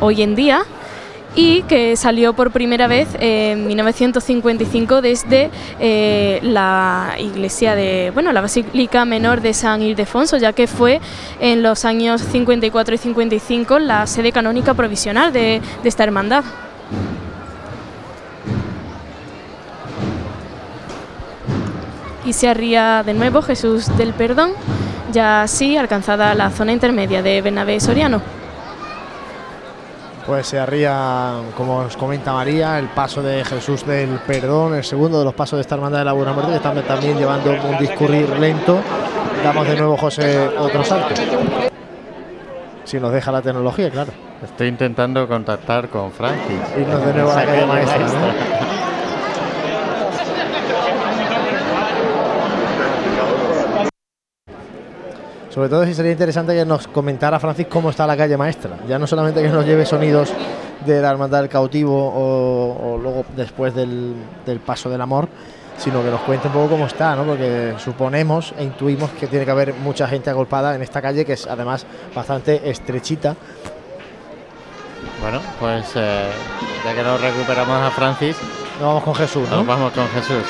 hoy 0.00 0.22
en 0.22 0.34
día 0.34 0.64
y 1.36 1.62
que 1.62 1.96
salió 1.96 2.32
por 2.32 2.50
primera 2.50 2.86
vez 2.86 3.08
en 3.18 3.66
1955 3.66 5.02
desde 5.02 5.50
eh, 5.80 6.38
la 6.42 7.16
iglesia 7.18 7.74
de, 7.74 8.10
bueno, 8.14 8.32
la 8.32 8.40
Basílica 8.40 9.04
Menor 9.04 9.40
de 9.40 9.52
San 9.52 9.82
Ildefonso, 9.82 10.36
ya 10.36 10.52
que 10.52 10.66
fue 10.66 11.00
en 11.40 11.62
los 11.62 11.84
años 11.84 12.20
54 12.20 12.94
y 12.94 12.98
55 12.98 13.78
la 13.80 14.06
sede 14.06 14.32
canónica 14.32 14.74
provisional 14.74 15.32
de, 15.32 15.60
de 15.82 15.88
esta 15.88 16.04
hermandad. 16.04 16.44
Y 22.24 22.32
se 22.32 22.48
arría 22.48 23.02
de 23.04 23.12
nuevo 23.12 23.42
Jesús 23.42 23.94
del 23.98 24.14
Perdón, 24.14 24.52
ya 25.12 25.42
así 25.42 25.76
alcanzada 25.76 26.34
la 26.34 26.50
zona 26.50 26.72
intermedia 26.72 27.22
de 27.22 27.42
Bernabé 27.42 27.80
Soriano. 27.80 28.43
Pues 30.26 30.46
se 30.46 30.58
arría, 30.58 31.34
como 31.54 31.78
os 31.78 31.96
comenta 31.96 32.32
María, 32.32 32.78
el 32.78 32.88
paso 32.88 33.22
de 33.22 33.44
Jesús 33.44 33.84
del 33.84 34.18
Perdón, 34.26 34.74
el 34.74 34.84
segundo 34.84 35.18
de 35.18 35.24
los 35.24 35.34
pasos 35.34 35.58
de 35.58 35.60
esta 35.60 35.74
hermandad 35.74 35.98
de 35.98 36.06
la 36.06 36.12
Buena 36.12 36.32
Muerte, 36.32 36.52
que 36.52 36.56
están 36.56 36.82
también 36.82 37.18
llevando 37.18 37.50
un 37.50 37.78
discurrir 37.78 38.28
lento. 38.38 38.80
Damos 39.42 39.68
de 39.68 39.76
nuevo, 39.76 39.96
José, 39.98 40.48
otro 40.58 40.82
salto. 40.82 41.14
Si 42.84 42.98
nos 42.98 43.12
deja 43.12 43.30
la 43.32 43.42
tecnología, 43.42 43.90
claro. 43.90 44.12
Estoy 44.42 44.68
intentando 44.68 45.28
contactar 45.28 45.88
con 45.88 46.10
Francis. 46.10 46.60
Irnos 46.78 47.04
de 47.04 47.12
nuevo 47.12 47.30
a 47.30 47.36
la 47.36 47.44
calle 47.44 47.66
maestra. 47.66 47.98
¿no? 47.98 48.63
Sobre 55.54 55.68
todo 55.68 55.84
si 55.86 55.94
sería 55.94 56.10
interesante 56.10 56.52
que 56.52 56.64
nos 56.64 56.88
comentara 56.88 57.38
Francis 57.38 57.68
cómo 57.68 57.90
está 57.90 58.08
la 58.08 58.16
calle 58.16 58.36
maestra. 58.36 58.76
Ya 58.88 58.98
no 58.98 59.06
solamente 59.06 59.40
que 59.40 59.48
nos 59.48 59.64
lleve 59.64 59.86
sonidos 59.86 60.32
de 60.84 61.00
la 61.00 61.10
hermandad 61.10 61.42
del 61.42 61.48
cautivo 61.48 61.94
o, 61.96 62.94
o 62.94 62.98
luego 62.98 63.24
después 63.36 63.72
del, 63.72 64.16
del 64.44 64.58
paso 64.58 64.90
del 64.90 65.00
amor, 65.00 65.28
sino 65.78 66.02
que 66.02 66.10
nos 66.10 66.22
cuente 66.22 66.48
un 66.48 66.54
poco 66.54 66.70
cómo 66.70 66.86
está, 66.86 67.14
¿no? 67.14 67.22
Porque 67.22 67.74
suponemos 67.78 68.52
e 68.58 68.64
intuimos 68.64 69.10
que 69.10 69.28
tiene 69.28 69.44
que 69.44 69.50
haber 69.52 69.74
mucha 69.74 70.08
gente 70.08 70.28
agolpada 70.28 70.74
en 70.74 70.82
esta 70.82 71.00
calle 71.00 71.24
que 71.24 71.34
es 71.34 71.46
además 71.46 71.86
bastante 72.12 72.68
estrechita. 72.68 73.36
Bueno, 75.22 75.40
pues 75.60 75.92
eh, 75.94 76.30
ya 76.84 76.94
que 76.96 77.02
nos 77.04 77.20
recuperamos 77.20 77.80
a 77.80 77.92
Francis, 77.92 78.36
Nos 78.80 78.88
vamos 78.88 79.04
con 79.04 79.14
Jesús, 79.14 79.48
¿no? 79.48 79.58
nos 79.58 79.66
vamos 79.68 79.92
con 79.92 80.08
Jesús. 80.08 80.44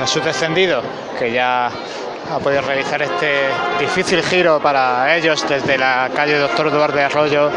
Jesús 0.00 0.24
descendido, 0.24 0.82
que 1.18 1.30
ya 1.30 1.66
ha 1.66 2.38
podido 2.42 2.62
realizar 2.62 3.02
este 3.02 3.48
difícil 3.78 4.22
giro 4.22 4.58
para 4.60 5.14
ellos 5.14 5.44
desde 5.46 5.76
la 5.76 6.08
calle 6.14 6.38
Doctor 6.38 6.70
Duarte 6.70 7.02
Arroyo 7.02 7.50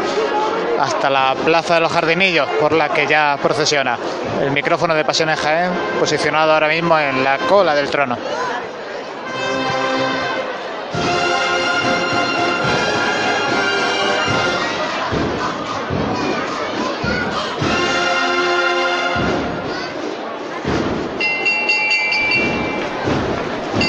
hasta 0.78 1.08
la 1.08 1.34
Plaza 1.42 1.74
de 1.74 1.80
los 1.80 1.92
Jardinillos, 1.92 2.46
por 2.60 2.72
la 2.72 2.90
que 2.90 3.06
ya 3.06 3.38
procesiona. 3.40 3.96
El 4.42 4.50
micrófono 4.50 4.94
de 4.94 5.04
Pasiones 5.04 5.40
Jaén, 5.40 5.70
posicionado 5.98 6.52
ahora 6.52 6.68
mismo 6.68 6.98
en 6.98 7.24
la 7.24 7.38
cola 7.38 7.74
del 7.74 7.88
trono. 7.88 8.18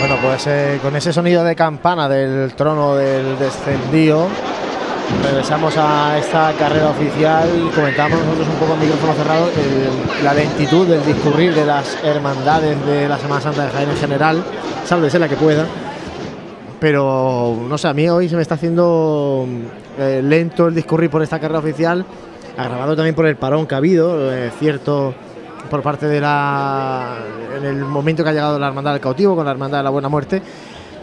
Bueno, 0.08 0.22
pues 0.22 0.46
eh, 0.46 0.78
con 0.84 0.96
ese 0.96 1.12
sonido 1.12 1.44
de 1.44 1.56
campana 1.56 2.08
del 2.08 2.54
trono 2.54 2.96
del 2.96 3.40
descendido, 3.40 4.28
regresamos 5.24 5.76
a 5.80 6.20
esta 6.20 6.54
carrera 6.60 6.92
oficial. 6.92 7.50
Comentamos 7.74 8.20
nosotros 8.20 8.48
un 8.50 8.56
poco 8.60 8.74
en 8.76 8.82
micrófono 8.82 9.14
cerrado 9.16 9.50
la 10.24 10.36
lentitud 10.36 10.86
del 10.86 11.04
discurrir 11.04 11.56
de 11.56 11.66
las 11.66 11.98
hermandades 12.04 12.86
de 12.86 13.10
la 13.10 13.18
Semana 13.18 13.42
Santa 13.42 13.66
de 13.66 13.72
Jaén 13.72 13.90
en 13.90 13.98
general, 13.98 14.44
sálvese 14.86 15.18
la 15.18 15.28
que 15.28 15.38
pueda. 15.38 15.66
Pero 16.80 17.58
no 17.68 17.76
sé, 17.80 17.88
a 17.88 17.94
mí 17.96 18.08
hoy 18.08 18.30
se 18.30 18.36
me 18.36 18.44
está 18.44 18.54
haciendo 18.54 19.48
eh, 19.98 20.22
lento 20.24 20.68
el 20.68 20.76
discurrir 20.76 21.10
por 21.10 21.24
esta 21.24 21.40
carrera 21.40 21.62
oficial, 21.62 22.06
agravado 22.56 22.96
también 22.96 23.16
por 23.16 23.26
el 23.26 23.38
parón 23.38 23.66
que 23.66 23.74
ha 23.74 23.80
habido, 23.80 24.32
eh, 24.32 24.52
cierto 24.60 25.16
por 25.70 25.82
parte 25.82 26.08
de 26.08 26.20
la. 26.22 27.16
en 27.58 27.66
el 27.66 27.78
momento 27.86 28.24
que 28.24 28.30
ha 28.30 28.34
llegado 28.34 28.58
la 28.60 28.68
hermandad 28.68 28.92
del 28.94 29.02
cautivo 29.02 29.36
con 29.36 29.46
la 29.46 29.52
hermandad 29.52 29.80
de 29.80 29.84
la 29.84 29.90
buena 29.90 30.10
muerte. 30.10 30.42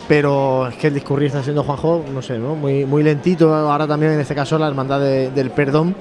Pero 0.09 0.67
es 0.69 0.75
que 0.77 0.89
el 0.89 0.95
discurrir 0.95 1.29
está 1.29 1.43
siendo 1.43 1.63
Juanjo, 1.63 2.05
no 2.13 2.21
sé, 2.23 2.39
¿no? 2.39 2.55
Muy, 2.55 2.85
muy 2.85 3.03
lentito. 3.03 3.55
Ahora 3.55 3.87
también 3.87 4.13
en 4.13 4.21
este 4.21 4.35
caso 4.35 4.59
la 4.59 4.67
hermandad 4.69 5.01
de- 5.01 5.31
del 5.31 5.51
perdón. 5.51 5.95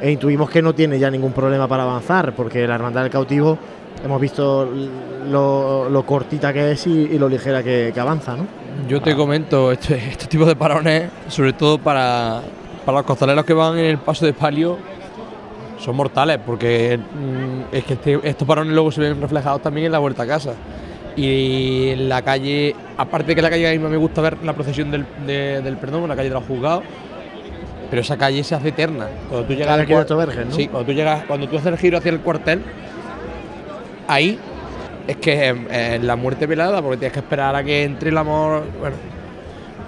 E 0.00 0.10
intuimos 0.12 0.48
que 0.50 0.62
no 0.62 0.74
tiene 0.74 0.98
ya 0.98 1.10
ningún 1.10 1.32
problema 1.32 1.66
para 1.66 1.82
avanzar, 1.82 2.32
porque 2.34 2.66
la 2.68 2.76
hermandad 2.76 3.02
del 3.02 3.10
cautivo 3.10 3.58
hemos 4.04 4.20
visto 4.20 4.68
lo, 5.28 5.88
lo 5.90 6.06
cortita 6.06 6.52
que 6.52 6.70
es 6.70 6.86
y, 6.86 7.18
lo 7.18 7.28
ligera 7.28 7.64
que, 7.64 7.90
que 7.92 7.98
avanza, 7.98 8.36
¿no? 8.36 8.46
Yo 8.88 9.02
te 9.02 9.16
comento, 9.16 9.72
este, 9.72 9.96
este 9.96 10.26
tipo 10.26 10.44
de 10.44 10.54
parones, 10.54 11.10
sobre 11.26 11.52
todo 11.54 11.78
para, 11.78 12.42
para 12.84 12.98
los 12.98 13.06
costaleros 13.06 13.44
que 13.44 13.54
van 13.54 13.76
en 13.76 13.86
el 13.86 13.98
paso 13.98 14.24
de 14.24 14.32
palio, 14.34 14.78
son 15.78 15.96
mortales, 15.96 16.38
porque 16.44 16.98
mm, 16.98 17.74
es 17.74 17.84
que 17.84 17.94
este- 17.94 18.20
estos 18.22 18.46
parones 18.46 18.72
luego 18.74 18.90
se 18.90 19.00
ven 19.00 19.20
reflejados 19.20 19.62
también 19.62 19.86
en 19.86 19.92
la 19.92 19.98
vuelta 19.98 20.24
a 20.24 20.26
casa. 20.26 20.52
Y 21.16 21.88
en 21.90 22.08
la 22.08 22.22
calle, 22.22 22.74
aparte 22.96 23.28
de 23.28 23.34
que 23.36 23.42
la 23.42 23.50
calle 23.50 23.68
a 23.68 23.72
mí 23.72 23.78
me 23.78 23.96
gusta 23.96 24.20
ver 24.20 24.36
la 24.44 24.52
procesión 24.52 24.90
del, 24.90 25.04
de- 25.26 25.60
del 25.62 25.76
perdón, 25.76 26.02
en 26.04 26.08
la 26.08 26.16
calle 26.16 26.28
de 26.28 26.34
los 26.34 26.44
juzgados, 26.44 26.84
pero 27.90 28.02
esa 28.02 28.16
calle 28.16 28.44
se 28.44 28.54
hace 28.54 28.68
eterna. 28.68 29.06
Cuando 29.28 29.46
tú 29.46 29.52
llegas 29.54 29.68
al 29.78 29.86
Vergen, 30.26 30.48
¿no? 30.50 30.54
Sí, 30.54 30.68
cuando 30.68 30.86
tú 30.86 30.92
llegas, 30.92 31.24
cuando 31.24 31.48
tú 31.48 31.56
haces 31.56 31.66
el 31.72 31.78
giro 31.78 31.98
hacia 31.98 32.10
el 32.12 32.20
cuartel, 32.20 32.62
ahí 34.06 34.38
es 35.06 35.16
que 35.16 35.48
es, 35.48 35.56
es 35.70 36.04
la 36.04 36.16
muerte 36.16 36.46
velada, 36.46 36.82
porque 36.82 36.98
tienes 36.98 37.12
que 37.14 37.20
esperar 37.20 37.54
a 37.56 37.64
que 37.64 37.84
entre 37.84 38.10
el 38.10 38.18
amor. 38.18 38.64
Bueno, 38.78 38.96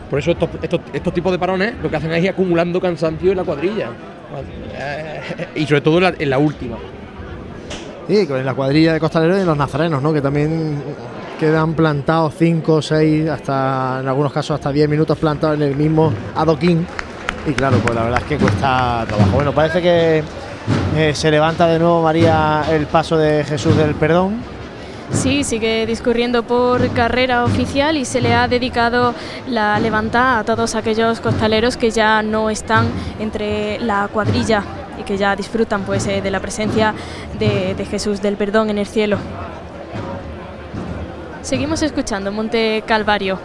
por 0.08 0.18
eso 0.18 0.32
estos, 0.32 0.48
estos, 0.62 0.80
estos 0.92 1.12
tipos 1.14 1.30
de 1.30 1.38
parones 1.38 1.74
lo 1.82 1.88
que 1.90 1.96
hacen 1.96 2.10
es 2.12 2.24
ir 2.24 2.30
acumulando 2.30 2.80
cansancio 2.80 3.30
en 3.30 3.36
la 3.36 3.44
cuadrilla. 3.44 3.88
Y 5.55 5.66
sobre 5.66 5.81
todo 5.81 5.98
en 5.98 6.02
la, 6.05 6.15
en 6.19 6.31
la 6.31 6.39
última. 6.39 6.77
Sí, 8.09 8.27
con 8.27 8.44
la 8.44 8.55
cuadrilla 8.55 8.93
de 8.93 9.01
costaleros 9.01 9.40
y 9.40 9.44
los 9.44 9.57
nazarenos, 9.57 10.02
¿no? 10.02 10.12
Que 10.12 10.20
también 10.20 10.82
quedan 11.39 11.74
plantados 11.74 12.35
5, 12.39 12.82
6, 12.82 13.28
hasta 13.28 13.98
en 14.01 14.09
algunos 14.09 14.32
casos 14.32 14.57
hasta 14.57 14.73
10 14.73 14.89
minutos 14.89 15.16
plantados 15.16 15.57
en 15.57 15.62
el 15.62 15.77
mismo 15.77 16.12
adoquín. 16.35 16.86
Y 17.47 17.52
claro, 17.52 17.78
pues 17.78 17.94
la 17.94 18.02
verdad 18.02 18.20
es 18.20 18.27
que 18.27 18.36
cuesta 18.36 19.05
trabajo. 19.07 19.31
Bueno, 19.32 19.52
parece 19.52 19.81
que 19.81 20.23
eh, 20.97 21.15
se 21.15 21.31
levanta 21.31 21.66
de 21.66 21.78
nuevo 21.78 22.02
María 22.02 22.65
el 22.70 22.86
paso 22.86 23.16
de 23.16 23.44
Jesús 23.44 23.77
del 23.77 23.94
Perdón. 23.94 24.60
Sí, 25.12 25.45
sigue 25.45 25.87
discurriendo 25.87 26.43
por 26.45 26.89
carrera 26.93 27.45
oficial 27.45 27.97
y 27.97 28.05
se 28.05 28.20
le 28.20 28.35
ha 28.35 28.49
dedicado 28.49 29.15
la 29.47 29.78
levantada 29.78 30.39
a 30.39 30.45
todos 30.45 30.74
aquellos 30.74 31.20
costaleros 31.20 31.77
que 31.77 31.91
ya 31.91 32.23
no 32.23 32.49
están 32.49 32.87
entre 33.19 33.78
la 33.81 34.09
cuadrilla 34.09 34.62
y 34.99 35.03
que 35.03 35.19
ya 35.19 35.37
disfrutan 35.37 35.82
pues 35.82 36.07
eh, 36.07 36.23
de 36.23 36.31
la 36.31 36.41
presencia 36.41 36.95
de, 37.39 37.74
de 37.74 37.85
Jesús 37.85 38.23
del 38.23 38.37
Perdón 38.37 38.70
en 38.70 38.78
el 38.78 38.87
cielo. 38.87 39.19
Seguimos 41.43 41.82
escuchando 41.82 42.31
Monte 42.32 42.82
Calvario. 42.87 43.39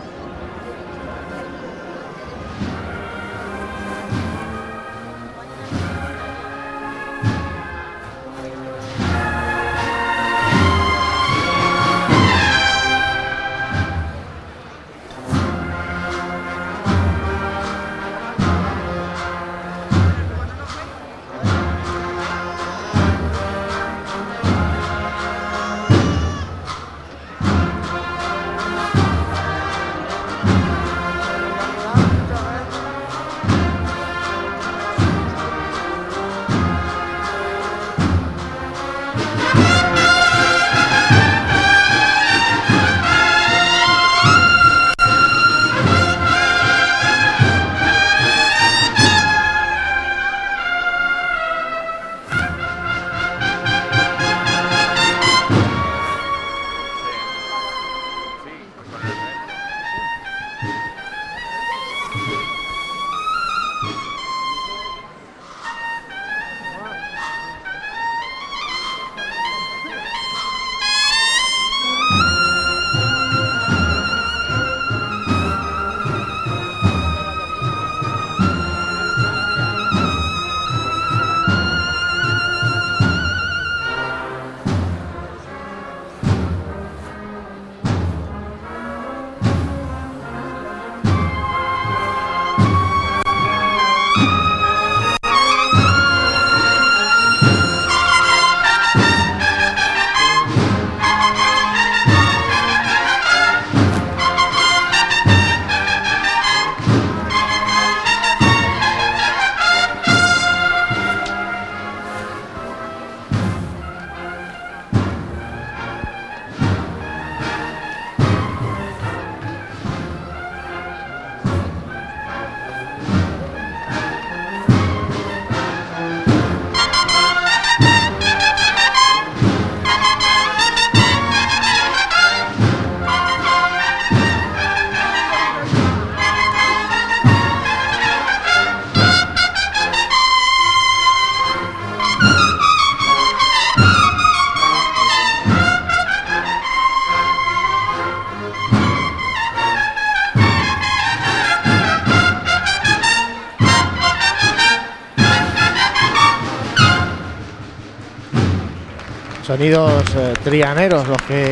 Sonidos 159.56 160.03
eh, 160.18 160.34
trianeros 160.44 161.07
los 161.07 161.18
que 161.22 161.49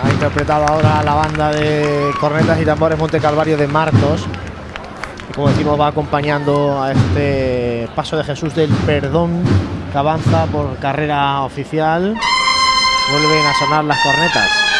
ha 0.00 0.08
interpretado 0.08 0.66
ahora 0.68 1.02
la 1.02 1.14
banda 1.14 1.50
de 1.50 2.12
cornetas 2.20 2.62
y 2.62 2.64
tambores 2.64 2.96
Monte 2.96 3.18
Calvario 3.18 3.56
de 3.56 3.66
Martos. 3.66 4.24
Como 5.34 5.48
decimos, 5.48 5.80
va 5.80 5.88
acompañando 5.88 6.80
a 6.80 6.92
este 6.92 7.88
paso 7.96 8.16
de 8.16 8.22
Jesús 8.22 8.54
del 8.54 8.70
Perdón 8.86 9.42
que 9.90 9.98
avanza 9.98 10.46
por 10.46 10.76
carrera 10.76 11.40
oficial. 11.40 12.14
Vuelven 13.10 13.46
a 13.46 13.54
sonar 13.58 13.84
las 13.84 13.98
cornetas. 13.98 14.73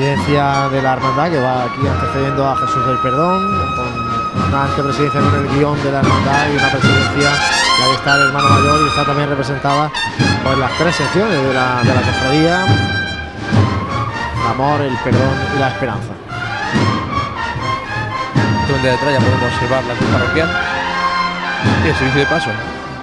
Presidencia 0.00 0.70
de 0.70 0.80
la 0.80 0.94
hermandad 0.94 1.30
que 1.30 1.38
va 1.38 1.64
aquí 1.64 1.86
antecediendo 1.86 2.48
a 2.48 2.56
Jesús 2.56 2.86
del 2.86 2.96
Perdón, 3.00 3.52
con 3.76 4.48
una 4.48 4.64
antepresidencia 4.64 5.20
con 5.20 5.34
el 5.34 5.48
guion 5.52 5.76
de 5.84 5.92
la 5.92 5.98
hermandad 5.98 6.48
y 6.48 6.56
una 6.56 6.68
presidencia 6.70 7.30
que 7.76 7.82
ahí 7.84 7.92
está 7.92 8.14
el 8.14 8.22
hermano 8.22 8.48
mayor 8.48 8.80
y 8.80 8.88
está 8.88 9.04
también 9.04 9.28
representada 9.28 9.90
por 10.42 10.56
las 10.56 10.72
tres 10.78 10.96
secciones 10.96 11.36
de 11.36 11.52
la, 11.52 11.82
de 11.84 11.94
la 11.94 12.00
cofradía, 12.00 12.64
el 12.64 14.46
amor, 14.48 14.80
el 14.80 14.96
perdón 15.04 15.36
y 15.54 15.58
la 15.58 15.68
esperanza. 15.68 16.12
Donde 18.72 18.88
detrás 18.88 19.12
ya 19.12 19.20
podemos 19.20 19.52
observar 19.52 19.84
la 19.84 19.94
cruz 19.96 20.10
parroquial 20.16 20.48
y 21.84 21.88
el 21.88 21.94
servicio 21.94 22.20
de 22.20 22.26
paso. 22.26 22.50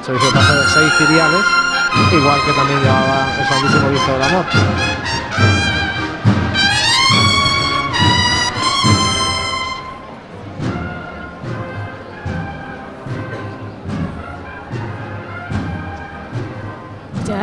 Servicio 0.04 0.32
de 0.32 0.34
paso 0.34 0.56
de 0.56 0.68
seis 0.68 0.94
ciriales, 0.98 1.46
igual 2.12 2.40
que 2.42 2.54
también 2.54 2.82
llevaba 2.82 3.28
el 3.38 3.48
Santísimo 3.48 3.88
Cristo 3.88 4.14
del 4.14 4.24
Amor. 4.24 4.46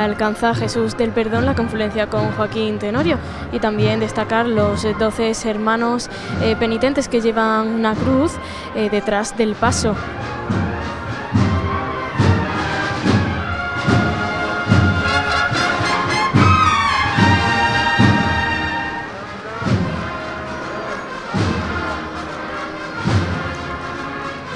Alcanza 0.02 0.54
Jesús 0.54 0.96
del 0.96 1.10
Perdón 1.10 1.46
la 1.46 1.54
confluencia 1.54 2.08
con 2.08 2.32
Joaquín 2.32 2.78
Tenorio 2.78 3.18
y 3.52 3.58
también 3.58 4.00
destacar 4.00 4.46
los 4.46 4.84
eh, 4.84 4.94
doce 4.98 5.32
hermanos 5.44 6.10
eh, 6.42 6.56
penitentes 6.58 7.08
que 7.08 7.20
llevan 7.20 7.68
una 7.68 7.94
cruz 7.94 8.32
eh, 8.74 8.88
detrás 8.90 9.36
del 9.36 9.54
paso. 9.54 9.94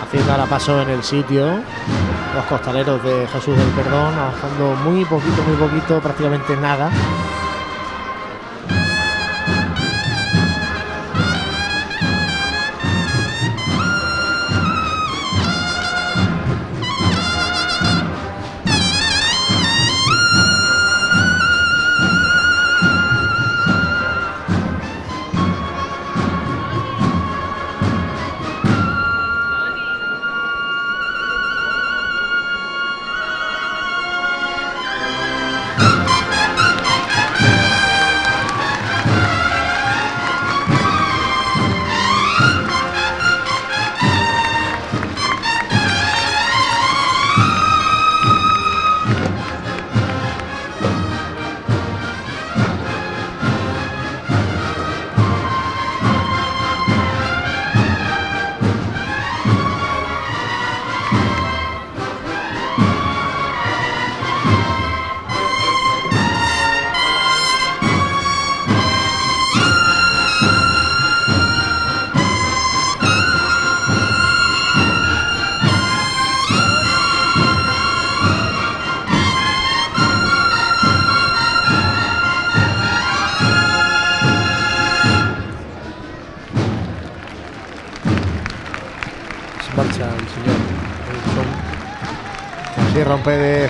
Haciendo 0.03 0.33
ahora 0.33 0.47
paso 0.47 0.81
en 0.81 0.89
el 0.89 1.03
sitio 1.03 1.63
los 2.39 2.47
costaleros 2.47 3.03
de 3.03 3.27
Jesús 3.27 3.57
del 3.57 3.67
Perdón, 3.71 4.15
avanzando 4.15 4.77
muy 4.85 5.05
poquito, 5.05 5.43
muy 5.43 5.57
poquito, 5.57 6.01
prácticamente 6.01 6.57
nada. 6.57 6.89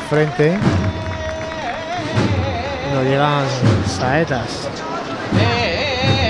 Frente. 0.09 0.57
Nos 2.95 3.05
llegan 3.05 3.45
saetas. 3.87 4.69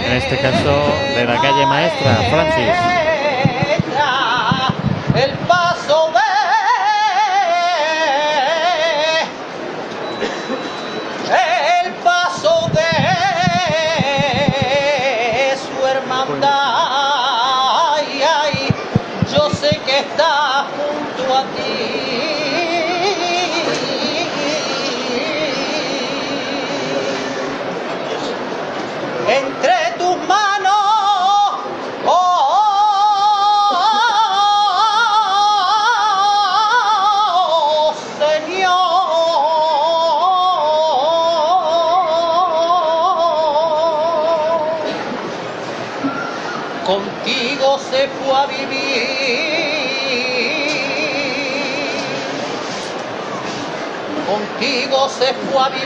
En 0.07 0.13
este 0.17 0.37
caso 0.39 0.95
de 1.15 1.25
la 1.25 1.37
calle 1.41 1.67
maestra, 1.67 2.17
Francis. 2.31 2.88
Contigo 55.33 55.69
se 55.71 55.78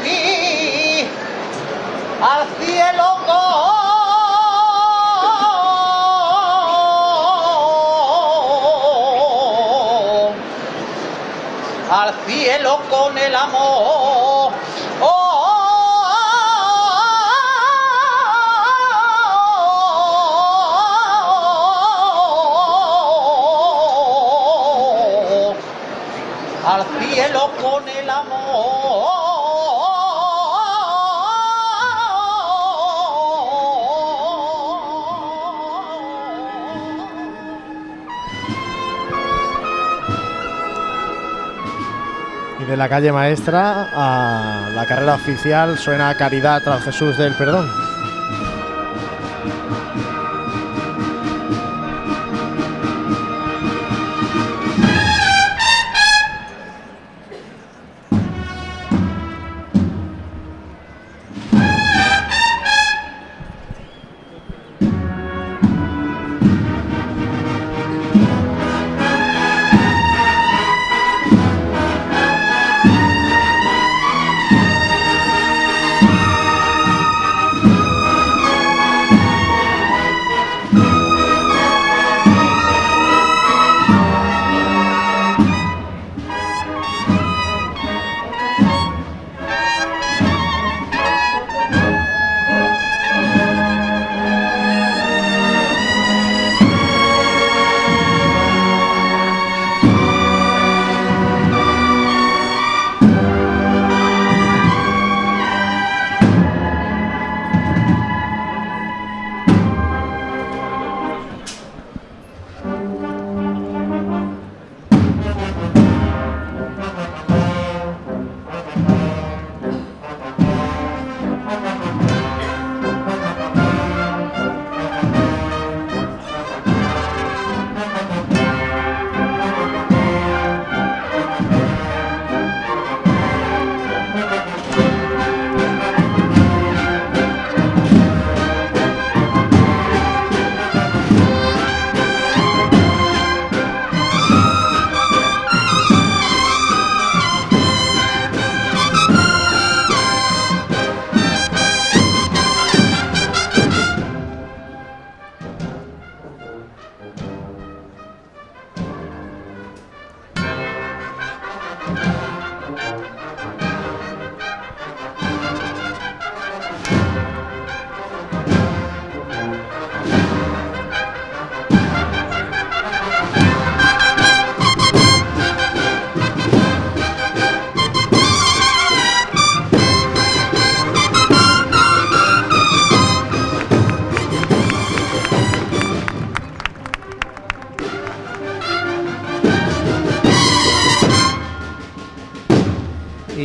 la 42.82 42.88
calle 42.88 43.12
maestra 43.12 43.86
a 43.94 44.68
la 44.74 44.84
carrera 44.86 45.14
oficial 45.14 45.78
suena 45.78 46.12
Caridad 46.16 46.66
al 46.66 46.80
Jesús 46.80 47.16
del 47.16 47.32
Perdón. 47.34 47.91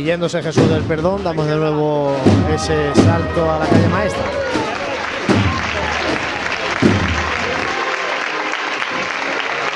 Yéndose 0.08 0.42
Jesús 0.42 0.66
del 0.70 0.84
Perdón, 0.84 1.22
damos 1.22 1.46
de 1.46 1.54
nuevo 1.54 2.16
ese 2.54 2.94
salto 2.94 3.52
a 3.52 3.58
la 3.58 3.66
calle 3.66 3.88
maestra. 3.88 4.22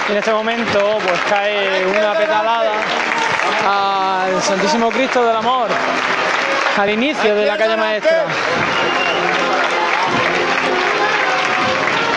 En 0.08 0.16
este 0.16 0.32
momento 0.32 0.78
pues 1.06 1.20
cae 1.28 1.84
una 1.84 2.14
petalada 2.14 2.72
al 3.68 4.40
Santísimo 4.40 4.88
Cristo 4.88 5.22
del 5.22 5.36
Amor, 5.36 5.68
al 6.78 6.88
inicio 6.88 7.34
de 7.34 7.44
la 7.44 7.58
calle 7.58 7.76
maestra. 7.76 8.24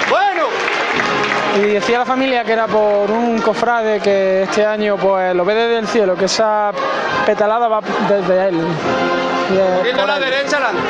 Bueno, 0.09 0.47
Y 1.57 1.73
decía 1.73 1.99
la 1.99 2.05
familia 2.05 2.45
que 2.45 2.53
era 2.53 2.67
por 2.67 3.11
un 3.11 3.41
cofrade 3.41 3.99
que 3.99 4.43
este 4.43 4.65
año 4.65 4.95
pues 4.95 5.35
lo 5.35 5.43
ve 5.43 5.53
desde 5.53 5.79
el 5.79 5.87
cielo, 5.89 6.15
que 6.15 6.25
esa 6.25 6.71
petalada 7.26 7.68
va 7.68 7.81
desde 8.07 8.49
él. 8.49 8.61
Es 9.52 9.80
poquito 9.80 10.02
a 10.02 10.06
la 10.06 10.19
derecha, 10.19 10.57
adelante. 10.57 10.81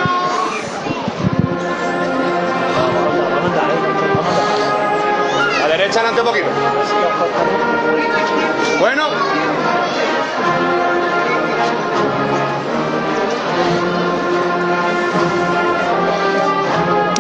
La 5.62 5.68
derecha 5.68 6.00
adelante 6.02 6.22
un 6.22 6.28
poquito. 6.28 6.48
Bueno. 8.80 9.08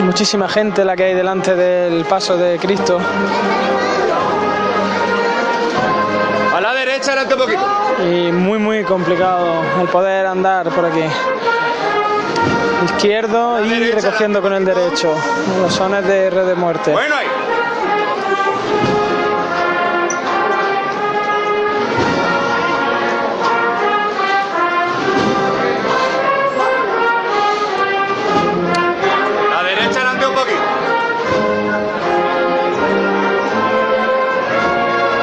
Muchísima 0.04 0.48
gente 0.48 0.86
la 0.86 0.96
que 0.96 1.04
hay 1.06 1.14
delante 1.14 1.56
del 1.56 2.06
paso 2.06 2.38
de 2.38 2.60
Cristo. 2.60 3.00
A 6.56 6.62
la 6.62 6.74
derecha 6.74 7.12
adelante 7.12 7.34
un 7.34 7.40
poquito. 7.40 7.85
Y 8.04 8.32
muy 8.32 8.60
muy 8.60 8.84
complicado 8.84 9.62
el 9.82 9.88
poder 9.88 10.26
andar 10.26 10.70
por 10.70 10.86
aquí. 10.86 11.04
Izquierdo 12.86 13.64
y 13.66 13.92
recogiendo 13.92 14.42
con 14.42 14.54
el 14.54 14.66
derecho. 14.66 15.16
Los 15.62 15.74
sones 15.74 16.06
de 16.06 16.30
red 16.30 16.46
de 16.46 16.56
muerte. 16.56 16.92
Bueno 16.92 17.16
ahí. 17.16 17.28
La 29.52 29.64
derecha 29.64 30.02
adelante 30.02 30.28
un 30.28 30.36
poquito. 30.36 30.62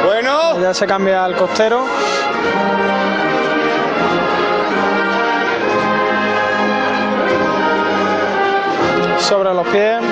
Bueno. 0.07 0.61
Ya 0.61 0.75
se 0.75 0.87
cambia 0.87 1.25
al 1.25 1.37
costero. 1.37 1.85
Sobre 9.19 9.55
los 9.55 9.67
pies. 9.69 10.03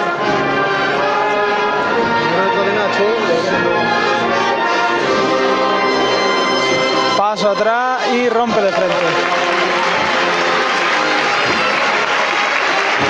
Paso 7.17 7.51
atrás 7.51 8.01
y 8.15 8.29
rompe 8.29 8.61
de 8.61 8.73
frente. 8.73 8.95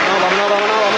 Vámonos, 0.08 0.50
vámonos, 0.50 0.50
vámonos. 0.50 0.89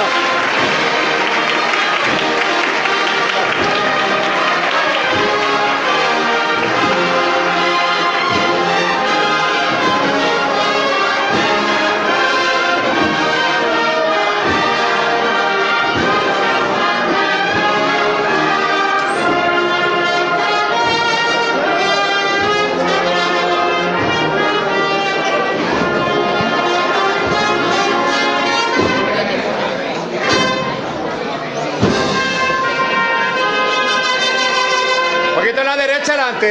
A 36.45 36.49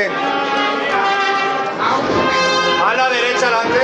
la 2.95 3.09
derecha 3.09 3.47
adelante. 3.47 3.80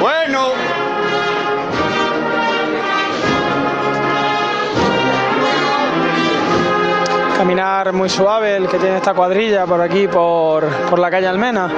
Bueno. 0.00 0.52
Caminar 7.36 7.92
muy 7.92 8.08
suave 8.10 8.58
el 8.58 8.68
que 8.68 8.78
tiene 8.78 8.98
esta 8.98 9.14
cuadrilla 9.14 9.66
por 9.66 9.80
aquí, 9.80 10.06
por, 10.06 10.68
por 10.88 11.00
la 11.00 11.10
calle 11.10 11.26
Almena. 11.26 11.68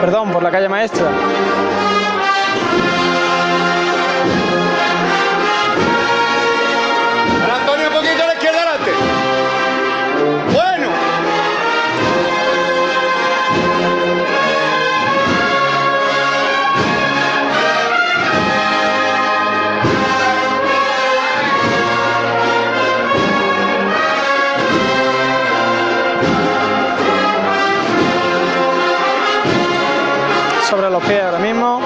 Perdón, 0.00 0.32
por 0.32 0.42
la 0.42 0.50
calle 0.50 0.70
Maestra. 0.70 1.10
Los 30.94 31.02
pies 31.02 31.24
ahora 31.24 31.38
mismo. 31.38 31.80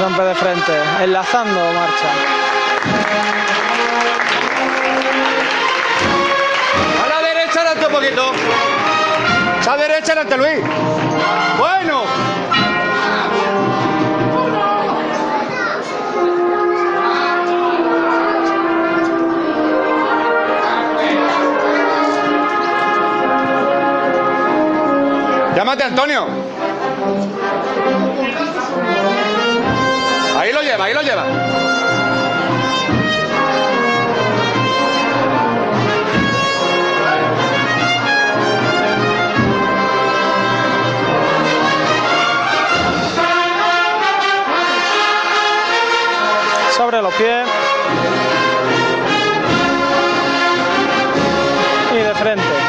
Rompe 0.00 0.22
de 0.22 0.34
frente, 0.34 0.72
enlazando 1.02 1.60
marcha. 1.74 2.08
A 7.04 7.08
la 7.08 7.28
derecha 7.28 7.60
adelante 7.60 7.86
un 7.86 7.92
poquito. 7.92 8.32
A 9.70 9.76
la 9.76 9.76
derecha 9.76 10.12
adelante, 10.12 10.36
Luis. 10.38 10.60
Bueno. 11.58 11.97
Llámate 25.68 25.84
Antonio. 25.84 26.26
Ahí 30.38 30.50
lo 30.50 30.62
lleva, 30.62 30.84
ahí 30.86 30.94
lo 30.94 31.02
lleva. 31.02 31.26
Sobre 46.78 47.02
los 47.02 47.12
pies. 47.12 47.46
Y 51.92 51.98
de 51.98 52.14
frente. 52.14 52.67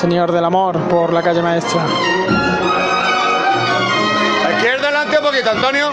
Señor 0.00 0.32
del 0.32 0.46
Amor 0.46 0.78
por 0.88 1.12
la 1.12 1.20
calle 1.22 1.42
Maestra. 1.42 1.82
A 4.46 4.52
izquierda 4.52 4.88
adelante 4.88 5.18
un 5.18 5.24
poquito, 5.24 5.50
Antonio. 5.50 5.90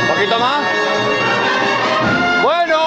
Un 0.00 0.08
poquito 0.14 0.38
más. 0.38 0.60
Bueno. 2.42 2.78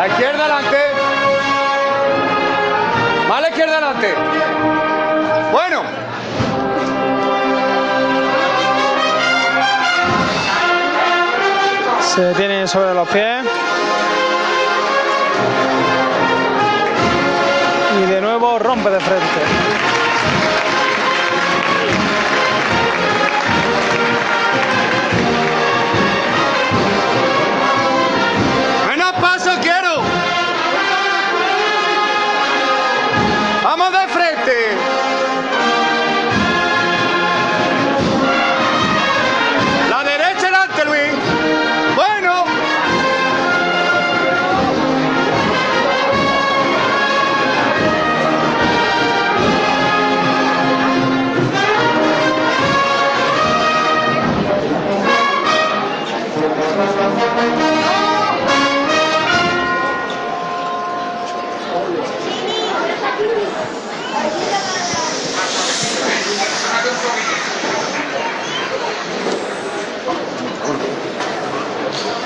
A 0.00 0.06
izquierda 0.08 0.44
adelante. 0.46 0.78
Más 3.28 3.48
izquierda 3.50 3.76
adelante. 3.76 4.33
Se 12.14 12.20
detiene 12.20 12.68
sobre 12.68 12.94
los 12.94 13.08
pies. 13.08 13.44
Y 17.98 18.06
de 18.08 18.20
nuevo 18.20 18.56
rompe 18.60 18.88
de 18.88 19.00
frente. 19.00 20.03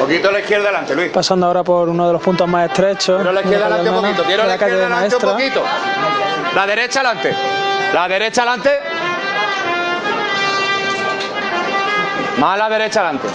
Poquito 0.08 0.30
a 0.30 0.32
la 0.32 0.40
izquierda 0.40 0.68
adelante, 0.70 0.94
Luis. 0.94 1.10
Pasando 1.10 1.44
ahora 1.44 1.62
por 1.62 1.86
uno 1.86 2.06
de 2.06 2.14
los 2.14 2.22
puntos 2.22 2.48
más 2.48 2.70
estrechos. 2.70 3.16
Quiero 3.16 3.28
a 3.28 3.32
la 3.34 3.40
izquierda 3.42 3.68
de 3.68 3.74
adelante 3.74 3.90
un 3.90 4.02
poquito. 4.02 4.22
Quiero 4.24 4.44
la 4.44 4.54
izquierda 4.54 4.76
de 4.76 4.84
adelante 4.84 5.16
un 5.16 5.22
poquito. 5.22 5.62
La 6.54 6.66
derecha 6.66 7.00
adelante. 7.00 7.36
La 7.92 8.08
derecha 8.08 8.40
adelante. 8.40 8.80
Más 12.38 12.54
a 12.54 12.56
la 12.56 12.68
derecha 12.70 13.00
adelante. 13.00 13.28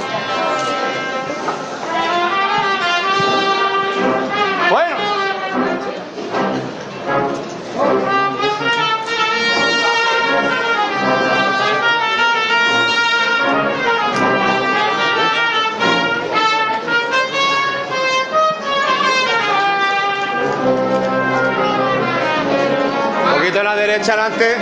derecha 23.75 24.13
adelante. 24.13 24.55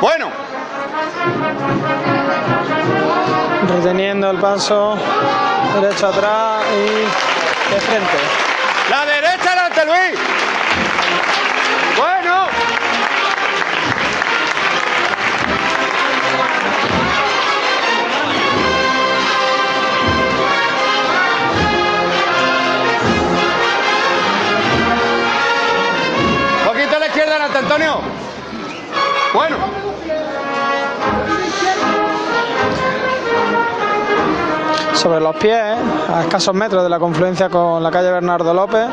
Bueno. 0.00 0.30
Reteniendo 3.68 4.30
el 4.30 4.38
paso, 4.38 4.98
derecho 5.80 6.08
atrás 6.08 6.64
y 6.74 7.74
de 7.74 7.80
frente. 7.80 8.51
Bueno. 29.34 29.56
Sobre 34.94 35.20
los 35.20 35.34
pies, 35.36 35.58
a 36.12 36.22
escasos 36.22 36.54
metros 36.54 36.82
de 36.82 36.90
la 36.90 36.98
confluencia 36.98 37.48
con 37.48 37.82
la 37.82 37.90
calle 37.90 38.10
Bernardo 38.10 38.52
López. 38.52 38.88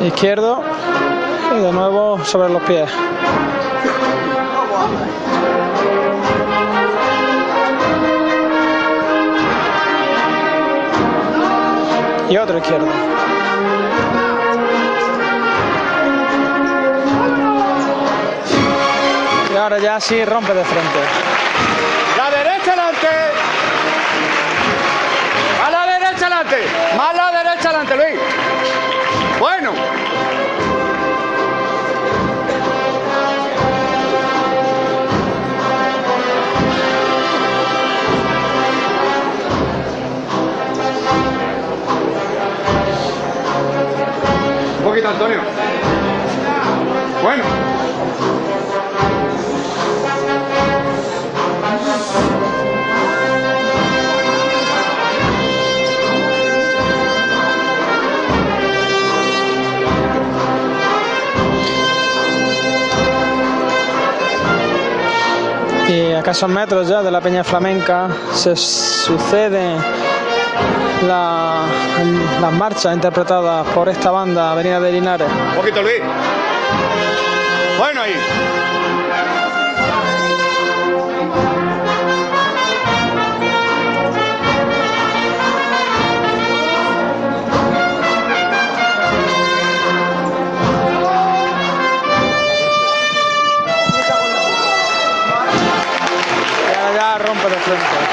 Izquierdo 0.00 0.62
y 1.56 1.60
de 1.60 1.72
nuevo 1.72 2.18
sobre 2.24 2.52
los 2.52 2.62
pies. 2.62 2.90
Y 12.28 12.36
otro 12.36 12.58
izquierdo. 12.58 13.25
Ahora 19.66 19.78
ya 19.80 20.00
sí 20.00 20.24
rompe 20.24 20.54
de 20.54 20.64
frente. 20.64 20.98
La 22.16 22.30
derecha 22.30 22.72
adelante. 22.72 23.08
A 25.64 25.70
la 25.70 25.86
derecha 25.86 26.26
adelante. 26.26 26.56
Más 26.96 27.16
la 27.16 27.32
derecha 27.32 27.70
adelante, 27.70 27.96
Luis. 27.96 28.20
Bueno. 29.40 29.72
Un 44.78 44.84
poquito, 44.84 45.08
Antonio. 45.08 45.40
Bueno. 47.20 47.75
Y 65.88 66.12
a 66.12 66.18
escasos 66.18 66.48
metros 66.48 66.88
ya 66.88 67.02
de 67.02 67.10
la 67.10 67.20
Peña 67.20 67.44
Flamenca 67.44 68.08
se 68.34 68.56
suceden 68.56 69.76
la- 71.06 71.62
las 72.40 72.52
marchas 72.52 72.92
interpretadas 72.92 73.66
por 73.68 73.88
esta 73.88 74.10
banda 74.10 74.50
Avenida 74.50 74.80
de 74.80 74.92
Linares. 74.92 75.28
Un 75.50 75.54
poquito, 75.56 75.82
Luis. 75.82 76.00
Bueno 77.78 78.02
ahí. 78.02 78.14
Ya 97.66 98.05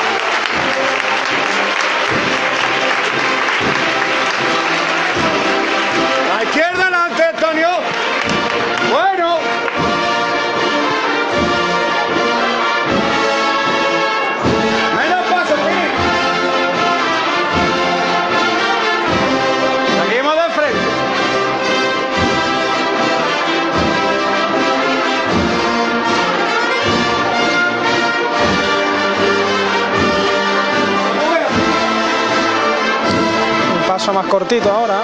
cortito 34.33 34.71
ahora, 34.71 35.03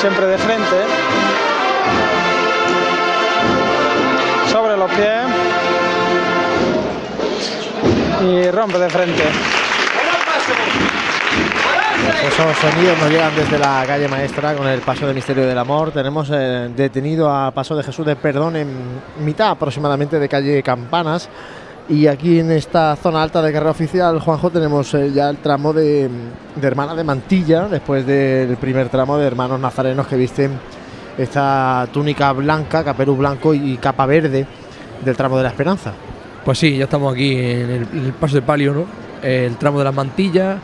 siempre 0.00 0.26
de 0.26 0.36
frente. 0.36 0.76
Sobre 4.50 4.76
los 4.76 4.90
pies. 4.90 5.22
Y 8.22 8.50
rompe 8.50 8.76
de 8.80 8.90
frente. 8.90 9.22
Esos 12.26 12.56
sonidos 12.56 12.98
nos 12.98 13.08
llegan 13.08 13.36
desde 13.36 13.56
la 13.56 13.84
calle 13.86 14.08
maestra 14.08 14.56
con 14.56 14.66
el 14.66 14.80
paso 14.80 15.06
de 15.06 15.14
Misterio 15.14 15.46
del 15.46 15.56
Amor. 15.56 15.92
Tenemos 15.92 16.28
eh, 16.32 16.70
detenido 16.74 17.32
a 17.32 17.52
Paso 17.52 17.76
de 17.76 17.84
Jesús 17.84 18.04
de 18.04 18.16
Perdón 18.16 18.56
en 18.56 18.68
mitad 19.20 19.50
aproximadamente 19.50 20.18
de 20.18 20.28
calle 20.28 20.60
Campanas. 20.64 21.28
Y 21.90 22.06
aquí 22.06 22.38
en 22.38 22.52
esta 22.52 22.94
zona 22.94 23.20
alta 23.20 23.42
de 23.42 23.52
carrera 23.52 23.72
oficial, 23.72 24.20
Juanjo, 24.20 24.50
tenemos 24.50 24.94
eh, 24.94 25.10
ya 25.12 25.28
el 25.28 25.38
tramo 25.38 25.72
de, 25.72 26.08
de 26.54 26.66
Hermana 26.66 26.94
de 26.94 27.02
Mantilla, 27.02 27.66
después 27.66 28.06
del 28.06 28.56
primer 28.58 28.88
tramo 28.88 29.18
de 29.18 29.26
hermanos 29.26 29.58
nazarenos 29.58 30.06
que 30.06 30.14
visten 30.14 30.52
esta 31.18 31.88
túnica 31.92 32.30
blanca, 32.30 32.84
caperú 32.84 33.16
blanco 33.16 33.52
y 33.54 33.76
capa 33.78 34.06
verde 34.06 34.46
del 35.04 35.16
tramo 35.16 35.36
de 35.36 35.42
la 35.42 35.48
Esperanza. 35.48 35.92
Pues 36.44 36.60
sí, 36.60 36.76
ya 36.76 36.84
estamos 36.84 37.12
aquí 37.12 37.32
en 37.34 37.70
el, 37.70 37.88
el 37.92 38.12
paso 38.12 38.36
de 38.36 38.42
palio, 38.42 38.72
¿no? 38.72 38.86
El 39.20 39.56
tramo 39.56 39.78
de 39.78 39.84
las 39.84 39.94
mantillas. 39.94 40.58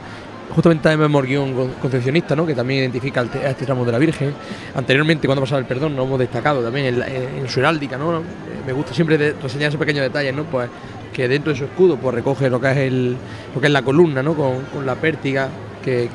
Justamente 0.55 0.85
también 0.85 1.13
vemos 1.13 1.71
concepcionista, 1.81 2.35
¿no? 2.35 2.47
Que 2.47 2.55
también 2.55 2.81
identifica 2.81 3.21
a 3.21 3.51
este 3.51 3.65
tramo 3.65 3.85
de 3.85 3.93
la 3.93 3.99
Virgen. 3.99 4.33
Anteriormente, 4.75 5.27
cuando 5.27 5.43
pasaba 5.43 5.59
el 5.59 5.67
perdón, 5.67 5.95
nos 5.97 6.07
hemos 6.07 6.19
destacado 6.19 6.63
también 6.63 7.03
en, 7.03 7.49
su 7.49 7.61
heráldica, 7.61 7.99
¿no? 7.99 8.19
Eh, 8.19 8.23
Me 8.67 8.73
gusta 8.73 8.95
siempre 8.95 9.19
de- 9.19 9.33
reseñar 9.35 9.69
esos 9.69 9.79
pequeños 9.79 10.03
detalles, 10.03 10.35
¿no? 10.35 10.45
Pues 10.45 10.71
que 11.13 11.29
dentro 11.29 11.53
de 11.53 11.59
su 11.59 11.65
escudo, 11.65 11.97
pues 11.97 12.15
recoge 12.15 12.49
lo 12.49 12.61
que 12.61 12.71
es 12.71 12.77
el, 12.77 13.17
lo 13.55 13.61
que 13.61 13.67
es 13.67 13.73
la 13.73 13.83
columna, 13.83 14.23
¿no? 14.23 14.35
Con, 14.35 14.87
la 14.87 14.95
pértiga 14.95 15.49
que, 15.83 16.09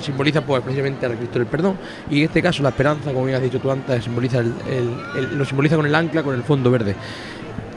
simboliza, 0.00 0.42
pues, 0.42 0.62
precisamente 0.62 1.06
al 1.06 1.16
Cristo 1.16 1.38
del 1.38 1.48
perdón. 1.48 1.76
Y 2.10 2.18
en 2.18 2.24
este 2.24 2.42
caso, 2.42 2.62
la 2.62 2.70
esperanza, 2.70 3.12
como 3.12 3.24
bien 3.24 3.36
has 3.36 3.42
dicho 3.42 3.60
tú 3.60 3.70
antes, 3.70 4.06
lo 4.06 5.44
simboliza 5.44 5.76
con 5.76 5.86
el 5.86 5.94
ancla, 5.94 6.22
con 6.22 6.34
el 6.34 6.42
fondo 6.42 6.70
verde 6.70 6.94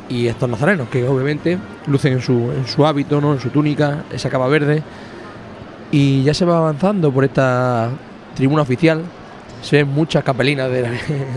y 0.10 0.28
estos 0.28 0.50
nazarenos 0.50 0.90
que 0.90 1.08
obviamente 1.08 1.58
lucen 1.86 2.14
en 2.14 2.22
su, 2.22 2.52
en 2.52 2.68
su 2.68 2.86
hábito, 2.86 3.22
¿no? 3.22 3.34
en 3.34 3.40
su 3.40 3.50
túnica, 3.50 4.04
esa 4.12 4.30
capa 4.30 4.48
verde. 4.48 4.84
Y 5.92 6.24
ya 6.24 6.34
se 6.34 6.46
va 6.46 6.58
avanzando 6.58 7.12
por 7.12 7.24
esta 7.24 7.90
tribuna 8.36 8.62
oficial. 8.62 9.02
Se 9.62 9.78
ven 9.78 9.90
muchas 9.90 10.24
capelinas 10.24 10.70
de 10.72 10.84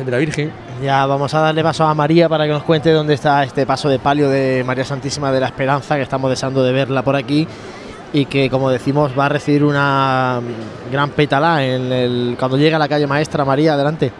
la, 0.06 0.18
Virgen. 0.18 0.52
Ya 0.82 1.06
vamos 1.06 1.32
a 1.34 1.40
darle 1.40 1.62
paso 1.62 1.84
a 1.84 1.94
María 1.94 2.28
para 2.28 2.44
que 2.44 2.52
nos 2.52 2.62
cuente 2.62 2.90
dónde 2.92 3.14
está 3.14 3.42
este 3.44 3.66
paso 3.66 3.88
de 3.88 3.98
palio 3.98 4.28
de 4.28 4.62
María 4.64 4.84
Santísima 4.84 5.32
de 5.32 5.40
la 5.40 5.46
Esperanza, 5.46 5.96
que 5.96 6.02
estamos 6.02 6.30
deseando 6.30 6.62
de 6.62 6.72
verla 6.72 7.02
por 7.02 7.16
aquí 7.16 7.46
y 8.12 8.26
que, 8.26 8.50
como 8.50 8.70
decimos, 8.70 9.12
va 9.18 9.26
a 9.26 9.28
recibir 9.30 9.64
una 9.64 10.40
gran 10.90 11.10
pétala 11.10 11.64
en 11.64 11.90
el, 11.90 12.36
cuando 12.38 12.58
llegue 12.58 12.74
a 12.74 12.78
la 12.78 12.88
calle 12.88 13.06
Maestra. 13.06 13.44
María, 13.44 13.74
adelante. 13.74 14.12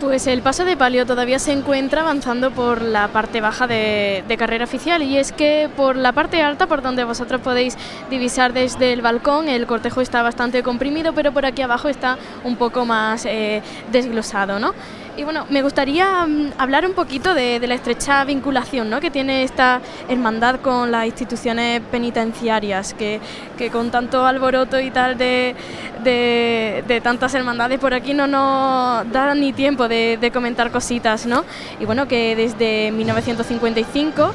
Pues 0.00 0.28
el 0.28 0.42
paso 0.42 0.64
de 0.64 0.76
palio 0.76 1.06
todavía 1.06 1.40
se 1.40 1.50
encuentra 1.50 2.02
avanzando 2.02 2.52
por 2.52 2.82
la 2.82 3.08
parte 3.08 3.40
baja 3.40 3.66
de, 3.66 4.22
carrera 4.38 4.64
oficial 4.64 5.02
y 5.02 5.18
es 5.18 5.32
que 5.32 5.68
por 5.76 5.96
la 5.96 6.12
parte 6.12 6.40
alta, 6.40 6.68
por 6.68 6.82
donde 6.82 7.02
vosotros 7.02 7.40
podéis 7.40 7.76
divisar 8.08 8.52
desde 8.52 8.92
el 8.92 9.02
balcón, 9.02 9.48
el 9.48 9.66
cortejo 9.66 10.00
está 10.00 10.22
bastante 10.22 10.62
comprimido, 10.62 11.14
pero 11.14 11.32
por 11.32 11.44
aquí 11.44 11.62
abajo 11.62 11.88
está 11.88 12.16
un 12.44 12.54
poco 12.54 12.84
más 12.84 13.26
eh, 13.26 13.60
desglosado, 13.90 14.60
¿no? 14.60 14.72
Y 15.18 15.24
bueno, 15.24 15.46
me 15.50 15.62
gustaría 15.62 16.24
mm, 16.26 16.52
hablar 16.58 16.86
un 16.86 16.92
poquito 16.92 17.34
de, 17.34 17.58
la 17.66 17.74
estrecha 17.74 18.22
vinculación 18.22 18.88
¿no? 18.88 19.00
que 19.00 19.10
tiene 19.10 19.42
esta 19.42 19.80
hermandad 20.08 20.60
con 20.60 20.92
las 20.92 21.06
instituciones 21.06 21.80
penitenciarias, 21.90 22.94
que, 22.94 23.20
que 23.58 23.68
con 23.68 23.90
tanto 23.90 24.24
alboroto 24.24 24.78
y 24.78 24.92
tal 24.92 25.18
de, 25.18 25.56
de- 26.04 27.00
tantas 27.02 27.34
hermandades 27.34 27.80
por 27.80 27.94
aquí 27.94 28.14
no 28.14 28.28
nos 28.28 29.10
da 29.10 29.34
ni 29.34 29.52
tiempo 29.52 29.88
de 29.88 30.30
comentar 30.32 30.70
cositas, 30.70 31.26
¿no? 31.26 31.44
Y 31.80 31.84
bueno, 31.84 32.06
que 32.06 32.36
desde 32.36 32.92
1955 32.92 34.32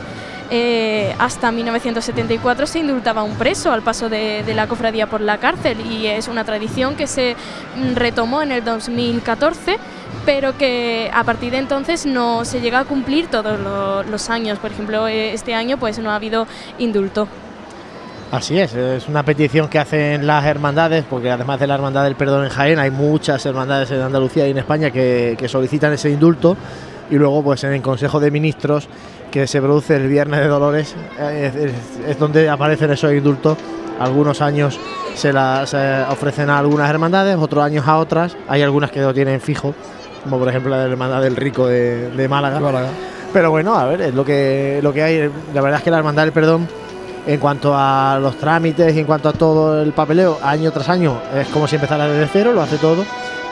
eh, 0.56 1.16
hasta 1.18 1.52
1974 1.52 2.68
se 2.68 2.78
indultaba 2.78 3.24
un 3.24 3.34
preso 3.38 3.72
al 3.72 3.82
paso 3.82 4.08
de, 4.08 4.44
la 4.54 4.68
cofradía 4.68 5.08
por 5.08 5.20
la 5.20 5.40
cárcel 5.40 5.82
y 5.82 6.06
es 6.06 6.28
una 6.28 6.44
tradición 6.44 6.96
que 6.96 7.08
se 7.08 7.36
mm, 7.76 7.96
retomó 7.96 8.44
en 8.44 8.52
el 8.52 8.64
2014 8.64 9.78
pero 10.28 10.56
que 10.56 11.10
a 11.12 11.24
partir 11.24 11.52
de 11.54 11.58
entonces 11.58 12.06
no 12.06 12.46
se 12.46 12.62
llega 12.62 12.78
a 12.82 12.86
cumplir 12.86 13.28
todos 13.28 13.60
lo- 13.60 14.04
los 14.04 14.30
años. 14.30 14.60
Por 14.60 14.72
ejemplo, 14.72 15.08
eh, 15.08 15.34
este 15.34 15.56
año 15.56 15.78
pues 15.78 15.98
no 15.98 16.12
ha 16.12 16.16
habido 16.16 16.46
indulto. 16.78 17.28
Así 18.32 18.60
es, 18.60 18.76
es 18.76 19.08
una 19.08 19.24
petición 19.24 19.68
que 19.70 19.80
hacen 19.80 20.26
las 20.28 20.46
hermandades, 20.46 21.04
porque 21.10 21.30
además 21.32 21.60
de 21.60 21.66
la 21.68 21.76
Hermandad 21.76 22.04
del 22.04 22.16
Perdón 22.16 22.44
en 22.46 22.50
Jaén, 22.52 22.78
hay 22.80 22.92
muchas 22.92 23.44
hermandades 23.46 23.90
en 23.92 24.02
Andalucía 24.02 24.48
y 24.48 24.52
en 24.52 24.60
España 24.60 24.92
que, 24.92 25.36
que 25.38 25.48
solicitan 25.48 25.94
ese 25.94 26.10
indulto. 26.12 26.56
Y 27.12 27.16
luego, 27.16 27.44
pues 27.44 27.64
en 27.64 27.74
el 27.74 27.82
Consejo 27.82 28.20
de 28.20 28.32
Ministros, 28.32 28.88
que 29.34 29.48
se 29.48 29.60
produce 29.60 29.96
el 29.96 30.08
Viernes 30.08 30.42
de 30.42 30.48
Dolores, 30.48 30.94
es, 31.20 31.56
es- 31.56 31.72
es 32.08 32.20
donde 32.20 32.48
aparecen 32.50 32.92
esos 32.92 33.12
indultos. 33.12 33.58
Algunos 34.00 34.42
años 34.42 34.80
se 35.16 35.34
las 35.34 35.74
eh, 35.74 36.06
ofrecen 36.08 36.52
a 36.52 36.60
algunas 36.60 36.88
hermandades, 36.88 37.36
otros 37.38 37.64
años 37.64 37.88
a 37.88 37.98
otras. 37.98 38.38
Hay 38.48 38.62
algunas 38.62 38.92
que 38.92 39.02
lo 39.02 39.12
tienen 39.12 39.42
fijo, 39.42 39.74
como 40.24 40.38
por 40.38 40.48
ejemplo 40.50 40.70
la 40.70 40.84
Hermandad 40.84 41.22
del 41.24 41.36
Rico 41.36 41.66
de, 41.66 42.12
de 42.12 42.28
Málaga. 42.30 42.60
Pero 43.34 43.50
bueno, 43.50 43.74
a 43.74 43.86
ver, 43.86 44.02
es 44.02 44.14
lo 44.14 44.24
que, 44.24 44.80
lo 44.84 44.94
que 44.94 45.02
hay. 45.02 45.32
La 45.52 45.62
verdad 45.62 45.80
es 45.80 45.84
que 45.84 45.90
la 45.90 45.98
Hermandad 45.98 46.24
del 46.24 46.32
Perdón, 46.32 46.68
en 47.26 47.40
cuanto 47.40 47.74
a 47.76 48.20
los 48.22 48.38
trámites 48.38 48.96
y 48.96 49.00
en 49.00 49.06
cuanto 49.08 49.30
a 49.30 49.34
todo 49.34 49.82
el 49.82 49.94
papeleo, 49.94 50.38
año 50.44 50.72
tras 50.72 50.90
año, 50.90 51.20
es 51.36 51.48
como 51.48 51.68
si 51.68 51.76
empezara 51.76 52.06
desde 52.08 52.28
cero, 52.32 52.54
lo 52.54 52.62
hace 52.62 52.78
todo 52.78 53.04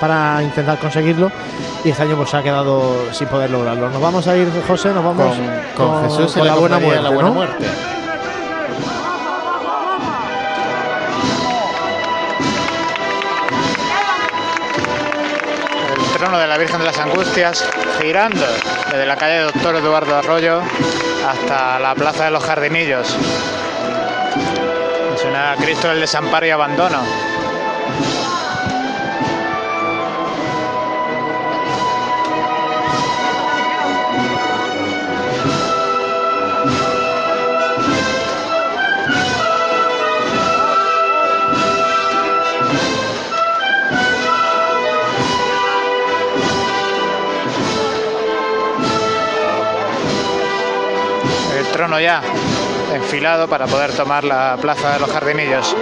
para 0.02 0.42
intentar 0.44 0.78
conseguirlo. 0.80 1.32
Y 1.86 1.90
este 1.92 2.04
año 2.04 2.18
pues 2.18 2.30
se 2.30 2.38
ha 2.38 2.44
quedado 2.44 3.14
sin 3.14 3.28
poder 3.30 3.50
lograrlo. 3.52 3.90
Nos 3.90 4.02
vamos 4.02 4.28
a 4.28 4.36
ir, 4.36 4.50
José, 4.68 4.90
nos 4.90 5.04
vamos 5.06 5.34
Con- 5.78 5.88
con 5.88 6.04
Jesús 6.10 6.34
con 6.34 6.46
la 6.46 6.54
la 6.56 6.60
buena 6.60 6.76
cofradía 6.76 6.80
muerte. 6.80 6.98
de 6.98 7.02
la 7.04 7.10
buena 7.10 7.30
¿no? 7.30 7.34
muerte. 7.36 7.66
El 15.98 16.18
trono 16.18 16.38
de 16.40 16.48
la 16.48 16.58
Virgen 16.58 16.80
de 16.80 16.86
las 16.86 17.00
Angustias 17.00 17.66
girando 18.02 18.46
desde 18.92 19.06
la 19.06 19.16
calle 19.16 19.42
Doctor 19.42 19.76
Eduardo 19.76 20.16
Arroyo 20.16 20.62
hasta 21.28 21.80
la 21.80 21.96
Plaza 21.96 22.26
de 22.26 22.32
los 22.32 22.44
Jardinillos. 22.44 23.08
Es 25.16 25.24
una 25.26 25.56
Cristo 25.58 25.88
del 25.90 26.02
Desamparo 26.02 26.46
y 26.46 26.50
Abandono. 26.52 27.00
Trono 51.82 52.00
ya 52.00 52.22
enfilado 52.94 53.48
para 53.48 53.66
poder 53.66 53.92
tomar 53.94 54.24
la 54.24 54.56
Plaza 54.62 54.94
de 54.94 55.00
los 55.00 55.10
Jardinillos. 55.10 55.76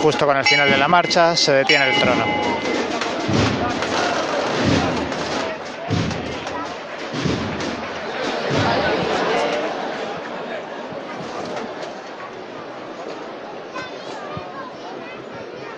Justo 0.00 0.26
con 0.26 0.36
el 0.36 0.44
final 0.44 0.70
de 0.70 0.78
la 0.78 0.88
marcha 0.88 1.36
se 1.36 1.52
detiene 1.52 1.90
el 1.90 2.00
trono. 2.00 2.24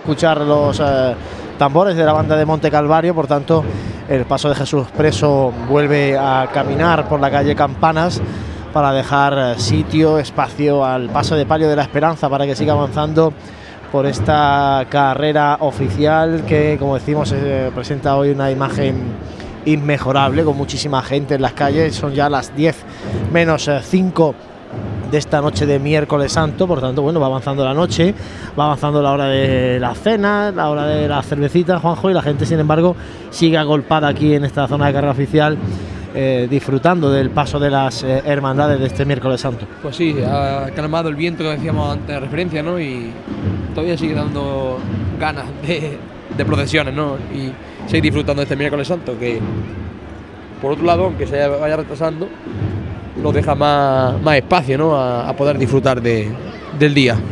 escuchar 0.02 0.40
los 0.40 0.80
eh, 0.80 1.14
tambores 1.58 1.96
de 1.96 2.04
la 2.04 2.12
banda 2.12 2.36
de 2.36 2.44
Monte 2.44 2.70
Calvario, 2.70 3.14
por 3.14 3.28
tanto 3.28 3.64
el 4.08 4.24
paso 4.24 4.48
de 4.48 4.56
Jesús 4.56 4.88
preso 4.96 5.52
vuelve 5.68 6.18
a 6.18 6.48
caminar 6.52 7.08
por 7.08 7.20
la 7.20 7.30
calle 7.30 7.54
Campanas 7.54 8.20
para 8.72 8.92
dejar 8.92 9.34
eh, 9.38 9.60
sitio, 9.60 10.18
espacio 10.18 10.84
al 10.84 11.08
paso 11.08 11.36
de 11.36 11.46
palio 11.46 11.68
de 11.68 11.76
la 11.76 11.82
esperanza 11.82 12.28
para 12.28 12.46
que 12.46 12.56
siga 12.56 12.72
avanzando 12.72 13.32
por 13.92 14.06
esta 14.06 14.86
carrera 14.88 15.58
oficial 15.60 16.44
que 16.46 16.76
como 16.78 16.94
decimos 16.94 17.30
eh, 17.32 17.70
presenta 17.74 18.16
hoy 18.16 18.30
una 18.30 18.50
imagen 18.50 18.96
inmejorable 19.66 20.44
con 20.44 20.56
muchísima 20.56 21.02
gente 21.02 21.34
en 21.34 21.42
las 21.42 21.52
calles, 21.52 21.94
son 21.94 22.14
ya 22.14 22.30
las 22.30 22.56
10 22.56 22.74
menos 23.32 23.70
5 23.82 24.34
de 25.10 25.18
esta 25.18 25.42
noche 25.42 25.66
de 25.66 25.78
miércoles 25.78 26.32
santo, 26.32 26.66
por 26.66 26.80
tanto, 26.80 27.02
bueno, 27.02 27.20
va 27.20 27.26
avanzando 27.26 27.62
la 27.66 27.74
noche, 27.74 28.14
va 28.58 28.64
avanzando 28.64 29.02
la 29.02 29.12
hora 29.12 29.26
de 29.26 29.78
la 29.78 29.94
cena, 29.94 30.50
la 30.50 30.70
hora 30.70 30.86
de 30.86 31.06
la 31.06 31.22
cervecita, 31.22 31.78
Juanjo, 31.78 32.10
y 32.10 32.14
la 32.14 32.22
gente, 32.22 32.46
sin 32.46 32.58
embargo, 32.58 32.96
sigue 33.28 33.58
agolpada 33.58 34.08
aquí 34.08 34.34
en 34.34 34.46
esta 34.46 34.66
zona 34.66 34.86
de 34.86 34.94
carrera 34.94 35.12
oficial, 35.12 35.58
eh, 36.14 36.46
disfrutando 36.50 37.10
del 37.10 37.30
paso 37.30 37.58
de 37.58 37.70
las 37.70 38.02
eh, 38.02 38.22
hermandades 38.26 38.78
de 38.78 38.86
este 38.86 39.04
miércoles 39.04 39.40
santo. 39.40 39.66
Pues 39.80 39.96
sí, 39.96 40.14
ha 40.22 40.66
calmado 40.74 41.08
el 41.08 41.16
viento 41.16 41.42
que 41.42 41.50
decíamos 41.50 41.92
antes 41.92 42.08
de 42.08 42.20
referencia, 42.20 42.62
¿no? 42.62 42.78
Y 42.78 43.10
todavía 43.74 43.96
sigue 43.96 44.14
dando 44.14 44.78
ganas 45.18 45.46
de, 45.66 46.44
procesiones, 46.44 46.94
¿no? 46.94 47.16
Y 47.34 47.52
seguir 47.86 48.02
disfrutando 48.02 48.40
de 48.40 48.44
este 48.44 48.56
miércoles 48.56 48.88
santo, 48.88 49.18
que 49.18 49.40
por 50.60 50.72
otro 50.72 50.84
lado, 50.84 51.04
aunque 51.04 51.26
se 51.26 51.46
vaya 51.48 51.76
retrasando, 51.76 52.28
nos 53.22 53.34
deja 53.34 53.54
más, 53.54 54.36
espacio, 54.36 54.76
¿no? 54.78 54.96
A 54.96 55.32
poder 55.34 55.58
disfrutar 55.58 56.00
de, 56.00 56.28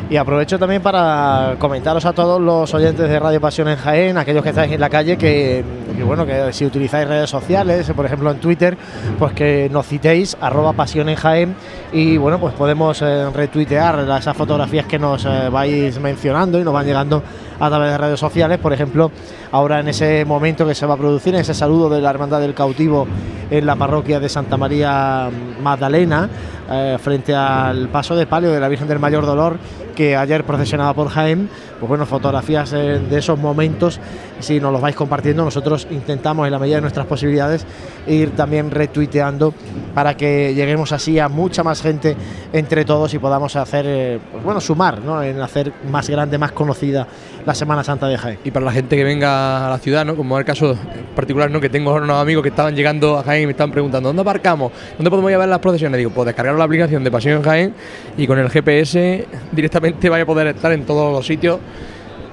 Y 0.08 0.16
aprovecho 0.16 0.60
también 0.60 0.80
para 0.80 1.56
comentaros 1.58 2.04
a 2.04 2.12
todos 2.12 2.40
los 2.40 2.72
oyentes 2.72 3.08
de 3.08 3.18
Radio 3.18 3.40
Pasión 3.40 3.66
en 3.68 3.76
Jaén, 3.76 4.16
aquellos 4.16 4.44
que 4.44 4.50
estáis 4.50 4.70
en 4.70 4.80
la 4.80 4.88
calle, 4.88 5.16
que, 5.16 5.64
que, 5.96 6.04
bueno, 6.04 6.24
que 6.24 6.52
si 6.52 6.64
utilizáis 6.64 7.08
redes 7.08 7.28
sociales, 7.28 7.90
por 7.96 8.06
ejemplo 8.06 8.30
en 8.30 8.38
Twitter, 8.38 8.78
pues 9.18 9.32
que 9.32 9.68
nos 9.70 9.86
citéis 9.86 10.36
arroba 10.40 10.72
Pasión 10.72 11.08
en 11.08 11.16
Jaén 11.16 11.54
y 11.92 12.16
bueno, 12.16 12.38
pues 12.38 12.54
podemos 12.54 13.02
eh, 13.02 13.28
retuitear 13.30 14.06
esas 14.20 14.36
fotografías 14.36 14.86
que 14.86 15.00
nos 15.00 15.24
eh, 15.24 15.48
vais 15.50 15.98
mencionando 15.98 16.60
y 16.60 16.62
nos 16.62 16.72
van 16.72 16.86
llegando 16.86 17.22
a 17.60 17.68
través 17.68 17.92
de 17.92 17.98
redes 17.98 18.18
sociales, 18.18 18.58
por 18.58 18.72
ejemplo, 18.72 19.10
ahora 19.52 19.80
en 19.80 19.88
ese 19.88 20.24
momento 20.24 20.66
que 20.66 20.74
se 20.74 20.86
va 20.86 20.94
a 20.94 20.96
producir, 20.96 21.34
en 21.34 21.42
ese 21.42 21.54
saludo 21.54 21.90
de 21.90 22.00
la 22.00 22.10
Hermandad 22.10 22.40
del 22.40 22.54
Cautivo 22.54 23.06
en 23.50 23.66
la 23.66 23.76
parroquia 23.76 24.18
de 24.18 24.28
Santa 24.28 24.56
María 24.56 25.28
Magdalena, 25.62 26.28
eh, 26.70 26.98
frente 27.00 27.34
al 27.34 27.88
paso 27.88 28.16
de 28.16 28.26
palio 28.26 28.50
de 28.50 28.60
la 28.60 28.68
Virgen 28.68 28.88
del 28.88 28.98
Mayor 28.98 29.26
Dolor, 29.26 29.58
que 29.94 30.16
ayer 30.16 30.44
procesionaba 30.44 30.94
por 30.94 31.08
Jaén, 31.08 31.50
pues 31.78 31.88
bueno, 31.88 32.06
fotografías 32.06 32.70
de 32.70 33.18
esos 33.18 33.38
momentos, 33.38 34.00
si 34.40 34.60
nos 34.60 34.72
los 34.72 34.80
vais 34.80 34.96
compartiendo, 34.96 35.44
nosotros 35.44 35.86
intentamos 35.90 36.46
en 36.46 36.52
la 36.52 36.58
medida 36.58 36.76
de 36.76 36.82
nuestras 36.82 37.06
posibilidades 37.06 37.66
ir 38.06 38.30
también 38.30 38.70
retuiteando 38.70 39.54
para 39.94 40.16
que 40.16 40.54
lleguemos 40.54 40.92
así 40.92 41.18
a 41.18 41.28
mucha 41.28 41.62
más 41.62 41.82
gente 41.82 42.16
entre 42.52 42.84
todos 42.84 43.12
y 43.14 43.18
podamos 43.18 43.56
hacer, 43.56 43.84
eh, 43.88 44.18
pues 44.32 44.44
bueno, 44.44 44.60
sumar, 44.60 45.00
¿no? 45.00 45.22
en 45.22 45.40
hacer 45.40 45.72
más 45.90 46.08
grande, 46.08 46.38
más 46.38 46.52
conocida 46.52 47.06
la 47.46 47.54
Semana 47.54 47.84
Santa 47.84 48.06
de 48.08 48.18
Jaén. 48.18 48.38
Y 48.44 48.50
para 48.50 48.66
la 48.66 48.72
gente 48.72 48.96
que 48.96 49.04
venga 49.04 49.66
a 49.66 49.70
la 49.70 49.78
ciudad, 49.78 50.04
¿no? 50.04 50.16
Como 50.16 50.38
el 50.38 50.44
caso 50.44 50.76
particular, 51.14 51.50
¿no? 51.50 51.60
Que 51.60 51.68
tengo 51.68 51.94
unos 51.94 52.16
amigos 52.16 52.42
que 52.42 52.50
estaban 52.50 52.74
llegando 52.74 53.18
a 53.18 53.22
Jaén 53.22 53.44
y 53.44 53.46
me 53.46 53.52
estaban 53.52 53.70
preguntando, 53.70 54.08
¿dónde 54.08 54.22
aparcamos? 54.22 54.72
¿Dónde 54.96 55.10
podemos 55.10 55.30
ver 55.30 55.48
las 55.48 55.58
procesiones? 55.58 55.98
Digo, 55.98 56.10
pues 56.10 56.26
descargar 56.26 56.54
la 56.54 56.64
aplicación 56.64 57.02
de 57.02 57.10
Pasión 57.10 57.42
Jaén 57.42 57.74
y 58.16 58.26
con 58.26 58.38
el 58.38 58.50
GPS 58.50 59.26
directamente 59.52 60.08
vaya 60.10 60.24
a 60.24 60.26
poder 60.26 60.48
estar 60.48 60.72
en 60.72 60.84
todos 60.84 61.12
los 61.12 61.26
sitios 61.26 61.58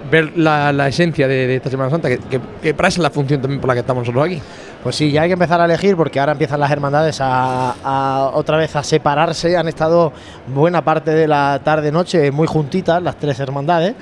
ver 0.10 0.38
la, 0.38 0.88
esencia 0.88 1.28
de, 1.28 1.56
esta 1.56 1.70
Semana 1.70 1.90
Santa, 1.90 2.10
que, 2.10 2.74
para 2.74 2.90
esa 2.90 3.00
es 3.00 3.04
la 3.04 3.10
función 3.10 3.42
también 3.42 3.60
por 3.60 3.68
la 3.68 3.74
que 3.74 3.82
estamos 3.82 4.02
nosotros 4.02 4.26
aquí. 4.26 4.42
Pues 4.84 4.96
sí, 4.96 5.12
ya 5.12 5.24
hay 5.24 5.30
que 5.30 5.34
empezar 5.34 5.60
a 5.60 5.66
elegir 5.66 5.96
porque 5.96 6.20
ahora 6.20 6.34
empiezan 6.34 6.60
las 6.60 6.72
hermandades 6.72 7.18
a, 7.22 8.32
otra 8.34 8.58
vez 8.58 8.76
a 8.76 8.84
separarse. 8.84 9.58
Han 9.58 9.68
estado 9.68 10.14
buena 10.48 10.84
parte 10.84 11.12
de 11.12 11.28
la 11.28 11.60
tarde-noche 11.64 12.32
muy 12.32 12.48
juntitas 12.48 13.02
las 13.02 13.18
tres 13.18 13.40
hermandades. 13.40 13.96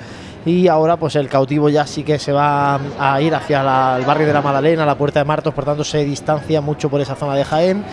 Y 0.44 0.68
ahora 0.68 0.96
pues 0.96 1.16
el 1.16 1.28
cautivo 1.28 1.68
ya 1.68 1.86
sí 1.86 2.04
que 2.04 2.20
se 2.20 2.30
va 2.30 2.78
a 3.00 3.20
ir 3.20 3.34
hacia 3.34 3.96
el 3.96 4.04
barrio 4.04 4.28
de 4.28 4.32
la 4.32 4.42
Madalena, 4.42 4.86
la 4.86 4.96
Puerta 4.96 5.18
de 5.18 5.24
Martos, 5.24 5.52
por 5.52 5.64
tanto 5.64 5.82
se 5.82 6.04
distancia 6.04 6.60
mucho 6.60 6.88
por 6.88 7.00
esa 7.00 7.16
zona 7.16 7.34
de 7.34 7.44
Jaén. 7.44 7.84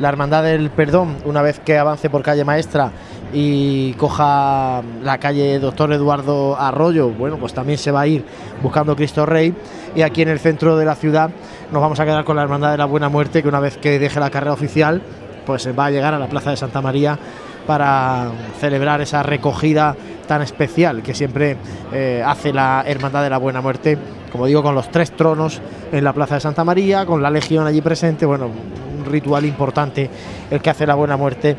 La 0.00 0.08
Hermandad 0.08 0.42
del 0.42 0.70
Perdón, 0.70 1.16
una 1.24 1.40
vez 1.40 1.60
que 1.60 1.78
avance 1.78 2.10
por 2.10 2.22
calle 2.22 2.44
Maestra 2.44 2.90
y 3.34 3.92
coja 3.94 4.80
la 5.02 5.18
calle 5.18 5.58
Doctor 5.58 5.92
Eduardo 5.92 6.56
Arroyo, 6.56 7.10
bueno, 7.10 7.36
pues 7.36 7.52
también 7.52 7.78
se 7.78 7.90
va 7.90 8.02
a 8.02 8.06
ir 8.06 8.24
buscando 8.62 8.94
Cristo 8.94 9.26
Rey. 9.26 9.52
Y 9.96 10.02
aquí 10.02 10.22
en 10.22 10.28
el 10.28 10.38
centro 10.38 10.76
de 10.76 10.84
la 10.84 10.94
ciudad 10.94 11.30
nos 11.72 11.82
vamos 11.82 11.98
a 11.98 12.04
quedar 12.04 12.24
con 12.24 12.36
la 12.36 12.42
Hermandad 12.42 12.70
de 12.70 12.78
la 12.78 12.84
Buena 12.84 13.08
Muerte, 13.08 13.42
que 13.42 13.48
una 13.48 13.58
vez 13.58 13.76
que 13.76 13.98
deje 13.98 14.20
la 14.20 14.30
carrera 14.30 14.52
oficial, 14.52 15.02
pues 15.44 15.68
va 15.76 15.86
a 15.86 15.90
llegar 15.90 16.14
a 16.14 16.18
la 16.18 16.28
Plaza 16.28 16.50
de 16.50 16.56
Santa 16.56 16.80
María 16.80 17.18
para 17.66 18.28
celebrar 18.60 19.00
esa 19.00 19.22
recogida 19.24 19.96
tan 20.28 20.42
especial 20.42 21.02
que 21.02 21.14
siempre 21.14 21.56
eh, 21.92 22.22
hace 22.24 22.52
la 22.52 22.84
Hermandad 22.86 23.24
de 23.24 23.30
la 23.30 23.38
Buena 23.38 23.60
Muerte, 23.60 23.98
como 24.30 24.46
digo, 24.46 24.62
con 24.62 24.76
los 24.76 24.90
tres 24.90 25.10
tronos 25.10 25.60
en 25.90 26.04
la 26.04 26.12
Plaza 26.12 26.36
de 26.36 26.40
Santa 26.40 26.62
María, 26.62 27.04
con 27.04 27.20
la 27.20 27.30
Legión 27.30 27.66
allí 27.66 27.80
presente, 27.80 28.26
bueno, 28.26 28.46
un 28.46 29.04
ritual 29.04 29.44
importante 29.44 30.08
el 30.50 30.60
que 30.60 30.70
hace 30.70 30.86
la 30.86 30.94
Buena 30.94 31.16
Muerte 31.16 31.56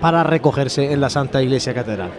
para 0.00 0.22
recogerse 0.22 0.92
en 0.92 1.00
la 1.00 1.10
Santa 1.10 1.42
Iglesia 1.42 1.74
Catedral. 1.74 2.10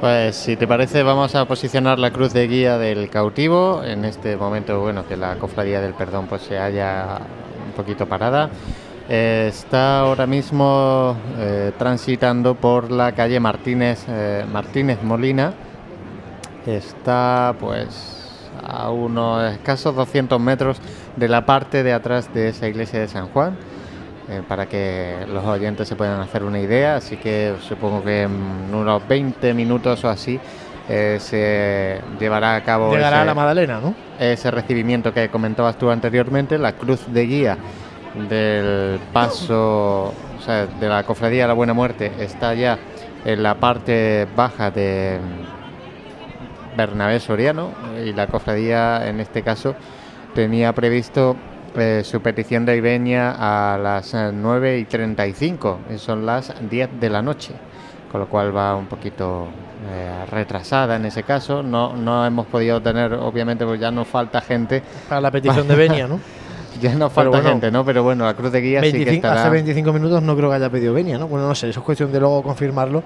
Pues 0.00 0.34
si 0.34 0.56
te 0.56 0.66
parece 0.66 1.02
vamos 1.02 1.34
a 1.34 1.44
posicionar 1.44 1.98
la 1.98 2.10
cruz 2.10 2.32
de 2.32 2.48
guía 2.48 2.78
del 2.78 3.10
cautivo. 3.10 3.82
En 3.84 4.04
este 4.04 4.36
momento, 4.36 4.80
bueno, 4.80 5.06
que 5.06 5.16
la 5.16 5.36
cofradía 5.36 5.80
del 5.80 5.92
perdón 5.92 6.26
pues 6.26 6.42
se 6.42 6.58
haya 6.58 7.18
un 7.66 7.72
poquito 7.72 8.06
parada. 8.06 8.48
Eh, 9.08 9.46
está 9.48 10.00
ahora 10.00 10.26
mismo 10.26 11.16
eh, 11.38 11.72
transitando 11.76 12.54
por 12.54 12.90
la 12.90 13.12
calle 13.12 13.40
Martínez, 13.40 14.04
eh, 14.08 14.46
Martínez 14.50 15.02
Molina. 15.02 15.52
Está 16.64 17.54
pues 17.60 18.48
a 18.62 18.90
unos 18.90 19.52
escasos 19.52 19.94
200 19.96 20.40
metros 20.40 20.78
de 21.16 21.28
la 21.28 21.44
parte 21.44 21.82
de 21.82 21.92
atrás 21.92 22.32
de 22.32 22.48
esa 22.48 22.68
iglesia 22.68 23.00
de 23.00 23.08
San 23.08 23.28
Juan 23.28 23.58
eh, 24.30 24.42
para 24.46 24.66
que 24.66 25.26
los 25.26 25.44
oyentes 25.44 25.88
se 25.88 25.96
puedan 25.96 26.20
hacer 26.20 26.44
una 26.44 26.60
idea. 26.60 26.96
Así 26.96 27.16
que 27.16 27.56
supongo 27.60 28.04
que 28.04 28.22
en 28.22 28.72
unos 28.72 29.06
20 29.08 29.52
minutos 29.54 30.04
o 30.04 30.08
así 30.08 30.38
eh, 30.88 31.18
se 31.20 32.00
llevará 32.20 32.54
a 32.54 32.62
cabo 32.62 32.92
Llegará 32.92 33.16
ese, 33.16 33.22
a 33.22 33.24
la 33.24 33.34
Madalena, 33.34 33.80
¿no? 33.80 33.94
ese 34.20 34.52
recibimiento 34.52 35.12
que 35.12 35.28
comentabas 35.30 35.76
tú 35.78 35.90
anteriormente, 35.90 36.58
la 36.58 36.72
cruz 36.72 37.12
de 37.12 37.26
guía 37.26 37.58
del 38.28 39.00
paso, 39.12 40.12
o 40.38 40.42
sea, 40.44 40.66
de 40.66 40.88
la 40.88 41.02
cofradía 41.02 41.42
de 41.42 41.48
la 41.48 41.54
Buena 41.54 41.74
Muerte 41.74 42.12
está 42.20 42.54
ya 42.54 42.78
en 43.24 43.42
la 43.42 43.56
parte 43.56 44.28
baja 44.36 44.70
de 44.70 45.18
Bernabé 46.76 47.18
Soriano 47.20 47.70
y 48.04 48.12
la 48.12 48.26
cofradía 48.28 49.08
en 49.08 49.20
este 49.20 49.42
caso 49.42 49.74
tenía 50.34 50.72
previsto 50.72 51.36
eh, 51.76 52.02
su 52.04 52.20
petición 52.20 52.66
de 52.66 52.76
Ibeña 52.76 53.36
a 53.38 53.78
las 53.78 54.14
eh, 54.14 54.30
9 54.32 54.78
y 54.78 54.84
35, 54.84 55.78
y 55.94 55.98
son 55.98 56.26
las 56.26 56.52
10 56.68 57.00
de 57.00 57.10
la 57.10 57.22
noche, 57.22 57.54
con 58.10 58.20
lo 58.20 58.28
cual 58.28 58.56
va 58.56 58.74
un 58.74 58.86
poquito 58.86 59.46
eh, 59.88 60.26
retrasada 60.30 60.96
en 60.96 61.06
ese 61.06 61.22
caso. 61.22 61.62
No, 61.62 61.94
no 61.94 62.26
hemos 62.26 62.46
podido 62.46 62.80
tener, 62.82 63.14
obviamente, 63.14 63.64
pues 63.64 63.80
ya 63.80 63.90
nos 63.90 64.08
falta 64.08 64.40
gente. 64.40 64.82
Para 65.08 65.20
la 65.20 65.30
petición 65.30 65.68
de 65.68 65.74
Benia, 65.76 66.08
¿no? 66.08 66.20
ya 66.80 66.94
nos 66.94 67.12
falta 67.12 67.30
bueno, 67.30 67.48
gente, 67.48 67.70
¿no? 67.70 67.84
Pero 67.84 68.02
bueno, 68.02 68.24
la 68.24 68.34
cruz 68.34 68.52
de 68.52 68.60
guía 68.60 68.80
sí 68.80 68.92
que 68.92 68.98
25 68.98 69.26
estará. 69.26 69.42
Hace 69.42 69.50
25 69.50 69.92
minutos 69.92 70.22
no 70.22 70.36
creo 70.36 70.48
que 70.50 70.56
haya 70.56 70.70
pedido 70.70 70.94
Benia, 70.94 71.18
¿no? 71.18 71.28
Bueno, 71.28 71.46
no 71.46 71.54
sé, 71.54 71.68
eso 71.68 71.80
es 71.80 71.86
cuestión 71.86 72.10
de 72.12 72.20
luego 72.20 72.42
confirmarlo. 72.42 73.02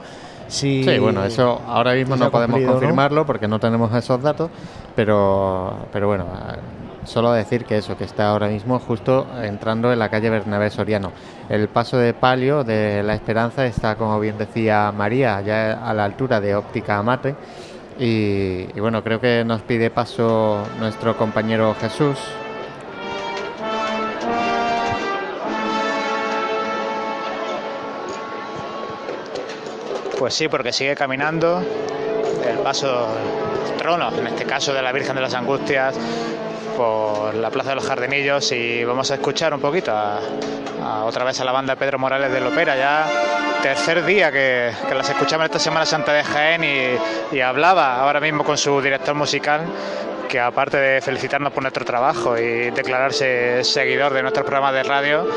Si 0.48 0.84
Sí, 0.84 0.98
bueno, 0.98 1.24
eso 1.24 1.62
ahora 1.66 1.94
mismo 1.94 2.16
no 2.16 2.30
podemos 2.30 2.60
confirmarlo 2.60 3.24
porque 3.24 3.48
no 3.48 3.58
tenemos 3.58 3.94
esos 3.94 4.22
datos, 4.22 4.50
pero, 4.94 5.86
pero 5.90 6.06
bueno, 6.06 6.24
eh, 6.24 6.58
solo 7.06 7.32
decir 7.32 7.64
que 7.64 7.78
eso, 7.78 7.97
que 7.97 8.05
está 8.05 8.31
ahora 8.31 8.48
mismo 8.48 8.78
justo 8.78 9.26
entrando 9.43 9.93
en 9.93 9.98
la 9.98 10.09
calle 10.09 10.31
Bernabé 10.31 10.70
Soriano. 10.70 11.12
El 11.48 11.68
paso 11.68 11.98
de 11.98 12.14
palio 12.14 12.64
de 12.64 13.02
la 13.02 13.14
Esperanza 13.14 13.66
está, 13.66 13.97
como 13.97 14.18
bien 14.20 14.39
decía 14.39 14.93
María, 14.93 15.40
ya 15.40 15.72
a 15.72 15.94
la 15.94 16.05
altura 16.05 16.40
de 16.40 16.55
Óptica 16.55 16.98
Amate. 16.98 17.35
Y, 17.98 18.64
bueno, 18.81 19.05
creo 19.05 19.20
que 19.20 19.44
nos 19.44 19.62
pide 19.62 19.90
paso 19.90 20.64
nuestro 20.78 21.16
compañero 21.16 21.76
Jesús. 21.81 22.18
Pues 30.18 30.35
sí, 30.35 30.48
porque 30.48 30.72
sigue 30.72 30.94
caminando 30.97 31.62
el 32.48 32.59
paso 32.59 33.09
del 33.68 33.76
trono, 33.76 34.10
en 34.16 34.26
este 34.26 34.44
caso 34.44 34.72
de 34.72 34.81
la 34.81 34.90
Virgen 34.90 35.14
de 35.14 35.20
las 35.20 35.35
Angustias, 35.35 35.94
por 36.76 37.34
la 37.34 37.51
Plaza 37.51 37.70
de 37.70 37.74
los 37.76 37.86
Jardinillos 37.86 38.51
y 38.52 38.84
vamos 38.84 39.10
a 39.10 39.14
escuchar 39.14 39.55
un 39.55 39.60
poquito 39.60 39.92
a, 39.92 40.20
otra 41.05 41.24
vez 41.24 41.40
a 41.40 41.44
la 41.44 41.52
banda 41.52 41.76
Pedro 41.76 41.98
Morales 41.98 42.32
de 42.32 42.40
Lopera, 42.40 42.76
ya 42.76 43.06
tercer 43.62 44.05
día 44.05 44.30
que, 44.30 44.72
que 44.86 44.94
las 44.94 45.09
escuchamos 45.09 45.46
esta 45.46 45.59
Semana 45.59 45.86
Santa 45.86 46.12
de 46.12 46.22
Jaén 46.22 46.64
y, 46.64 47.36
y 47.36 47.40
hablaba 47.40 48.01
ahora 48.01 48.20
mismo 48.20 48.44
con 48.44 48.59
su 48.59 48.80
director 48.80 49.14
musical 49.14 49.62
que 50.35 50.40
aparte 50.40 50.77
de 50.78 51.01
felicitarnos 51.01 51.52
por 51.52 51.62
nuestro 51.62 51.85
trabajo 51.85 52.36
y 52.36 52.73
declararse 52.73 53.62
seguidor 53.62 54.12
de 54.12 54.20
nuestros 54.20 54.44
programas 54.44 54.74
de 54.74 54.82
radio, 54.82 55.28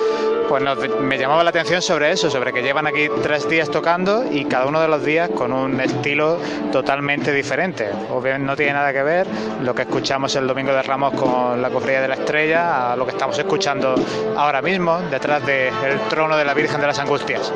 pues 0.49 0.63
me 0.99 1.19
llamaba 1.19 1.43
la 1.43 1.51
atención 1.51 1.83
sobre 1.83 2.11
eso, 2.11 2.31
sobre 2.31 2.51
que 2.51 2.63
llevan 2.63 2.87
aquí 2.87 3.07
tres 3.21 3.47
días 3.47 3.69
tocando 3.69 4.25
y 4.31 4.45
cada 4.45 4.65
uno 4.65 4.81
de 4.81 4.87
los 4.87 5.05
días 5.05 5.29
con 5.29 5.53
un 5.53 5.79
estilo 5.79 6.39
totalmente 6.71 7.31
diferente. 7.31 7.91
Obviamente 8.09 8.47
no 8.47 8.55
tiene 8.55 8.73
nada 8.73 8.91
que 8.91 9.03
ver 9.03 9.27
lo 9.61 9.75
que 9.75 9.83
escuchamos 9.83 10.35
el 10.35 10.47
domingo 10.47 10.73
de 10.73 10.81
Ramos 10.81 11.13
con 11.13 11.61
la 11.61 11.69
cofradía 11.69 12.01
de 12.01 12.07
la 12.07 12.15
estrella 12.15 12.93
a 12.93 12.95
lo 12.95 13.05
que 13.05 13.11
estamos 13.11 13.37
escuchando 13.37 13.93
ahora 14.35 14.63
mismo 14.63 14.97
detrás 15.11 15.45
del 15.45 15.99
trono 16.09 16.35
de 16.35 16.43
la 16.43 16.55
Virgen 16.55 16.81
de 16.81 16.87
las 16.87 16.97
Angustias. 16.97 17.53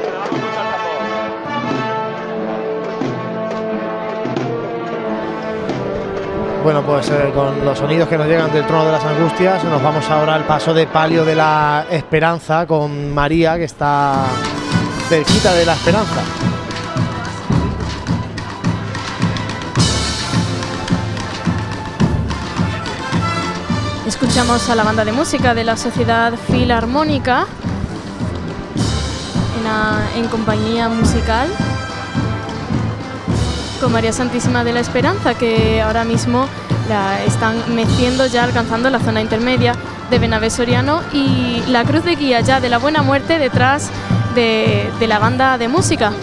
Bueno, 6.64 6.84
pues 6.84 7.10
eh, 7.10 7.32
con 7.34 7.66
los 7.66 7.80
sonidos 7.80 8.08
que 8.08 8.18
nos 8.18 8.28
llegan 8.28 8.54
del 8.54 8.66
trono 8.68 8.86
de 8.86 8.92
las 8.92 9.04
angustias, 9.04 9.64
nos 9.64 9.82
vamos 9.82 10.08
ahora 10.10 10.36
al 10.36 10.46
paso 10.46 10.74
de 10.74 10.86
palio 10.86 11.26
de 11.26 11.34
la 11.34 11.88
esperanza 11.90 12.68
con 12.68 13.12
María, 13.14 13.58
que 13.58 13.64
está 13.64 14.26
cerquita 15.10 15.54
de 15.54 15.66
la 15.66 15.74
esperanza. 15.74 16.22
Escuchamos 24.06 24.70
a 24.70 24.76
la 24.76 24.84
banda 24.84 25.04
de 25.04 25.14
música 25.14 25.56
de 25.56 25.64
la 25.64 25.76
Sociedad 25.76 26.34
Filarmónica 26.48 27.48
en, 30.16 30.28
compañía 30.28 30.90
musical 30.90 31.48
con 33.82 33.91
María 33.91 34.14
Santísima 34.14 34.64
de 34.64 34.74
la 34.74 34.80
Esperanza, 34.80 35.34
que 35.34 35.82
ahora 35.82 36.03
mismo 36.03 36.48
la 36.88 37.24
están 37.24 37.76
meciendo 37.76 38.28
ya 38.28 38.44
alcanzando 38.44 38.90
la 38.91 38.99
zona 38.99 39.22
intermedia 39.22 39.74
de 40.12 40.20
Benavés 40.20 40.53
Soriano 40.53 41.02
y 41.12 41.64
la 41.68 41.84
cruz 41.84 42.03
de 42.03 42.16
guía 42.16 42.41
ya 42.41 42.60
de 42.60 42.70
la 42.70 42.78
Buena 42.78 43.02
Muerte 43.02 43.40
detrás 43.40 43.90
de, 44.36 44.91
de 44.99 45.08
la 45.08 45.18
banda 45.18 45.58
de 45.58 45.68
música. 45.68 46.14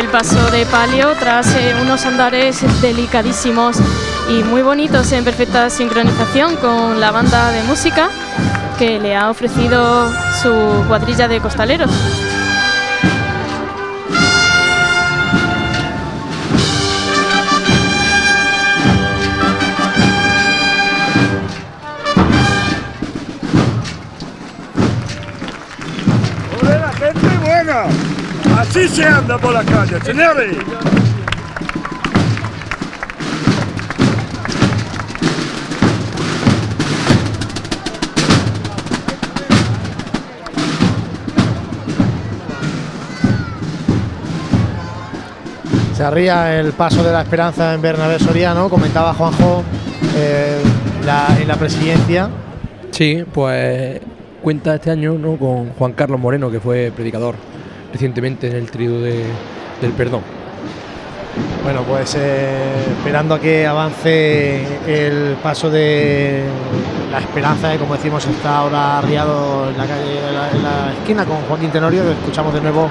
El 0.00 0.08
paso 0.08 0.50
de 0.50 0.64
palio 0.64 1.14
tras 1.18 1.54
eh, 1.54 1.74
unos 1.82 2.06
andares 2.06 2.64
delicadísimos 2.80 3.76
y 4.30 4.42
muy 4.42 4.62
bonitos 4.62 5.12
en 5.12 5.24
perfecta 5.24 5.68
sincronización 5.68 6.56
con 6.56 7.00
la 7.00 7.10
banda 7.10 7.50
de 7.50 7.62
música 7.64 8.08
que 8.78 8.98
le 8.98 9.14
ha 9.14 9.28
ofrecido 9.28 10.10
su 10.40 10.84
cuadrilla 10.88 11.28
de 11.28 11.40
costaleros. 11.40 11.90
Se 28.92 29.04
anda 29.04 29.38
por 29.38 29.52
la 29.52 29.64
calle, 29.64 30.00
señores. 30.04 30.56
Se 45.94 46.02
arría 46.04 46.58
el 46.58 46.72
paso 46.72 47.02
de 47.02 47.12
la 47.12 47.22
esperanza 47.22 47.74
en 47.74 47.82
Bernabé 47.82 48.18
Soriano, 48.18 48.68
comentaba 48.70 49.12
Juanjo 49.12 49.62
eh, 50.16 50.58
la- 51.04 51.36
en 51.40 51.46
la 51.48 51.56
presidencia. 51.56 52.30
Sí, 52.90 53.24
pues 53.32 54.00
cuenta 54.42 54.74
este 54.76 54.90
año 54.90 55.14
¿no? 55.18 55.36
con 55.36 55.70
Juan 55.70 55.92
Carlos 55.92 56.18
Moreno, 56.18 56.50
que 56.50 56.60
fue 56.60 56.90
predicador 56.94 57.34
recientemente 57.92 58.48
en 58.48 58.56
el 58.56 58.70
trío 58.70 59.00
de- 59.00 59.24
del 59.80 59.92
perdón. 59.92 60.22
Bueno, 61.62 61.82
pues 61.82 62.16
eh, 62.18 62.84
esperando 62.98 63.34
a 63.34 63.40
que 63.40 63.66
avance 63.66 64.62
el 64.86 65.36
paso 65.42 65.70
de 65.70 66.42
la 67.12 67.18
esperanza, 67.18 67.70
que 67.72 67.78
como 67.78 67.94
decimos 67.94 68.26
está 68.26 68.58
ahora 68.58 68.98
arriado 68.98 69.68
en 69.70 69.76
la 70.62 70.92
esquina 70.98 71.24
con 71.24 71.36
Joaquín 71.48 71.70
Tenorio, 71.70 72.02
escuchamos 72.10 72.52
de 72.54 72.60
nuevo 72.60 72.88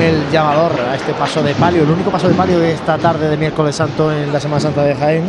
el 0.00 0.30
llamador 0.30 0.72
a 0.90 0.96
este 0.96 1.12
paso 1.12 1.42
de 1.42 1.54
palio, 1.54 1.82
el 1.82 1.90
único 1.90 2.10
paso 2.10 2.28
de 2.28 2.34
palio 2.34 2.58
de 2.58 2.72
esta 2.72 2.98
tarde 2.98 3.28
de 3.28 3.36
miércoles 3.36 3.74
santo 3.76 4.10
en 4.12 4.32
la 4.32 4.40
Semana 4.40 4.60
Santa 4.60 4.82
de 4.84 4.94
Jaén. 4.94 5.24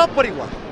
Pues 0.00 0.06
vámonos 0.06 0.06
todos 0.06 0.10
por 0.16 0.26
igual. 0.26 0.69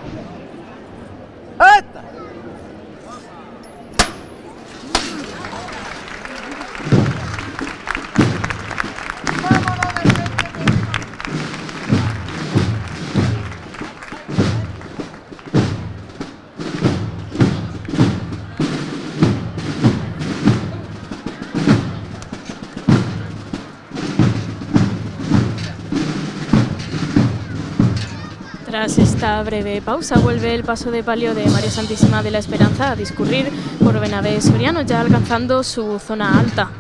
Esta 29.18 29.42
breve 29.42 29.82
pausa 29.82 30.16
vuelve 30.20 30.54
el 30.54 30.62
paso 30.62 30.92
de 30.92 31.02
palio 31.02 31.34
de 31.34 31.44
María 31.50 31.72
Santísima 31.72 32.22
de 32.22 32.30
la 32.30 32.38
Esperanza 32.38 32.92
a 32.92 32.94
discurrir 32.94 33.50
por 33.82 33.98
Benavés 33.98 34.44
Soriano, 34.44 34.82
ya 34.82 35.00
alcanzando 35.00 35.64
su 35.64 35.98
zona 35.98 36.38
alta. 36.38 36.70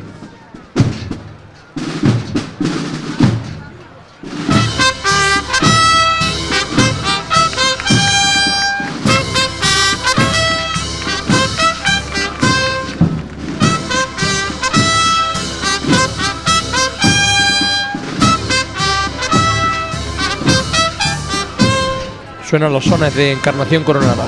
Suenan 22.48 22.72
los 22.72 22.86
sones 22.86 23.14
de 23.14 23.32
Encarnación 23.32 23.84
Coronada. 23.84 24.26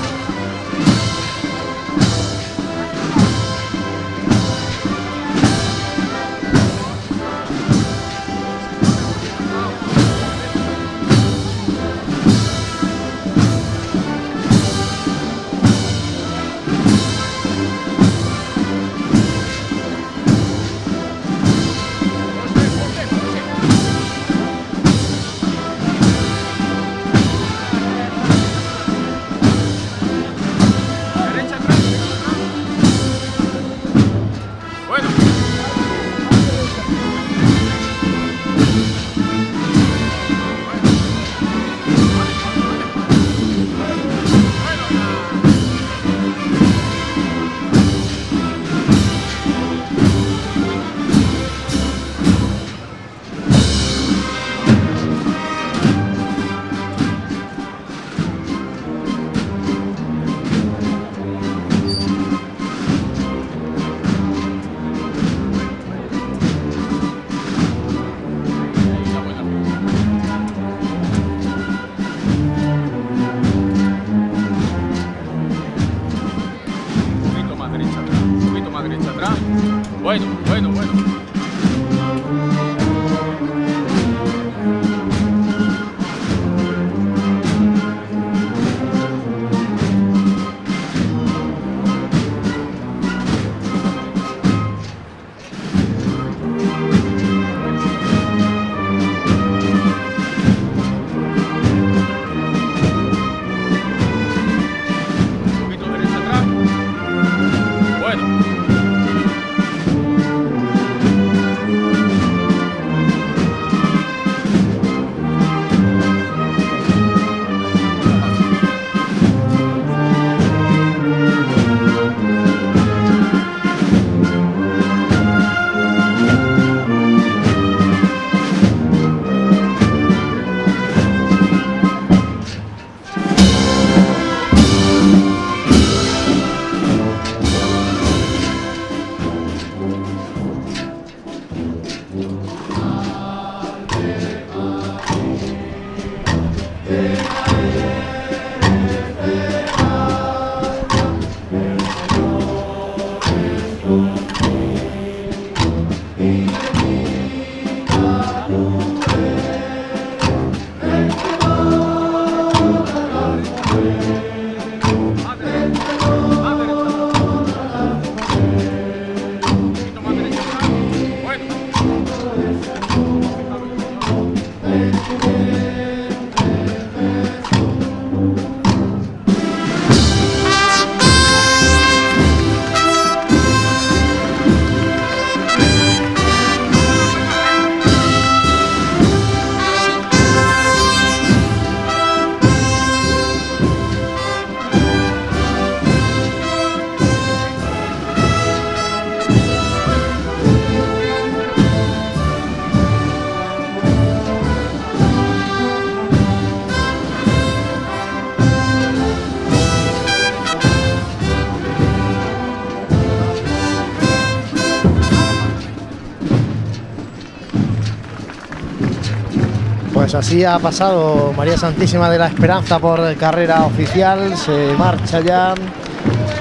Pues 220.11 220.27
así 220.27 220.45
ha 220.45 220.59
pasado 220.59 221.33
María 221.37 221.57
Santísima 221.57 222.11
de 222.11 222.19
la 222.19 222.27
Esperanza 222.27 222.81
por 222.81 223.15
carrera 223.15 223.65
oficial. 223.65 224.37
Se 224.37 224.75
marcha 224.77 225.21
ya 225.21 225.55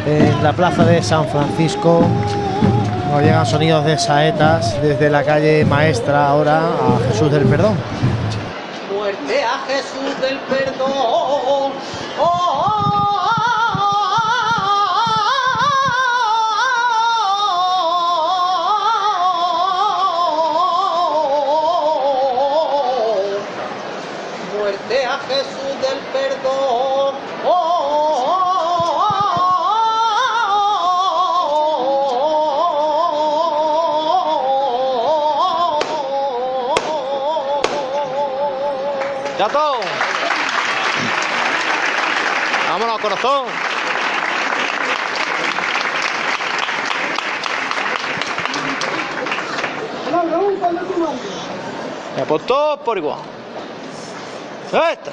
en 0.07 0.43
la 0.43 0.53
plaza 0.53 0.83
de 0.85 1.03
San 1.03 1.27
Francisco. 1.27 2.03
Nos 3.11 3.21
llegan 3.21 3.45
sonidos 3.45 3.85
de 3.85 3.99
saetas 3.99 4.75
desde 4.81 5.11
la 5.11 5.23
calle 5.23 5.65
Maestra 5.65 6.29
ahora 6.29 6.61
a 6.61 7.11
Jesús 7.11 7.31
del 7.31 7.43
Perdón. 7.43 7.75
Vámonos, 42.69 43.01
corazón. 43.01 43.45
Ya 52.17 52.25
por 52.25 52.41
todos 52.41 52.79
por 52.79 52.97
igual. 52.97 53.19
Esta. 54.67 55.11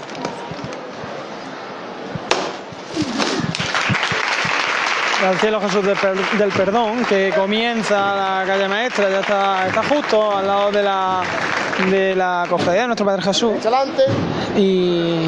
al 5.26 5.38
cielo 5.40 5.60
Jesús 5.60 5.84
del, 5.84 5.96
Per- 5.96 6.30
del 6.32 6.50
Perdón, 6.50 7.04
que 7.06 7.32
comienza 7.34 8.14
la 8.14 8.44
calle 8.46 8.68
maestra, 8.68 9.08
ya 9.10 9.20
está, 9.20 9.66
está 9.66 9.82
justo 9.82 10.36
al 10.36 10.46
lado 10.46 10.70
de 10.70 10.82
la, 10.82 11.22
de 11.90 12.14
la 12.14 12.44
cofradía 12.48 12.82
de 12.82 12.86
nuestro 12.88 13.06
Padre 13.06 13.22
Jesús. 13.22 13.52
Y, 14.56 15.26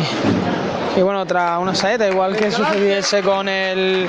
y 0.99 1.01
bueno, 1.01 1.25
tras 1.27 1.61
una 1.61 1.77
saeta, 1.77 2.09
igual 2.09 2.35
que 2.35 2.51
sucediese 2.51 3.23
con 3.23 3.49
el, 3.49 4.09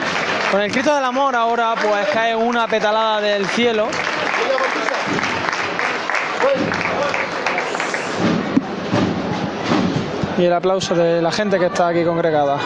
con 0.52 0.60
el 0.60 0.72
Cristo 0.72 0.96
del 0.96 1.04
Amor, 1.04 1.36
ahora 1.36 1.76
pues 1.80 2.08
cae 2.08 2.36
una 2.36 2.68
petalada 2.68 3.22
del 3.22 3.46
cielo. 3.46 3.88
Y 10.40 10.46
el 10.46 10.54
aplauso 10.54 10.96
de 10.96 11.22
la 11.22 11.32
gente 11.32 11.60
que 11.60 11.68
está 11.68 11.90
aquí 11.90 12.04
congregada. 12.04 12.58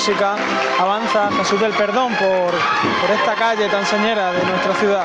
Música, 0.00 0.34
avanza 0.78 1.28
Jesús 1.36 1.60
del 1.60 1.72
Perdón 1.72 2.14
por, 2.14 2.52
por 3.02 3.10
esta 3.10 3.34
calle 3.34 3.68
tan 3.68 3.84
señera 3.84 4.32
de 4.32 4.42
nuestra 4.46 4.74
ciudad. 4.76 5.04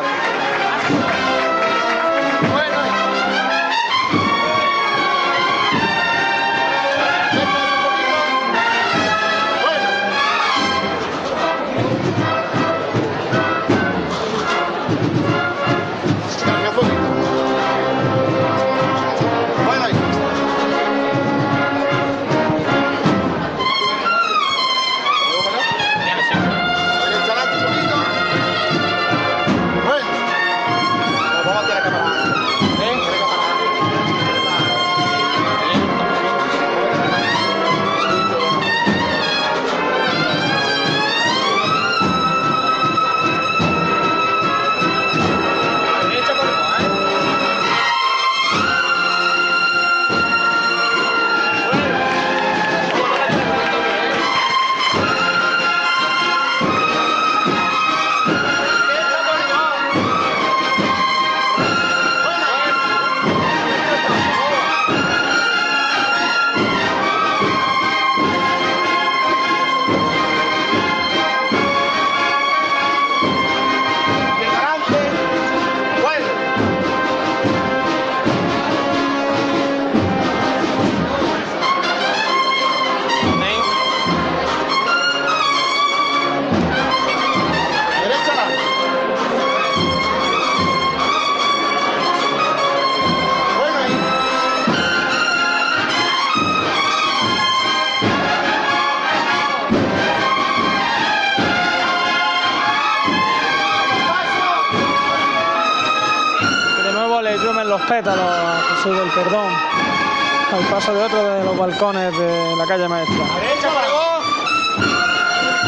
de 111.94 112.56
la 112.58 112.66
calle 112.66 112.88
maestra. 112.88 113.26
¡Derecha 113.36 113.70
por 113.70 113.84
igual! 113.86 114.24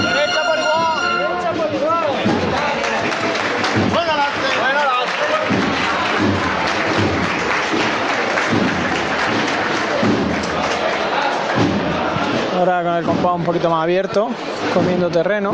¡Derecha 0.02 0.42
por 0.48 0.58
igual! 0.58 1.18
¡Derecha 1.20 1.52
por 1.52 1.76
igual! 1.76 2.06
¡Fuera. 3.94 4.14
Ahora 12.58 12.84
con 12.84 12.94
el 12.96 13.06
compás 13.06 13.34
un 13.36 13.44
poquito 13.44 13.70
más 13.70 13.84
abierto, 13.84 14.30
comiendo 14.74 15.12
terreno 15.12 15.52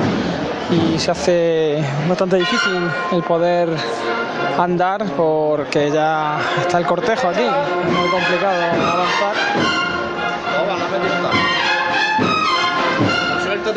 y 0.72 0.98
se 0.98 1.12
hace 1.12 1.84
bastante 2.08 2.38
difícil 2.38 2.90
el 3.12 3.22
poder 3.24 3.68
andar 4.58 5.04
porque 5.18 5.92
ya 5.92 6.40
está 6.62 6.78
el 6.78 6.86
cortejo 6.86 7.28
aquí, 7.28 7.42
es 7.42 7.92
muy 7.92 8.08
complicado 8.10 8.62
avanzar. 8.64 9.73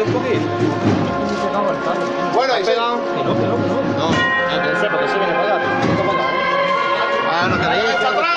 Un 0.04 0.12
poquito. 0.12 0.46
Bueno, 2.34 2.52
ahí 2.52 2.64
se-. 2.64 2.76
No, 2.76 2.98
que 2.98 3.24
no, 3.24 3.34
que 3.34 3.46
no. 3.46 3.56
No, 3.56 4.10
que 4.62 4.72
no 4.72 4.80
sé, 4.80 4.86
porque 4.90 5.08
sí 5.08 5.18
viene 5.18 5.32
para 5.32 5.56
acá, 5.56 5.64
¿eh? 5.64 5.68
Bueno, 7.40 7.60
que 7.60 7.66
ahí 7.66 7.80
está 7.86 8.08
atrás. 8.08 8.35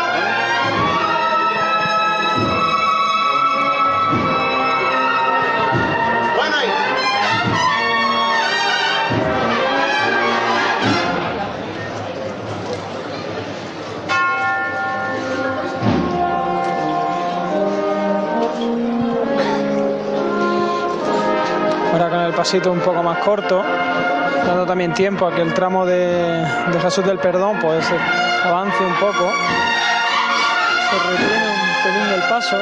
Pasito 22.40 22.72
un 22.72 22.80
poco 22.80 23.04
más 23.04 23.18
corto, 23.18 23.62
dando 23.62 24.66
también 24.66 24.94
tiempo 24.94 25.28
a 25.28 25.36
que 25.36 25.42
el 25.42 25.54
tramo 25.54 25.86
de, 25.86 26.42
de 26.72 26.80
Jesús 26.80 27.06
del 27.06 27.20
Perdón 27.20 27.60
pues 27.60 27.86
avance 28.46 28.82
un 28.82 28.94
poco. 28.94 29.30
Se 30.90 31.10
retiene 31.10 31.50
un 31.50 31.84
pelín 31.84 32.14
el 32.14 32.30
paso. 32.30 32.56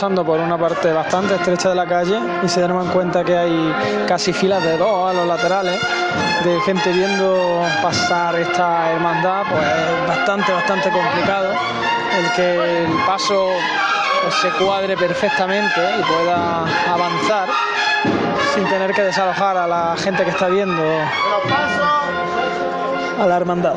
Pasando 0.00 0.24
por 0.24 0.40
una 0.40 0.56
parte 0.56 0.90
bastante 0.94 1.34
estrecha 1.34 1.68
de 1.68 1.74
la 1.74 1.84
calle 1.84 2.18
y 2.42 2.48
se 2.48 2.62
dan 2.62 2.88
cuenta 2.88 3.22
que 3.22 3.36
hay 3.36 3.74
casi 4.08 4.32
filas 4.32 4.64
de 4.64 4.78
dos 4.78 5.10
a 5.10 5.12
los 5.12 5.26
laterales 5.26 5.78
de 6.42 6.58
gente 6.62 6.90
viendo 6.90 7.60
pasar 7.82 8.34
esta 8.36 8.92
hermandad, 8.92 9.42
pues 9.50 9.62
es 9.62 10.08
bastante, 10.08 10.52
bastante 10.52 10.88
complicado 10.88 11.52
el 12.18 12.32
que 12.32 12.84
el 12.84 12.90
paso 13.06 13.50
se 14.40 14.48
cuadre 14.64 14.96
perfectamente 14.96 15.82
y 15.98 16.02
pueda 16.02 16.64
avanzar 16.90 17.50
sin 18.54 18.64
tener 18.70 18.94
que 18.94 19.02
desalojar 19.02 19.58
a 19.58 19.66
la 19.66 19.96
gente 19.98 20.24
que 20.24 20.30
está 20.30 20.48
viendo 20.48 20.82
a 23.20 23.26
la 23.26 23.36
hermandad. 23.36 23.74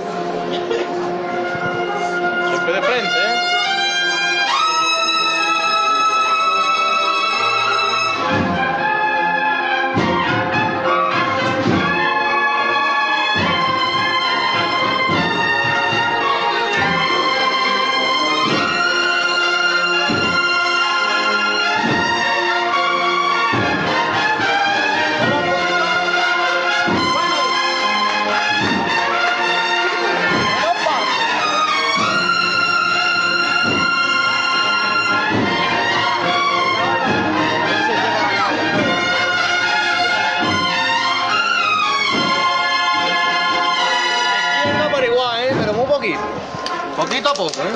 Poco, 47.35 47.49
¿eh? 47.49 47.73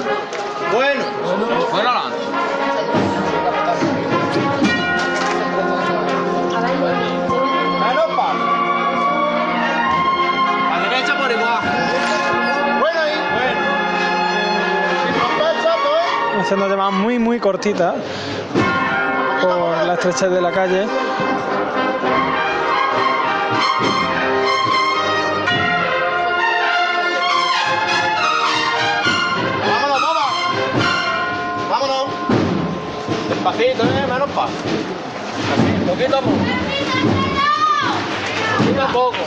Bueno. 0.71 1.03
Bueno, 1.71 1.89
adelante. 1.89 2.17
A 10.71 10.79
derecha 10.79 11.17
por 11.17 11.31
igual. 11.31 11.59
Bueno 12.79 12.99
ahí. 12.99 13.15
Bueno. 16.29 16.41
haciendo 16.41 16.65
además 16.65 16.93
muy 16.93 17.17
muy 17.17 17.39
cortita 17.39 17.95
por 19.41 19.85
la 19.87 19.93
estrechez 19.95 20.29
de 20.29 20.41
la 20.41 20.51
calle. 20.51 20.85
Despacito, 33.57 33.83
¿eh? 33.85 34.07
Menos 34.07 34.29
paso. 34.29 34.53
Así, 35.53 35.89
poquito 35.89 36.17
a 36.17 36.21
poco. 36.21 36.37
Poquito 38.57 38.81
a 38.81 38.87
poco. 38.87 39.17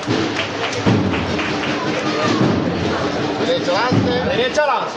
Derecha 3.46 3.72
adelante. 3.72 4.36
Derecha 4.36 4.62
adelante. 4.62 4.92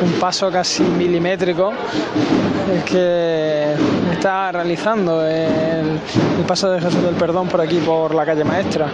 un 0.00 0.12
paso 0.14 0.50
casi 0.50 0.82
milimétrico 0.82 1.72
el 2.72 2.82
que 2.82 3.74
está 4.12 4.52
realizando 4.52 5.24
el, 5.24 6.00
el 6.38 6.44
paso 6.46 6.70
de 6.70 6.80
Jesús 6.80 7.02
del 7.02 7.14
Perdón 7.14 7.48
por 7.48 7.60
aquí 7.60 7.78
por 7.78 8.14
la 8.14 8.26
calle 8.26 8.44
Maestra. 8.44 8.88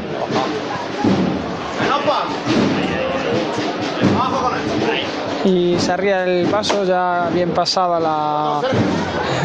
Y 5.45 5.77
se 5.79 5.93
arría 5.93 6.25
el 6.25 6.47
paso 6.47 6.85
ya 6.85 7.29
bien 7.33 7.51
pasada 7.51 8.01
la, 8.01 8.61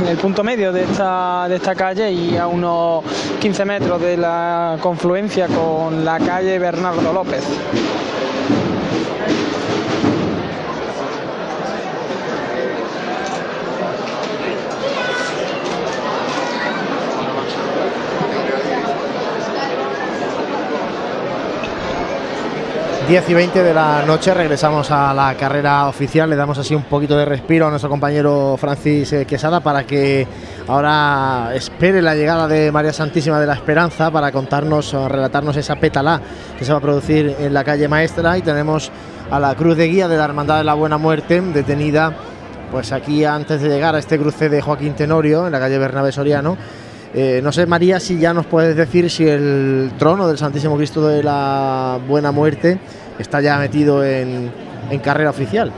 el 0.10 0.18
punto 0.18 0.44
medio 0.44 0.72
de 0.72 0.84
esta, 0.84 1.48
de 1.50 1.58
esta 1.58 1.76
calle 1.76 2.10
y 2.12 2.38
a 2.38 2.48
unos 2.48 3.04
15 3.40 3.66
metros 3.66 4.02
de 4.02 4.16
la 4.16 4.78
confluencia 4.82 5.48
con 5.48 6.06
la 6.06 6.20
calle 6.20 6.58
Bernardo 6.58 7.12
López. 7.12 7.44
...10 23.10 23.24
y 23.28 23.34
20 23.34 23.64
de 23.64 23.74
la 23.74 24.04
noche 24.06 24.36
regresamos 24.36 24.92
a 24.92 25.12
la 25.16 25.34
carrera 25.36 25.88
oficial, 25.88 26.30
le 26.30 26.36
damos 26.36 26.60
así 26.60 26.76
un 26.76 26.84
poquito 26.84 27.18
de 27.18 27.26
respiro 27.26 27.66
a 27.66 27.72
nuestro 27.72 27.90
compañero 27.90 28.56
Francis 28.56 29.12
eh, 29.14 29.26
Quesada 29.26 29.62
para 29.62 29.84
que 29.84 30.28
ahora 30.68 31.50
espere 31.56 32.04
la 32.04 32.14
llegada 32.14 32.48
de 32.48 32.72
María 32.72 32.94
Santísima 32.94 33.40
de 33.40 33.48
la 33.48 33.56
Esperanza 33.56 34.12
para 34.12 34.32
contarnos, 34.32 34.94
o 34.94 35.10
relatarnos 35.10 35.58
esa 35.58 35.78
pétala 35.78 36.22
que 36.56 36.64
se 36.64 36.72
va 36.72 36.78
a 36.78 36.82
producir 36.82 37.36
en 37.40 37.52
la 37.52 37.64
calle 37.64 37.88
Maestra 37.88 38.38
y 38.38 38.44
tenemos 38.44 38.92
a 39.32 39.40
la 39.40 39.56
Cruz 39.56 39.76
de 39.76 39.88
Guía 39.88 40.08
de 40.08 40.16
la 40.16 40.26
Hermandad 40.26 40.60
de 40.60 40.66
la 40.66 40.76
Buena 40.76 41.00
Muerte 41.00 41.42
detenida 41.42 42.14
pues 42.72 42.92
aquí 42.92 43.26
antes 43.26 43.60
de 43.60 43.70
llegar 43.70 43.96
a 43.96 43.98
este 43.98 44.20
cruce 44.20 44.50
de 44.50 44.62
Joaquín 44.62 44.94
Tenorio 44.94 45.48
en 45.48 45.52
la 45.52 45.60
calle 45.60 45.80
Bernabé 45.80 46.12
Soriano. 46.12 46.58
Eh, 47.12 47.42
no 47.44 47.52
sé, 47.52 47.66
María, 47.66 48.00
si 48.00 48.20
ya 48.20 48.36
nos 48.36 48.46
puedes 48.46 48.76
decir 48.76 49.10
si 49.10 49.28
el 49.28 49.94
trono 49.98 50.28
del 50.28 50.38
Santísimo 50.38 50.78
Cristo 50.78 51.08
de 51.08 51.24
la 51.24 51.98
Buena 52.08 52.32
Muerte 52.32 52.80
está 53.20 53.42
ya 53.42 53.58
metido 53.60 54.04
en, 54.04 54.52
en 54.90 55.00
carrera 55.00 55.30
oficial. 55.30 55.72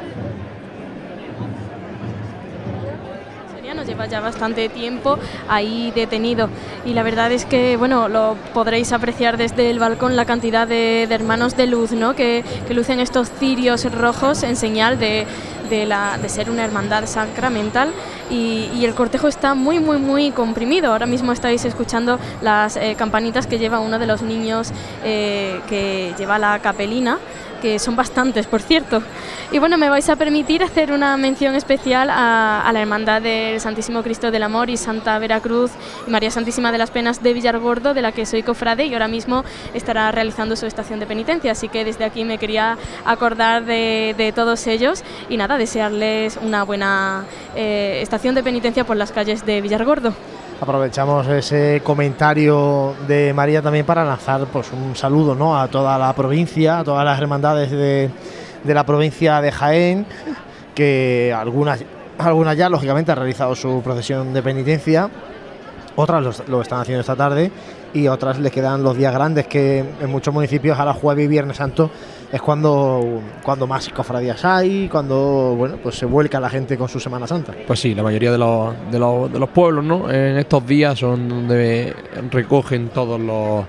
Nos 3.76 3.88
lleva 3.88 4.06
ya 4.06 4.20
bastante 4.20 4.70
tiempo 4.70 5.18
ahí 5.50 5.92
detenido 5.96 6.50
y 6.86 6.94
la 6.94 7.02
verdad 7.02 7.32
es 7.32 7.46
que 7.46 7.78
bueno 7.78 8.10
lo 8.10 8.36
podréis 8.54 8.92
apreciar 8.92 9.38
desde 9.38 9.72
el 9.72 9.80
balcón 9.80 10.16
la 10.16 10.26
cantidad 10.26 10.68
de, 10.68 11.08
hermanos 11.10 11.58
de 11.58 11.66
luz 11.66 11.92
¿no? 11.92 12.14
que, 12.14 12.44
que 12.68 12.76
lucen 12.76 13.00
estos 13.00 13.32
cirios 13.32 13.92
rojos 13.92 14.44
en 14.44 14.56
señal 14.56 15.00
de, 15.00 15.26
de, 15.72 15.86
la, 15.88 16.20
de 16.22 16.30
ser 16.30 16.52
una 16.52 16.64
hermandad 16.64 17.08
sacramental 17.08 17.92
y, 18.30 18.70
el 18.82 18.96
cortejo 18.96 19.28
está 19.28 19.54
muy, 19.54 19.80
muy, 19.80 20.00
muy 20.00 20.32
comprimido. 20.32 20.92
Ahora 20.92 21.06
mismo 21.06 21.32
estáis 21.32 21.64
escuchando 21.66 22.20
las 22.42 22.76
eh, 22.76 22.96
campanitas 22.98 23.48
que 23.48 23.58
lleva 23.58 23.80
uno 23.80 24.00
de 24.00 24.08
los 24.08 24.22
niños 24.22 24.72
eh, 25.04 25.62
que 25.70 26.14
lleva 26.18 26.38
la 26.40 26.60
capelina 26.60 27.20
que 27.62 27.80
son 27.80 27.96
bastantes, 27.96 28.48
por 28.48 28.62
cierto. 28.62 29.02
Y 29.52 29.60
bueno, 29.60 29.78
me 29.78 29.90
vais 29.90 30.10
a 30.10 30.16
permitir 30.16 30.64
hacer 30.64 30.92
una 30.92 31.16
mención 31.18 31.56
especial 31.56 32.10
a, 32.12 32.70
la 32.74 32.82
Hermandad 32.82 33.22
del 33.22 33.60
Santísimo 33.60 34.04
Cristo 34.04 34.32
del 34.32 34.44
Amor 34.44 34.70
y 34.70 34.78
Santa 34.78 35.20
Veracruz 35.20 35.72
y 36.08 36.10
María 36.10 36.32
Santísima 36.32 36.72
de 36.72 36.78
las 36.78 36.92
Penas 36.92 37.22
de 37.22 37.34
Villargordo, 37.34 37.94
de 37.94 38.02
la 38.02 38.12
que 38.12 38.26
soy 38.26 38.44
cofrade 38.44 38.86
y 38.86 38.94
ahora 38.94 39.08
mismo 39.08 39.44
estará 39.74 40.12
realizando 40.12 40.56
su 40.56 40.66
estación 40.66 41.00
de 41.00 41.06
penitencia. 41.06 41.52
Así 41.52 41.70
que 41.70 41.86
desde 41.86 42.04
aquí 42.04 42.24
me 42.26 42.38
quería 42.38 42.78
acordar 43.06 43.66
de, 43.66 44.16
de 44.18 44.32
todos 44.32 44.68
ellos 44.68 45.04
y 45.30 45.38
nada, 45.38 45.58
desearles 45.58 46.38
una 46.42 46.64
buena 46.64 47.26
eh, 47.56 48.00
estación 48.02 48.36
de 48.36 48.44
penitencia 48.44 48.84
por 48.84 48.98
las 48.98 49.12
calles 49.12 49.46
de 49.46 49.62
Villargordo. 49.62 50.14
Aprovechamos 50.62 51.28
ese 51.28 51.82
comentario 51.84 52.94
de 53.08 53.34
María 53.34 53.64
también 53.64 53.84
para 53.84 54.06
lanzar 54.06 54.46
pues, 54.46 54.72
un 54.72 54.96
saludo 54.96 55.34
¿no? 55.34 55.60
a 55.60 55.68
toda 55.68 55.98
la 55.98 56.14
provincia, 56.14 56.78
a 56.78 56.84
todas 56.84 57.04
las 57.04 57.20
hermandades 57.20 57.72
de, 57.72 58.12
de 58.64 58.74
la 58.76 58.86
provincia 58.86 59.42
de 59.42 59.52
Jaén, 59.52 60.06
que 60.76 61.36
algunas, 61.36 61.84
algunas 62.20 62.56
ya 62.56 62.70
lógicamente 62.70 63.12
han 63.12 63.18
realizado 63.18 63.56
su 63.56 63.82
procesión 63.84 64.34
de 64.34 64.44
penitencia, 64.44 65.10
otras 65.96 66.22
lo, 66.22 66.32
lo, 66.48 66.62
están 66.62 66.82
haciendo 66.82 67.02
esta 67.02 67.16
tarde 67.16 67.52
y 67.92 68.08
otras 68.08 68.38
les 68.38 68.52
quedan 68.52 68.84
los 68.84 68.96
días 68.96 69.16
grandes 69.16 69.48
que 69.48 69.80
en 69.80 70.12
muchos 70.12 70.32
municipios 70.32 70.78
ahora 70.78 70.94
jueves 70.94 71.26
y 71.26 71.28
viernes 71.28 71.58
santo 71.58 71.90
es 72.32 72.42
cuando, 72.42 73.22
cuando 73.44 73.68
más 73.68 73.90
cofradías 73.90 74.44
hay, 74.46 74.88
cuando 74.88 75.54
bueno 75.58 75.78
pues 75.82 75.96
se 75.96 76.06
vuelca 76.06 76.40
la 76.40 76.50
gente 76.50 76.78
con 76.78 76.88
su 76.88 77.00
Semana 77.00 77.28
Santa. 77.28 77.54
Pues 77.68 77.80
sí, 77.80 77.94
la 77.94 78.04
mayoría 78.04 78.32
de 78.32 78.38
los, 78.38 78.74
de 78.90 79.00
los, 79.00 79.32
de 79.32 79.40
los 79.40 79.50
pueblos 79.50 79.84
¿no? 79.84 80.10
en 80.10 80.38
estos 80.38 80.66
días 80.66 80.98
son 80.98 81.28
donde 81.28 81.94
recogen 82.32 82.90
todos 82.90 83.20
los, 83.20 83.66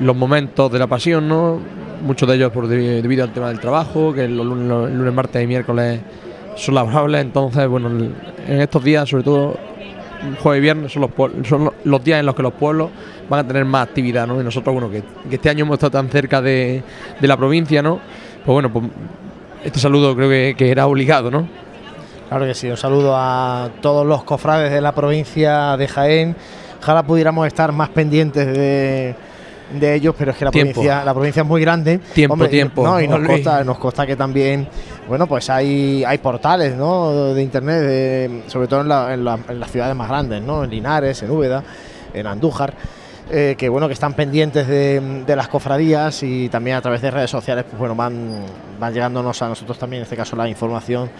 los 0.00 0.16
momentos 0.16 0.70
de 0.70 0.78
la 0.78 0.86
pasión, 0.86 1.28
¿no? 1.28 1.58
muchos 2.02 2.28
de 2.28 2.36
ellos 2.36 2.52
por 2.52 2.68
debido 2.68 3.24
al 3.24 3.32
tema 3.32 3.48
del 3.48 3.58
trabajo, 3.58 4.12
que 4.12 4.28
los 4.28 4.44
lunes, 4.44 4.68
los 4.68 4.90
lunes 4.90 5.14
martes 5.14 5.42
y 5.42 5.46
miércoles 5.46 6.00
son 6.56 6.74
laborables, 6.74 7.22
entonces 7.22 7.66
bueno, 7.68 7.88
en 7.88 8.60
estos 8.60 8.84
días 8.84 9.08
sobre 9.08 9.22
todo 9.22 9.56
jueves 10.40 10.58
y 10.58 10.62
viernes 10.62 10.92
son 10.92 11.02
los, 11.02 11.48
son 11.48 11.72
los 11.84 12.04
días 12.04 12.20
en 12.20 12.26
los 12.26 12.34
que 12.34 12.42
los 12.42 12.52
pueblos 12.52 12.90
van 13.28 13.40
a 13.40 13.46
tener 13.46 13.64
más 13.64 13.88
actividad, 13.88 14.26
¿no? 14.26 14.40
Y 14.40 14.44
nosotros, 14.44 14.72
bueno, 14.74 14.90
que, 14.90 15.02
este 15.34 15.50
año 15.50 15.64
hemos 15.64 15.74
estado 15.74 15.92
tan 15.92 16.08
cerca 16.08 16.40
de, 16.40 16.82
la 17.20 17.36
provincia. 17.36 17.82
Pues 17.82 18.00
bueno, 18.44 18.72
pues 18.72 18.86
este 19.64 19.78
saludo 19.78 20.14
creo 20.16 20.28
que, 20.28 20.54
que, 20.56 20.70
era 20.70 20.86
obligado, 20.86 21.30
¿no? 21.30 21.48
Claro 22.28 22.46
que 22.46 22.54
sí, 22.54 22.68
un 22.68 22.76
saludo 22.76 23.14
a 23.16 23.70
todos 23.80 24.06
los 24.06 24.22
cofrades 24.24 24.72
de 24.72 24.80
la 24.80 24.92
provincia 24.92 25.76
de 25.76 25.88
Jaén. 25.88 26.36
Ojalá 26.80 27.02
pudiéramos 27.02 27.46
estar 27.46 27.72
más 27.72 27.88
pendientes 27.88 28.46
de, 28.46 29.14
de 29.72 29.94
ellos, 29.94 30.14
pero 30.16 30.30
es 30.30 30.36
que 30.36 30.44
la 30.44 30.50
tiempo. 30.50 30.72
provincia, 30.74 31.04
la 31.04 31.14
provincia 31.14 31.42
es 31.42 31.48
muy 31.48 31.60
grande. 31.60 31.98
Tiempo, 31.98 32.34
Hombre, 32.34 32.48
tiempo. 32.48 32.84
No, 32.84 33.00
y 33.00 33.08
nos 33.08 33.26
consta, 33.26 33.64
nos 33.64 33.78
consta 33.78 34.06
que 34.06 34.16
también, 34.16 34.68
bueno, 35.06 35.26
pues 35.26 35.50
hay, 35.50 36.04
hay 36.04 36.18
portales, 36.18 36.74
¿no? 36.74 37.34
De 37.34 37.42
internet, 37.42 37.80
de, 37.80 38.42
sobre 38.46 38.66
todo 38.66 38.80
en, 38.80 38.88
la, 38.88 39.12
en, 39.12 39.24
la, 39.24 39.38
en, 39.48 39.60
las 39.60 39.70
ciudades 39.70 39.94
más 39.94 40.08
grandes, 40.08 40.42
¿no? 40.42 40.64
En 40.64 40.70
Linares, 40.70 41.22
en 41.22 41.30
Úbeda, 41.30 41.62
en 42.14 42.26
Andújar. 42.26 42.74
Eh, 43.30 43.56
que 43.58 43.68
bueno 43.68 43.88
que 43.88 43.92
están 43.92 44.14
pendientes 44.14 44.66
de, 44.66 45.22
de, 45.26 45.36
las 45.36 45.48
cofradías 45.48 46.22
y 46.22 46.48
también 46.48 46.78
a 46.78 46.80
través 46.80 47.02
de 47.02 47.10
redes 47.10 47.30
sociales 47.30 47.66
pues 47.68 47.78
bueno 47.78 47.94
van, 47.94 48.40
van 48.80 48.94
llegándonos 48.94 49.42
a 49.42 49.48
nosotros 49.48 49.78
también 49.78 50.00
en 50.00 50.04
este 50.04 50.16
caso 50.16 50.34
la 50.34 50.48
información 50.48 51.10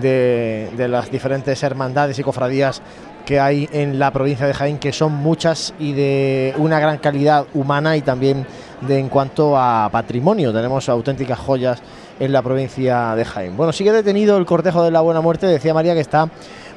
de, 0.00 0.70
de 0.76 0.86
las 0.86 1.10
diferentes 1.10 1.60
hermandades 1.64 2.16
y 2.16 2.22
cofradías 2.22 2.80
que 3.28 3.38
hay 3.38 3.68
en 3.72 3.98
la 3.98 4.10
provincia 4.10 4.46
de 4.46 4.54
Jaén, 4.54 4.78
que 4.78 4.90
son 4.90 5.12
muchas 5.12 5.74
y 5.78 5.92
de 5.92 6.54
una 6.56 6.80
gran 6.80 6.96
calidad 6.96 7.44
humana 7.52 7.94
y 7.94 8.00
también 8.00 8.46
de 8.80 8.98
en 8.98 9.10
cuanto 9.10 9.54
a 9.58 9.90
patrimonio. 9.92 10.50
Tenemos 10.50 10.88
auténticas 10.88 11.38
joyas 11.38 11.82
en 12.18 12.32
la 12.32 12.40
provincia 12.40 13.14
de 13.14 13.26
Jaén. 13.26 13.54
Bueno, 13.54 13.74
sigue 13.74 13.92
detenido 13.92 14.38
el 14.38 14.46
cortejo 14.46 14.82
de 14.82 14.90
la 14.90 15.02
Buena 15.02 15.20
Muerte, 15.20 15.46
decía 15.46 15.74
María 15.74 15.92
que 15.92 16.00
está 16.00 16.30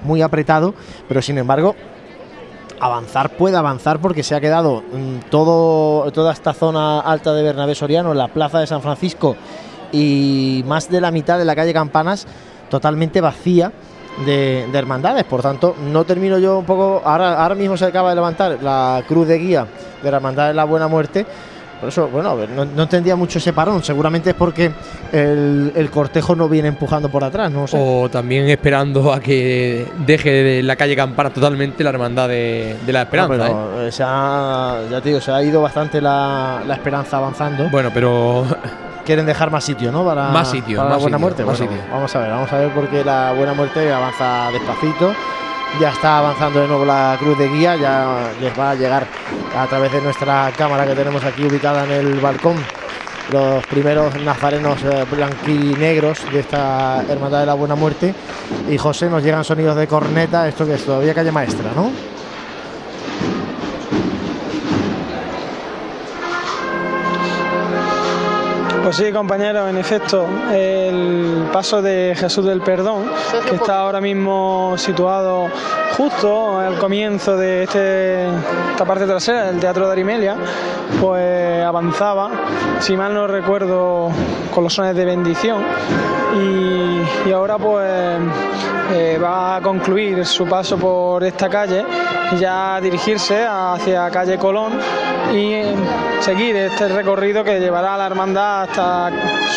muy 0.03 0.21
apretado, 0.21 0.73
pero 1.07 1.21
sin 1.21 1.37
embargo 1.37 1.73
avanzar 2.81 3.29
puede 3.29 3.55
avanzar 3.55 3.99
porque 3.99 4.21
se 4.21 4.35
ha 4.35 4.41
quedado 4.41 4.81
mm, 4.81 5.29
todo, 5.29 6.11
toda 6.11 6.33
esta 6.33 6.53
zona 6.53 6.99
alta 6.99 7.33
de 7.33 7.43
Bernabé 7.43 7.75
Soriano, 7.75 8.13
la 8.13 8.27
plaza 8.27 8.59
de 8.59 8.67
San 8.67 8.81
Francisco 8.81 9.37
y 9.93 10.65
más 10.67 10.89
de 10.89 10.99
la 10.99 11.11
mitad 11.11 11.37
de 11.37 11.45
la 11.45 11.55
calle 11.55 11.71
Campanas 11.71 12.27
totalmente 12.69 13.21
vacía 13.21 13.71
de, 14.25 14.67
de, 14.71 14.77
hermandades. 14.77 15.23
Por 15.23 15.41
tanto, 15.41 15.75
no 15.91 16.03
termino 16.03 16.37
yo 16.39 16.59
un 16.59 16.65
poco. 16.65 17.01
Ahora, 17.03 17.41
ahora 17.41 17.55
mismo 17.55 17.77
se 17.77 17.85
acaba 17.85 18.09
de 18.09 18.15
levantar 18.15 18.57
la 18.61 19.03
cruz 19.07 19.27
de 19.27 19.37
guía 19.37 19.67
de 20.01 20.11
la 20.11 20.17
Hermandad 20.17 20.47
de 20.47 20.53
la 20.53 20.63
Buena 20.63 20.87
Muerte. 20.87 21.25
Por 21.81 21.89
eso, 21.89 22.07
bueno, 22.09 22.35
no, 22.55 22.63
no 22.63 22.83
entendía 22.83 23.15
mucho 23.15 23.39
ese 23.39 23.53
parón. 23.53 23.83
Seguramente 23.83 24.29
es 24.29 24.35
porque 24.35 24.71
el, 25.11 25.73
el, 25.75 25.89
cortejo 25.89 26.35
no 26.35 26.47
viene 26.47 26.67
empujando 26.67 27.09
por 27.09 27.23
atrás, 27.23 27.51
no 27.51 27.65
sé. 27.65 27.75
O 27.79 28.07
también 28.07 28.47
esperando 28.49 29.11
a 29.11 29.19
que 29.19 29.87
deje 30.05 30.29
de 30.29 30.61
la 30.61 30.75
calle 30.75 30.95
Campana 30.95 31.31
totalmente 31.31 31.83
la 31.83 31.89
hermandad 31.89 32.27
de, 32.29 32.75
de 32.85 32.93
la 32.93 33.01
Esperanza. 33.01 33.35
No, 33.35 33.69
pero 33.71 33.87
¿eh? 33.87 33.91
se 33.91 34.03
ha, 34.05 34.79
ya 34.91 35.01
te 35.01 35.09
digo, 35.09 35.19
se 35.19 35.31
ha 35.31 35.41
ido 35.41 35.59
bastante 35.59 35.99
la, 35.99 36.61
la 36.67 36.75
Esperanza 36.75 37.17
avanzando. 37.17 37.67
Bueno, 37.71 37.89
pero 37.91 38.45
quieren 39.05 39.25
dejar 39.25 39.51
más 39.51 39.63
sitio, 39.63 39.91
¿no? 39.91 40.05
Para, 40.05 40.29
más 40.29 40.49
sitio, 40.49 40.77
para 40.77 40.89
más 40.89 40.97
la 40.97 41.01
buena 41.01 41.17
sitio, 41.17 41.19
muerte. 41.19 41.45
Más 41.45 41.59
bueno, 41.59 41.73
sitio. 41.73 41.91
Vamos 41.91 42.15
a 42.15 42.19
ver, 42.19 42.29
vamos 42.31 42.53
a 42.53 42.57
ver 42.57 42.69
porque 42.73 43.03
la 43.03 43.33
buena 43.33 43.53
muerte 43.53 43.91
avanza 43.91 44.49
despacito. 44.51 45.13
Ya 45.79 45.89
está 45.89 46.19
avanzando 46.19 46.59
de 46.59 46.67
nuevo 46.67 46.83
la 46.83 47.15
cruz 47.17 47.37
de 47.37 47.47
guía, 47.47 47.77
ya 47.77 48.29
les 48.41 48.57
va 48.59 48.71
a 48.71 48.75
llegar 48.75 49.07
a 49.57 49.67
través 49.67 49.91
de 49.93 50.01
nuestra 50.01 50.51
cámara 50.57 50.85
que 50.85 50.95
tenemos 50.95 51.23
aquí 51.23 51.45
ubicada 51.45 51.85
en 51.85 51.91
el 51.91 52.19
balcón 52.19 52.57
los 53.31 53.65
primeros 53.67 54.13
nazarenos 54.21 54.83
eh, 54.83 55.05
blanquinegros 55.09 56.19
de 56.31 56.39
esta 56.41 57.03
Hermandad 57.07 57.39
de 57.41 57.45
la 57.45 57.53
Buena 57.53 57.75
Muerte. 57.75 58.13
Y 58.69 58.77
José, 58.77 59.09
nos 59.09 59.23
llegan 59.23 59.43
sonidos 59.43 59.75
de 59.77 59.87
corneta, 59.87 60.47
esto 60.47 60.65
que 60.65 60.73
es 60.73 60.85
todavía 60.85 61.13
calle 61.13 61.31
maestra, 61.31 61.71
¿no? 61.75 62.10
Pues 68.91 69.05
sí, 69.05 69.13
compañeros, 69.13 69.69
en 69.69 69.77
efecto, 69.77 70.27
el 70.51 71.47
paso 71.53 71.81
de 71.81 72.13
Jesús 72.13 72.43
del 72.43 72.59
Perdón, 72.59 73.09
que 73.47 73.55
está 73.55 73.79
ahora 73.79 74.01
mismo 74.01 74.73
situado 74.77 75.47
justo 75.95 76.59
al 76.59 76.77
comienzo 76.77 77.37
de 77.37 77.63
este, 77.63 78.27
esta 78.71 78.83
parte 78.83 79.05
trasera 79.05 79.45
del 79.45 79.61
Teatro 79.61 79.85
de 79.85 79.93
Arimelia, 79.93 80.35
pues 80.99 81.63
avanzaba, 81.63 82.31
si 82.81 82.97
mal 82.97 83.13
no 83.13 83.27
recuerdo, 83.27 84.11
con 84.53 84.65
los 84.65 84.73
sones 84.73 84.93
de 84.93 85.05
bendición 85.05 85.63
y, 86.35 87.29
y 87.29 87.31
ahora 87.31 87.57
pues 87.57 88.19
eh, 88.91 89.17
va 89.23 89.55
a 89.55 89.61
concluir 89.61 90.25
su 90.25 90.45
paso 90.45 90.77
por 90.77 91.23
esta 91.23 91.47
calle 91.47 91.85
ya 92.37 92.79
dirigirse 92.81 93.45
hacia 93.45 94.09
calle 94.09 94.37
Colón 94.37 94.73
y 95.33 95.61
seguir 96.21 96.55
este 96.55 96.87
recorrido 96.89 97.43
que 97.43 97.59
llevará 97.59 97.95
a 97.95 97.97
la 97.97 98.05
hermandad 98.05 98.63
hasta 98.63 98.80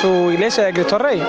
su 0.01 0.31
iglesia 0.33 0.65
de 0.65 0.73
Cristo 0.73 0.99
Rey. 0.99 1.23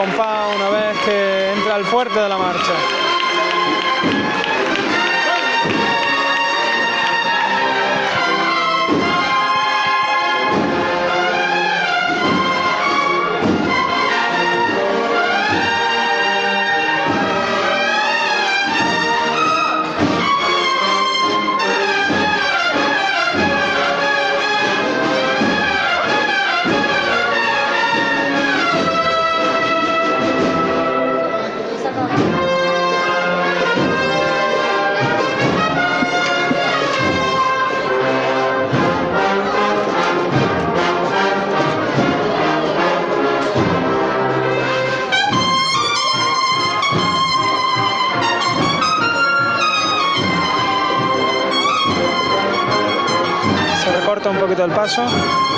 Compás 0.00 0.56
una 0.56 0.70
vez 0.70 0.98
que 1.04 1.52
entra 1.52 1.76
el 1.76 1.84
fuerte 1.84 2.18
de 2.18 2.28
la 2.28 2.38
marcha. 2.38 2.89
Poquito 54.50 54.64
el 54.64 54.72
paso. 54.72 55.49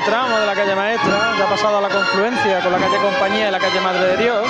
Tramo 0.00 0.38
de 0.38 0.46
la 0.46 0.54
calle 0.54 0.74
Maestra, 0.74 1.34
ya 1.38 1.44
ha 1.44 1.48
pasado 1.48 1.78
a 1.78 1.80
la 1.80 1.88
confluencia 1.88 2.60
con 2.60 2.72
la 2.72 2.78
calle 2.78 2.96
Compañía 2.98 3.48
y 3.48 3.50
la 3.50 3.58
calle 3.58 3.80
Madre 3.80 4.16
de 4.16 4.16
Dios. 4.16 4.48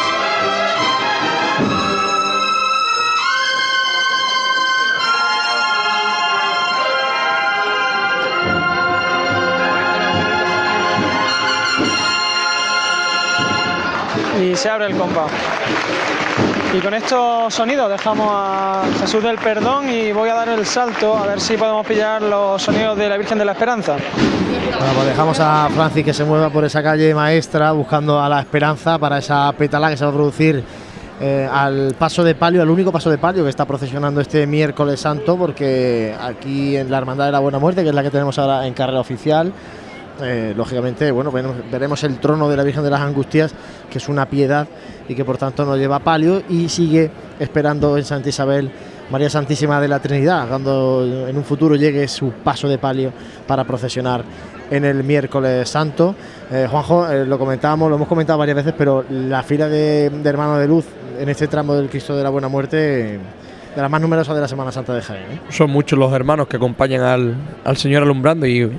Y 14.41 14.57
se 14.57 14.69
abre 14.69 14.87
el 14.87 14.97
compás. 14.97 15.31
Y 16.75 16.81
con 16.81 16.95
estos 16.95 17.53
sonidos 17.53 17.91
dejamos 17.91 18.29
a 18.31 18.83
Jesús 18.99 19.23
del 19.23 19.37
Perdón 19.37 19.91
y 19.91 20.11
voy 20.13 20.31
a 20.31 20.35
dar 20.35 20.49
el 20.49 20.65
salto 20.65 21.15
a 21.15 21.27
ver 21.27 21.39
si 21.39 21.59
podemos 21.59 21.87
pillar 21.87 22.23
los 22.23 22.63
sonidos 22.63 22.97
de 22.97 23.11
la 23.11 23.19
Virgen 23.19 23.37
de 23.37 23.45
la 23.45 23.53
Esperanza. 23.53 23.97
Bueno, 24.79 24.93
pues 24.95 25.07
dejamos 25.07 25.39
a 25.39 25.69
Francis 25.75 26.03
que 26.03 26.15
se 26.15 26.25
mueva 26.25 26.49
por 26.49 26.65
esa 26.65 26.83
calle 26.83 27.15
maestra 27.15 27.73
buscando 27.73 28.19
a 28.19 28.27
la 28.27 28.41
esperanza 28.41 28.99
para 28.99 29.19
esa 29.19 29.53
petala 29.53 29.91
que 29.91 29.99
se 29.99 30.05
va 30.05 30.13
a 30.13 30.15
producir 30.15 30.65
eh, 31.21 31.47
al 31.53 31.95
paso 31.99 32.25
de 32.25 32.35
palio, 32.35 32.63
al 32.63 32.71
único 32.71 32.91
paso 32.91 33.11
de 33.11 33.19
palio 33.19 33.45
que 33.45 33.51
está 33.51 33.67
procesionando 33.67 34.23
este 34.23 34.47
miércoles 34.47 34.99
santo, 34.99 35.37
porque 35.37 36.17
aquí 36.19 36.79
en 36.79 36.91
la 36.91 36.97
Hermandad 36.97 37.27
de 37.27 37.33
la 37.33 37.41
Buena 37.41 37.59
Muerte, 37.59 37.83
que 37.83 37.91
es 37.91 37.95
la 37.95 38.03
que 38.03 38.11
tenemos 38.11 38.39
ahora 38.39 38.67
en 38.67 38.73
carrera 38.73 39.01
oficial, 39.01 39.53
eh, 40.23 40.53
lógicamente, 40.57 41.11
bueno, 41.11 41.33
veremos 41.71 42.05
el 42.05 42.19
trono 42.19 42.49
de 42.49 42.57
la 42.57 42.63
Virgen 42.63 42.85
de 42.85 42.91
las 42.91 43.01
Angustias, 43.01 43.55
que 43.91 43.99
es 43.99 44.09
una 44.09 44.27
piedad 44.27 44.67
y 45.13 45.15
que 45.15 45.25
por 45.25 45.39
tanto 45.39 45.65
no 45.65 45.77
lleva 45.77 46.01
palio 46.01 46.43
y 46.49 46.69
sigue 46.69 47.11
esperando 47.39 47.97
en 47.97 48.05
Santa 48.05 48.29
Isabel 48.29 48.71
María 49.11 49.29
Santísima 49.29 49.81
de 49.81 49.89
la 49.89 50.01
Trinidad, 50.01 50.49
cuando 50.49 51.27
en 51.29 51.37
un 51.37 51.45
futuro 51.45 51.77
llegue 51.77 52.09
su 52.09 52.31
paso 52.31 52.67
de 52.67 52.79
palio 52.79 53.13
para 53.47 53.65
procesionar 53.65 54.25
en 54.71 54.87
el 54.87 55.05
miércoles 55.05 55.69
santo. 55.69 56.15
Eh, 56.51 56.67
Juanjo, 56.71 57.11
eh, 57.11 57.27
lo 57.27 57.39
comentábamos, 57.39 57.91
lo 57.91 57.97
hemos 57.97 58.09
comentado 58.09 58.39
varias 58.39 58.57
veces, 58.57 58.75
pero 58.77 59.05
la 59.11 59.43
fila 59.43 59.69
de, 59.69 60.11
hermanos 60.25 60.61
de 60.61 60.67
luz 60.67 60.87
en 61.19 61.29
este 61.29 61.47
tramo 61.47 61.75
del 61.75 61.91
Cristo 61.91 62.17
de 62.17 62.23
la 62.23 62.31
Buena 62.31 62.49
Muerte, 62.49 62.77
de 62.77 63.21
las 63.77 63.91
más 63.91 64.01
numerosas 64.01 64.35
de 64.35 64.41
la 64.41 64.49
Semana 64.49 64.73
Santa 64.73 64.95
de 64.95 65.03
Jaén. 65.03 65.25
¿eh? 65.25 65.41
Son 65.51 65.71
muchos 65.71 65.99
los 65.99 66.11
hermanos 66.15 66.49
que 66.49 66.57
acompañan 66.57 67.03
al, 67.03 67.35
al 67.65 67.77
Señor 67.77 68.05
alumbrando 68.05 68.47
y 68.47 68.71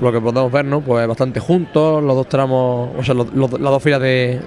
lo 0.00 0.12
que 0.12 0.20
podemos 0.20 0.52
ver, 0.52 0.64
¿no? 0.64 0.80
Pues 0.80 1.08
bastante 1.08 1.40
juntos, 1.40 2.02
los 2.04 2.14
dos 2.14 2.28
tramos, 2.28 2.90
o 2.96 3.02
sea, 3.02 3.14
las 3.14 3.32
dos 3.32 3.82
filas 3.82 4.00
de, 4.00 4.40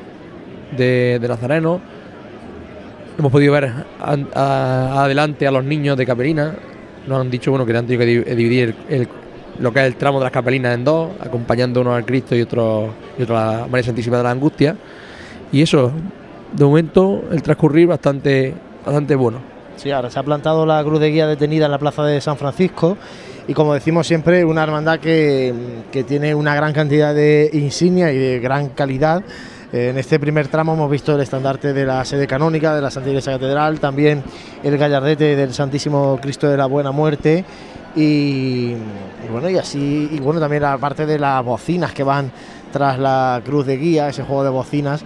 de, 0.76 1.20
de 1.20 1.28
Nazareno. 1.28 1.80
Hemos 3.18 3.32
podido 3.32 3.54
ver 3.54 3.72
adelante 4.34 5.48
a 5.48 5.52
los 5.52 5.64
niños 5.64 5.98
de 5.98 6.06
Capelina. 6.06 6.54
Nos 7.08 7.22
han 7.22 7.30
dicho 7.30 7.52
bueno, 7.52 7.66
que 7.66 7.76
han 7.76 7.86
tenido 7.86 8.00
que 8.00 8.06
di- 8.06 8.36
dividir 8.36 8.76
el- 8.90 9.08
lo 9.60 9.72
que 9.72 9.80
es 9.80 9.86
el 9.86 9.96
tramo 9.96 10.20
de 10.20 10.26
las 10.26 10.34
Capelinas 10.34 10.74
en 10.74 10.84
dos, 10.84 11.12
acompañando 11.22 11.80
uno 11.82 11.96
al 11.96 12.04
Cristo 12.06 12.36
y 12.36 12.42
otro, 12.42 12.90
y 13.18 13.24
otro 13.24 13.38
a 13.38 13.46
la 13.62 13.68
María 13.68 13.84
Santísima 13.84 14.18
de 14.18 14.24
la 14.24 14.32
Angustia. 14.32 14.76
Y 15.52 15.62
eso, 15.62 15.92
de 16.52 16.66
momento, 16.66 17.24
el 17.32 17.42
transcurrir 17.42 17.88
bastante, 17.88 18.54
bastante 18.86 19.16
bueno. 19.16 19.40
Sí, 19.78 19.92
ahora 19.92 20.10
se 20.10 20.20
ha 20.20 20.24
plantado 20.24 20.66
la 20.66 20.84
cruz 20.84 21.00
de 21.00 21.10
guía 21.10 21.28
detenida 21.28 21.66
en 21.66 21.72
la 21.72 21.78
plaza 21.80 22.04
de 22.06 22.20
San 22.22 22.38
Francisco 22.38 22.98
y 23.48 23.54
como 23.54 23.74
decimos 23.74 24.08
siempre, 24.08 24.44
una 24.44 24.64
hermandad 24.64 25.00
que, 25.00 25.54
que 25.92 26.04
tiene 26.04 26.34
una 26.34 26.56
gran 26.56 26.74
cantidad 26.74 27.14
de 27.14 27.50
insignia 27.54 28.12
y 28.12 28.18
de 28.18 28.40
gran 28.40 28.70
calidad. 28.70 29.24
En 29.78 29.98
este 29.98 30.22
primer 30.22 30.48
tramo 30.48 30.74
hemos 30.74 30.90
visto 30.90 31.14
el 31.16 31.20
estandarte 31.20 31.74
de 31.74 31.86
la 31.86 32.06
sede 32.06 32.28
canónica 32.28 32.74
de 32.74 32.82
la 32.82 32.90
Santa 32.90 33.10
Iglesia 33.10 33.34
Catedral, 33.34 33.78
también 33.82 34.24
el 34.64 34.78
gallardete 34.78 35.36
del 35.36 35.54
Santísimo 35.54 36.18
Cristo 36.22 36.48
de 36.48 36.56
la 36.56 36.66
Buena 36.66 36.92
Muerte 36.92 37.44
y, 37.94 38.70
y 38.72 39.28
bueno, 39.30 39.50
y 39.50 39.58
así, 39.58 40.08
y 40.14 40.20
bueno, 40.22 40.40
también 40.40 40.62
la 40.62 40.78
parte 40.78 41.06
de 41.06 41.20
las 41.20 41.44
bocinas 41.44 41.92
que 41.92 42.04
van 42.04 42.32
tras 42.72 42.98
la 42.98 43.42
cruz 43.44 43.66
de 43.66 43.76
guía, 43.76 44.08
ese 44.08 44.24
juego 44.24 44.46
de 44.46 44.50
bocinas 44.50 45.04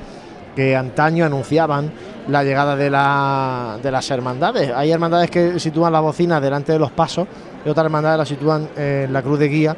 que 0.56 0.76
antaño 0.76 1.26
anunciaban 1.26 1.92
la 2.28 2.44
llegada 2.44 2.76
de, 2.76 2.92
la- 2.92 3.80
de 3.82 3.90
las 3.90 4.08
hermandades. 4.12 4.72
Hay 4.76 4.92
hermandades 4.92 5.32
que 5.32 5.60
sitúan 5.60 5.94
las 5.94 6.04
bocinas 6.04 6.44
delante 6.44 6.74
de 6.74 6.78
los 6.80 6.92
pasos 6.92 7.28
y 7.66 7.70
otras 7.70 7.86
hermandades 7.86 8.20
las 8.20 8.28
sitúan 8.28 8.70
en 8.78 9.12
la 9.12 9.24
cruz 9.24 9.40
de 9.40 9.48
guía, 9.48 9.76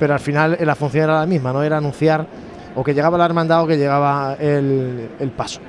pero 0.00 0.14
al 0.14 0.20
final 0.20 0.56
eh, 0.58 0.66
la 0.66 0.74
función 0.74 1.04
era 1.04 1.20
la 1.20 1.26
misma, 1.26 1.52
no 1.52 1.62
era 1.62 1.76
anunciar 1.76 2.26
o 2.76 2.84
que 2.84 2.94
llegaba 2.94 3.18
la 3.18 3.24
hermandad 3.24 3.64
o 3.64 3.66
que 3.66 3.76
llegaba 3.76 4.36
el, 4.38 5.32
paso. 5.36 5.60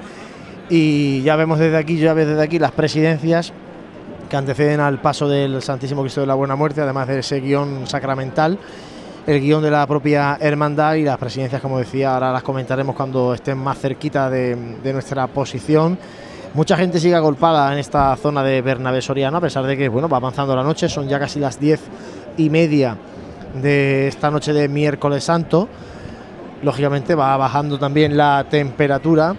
Y 0.69 1.22
ya 1.24 1.36
vemos 1.36 1.58
desde 1.58 1.77
aquí, 1.77 1.98
ya 1.98 2.14
ves 2.14 2.27
desde 2.27 2.44
aquí 2.44 2.60
las 2.60 2.72
presidencias 2.72 3.53
que 4.30 4.36
anteceden 4.36 4.82
al 4.82 5.00
paso 5.00 5.30
del 5.30 5.61
Santísimo 5.61 6.02
Cristo 6.02 6.22
de 6.22 6.27
la 6.27 6.36
Buena 6.36 6.58
Muerte, 6.58 6.82
además 6.82 7.08
de 7.08 7.19
ese 7.19 7.40
guion 7.40 7.88
sacramental, 7.88 8.60
el 9.26 9.40
guion 9.40 9.64
de 9.64 9.72
la 9.72 9.88
propia 9.88 10.38
hermandad 10.42 10.95
y 10.95 11.03
las 11.03 11.18
presidencias, 11.18 11.61
como 11.61 11.80
decía, 11.80 12.14
ahora 12.14 12.34
las 12.34 12.44
comentaremos 12.44 12.94
cuando 12.94 13.34
estén 13.34 13.58
más 13.58 13.80
cerquita 13.80 14.30
de, 14.30 14.56
de 14.84 14.94
nuestra 14.94 15.27
posición. 15.27 15.98
Mucha 16.53 16.76
gente 16.76 17.00
sigue 17.00 17.16
agolpada 17.16 17.72
en 17.72 17.80
esta 17.80 18.16
zona 18.18 18.44
de 18.44 18.61
Bernabé 18.61 19.02
Soriano, 19.02 19.38
a 19.38 19.42
pesar 19.42 19.66
de 19.66 19.77
que 19.77 19.88
bueno, 19.88 20.10
va 20.10 20.18
avanzando 20.18 20.56
la 20.56 20.64
noche, 20.64 20.90
son 20.90 21.08
ya 21.08 21.19
casi 21.19 21.40
las 21.40 21.58
diez 21.58 21.80
y 22.36 22.50
media 22.50 22.98
de 23.53 24.08
esta 24.08 24.30
noche 24.30 24.52
de 24.52 24.68
miércoles 24.68 25.24
santo. 25.24 25.69
Lógicamente 26.64 27.14
va 27.16 27.38
bajando 27.38 27.77
también 27.77 28.18
la 28.18 28.45
temperatura 28.50 29.36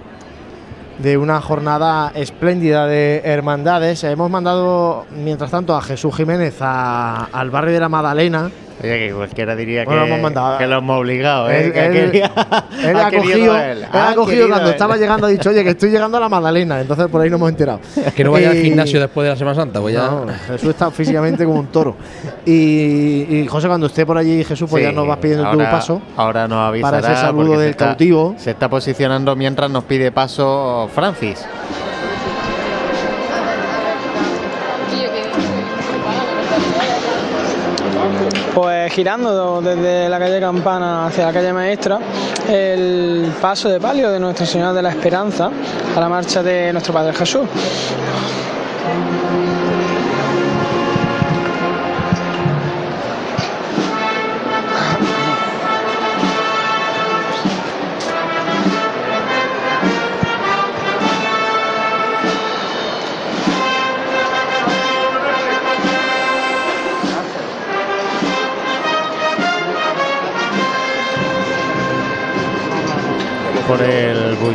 de 0.98 1.16
una 1.16 1.40
jornada 1.40 2.10
espléndida 2.14 2.86
de 2.86 3.22
hermandades. 3.24 4.02
Hemos 4.04 4.30
mandado, 4.30 5.06
mientras 5.10 5.50
tanto, 5.50 5.76
a 5.76 5.82
Jesús 5.82 6.14
Jiménez 6.16 6.56
a- 6.60 7.24
al 7.32 7.50
barrio 7.50 7.74
de 7.74 7.80
la 7.80 7.88
Magdalena. 7.88 8.50
Oye, 8.82 8.98
que 9.08 9.12
cualquiera 9.14 9.56
diría 9.56 9.84
Bueno, 9.84 10.02
que, 10.02 10.08
hemos 10.08 10.20
mandado- 10.22 10.58
que 10.58 10.66
lo 10.66 10.78
hemos 10.78 11.00
obligado, 11.00 11.50
¿eh? 11.50 11.64
Él- 11.66 11.72
Que 11.72 11.86
él- 11.86 11.92
quería- 12.10 12.30
Él 12.84 12.96
ha, 12.96 13.10
cogido, 13.10 13.56
él, 13.56 13.78
él 13.78 13.86
ha 13.92 14.10
ha 14.10 14.14
cogido 14.14 14.48
cuando 14.48 14.66
él. 14.68 14.72
estaba 14.74 14.96
llegando, 14.96 15.26
ha 15.26 15.30
dicho, 15.30 15.50
oye, 15.50 15.64
que 15.64 15.70
estoy 15.70 15.90
llegando 15.90 16.16
a 16.16 16.20
la 16.20 16.28
Magdalena. 16.28 16.80
Entonces 16.80 17.08
por 17.08 17.20
ahí 17.20 17.28
no 17.30 17.36
hemos 17.36 17.48
enterado. 17.50 17.80
Que 18.14 18.22
no 18.24 18.32
vaya 18.32 18.50
al 18.50 18.56
Y- 18.56 18.62
gimnasio 18.62 19.00
después 19.00 19.24
de 19.24 19.30
la 19.30 19.36
Semana 19.36 19.54
Santa, 19.56 19.80
pues 19.80 19.94
ya. 19.94 20.02
No, 20.06 20.26
Jesús 20.46 20.70
está 20.70 20.90
físicamente 20.90 21.44
como 21.44 21.58
un 21.60 21.66
toro. 21.66 21.96
Y, 22.46 23.26
y, 23.28 23.46
José, 23.48 23.68
cuando 23.68 23.86
esté 23.88 24.06
por 24.06 24.16
allí, 24.18 24.44
Jesús, 24.44 24.68
pues 24.70 24.82
Sí, 24.84 24.88
ya 24.90 24.94
nos 24.94 25.06
vas 25.08 25.18
pidiendo 25.18 25.46
ahora- 25.46 25.64
tu 25.66 25.70
paso. 25.70 26.02
Ahora 26.16 26.46
nos 26.48 26.58
avisará 26.68 27.00
Para 27.00 27.12
ese 27.12 27.20
saludo 27.20 27.58
del 27.58 27.70
está- 27.70 27.86
cautivo. 27.86 28.34
Se 28.38 28.50
está 28.52 28.68
posicionando 28.68 29.34
mientras 29.36 29.70
nos 29.70 29.84
pide 29.84 30.12
paso 30.12 30.88
Francis. 30.94 31.44
Pues 38.60 38.92
girando 38.92 39.60
desde 39.60 40.08
la 40.08 40.18
calle 40.18 40.40
Campana 40.40 41.06
hacia 41.06 41.26
la 41.26 41.32
calle 41.32 41.52
Maestra 41.52 42.00
el 42.48 43.32
paso 43.40 43.68
de 43.68 43.78
palio 43.78 44.10
de 44.10 44.18
Nuestra 44.18 44.46
Señora 44.46 44.72
de 44.72 44.82
la 44.82 44.88
Esperanza 44.88 45.48
a 45.94 46.00
la 46.00 46.08
marcha 46.08 46.42
de 46.42 46.72
nuestro 46.72 46.92
Padre 46.92 47.14
Jesús. 47.14 47.42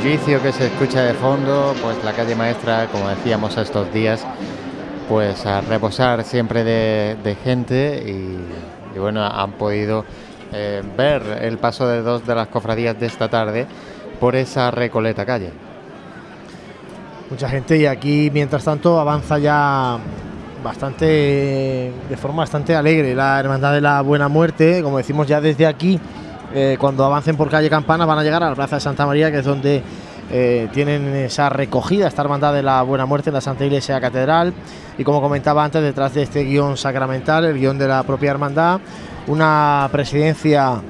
Bullicio 0.04 0.42
que 0.42 0.52
se 0.52 0.66
escucha 0.66 1.02
de 1.02 1.14
fondo, 1.14 1.74
pues 1.82 2.04
la 2.04 2.12
calle 2.12 2.36
maestra, 2.36 2.88
como 2.92 3.08
decíamos 3.08 3.56
estos 3.56 3.94
días, 3.94 4.26
pues 5.08 5.46
a 5.46 5.62
reposar 5.62 6.26
siempre 6.26 6.66
de, 6.66 7.38
gente 7.42 8.04
y, 8.06 8.38
y 8.94 9.00
bueno, 9.00 9.24
han 9.24 9.54
podido 9.54 10.04
eh, 10.52 10.84
ver 10.98 11.40
el 11.42 11.58
paso 11.58 11.88
de 11.88 12.02
dos 12.02 12.28
de 12.28 12.36
las 12.36 12.50
cofradías 12.50 13.00
de 13.00 13.06
esta 13.06 13.30
tarde 13.30 13.66
por 14.20 14.36
esa 14.36 14.72
recoleta 14.72 15.26
calle. 15.26 15.52
Mucha 17.30 17.48
gente 17.48 17.78
y 17.78 17.86
aquí 17.86 18.30
mientras 18.34 18.66
tanto 18.66 19.00
avanza 19.00 19.40
ya 19.40 20.00
bastante 20.62 21.94
de 22.10 22.18
forma 22.18 22.40
bastante 22.40 22.76
alegre 22.76 23.16
la 23.16 23.40
Hermandad 23.40 23.72
de 23.72 23.80
la 23.80 24.02
Buena 24.02 24.28
Muerte, 24.28 24.84
como 24.84 24.98
decimos 24.98 25.28
ya 25.28 25.40
desde 25.40 25.66
aquí, 25.66 25.98
eh, 26.54 26.78
cuando 26.80 27.04
avancen 27.04 27.36
por 27.36 27.50
calle 27.50 27.70
Campana 27.70 28.06
van 28.06 28.20
a 28.20 28.24
llegar 28.24 28.44
a 28.44 28.50
la 28.50 28.56
Plaza 28.56 28.76
de 28.76 28.82
Santa 28.82 29.06
María, 29.06 29.32
que 29.32 29.40
es 29.40 29.46
donde 29.46 29.82
eh, 30.32 30.70
tienen 30.72 31.16
esa 31.16 31.50
recogida, 31.50 32.08
esta 32.08 32.22
Hermandad 32.22 32.54
de 32.54 32.64
la 32.64 32.82
Buena 32.84 33.06
Muerte 33.06 33.30
en 33.30 33.36
la 33.36 33.42
Santa 33.42 33.66
Iglesia 33.66 34.00
Catedral. 34.00 34.54
Y 34.98 35.04
como 35.04 35.22
comentaba 35.22 35.64
antes, 35.64 35.82
detrás 35.82 36.14
de 36.14 36.24
este 36.24 36.44
guion 36.44 36.78
sacramental, 36.78 37.46
el 37.46 37.60
guion 37.60 37.78
de 37.78 37.88
la 37.88 38.04
propia 38.04 38.32
Hermandad, 38.32 38.80
una 39.28 39.90
presidencia 39.92 40.82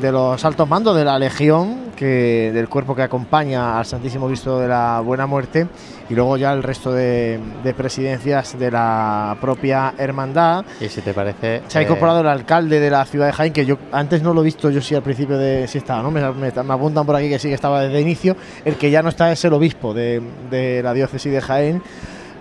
de 0.00 0.12
los 0.12 0.44
altos 0.44 0.68
mandos 0.68 0.96
de 0.96 1.04
la 1.04 1.18
Legión, 1.18 1.90
que, 1.94 2.50
del 2.54 2.68
cuerpo 2.68 2.94
que 2.94 3.02
acompaña 3.02 3.78
al 3.78 3.84
Santísimo 3.84 4.26
Cristo 4.26 4.58
de 4.58 4.68
la 4.68 5.00
Buena 5.00 5.26
Muerte, 5.26 5.66
y 6.10 6.14
luego 6.14 6.36
ya 6.36 6.52
el 6.52 6.62
resto 6.62 6.92
de, 6.92 7.38
de 7.62 7.72
presidencias 7.72 8.58
de 8.58 8.70
la 8.70 9.36
propia 9.40 9.94
hermandad. 9.96 10.64
Y 10.80 10.88
si 10.88 11.00
te 11.00 11.14
parece... 11.14 11.62
Se 11.68 11.78
ha 11.78 11.80
eh, 11.80 11.84
incorporado 11.84 12.20
el 12.20 12.26
alcalde 12.26 12.80
de 12.80 12.90
la 12.90 13.04
ciudad 13.04 13.26
de 13.26 13.32
Jaén, 13.32 13.52
que 13.52 13.64
yo 13.64 13.78
antes 13.92 14.20
no 14.22 14.34
lo 14.34 14.40
he 14.42 14.44
visto, 14.44 14.68
yo 14.70 14.80
sí 14.80 14.94
al 14.94 15.02
principio 15.02 15.38
de 15.38 15.68
si 15.68 15.78
estaba, 15.78 16.02
¿no? 16.02 16.10
Me, 16.10 16.20
me- 16.32 16.50
me 16.50 16.74
apuntan 16.74 17.06
por 17.06 17.14
aquí 17.14 17.28
que 17.28 17.38
sí 17.38 17.48
que 17.48 17.54
estaba 17.54 17.80
desde 17.82 18.00
inicio. 18.00 18.36
El 18.64 18.74
que 18.74 18.90
ya 18.90 19.02
no 19.02 19.08
está 19.08 19.30
es 19.30 19.44
el 19.44 19.52
obispo 19.52 19.94
de, 19.94 20.20
de 20.50 20.82
la 20.82 20.92
diócesis 20.92 21.32
de 21.32 21.40
Jaén. 21.40 21.82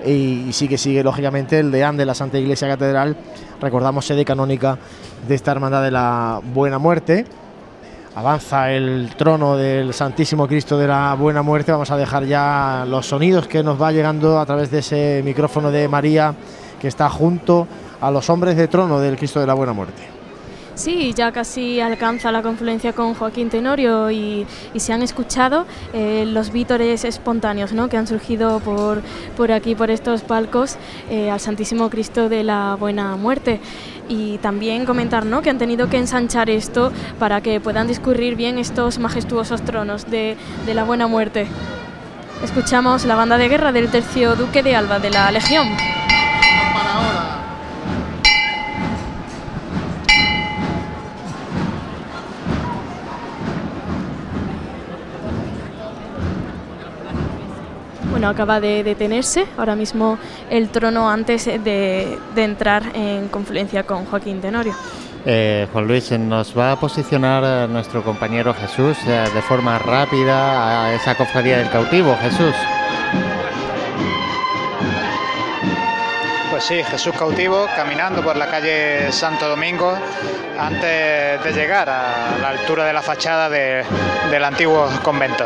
Y, 0.05 0.45
y 0.47 0.53
sí 0.53 0.67
que 0.67 0.77
sigue, 0.77 1.03
lógicamente, 1.03 1.59
el 1.59 1.71
deán 1.71 1.97
de 1.97 2.05
la 2.05 2.13
Santa 2.15 2.37
Iglesia 2.39 2.67
Catedral. 2.69 3.17
Recordamos 3.61 4.05
sede 4.05 4.23
canónica 4.25 4.77
de 5.27 5.35
esta 5.35 5.51
hermandad 5.51 5.83
de 5.83 5.91
la 5.91 6.39
Buena 6.53 6.79
Muerte. 6.79 7.25
Avanza 8.19 8.69
el 8.69 9.15
trono 9.15 9.55
del 9.55 9.93
Santísimo 9.93 10.45
Cristo 10.45 10.77
de 10.77 10.85
la 10.85 11.13
Buena 11.13 11.41
Muerte. 11.41 11.71
Vamos 11.71 11.89
a 11.89 11.95
dejar 11.95 12.25
ya 12.25 12.83
los 12.85 13.05
sonidos 13.05 13.47
que 13.47 13.63
nos 13.63 13.81
va 13.81 13.93
llegando 13.93 14.41
a 14.41 14.45
través 14.45 14.69
de 14.69 14.79
ese 14.79 15.21
micrófono 15.23 15.71
de 15.71 15.87
María 15.87 16.35
que 16.81 16.89
está 16.89 17.09
junto 17.09 17.65
a 18.01 18.11
los 18.11 18.29
hombres 18.29 18.57
de 18.57 18.67
trono 18.67 18.99
del 18.99 19.15
Cristo 19.15 19.39
de 19.39 19.47
la 19.47 19.53
Buena 19.53 19.71
Muerte. 19.71 20.19
Sí, 20.79 21.13
ya 21.13 21.33
casi 21.33 21.81
alcanza 21.81 22.31
la 22.31 22.41
confluencia 22.41 22.93
con 22.93 23.13
Joaquín 23.13 23.49
Tenorio 23.49 24.09
y, 24.11 24.47
se 24.77 24.93
han 24.93 25.01
escuchado 25.01 25.65
eh, 25.91 26.23
los 26.25 26.53
vítores 26.53 27.03
espontáneos 27.03 27.73
¿no? 27.73 27.89
que 27.89 27.97
han 27.97 28.07
surgido 28.07 28.61
por, 28.61 29.01
por 29.35 29.51
aquí, 29.51 29.75
por 29.75 29.91
estos 29.91 30.21
palcos, 30.21 30.77
eh, 31.09 31.29
al 31.29 31.41
Santísimo 31.41 31.89
Cristo 31.89 32.29
de 32.29 32.45
la 32.45 32.77
Buena 32.79 33.17
Muerte. 33.17 33.59
Y 34.09 34.39
también 34.39 34.85
comentar 34.85 35.25
¿no? 35.25 35.41
que 35.41 35.49
han 35.49 35.57
tenido 35.57 35.87
que 35.87 35.97
ensanchar 35.97 36.49
esto 36.49 36.91
para 37.19 37.39
que 37.41 37.61
puedan 37.61 37.87
discurrir 37.87 38.35
bien 38.35 38.57
estos 38.57 38.99
majestuosos 38.99 39.61
tronos 39.61 40.09
de, 40.09 40.35
de 40.65 40.73
la 40.73 40.83
Buena 40.83 41.07
Muerte. 41.07 41.47
Escuchamos 42.43 43.05
la 43.05 43.15
banda 43.15 43.37
de 43.37 43.47
guerra 43.47 43.71
del 43.71 43.89
tercio 43.89 44.35
Duque 44.35 44.63
de 44.63 44.75
Alba 44.75 44.99
de 44.99 45.11
la 45.11 45.31
Legión. 45.31 45.67
Bueno, 58.19 58.31
acaba 58.33 58.59
de 58.59 58.83
detenerse 58.83 59.45
ahora 59.57 59.77
mismo 59.77 60.17
el 60.49 60.67
trono 60.71 61.09
antes 61.09 61.45
de, 61.45 62.17
de 62.35 62.43
entrar 62.43 62.83
en 62.93 63.29
confluencia 63.29 63.83
con 63.83 64.03
Joaquín 64.03 64.41
Tenorio. 64.41 64.73
Eh, 65.25 65.65
Juan 65.71 65.87
Luis, 65.87 66.11
nos 66.19 66.57
va 66.57 66.73
a 66.73 66.75
posicionar 66.77 67.43
eh, 67.45 67.71
nuestro 67.71 68.03
compañero 68.03 68.53
Jesús 68.53 68.97
eh, 69.07 69.23
de 69.33 69.41
forma 69.41 69.79
rápida 69.79 70.83
a 70.87 70.93
esa 70.95 71.15
cofradía 71.15 71.59
del 71.59 71.69
cautivo. 71.69 72.13
Jesús. 72.21 72.53
Pues 76.51 76.65
sí, 76.65 76.83
Jesús 76.91 77.13
cautivo 77.17 77.67
caminando 77.73 78.21
por 78.21 78.35
la 78.35 78.47
calle 78.47 79.13
Santo 79.13 79.47
Domingo 79.47 79.97
antes 80.59 81.41
de 81.41 81.53
llegar 81.53 81.89
a 81.89 82.37
la 82.41 82.49
altura 82.49 82.83
de 82.83 82.91
la 82.91 83.01
fachada 83.01 83.47
de- 83.47 83.85
del 84.29 84.43
antiguo 84.43 84.89
convento. 85.03 85.45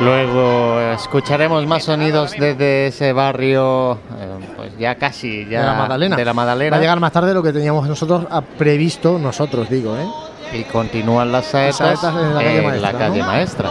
Luego 0.00 0.80
escucharemos 0.80 1.66
más 1.66 1.84
sonidos 1.84 2.32
desde 2.32 2.86
ese 2.86 3.12
barrio, 3.12 3.92
eh, 3.92 4.48
pues 4.56 4.78
ya 4.78 4.94
casi, 4.94 5.46
ya 5.46 5.60
de 5.60 5.66
la 5.66 5.74
Magdalena. 5.74 6.16
de 6.16 6.24
la 6.24 6.32
Magdalena. 6.32 6.70
Va 6.70 6.76
a 6.78 6.80
llegar 6.80 7.00
más 7.00 7.12
tarde 7.12 7.28
de 7.28 7.34
lo 7.34 7.42
que 7.42 7.52
teníamos 7.52 7.86
nosotros 7.86 8.26
ah, 8.30 8.40
previsto, 8.40 9.18
nosotros 9.18 9.68
digo, 9.68 9.96
¿eh? 9.96 10.06
Y 10.52 10.64
continúan 10.64 11.30
las 11.30 11.46
saetas, 11.46 12.00
saetas 12.00 12.14
en 12.16 12.34
la 12.34 12.40
calle 12.42 12.58
en 12.58 12.64
maestra, 12.64 12.92
la 12.92 12.98
calle 12.98 13.20
¿no? 13.20 13.26
maestra. 13.26 13.70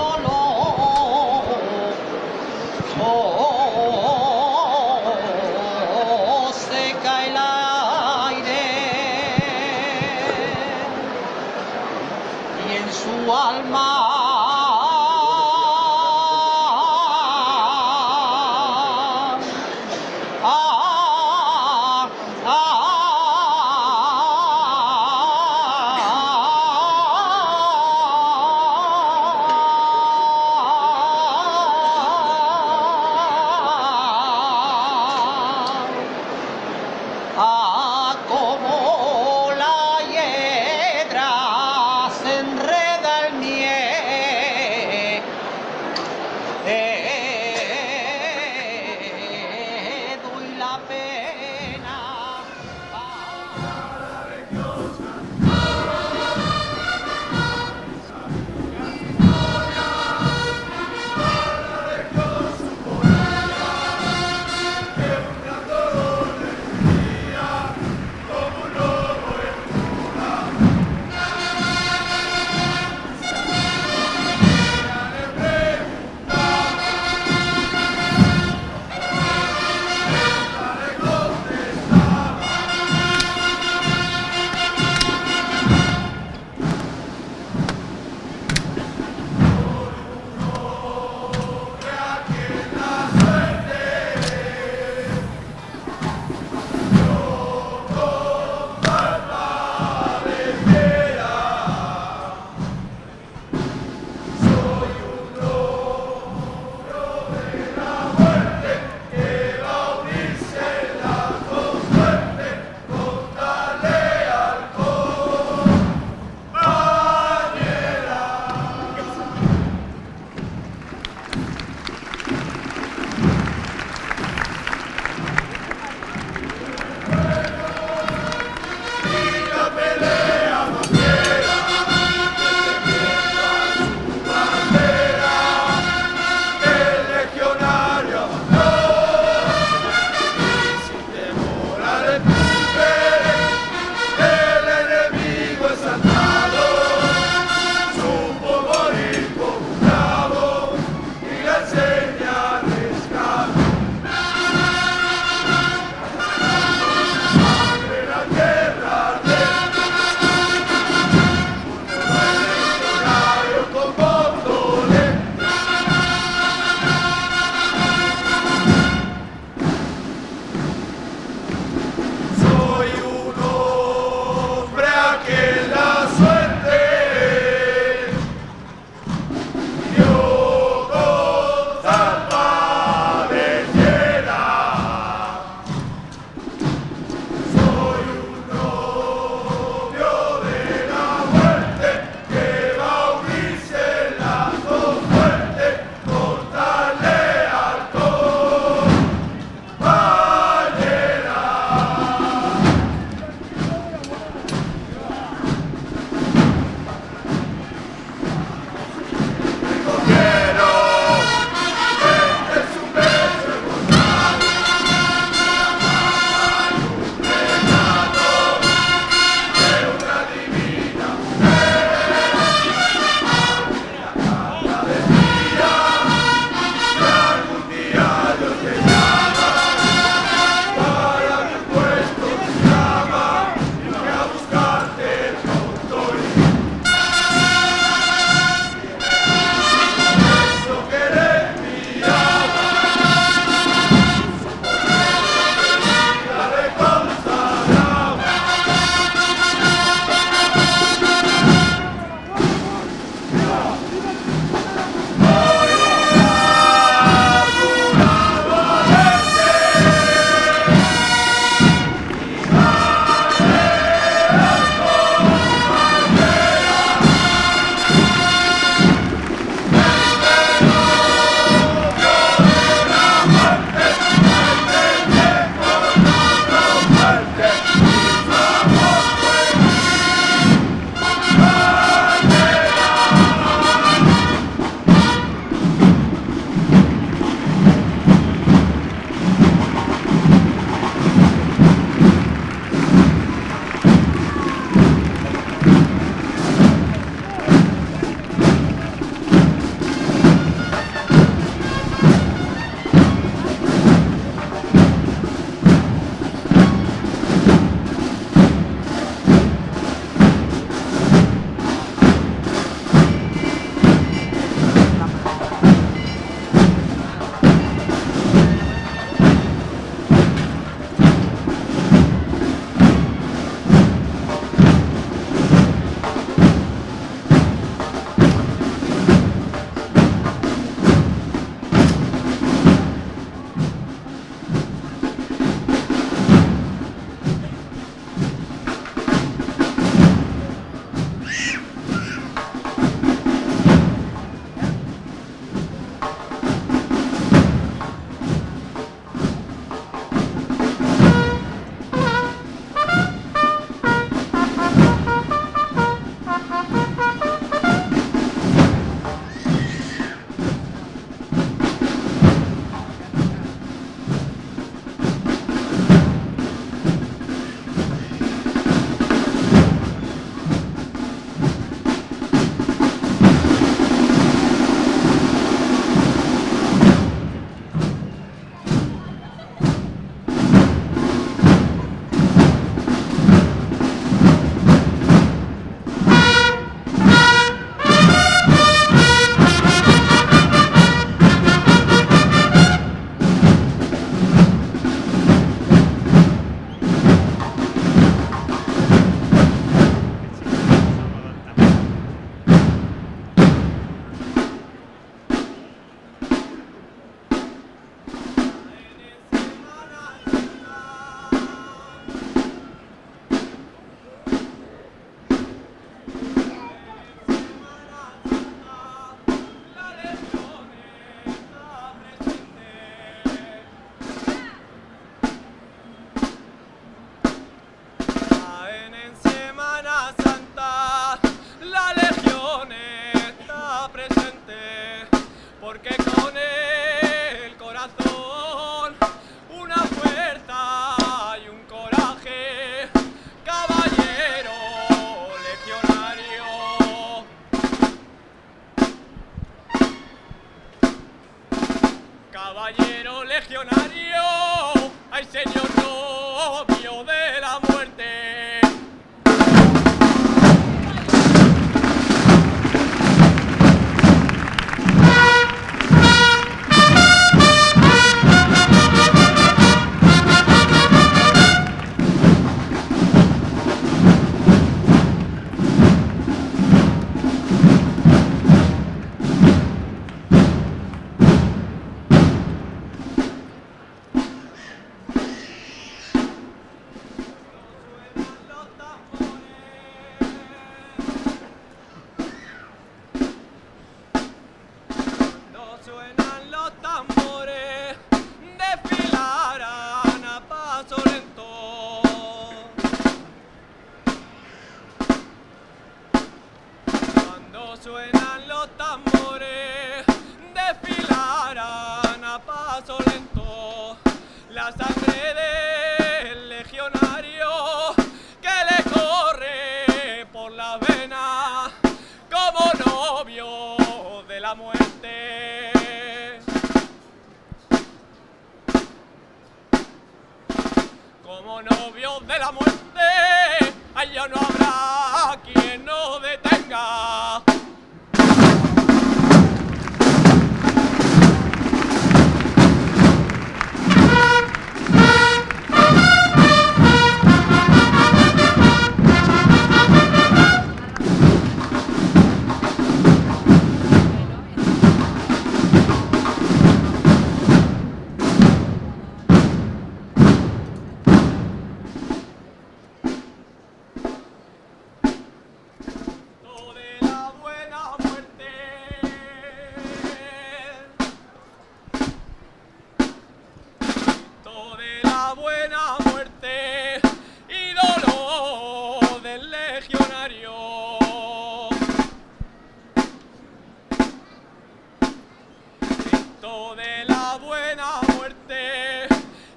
de 586.59 587.05
la 587.05 587.37
buena 587.37 588.01
muerte, 588.13 589.07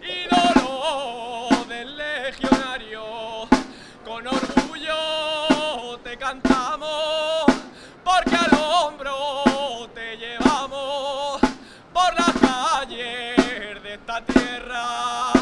ídolo 0.00 1.48
del 1.68 1.96
legionario, 1.96 3.48
con 4.04 4.24
orgullo 4.26 5.98
te 6.04 6.16
cantamos, 6.16 7.44
porque 8.04 8.36
al 8.36 8.56
hombro 8.56 9.90
te 9.94 10.16
llevamos 10.16 11.40
por 11.92 12.14
las 12.14 12.32
calles 12.40 13.82
de 13.82 13.94
esta 13.94 14.24
tierra. 14.24 15.32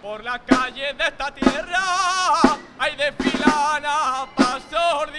Por 0.00 0.24
las 0.24 0.40
calles 0.46 0.96
de 0.96 1.04
esta 1.04 1.30
tierra 1.30 1.82
hay 2.78 2.96
desfilan 2.96 3.84
a 3.84 4.26
pasos 4.34 5.12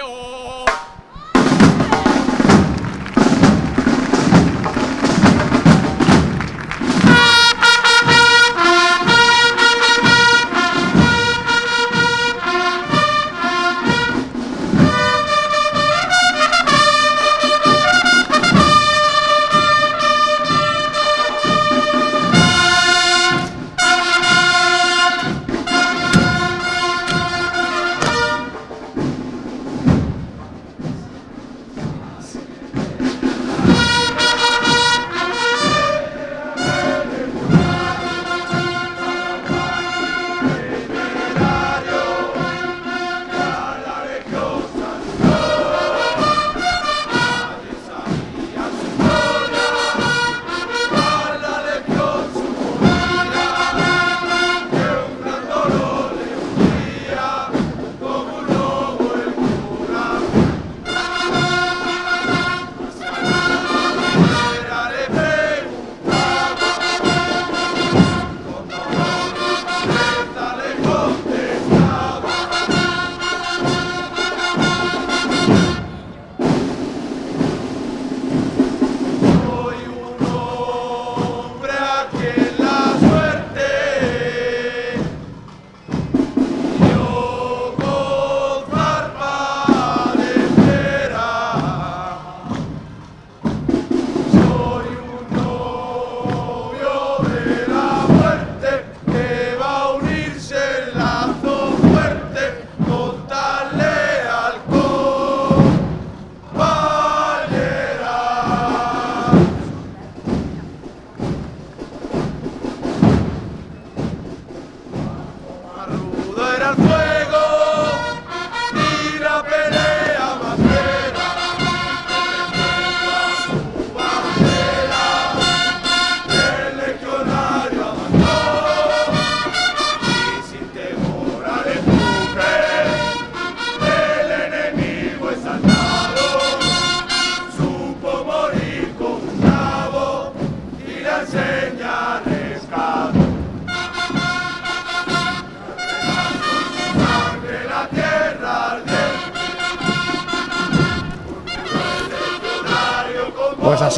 yo 0.00 0.69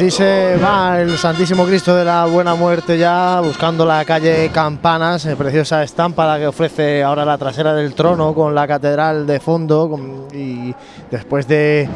así 0.03 0.11
se 0.11 0.57
va 0.61 0.99
el 0.99 1.17
Santísimo 1.17 1.65
Cristo 1.65 1.95
de 1.95 2.03
la 2.03 2.25
Buena 2.25 2.55
Muerte 2.55 2.97
ya 2.97 3.39
buscando 3.39 3.85
la 3.85 4.03
calle 4.03 4.49
Campanas, 4.53 5.25
eh, 5.25 5.35
preciosa 5.37 5.81
estampa 5.81 6.25
la 6.27 6.37
que 6.39 6.47
ofrece 6.47 7.01
ahora 7.01 7.23
la 7.23 7.37
trasera 7.37 7.73
del 7.73 7.93
trono 7.93 8.33
con 8.33 8.53
la 8.53 8.67
catedral 8.67 9.25
de 9.25 9.39
fondo 9.39 9.89
con- 9.89 10.27
y 10.33 10.75
después 11.09 11.47
de 11.47 11.87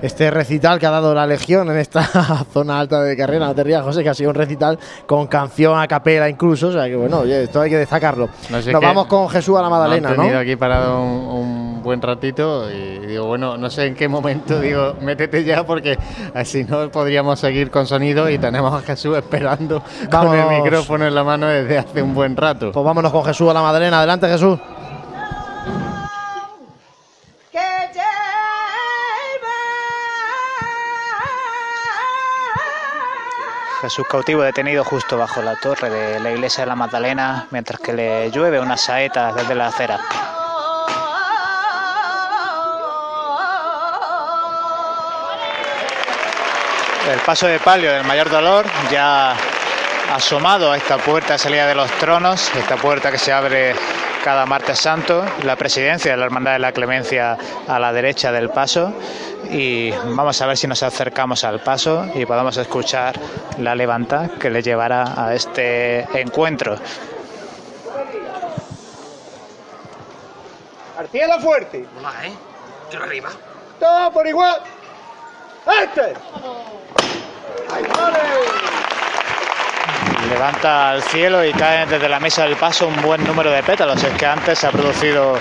este 0.00 0.30
recital 0.30 0.78
que 0.78 0.86
ha 0.86 0.90
dado 0.90 1.12
la 1.12 1.26
Legión 1.26 1.68
en 1.70 1.78
esta 1.78 2.02
zona 2.52 2.78
alta 2.78 3.02
de 3.02 3.16
carrera, 3.16 3.46
no 3.46 3.54
te 3.54 3.64
rías 3.64 3.82
José, 3.82 4.04
que 4.04 4.10
ha 4.10 4.14
sido 4.14 4.30
un 4.30 4.36
recital 4.36 4.78
con 5.06 5.26
canción 5.26 5.76
a 5.80 5.88
capela 5.88 6.28
incluso, 6.28 6.68
o 6.68 6.72
sea 6.72 6.86
que 6.86 6.94
bueno, 6.94 7.20
oye, 7.20 7.44
esto 7.44 7.60
hay 7.62 7.70
que 7.70 7.78
destacarlo. 7.78 8.28
No 8.50 8.62
sé 8.62 8.70
Nos 8.70 8.80
vamos 8.82 9.06
con 9.06 9.28
Jesús 9.28 9.56
a 9.58 9.62
la 9.62 9.68
han 10.10 10.16
¿no? 10.16 10.22
tenido 10.22 10.38
aquí 10.38 10.54
parado 10.54 11.02
un 11.02 11.35
buen 11.96 12.02
ratito 12.02 12.70
y 12.70 12.98
digo, 13.06 13.26
bueno, 13.26 13.56
no 13.56 13.70
sé 13.70 13.86
en 13.86 13.94
qué 13.94 14.08
momento 14.08 14.60
digo, 14.60 14.94
métete 15.00 15.44
ya 15.44 15.64
porque 15.64 15.98
así 16.34 16.64
no 16.64 16.90
podríamos 16.90 17.40
seguir 17.40 17.70
con 17.70 17.86
sonido 17.86 18.28
y 18.28 18.38
tenemos 18.38 18.72
a 18.72 18.84
Jesús 18.84 19.16
esperando 19.16 19.82
con 20.10 20.34
el 20.34 20.62
micrófono 20.62 21.06
en 21.06 21.14
la 21.14 21.24
mano 21.24 21.46
desde 21.46 21.78
hace 21.78 22.02
un 22.02 22.14
buen 22.14 22.36
rato. 22.36 22.72
Pues 22.72 22.84
vámonos 22.84 23.12
con 23.12 23.24
Jesús 23.24 23.50
a 23.50 23.54
la 23.54 23.62
Madalena, 23.62 23.98
adelante 23.98 24.28
Jesús. 24.28 24.58
Jesús 33.80 34.06
cautivo 34.08 34.42
detenido 34.42 34.82
justo 34.82 35.16
bajo 35.16 35.42
la 35.42 35.54
torre 35.60 35.88
de 35.90 36.18
la 36.18 36.32
iglesia 36.32 36.64
de 36.64 36.68
la 36.68 36.74
Magdalena 36.74 37.46
mientras 37.52 37.78
que 37.78 37.92
le 37.92 38.30
llueve 38.32 38.58
unas 38.58 38.80
saetas 38.80 39.36
desde 39.36 39.54
la 39.54 39.68
acera. 39.68 40.00
El 47.06 47.20
paso 47.20 47.46
de 47.46 47.60
palio 47.60 47.92
del 47.92 48.02
mayor 48.02 48.28
dolor 48.28 48.66
ya 48.90 49.36
asomado 50.12 50.72
a 50.72 50.76
esta 50.76 50.98
puerta 50.98 51.34
de 51.34 51.38
salida 51.38 51.66
de 51.68 51.74
los 51.76 51.88
tronos, 51.98 52.52
esta 52.56 52.76
puerta 52.76 53.12
que 53.12 53.18
se 53.18 53.32
abre 53.32 53.74
cada 54.24 54.44
martes 54.44 54.80
santo, 54.80 55.24
la 55.44 55.54
presidencia 55.54 56.10
de 56.10 56.16
la 56.16 56.24
Hermandad 56.24 56.54
de 56.54 56.58
la 56.58 56.72
Clemencia 56.72 57.38
a 57.68 57.78
la 57.78 57.92
derecha 57.92 58.32
del 58.32 58.50
paso 58.50 58.92
y 59.48 59.92
vamos 59.92 60.42
a 60.42 60.46
ver 60.46 60.56
si 60.56 60.66
nos 60.66 60.82
acercamos 60.82 61.44
al 61.44 61.60
paso 61.60 62.06
y 62.16 62.26
podamos 62.26 62.56
escuchar 62.56 63.14
la 63.58 63.76
levanta 63.76 64.30
que 64.40 64.50
le 64.50 64.60
llevará 64.60 65.28
a 65.28 65.32
este 65.32 66.00
encuentro. 66.20 66.76
Artiela 70.98 71.38
fuerte. 71.38 71.86
Hola, 71.98 72.12
¿eh? 72.24 72.32
Tiro 72.90 73.04
arriba. 73.04 73.28
Todo 73.78 74.10
por 74.10 74.26
igual. 74.26 74.60
¡Este! 75.66 76.14
Levanta 80.30 80.90
al 80.90 81.02
cielo 81.02 81.44
y 81.44 81.52
cae 81.52 81.86
desde 81.86 82.08
la 82.08 82.20
mesa 82.20 82.44
del 82.44 82.56
paso 82.56 82.86
un 82.86 83.00
buen 83.02 83.24
número 83.24 83.50
de 83.50 83.62
pétalos. 83.62 84.02
Es 84.02 84.14
que 84.14 84.26
antes 84.26 84.58
se 84.58 84.66
ha 84.66 84.70
producido 84.70 85.38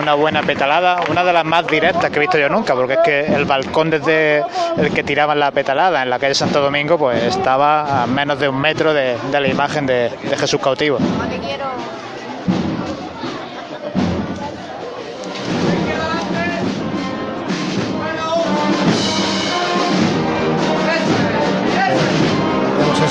una 0.00 0.14
buena 0.14 0.42
petalada, 0.42 1.00
una 1.10 1.22
de 1.24 1.32
las 1.32 1.44
más 1.44 1.66
directas 1.66 2.10
que 2.10 2.16
he 2.16 2.20
visto 2.20 2.38
yo 2.38 2.48
nunca, 2.48 2.74
porque 2.74 2.94
es 2.94 2.98
que 3.04 3.26
el 3.26 3.44
balcón 3.44 3.90
desde 3.90 4.44
el 4.78 4.92
que 4.92 5.02
tiraban 5.02 5.38
la 5.38 5.50
petalada 5.50 6.02
en 6.02 6.10
la 6.10 6.18
calle 6.18 6.34
Santo 6.34 6.60
Domingo, 6.60 6.98
pues 6.98 7.22
estaba 7.22 8.02
a 8.02 8.06
menos 8.06 8.38
de 8.38 8.48
un 8.48 8.58
metro 8.60 8.94
de, 8.94 9.16
de 9.30 9.40
la 9.40 9.48
imagen 9.48 9.86
de, 9.86 10.10
de 10.22 10.36
Jesús 10.36 10.60
cautivo. 10.60 10.98
Vemos 10.98 11.18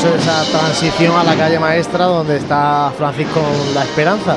esa 0.10 0.44
transición 0.46 1.16
a 1.16 1.24
la 1.24 1.36
calle 1.36 1.60
maestra 1.60 2.06
donde 2.06 2.38
está 2.38 2.92
Francisco 2.98 3.40
la 3.76 3.84
esperanza. 3.84 4.36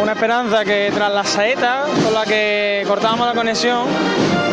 Una 0.00 0.12
esperanza 0.12 0.64
que 0.64 0.92
tras 0.94 1.12
la 1.12 1.24
saeta 1.24 1.86
con 2.04 2.14
la 2.14 2.24
que 2.24 2.84
cortábamos 2.86 3.26
la 3.26 3.34
conexión 3.34 3.86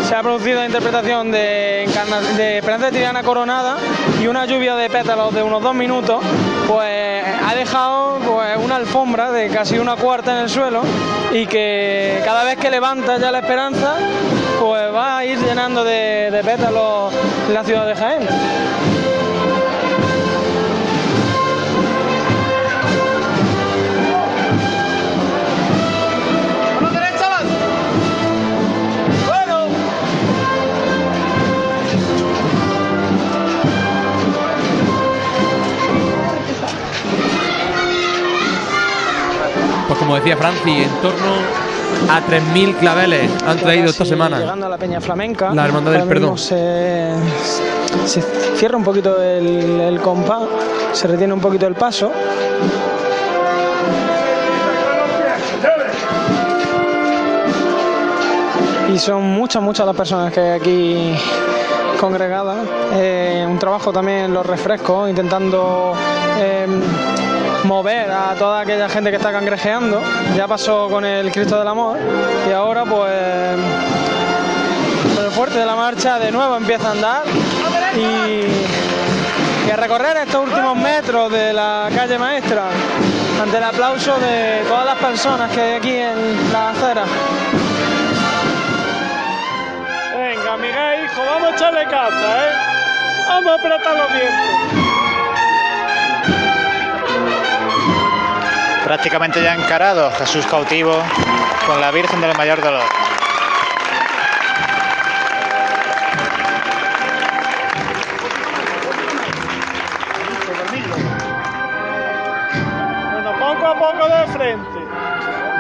se 0.08 0.16
ha 0.16 0.24
producido 0.24 0.60
la 0.60 0.66
interpretación 0.66 1.32
de 1.32 1.84
Esperanza 1.84 2.88
de 2.88 2.92
Tirana 2.94 3.22
Coronada 3.22 3.78
y 4.20 4.26
una 4.26 4.46
lluvia 4.46 4.76
de 4.76 4.90
pétalos 4.90 5.36
de 5.36 5.44
unos 5.44 5.62
dos 5.62 5.76
minutos, 5.76 6.24
pues 6.68 7.24
ha 7.46 7.54
dejado 7.54 8.18
pues, 8.26 8.58
una 8.58 8.78
alfombra 8.78 9.32
de 9.32 9.50
casi 9.50 9.78
una 9.78 9.96
cuarta 9.96 10.32
en 10.32 10.44
el 10.46 10.50
suelo 10.50 10.82
y 11.34 11.48
que 11.48 12.22
cada 12.24 12.44
vez 12.44 12.58
que 12.58 12.70
levanta 12.70 13.18
ya 13.18 13.32
la 13.32 13.40
esperanza, 13.40 13.96
pues 14.60 14.94
va 14.94 15.18
a 15.18 15.26
ir 15.26 15.40
llenando 15.40 15.84
de, 15.84 16.30
de 16.32 16.44
pétalos 16.44 17.12
la 17.52 17.64
ciudad 17.64 17.88
de 17.88 17.96
Jaén. 17.96 18.28
Pues 39.94 40.02
como 40.02 40.16
decía 40.16 40.36
Franci, 40.36 40.72
en 40.72 40.90
torno 41.04 41.36
a 42.10 42.20
3.000 42.20 42.78
claveles 42.78 43.30
han 43.46 43.60
traído 43.60 43.92
esta 43.92 44.04
semana. 44.04 44.40
Llegando 44.40 44.66
a 44.66 44.70
la 44.70 44.78
Peña 44.80 45.00
Flamenca. 45.00 45.54
La 45.54 45.66
Hermandad 45.66 45.92
del 45.92 46.08
Perdón. 46.08 46.36
Se, 46.36 47.12
se 48.08 48.24
cierra 48.56 48.76
un 48.76 48.84
poquito 48.84 49.22
el, 49.22 49.80
el 49.80 50.02
compás, 50.02 50.42
se 50.94 51.08
retiene 51.08 51.32
un 51.32 51.40
poquito 51.40 51.68
el 51.68 51.76
paso. 51.76 52.12
Y 58.92 58.98
son 58.98 59.22
muchas, 59.22 59.62
muchas 59.62 59.86
las 59.86 59.96
personas 59.96 60.34
que 60.34 60.40
hay 60.40 60.60
aquí 60.60 61.16
congregadas. 62.00 62.58
Eh, 62.96 63.46
un 63.48 63.60
trabajo 63.60 63.94
también 63.94 64.18
en 64.26 64.34
los 64.34 64.44
refrescos, 64.44 65.08
intentando 65.08 65.94
eh, 66.40 66.66
mover 67.64 68.12
a 68.12 68.36
toda 68.36 68.62
aquella 68.62 68.90
gente 68.90 69.10
que 69.10 69.18
está 69.18 69.32
cangrejeando. 69.32 70.02
Ya 70.36 70.48
pasó 70.48 70.90
con 70.90 71.06
el 71.06 71.32
Cristo 71.32 71.58
del 71.58 71.68
Amor 71.68 71.98
y 72.48 72.52
ahora 72.52 72.86
pues 72.86 73.12
el 75.20 75.32
fuerte 75.32 75.60
de 75.60 75.66
la 75.66 75.76
marcha 75.76 76.20
de 76.20 76.32
nuevo 76.32 76.58
empieza 76.58 76.90
a 76.90 76.92
andar 76.92 77.24
y, 77.96 79.72
a 79.72 79.76
recorrer 79.76 80.18
estos 80.18 80.48
últimos 80.48 80.78
metros 80.78 81.32
de 81.32 81.52
la 81.52 81.90
calle 81.96 82.20
maestra 82.20 82.66
ante 83.42 83.58
el 83.58 83.64
aplauso 83.64 84.16
de 84.20 84.64
todas 84.68 84.86
las 84.86 84.98
personas 85.00 85.52
que 85.52 85.62
hay 85.62 85.74
aquí 85.74 85.96
en 85.96 86.54
la 86.54 86.70
acera. 86.70 87.06
Venga, 90.16 90.58
Miguel, 90.58 91.06
hijo, 91.06 91.22
vamos 91.26 91.52
a 91.52 91.56
echarle 91.56 91.84
casa, 91.86 92.48
¿eh? 92.48 92.52
Vamos 93.28 93.52
a 93.52 93.56
apretar 93.56 93.98
los 93.98 94.14
dientes. 94.14 94.93
Prácticamente 98.84 99.42
ya 99.42 99.56
encarado 99.56 100.12
Jesús 100.12 100.46
cautivo 100.46 101.02
con 101.66 101.80
la 101.80 101.90
Virgen 101.92 102.20
del 102.20 102.36
Mayor 102.36 102.62
Dolor. 102.62 102.84
Bueno, 113.14 113.40
poco 113.40 113.68
a 113.68 113.80
poco 113.80 114.08
de 114.10 114.28
frente. 114.28 114.80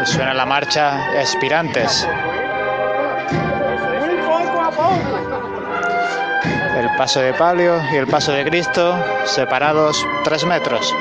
Y 0.02 0.06
suena 0.06 0.34
la 0.34 0.45
marcha 0.45 1.14
Espirantes. 1.22 2.08
Muy 4.02 4.16
poco 4.18 4.61
a 4.61 4.69
poco. 4.69 5.19
El 6.77 6.90
paso 6.98 7.22
de 7.22 7.34
palio 7.34 7.82
y 7.93 7.95
el 7.95 8.08
paso 8.08 8.34
de 8.34 8.43
Cristo 8.43 8.98
separados 9.26 10.06
tres 10.26 10.43
metros. 10.43 10.93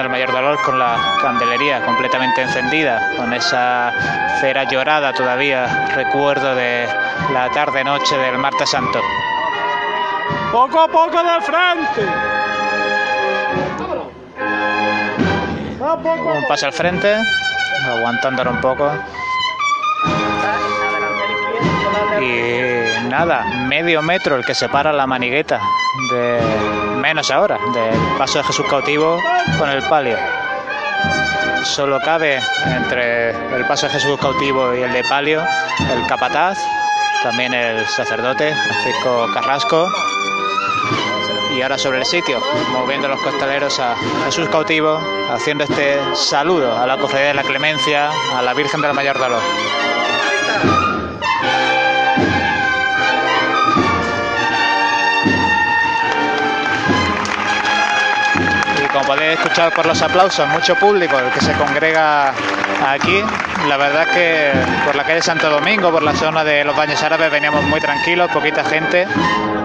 Del 0.00 0.08
Mayor 0.08 0.32
Dolor 0.32 0.58
con 0.62 0.78
la 0.78 1.18
candelería 1.20 1.84
completamente 1.84 2.40
encendida, 2.40 3.12
con 3.18 3.34
esa 3.34 3.92
cera 4.40 4.64
llorada 4.64 5.12
todavía, 5.12 5.88
recuerdo 5.94 6.54
de 6.54 6.88
la 7.34 7.50
tarde-noche 7.50 8.16
del 8.16 8.38
martes 8.38 8.70
santo. 8.70 8.98
Poco 10.50 10.80
a 10.80 10.88
poco 10.88 11.22
de 11.22 11.40
frente. 11.42 12.06
Un 15.78 16.48
paso 16.48 16.64
al 16.64 16.72
frente, 16.72 17.14
aguantándolo 17.84 18.52
un 18.52 18.60
poco. 18.62 18.90
Y 22.22 23.06
nada, 23.10 23.44
medio 23.66 24.00
metro 24.00 24.36
el 24.36 24.46
que 24.46 24.54
separa 24.54 24.94
la 24.94 25.06
manigueta, 25.06 25.60
de 26.10 26.89
menos 27.00 27.30
ahora, 27.30 27.58
del 27.72 28.18
paso 28.18 28.38
de 28.38 28.44
Jesús 28.44 28.66
cautivo 28.68 29.18
con 29.58 29.68
el 29.68 29.82
palio. 29.84 30.16
Solo 31.64 31.98
cabe 32.00 32.40
entre 32.66 33.30
el 33.30 33.66
paso 33.66 33.86
de 33.86 33.92
Jesús 33.92 34.18
cautivo 34.20 34.74
y 34.74 34.82
el 34.82 34.92
de 34.92 35.02
palio 35.04 35.42
el 35.92 36.06
capataz, 36.06 36.58
también 37.22 37.54
el 37.54 37.86
sacerdote 37.86 38.54
Francisco 38.54 39.28
Carrasco. 39.34 39.88
Y 41.56 41.62
ahora 41.62 41.78
sobre 41.78 41.98
el 41.98 42.06
sitio, 42.06 42.40
moviendo 42.72 43.08
los 43.08 43.20
costaleros 43.20 43.78
a 43.80 43.96
Jesús 44.24 44.48
cautivo, 44.48 45.00
haciendo 45.32 45.64
este 45.64 45.98
saludo 46.14 46.78
a 46.78 46.86
la 46.86 46.96
cofradía 46.96 47.28
de 47.28 47.34
la 47.34 47.42
Clemencia, 47.42 48.10
a 48.36 48.42
la 48.42 48.54
Virgen 48.54 48.80
del 48.80 48.94
Mayor 48.94 49.18
Dolor. 49.18 49.42
Podéis 59.10 59.40
escuchar 59.40 59.74
por 59.74 59.86
los 59.86 60.00
aplausos, 60.02 60.46
mucho 60.50 60.76
público 60.76 61.18
el 61.18 61.32
que 61.32 61.40
se 61.40 61.52
congrega 61.54 62.32
aquí. 62.86 63.20
La 63.68 63.76
verdad 63.76 64.02
es 64.02 64.08
que 64.10 64.52
por 64.86 64.94
la 64.94 65.02
calle 65.02 65.20
Santo 65.20 65.50
Domingo, 65.50 65.90
por 65.90 66.04
la 66.04 66.14
zona 66.14 66.44
de 66.44 66.62
los 66.62 66.76
baños 66.76 67.02
árabes, 67.02 67.28
veníamos 67.28 67.64
muy 67.64 67.80
tranquilos, 67.80 68.30
poquita 68.30 68.62
gente, 68.62 69.08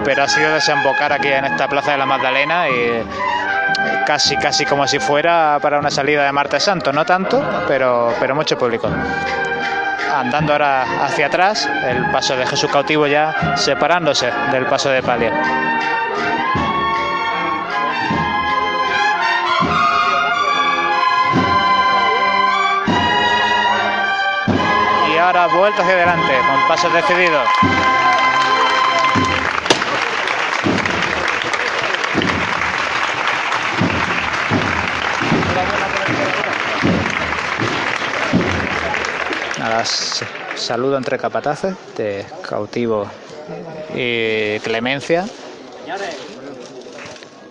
pero 0.04 0.24
ha 0.24 0.28
sido 0.28 0.52
desembocar 0.52 1.12
aquí 1.12 1.28
en 1.28 1.44
esta 1.44 1.68
plaza 1.68 1.92
de 1.92 1.98
la 1.98 2.06
Magdalena 2.06 2.68
y 2.68 3.04
casi, 4.04 4.36
casi 4.36 4.66
como 4.66 4.84
si 4.88 4.98
fuera 4.98 5.60
para 5.62 5.78
una 5.78 5.92
salida 5.92 6.24
de 6.24 6.32
Martes 6.32 6.64
Santo, 6.64 6.92
no 6.92 7.04
tanto, 7.04 7.40
pero, 7.68 8.12
pero 8.18 8.34
mucho 8.34 8.58
público. 8.58 8.90
Andando 10.12 10.54
ahora 10.54 11.04
hacia 11.04 11.26
atrás, 11.26 11.70
el 11.84 12.10
paso 12.10 12.36
de 12.36 12.46
Jesús 12.46 12.68
cautivo 12.68 13.06
ya 13.06 13.54
separándose 13.56 14.28
del 14.50 14.66
paso 14.66 14.88
de 14.88 15.04
Palia. 15.04 15.30
Vuelta 25.54 25.82
hacia 25.82 25.94
adelante, 25.94 26.32
con 26.38 26.68
pasos 26.68 26.92
decididos. 26.92 27.48
Saludo 40.56 40.96
entre 40.96 41.16
capataces 41.16 41.74
de 41.96 42.26
cautivo 42.42 43.06
y 43.94 44.58
clemencia. 44.60 45.26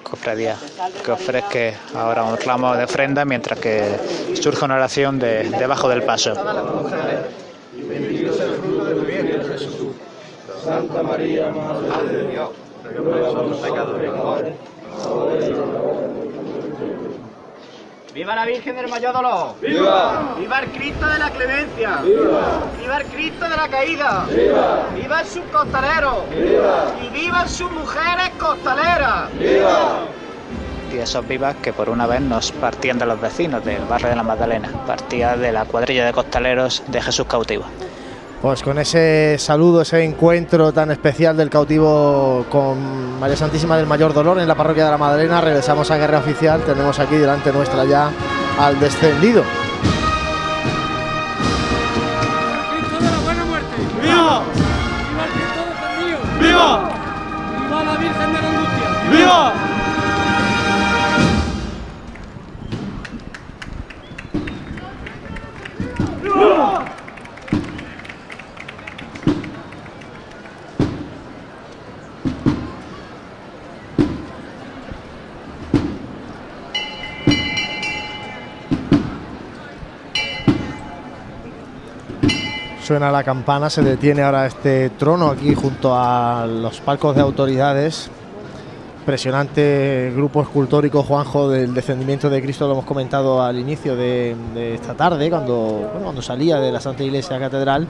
Cofradía 0.03 0.57
que 1.03 1.11
ofrezca 1.11 1.79
ahora 1.95 2.23
un 2.23 2.35
clamo 2.35 2.75
de 2.75 2.83
ofrenda 2.83 3.23
mientras 3.25 3.57
que 3.59 4.35
surge 4.41 4.65
una 4.65 4.75
oración 4.75 5.17
de, 5.17 5.49
debajo 5.49 5.87
del 5.87 6.03
paso. 6.03 6.33
Santa 10.65 11.03
María, 11.03 11.51
Madre 11.51 12.11
de 12.11 12.27
Dios, 12.31 12.49
ruega 12.83 13.29
por 13.29 13.45
los 13.49 13.57
pecadores 13.59 14.09
ahora, 14.09 14.49
ahora 15.05 15.35
y 15.39 15.43
en 15.45 15.73
la 15.73 15.79
hora 15.79 16.01
de 16.01 16.13
nuestra 16.15 16.41
muerte. 16.41 16.75
¡Viva 18.15 18.35
la 18.35 18.45
Virgen 18.47 18.75
del 18.75 18.87
Mayor 18.87 19.13
Dolor! 19.13 19.55
¡Viva! 19.61 20.35
¡Viva 20.39 20.59
el 20.61 20.71
Cristo 20.71 21.05
de 21.05 21.19
la 21.19 21.29
Clemencia! 21.29 21.97
¡Viva! 21.97 22.63
¡Viva 22.79 22.97
el 22.97 23.05
Cristo 23.05 23.47
de 23.47 23.55
la 23.55 23.67
Caída! 23.67 24.25
¡Viva! 24.27 24.87
¡Viva 24.95 25.23
sus 25.23 25.43
costaleros! 25.51 26.29
¡Viva! 26.31 26.85
¡Y 26.99 27.09
vivan 27.09 27.47
sus 27.47 27.69
mujeres 27.69 28.31
costaleras! 28.39 29.37
¡Viva! 29.37 29.99
Y 30.91 30.97
esos 30.97 31.27
vivas 31.27 31.55
que 31.57 31.73
por 31.73 31.91
una 31.91 32.07
vez 32.07 32.21
nos 32.21 32.51
partían 32.53 32.97
de 32.97 33.05
los 33.05 33.21
vecinos 33.21 33.63
del 33.63 33.85
barrio 33.85 34.09
de 34.09 34.15
la 34.15 34.23
Magdalena, 34.23 34.71
partía 34.87 35.37
de 35.37 35.51
la 35.51 35.65
cuadrilla 35.65 36.07
de 36.07 36.13
costaleros 36.13 36.81
de 36.87 37.01
Jesús 37.03 37.27
cautivo. 37.27 37.65
Pues 38.45 38.61
con 38.61 38.77
ese 38.77 39.37
saludo, 39.39 39.81
ese 39.81 40.03
encuentro 40.03 40.71
tan 40.71 40.91
especial 40.91 41.35
del 41.35 41.49
cautivo 41.49 42.45
con 42.47 43.19
María 43.19 43.35
Santísima 43.35 43.75
del 43.75 43.87
Mayor 43.87 44.13
Dolor 44.13 44.39
en 44.39 44.47
la 44.47 44.53
parroquia 44.53 44.85
de 44.85 44.91
la 44.91 44.99
Madalena, 44.99 45.41
regresamos 45.41 45.89
a 45.89 45.97
Guerra 45.97 46.19
Oficial. 46.19 46.61
Tenemos 46.61 46.99
aquí 46.99 47.15
delante 47.15 47.51
nuestra 47.51 47.85
ya 47.85 48.11
al 48.59 48.79
descendido. 48.79 49.41
Suena 82.85 83.11
la 83.11 83.23
campana, 83.23 83.67
se 83.67 83.81
detiene 83.81 84.21
ahora 84.21 84.45
este 84.45 84.91
trono 84.91 85.31
aquí 85.31 85.55
junto 85.55 85.95
a 85.95 86.45
los 86.45 86.81
palcos 86.81 87.15
de 87.15 87.21
autoridades. 87.23 88.11
Impresionante 88.99 90.13
grupo 90.15 90.43
escultórico, 90.43 91.01
Juanjo, 91.01 91.49
del 91.49 91.73
descendimiento 91.73 92.29
de 92.29 92.43
Cristo, 92.43 92.67
lo 92.67 92.73
hemos 92.73 92.85
comentado 92.85 93.41
al 93.41 93.57
inicio 93.57 93.95
de, 93.95 94.35
de 94.53 94.75
esta 94.75 94.93
tarde, 94.93 95.31
cuando, 95.31 95.55
bueno, 95.93 96.03
cuando 96.03 96.21
salía 96.21 96.59
de 96.59 96.71
la 96.71 96.79
Santa 96.79 97.01
Iglesia 97.01 97.39
Catedral. 97.39 97.87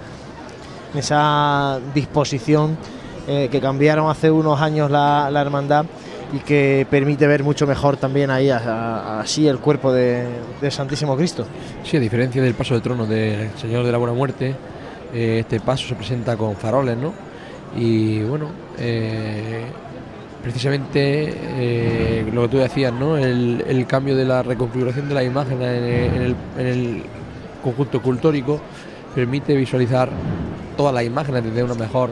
Esa 0.95 1.77
disposición 1.93 2.77
eh, 3.27 3.49
que 3.51 3.59
cambiaron 3.59 4.09
hace 4.09 4.32
unos 4.32 4.61
años 4.61 4.90
la, 4.90 5.30
la 5.30 5.41
hermandad 5.41 5.85
y 6.32 6.40
que 6.40 6.88
permite 6.90 7.27
ver 7.27 7.43
mucho 7.43 7.67
mejor 7.67 7.98
también 7.98 8.32
ahí 8.32 8.49
así 8.49 9.45
el 9.45 9.59
cuerpo 9.59 9.91
de, 9.91 10.25
del 10.61 10.72
Santísimo 10.72 11.17
Cristo. 11.17 11.45
Sí, 11.83 11.98
a 11.98 11.99
diferencia 11.99 12.41
del 12.41 12.53
paso 12.53 12.75
de 12.75 12.80
trono 12.80 13.06
del 13.06 13.49
Señor 13.57 13.85
de 13.85 13.91
la 13.91 13.98
Buena 13.98 14.14
Muerte, 14.14 14.56
eh, 15.14 15.40
este 15.40 15.59
paso 15.59 15.88
se 15.88 15.95
presenta 15.95 16.35
con 16.35 16.56
faroles, 16.56 16.98
¿no? 16.98 17.14
Y 17.75 18.22
bueno, 18.24 18.48
eh, 18.77 19.66
precisamente 20.42 21.34
eh, 21.35 22.30
lo 22.34 22.43
que 22.43 22.48
tú 22.50 22.58
decías, 22.58 22.93
¿no? 22.93 23.17
El, 23.17 23.85
cambio 23.88 24.16
de 24.16 24.25
la 24.25 24.43
reconfiguración 24.43 25.08
de 25.09 25.16
la 25.16 25.24
imagen 25.24 25.61
en, 25.61 26.35
el, 26.58 27.03
conjunto 27.64 27.98
escultórico 27.98 28.59
permite 29.16 29.56
visualizar 29.56 30.09
todas 30.77 30.93
las 30.93 31.03
imágenes 31.03 31.43
desde 31.43 31.64
una 31.64 31.74
mejor 31.74 32.11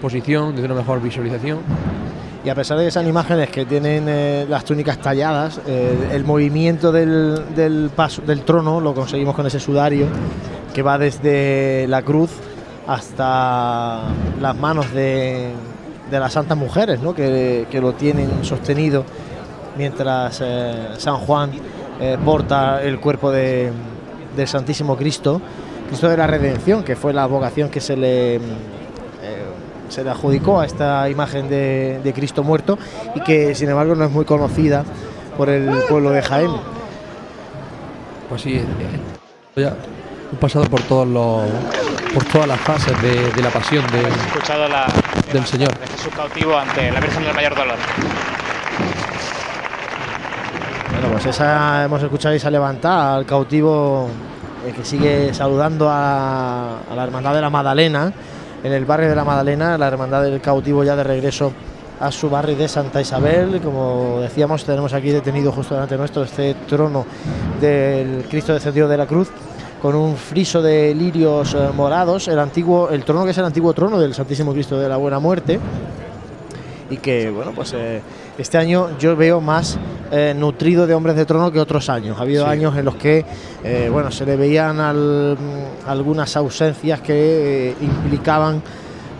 posición, 0.00 0.54
desde 0.54 0.66
una 0.66 0.76
mejor 0.76 1.02
visualización. 1.02 1.58
Y 2.42 2.48
a 2.48 2.54
pesar 2.54 2.78
de 2.78 2.84
que 2.84 2.88
esas 2.88 3.06
imágenes 3.06 3.50
que 3.50 3.66
tienen 3.66 4.48
las 4.48 4.64
túnicas 4.64 4.98
talladas, 4.98 5.60
el 5.66 6.24
movimiento 6.24 6.90
del 6.92 7.90
paso 7.94 8.22
del 8.22 8.42
trono 8.42 8.80
lo 8.80 8.94
conseguimos 8.94 9.34
con 9.34 9.46
ese 9.46 9.60
sudario 9.60 10.06
que 10.74 10.82
va 10.82 10.98
desde 10.98 11.86
la 11.88 12.02
cruz 12.02 12.30
hasta 12.86 14.02
las 14.40 14.56
manos 14.56 14.92
de, 14.92 15.48
de 16.10 16.20
las 16.20 16.32
santas 16.34 16.58
mujeres, 16.58 17.00
¿no? 17.00 17.14
que, 17.14 17.66
que 17.70 17.80
lo 17.80 17.92
tienen 17.94 18.44
sostenido 18.44 19.04
mientras 19.78 20.40
eh, 20.44 20.88
San 20.98 21.16
Juan 21.18 21.50
eh, 22.00 22.18
porta 22.24 22.82
el 22.82 23.00
cuerpo 23.00 23.30
de- 23.30 23.70
del 24.36 24.48
Santísimo 24.48 24.96
Cristo, 24.96 25.40
Cristo 25.88 26.08
de 26.08 26.16
la 26.16 26.26
Redención, 26.26 26.82
que 26.82 26.96
fue 26.96 27.12
la 27.12 27.26
vocación 27.26 27.70
que 27.70 27.80
se 27.80 27.96
le 27.96 28.36
eh, 28.36 28.40
se 29.88 30.02
le 30.02 30.10
adjudicó 30.10 30.60
a 30.60 30.66
esta 30.66 31.08
imagen 31.08 31.48
de, 31.48 32.00
de 32.02 32.12
Cristo 32.12 32.42
muerto 32.42 32.76
y 33.14 33.20
que 33.20 33.54
sin 33.54 33.68
embargo 33.68 33.94
no 33.94 34.04
es 34.04 34.10
muy 34.10 34.24
conocida 34.24 34.84
por 35.36 35.48
el 35.48 35.70
pueblo 35.88 36.10
de 36.10 36.20
Jaén. 36.22 36.50
Pues 38.28 38.42
sí, 38.42 38.60
ya 39.56 39.76
he 40.34 40.36
pasado 40.36 40.64
por 40.66 40.80
todos 40.82 41.06
los 41.06 41.42
por 42.12 42.24
todas 42.24 42.46
las 42.46 42.60
fases 42.60 43.00
de, 43.02 43.32
de 43.32 43.42
la 43.42 43.50
pasión 43.50 43.84
de, 43.90 44.00
escuchado 44.26 44.68
la 44.68 44.86
del 45.32 45.46
Señor. 45.46 45.76
de 45.78 45.86
Jesús 45.86 46.12
cautivo 46.14 46.56
ante 46.56 46.90
la 46.90 47.00
Virgen 47.00 47.24
del 47.24 47.34
Mayor 47.34 47.56
Dolor. 47.56 47.76
Bueno, 50.92 51.08
pues 51.12 51.26
esa 51.26 51.84
hemos 51.84 52.02
escuchado 52.02 52.34
esa 52.34 52.50
levantada 52.50 53.16
al 53.16 53.26
cautivo 53.26 54.08
eh, 54.66 54.72
que 54.72 54.84
sigue 54.84 55.34
saludando 55.34 55.88
a, 55.88 56.80
a 56.88 56.94
la 56.94 57.04
hermandad 57.04 57.34
de 57.34 57.40
la 57.40 57.50
Madalena 57.50 58.12
en 58.62 58.72
el 58.72 58.84
barrio 58.84 59.08
de 59.08 59.16
la 59.16 59.24
Madalena, 59.24 59.76
la 59.76 59.88
hermandad 59.88 60.22
del 60.22 60.40
cautivo 60.40 60.84
ya 60.84 60.94
de 60.96 61.04
regreso 61.04 61.52
a 62.00 62.10
su 62.10 62.30
barrio 62.30 62.56
de 62.56 62.68
Santa 62.68 63.00
Isabel. 63.00 63.60
Como 63.62 64.20
decíamos, 64.20 64.64
tenemos 64.64 64.92
aquí 64.92 65.10
detenido 65.10 65.52
justo 65.52 65.74
delante 65.74 65.96
nuestro 65.96 66.22
este 66.22 66.54
trono 66.68 67.04
del 67.60 68.26
Cristo 68.28 68.52
descendido 68.52 68.88
de 68.88 68.96
la 68.96 69.06
cruz 69.06 69.30
con 69.84 69.94
un 69.96 70.16
friso 70.16 70.62
de 70.62 70.94
lirios 70.94 71.52
eh, 71.52 71.68
morados, 71.76 72.26
el 72.28 72.38
antiguo, 72.38 72.88
el 72.88 73.04
trono 73.04 73.22
que 73.26 73.32
es 73.32 73.36
el 73.36 73.44
antiguo 73.44 73.74
trono 73.74 74.00
del 74.00 74.14
Santísimo 74.14 74.54
Cristo 74.54 74.78
de 74.80 74.88
la 74.88 74.96
Buena 74.96 75.18
Muerte. 75.18 75.60
Y 76.88 76.96
que, 76.96 77.30
bueno, 77.30 77.52
pues 77.54 77.74
eh, 77.74 78.00
este 78.38 78.56
año 78.56 78.96
yo 78.98 79.14
veo 79.14 79.42
más 79.42 79.76
eh, 80.10 80.32
nutrido 80.34 80.86
de 80.86 80.94
hombres 80.94 81.16
de 81.16 81.26
trono 81.26 81.52
que 81.52 81.60
otros 81.60 81.90
años. 81.90 82.18
Ha 82.18 82.22
habido 82.22 82.46
Sí. 82.46 82.50
años 82.50 82.74
en 82.78 82.86
los 82.86 82.94
que, 82.94 83.26
eh, 83.62 83.90
bueno, 83.92 84.10
se 84.10 84.24
le 84.24 84.36
veían 84.36 84.80
al- 84.80 85.36
algunas 85.86 86.34
ausencias 86.38 87.02
que 87.02 87.74
implicaban 87.78 88.62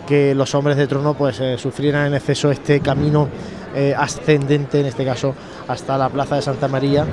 que 0.07 0.35
los 0.35 0.55
hombres 0.55 0.79
de 0.79 0.87
trono 0.87 1.13
pues 1.13 1.43
sufrieran 1.59 2.07
en 2.07 2.15
exceso 2.15 2.51
este 2.51 2.81
camino 2.81 3.29
ascendente, 3.99 4.81
en 4.81 4.87
este 4.87 5.05
caso, 5.05 5.35
hasta 5.69 5.99
la 5.99 6.09
Plaza 6.09 6.37
de 6.37 6.43
Santa 6.43 6.69
María, 6.69 7.05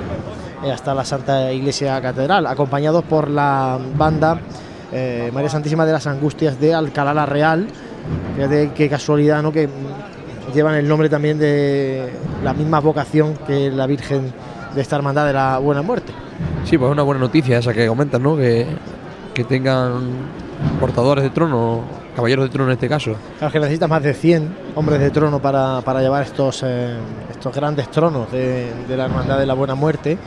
hasta 0.70 0.94
la 0.94 1.04
Santa 1.04 1.52
Iglesia 1.52 2.00
Catedral, 2.00 2.46
acompañados 2.46 3.04
por 3.04 3.28
la 3.28 3.78
banda 3.96 4.38
eh, 4.92 5.30
María 5.32 5.48
Santísima 5.48 5.86
de 5.86 5.92
las 5.92 6.06
Angustias 6.06 6.60
de 6.60 6.74
Alcalá 6.74 7.14
la 7.14 7.26
Real. 7.26 7.66
Fíjate 8.36 8.72
qué 8.74 8.88
casualidad, 8.88 9.42
¿no? 9.42 9.52
Que 9.52 9.68
llevan 10.54 10.74
el 10.74 10.86
nombre 10.86 11.08
también 11.08 11.38
de 11.38 12.12
la 12.44 12.52
misma 12.52 12.80
vocación 12.80 13.34
que 13.46 13.70
la 13.70 13.86
Virgen 13.86 14.32
de 14.74 14.80
esta 14.80 14.96
hermandad 14.96 15.26
de 15.26 15.32
la 15.32 15.58
Buena 15.58 15.82
Muerte. 15.82 16.12
Sí, 16.64 16.76
pues 16.78 16.88
es 16.88 16.92
una 16.92 17.02
buena 17.02 17.20
noticia 17.20 17.58
esa 17.58 17.72
que 17.72 17.86
comentas, 17.86 18.20
¿no? 18.20 18.36
Que, 18.36 18.66
que 19.34 19.44
tengan 19.44 20.10
portadores 20.78 21.24
de 21.24 21.30
trono, 21.30 21.82
caballeros 22.14 22.46
de 22.46 22.50
trono 22.50 22.70
en 22.70 22.74
este 22.74 22.88
caso. 22.88 23.14
Claro 23.38 23.52
que 23.52 23.60
necesitas 23.60 23.88
más 23.88 24.02
de 24.02 24.14
100 24.14 24.56
hombres 24.74 25.00
de 25.00 25.10
trono 25.10 25.40
para, 25.40 25.80
para 25.80 26.00
llevar 26.00 26.22
estos, 26.22 26.62
eh, 26.64 26.96
estos 27.30 27.54
grandes 27.54 27.90
tronos 27.90 28.30
de, 28.30 28.72
de 28.86 28.96
la 28.96 29.06
Hermandad 29.06 29.38
de 29.38 29.46
la 29.46 29.54
Buena 29.54 29.74
Muerte. 29.74 30.18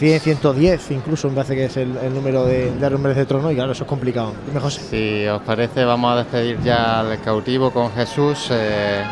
100, 0.00 0.20
110 0.20 0.90
incluso 0.92 1.28
me 1.28 1.34
parece 1.34 1.54
que 1.54 1.66
es 1.66 1.76
el, 1.76 1.94
el 1.98 2.14
número 2.14 2.46
de, 2.46 2.70
de 2.72 3.14
de 3.14 3.26
trono 3.26 3.50
y 3.50 3.54
claro, 3.54 3.72
eso 3.72 3.84
es 3.84 3.88
complicado. 3.88 4.32
Dime, 4.46 4.58
José. 4.58 4.80
Si 4.90 5.26
os 5.28 5.42
parece, 5.42 5.84
vamos 5.84 6.14
a 6.14 6.16
despedir 6.16 6.58
ya 6.64 7.00
al 7.00 7.20
cautivo 7.20 7.70
con 7.70 7.92
Jesús. 7.92 8.48
eh, 8.50 9.02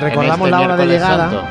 Recordamos 0.00 0.38
en 0.38 0.44
este 0.46 0.50
la 0.50 0.60
hora 0.60 0.76
de 0.76 0.86
llegada. 0.86 1.30
santo. 1.30 1.42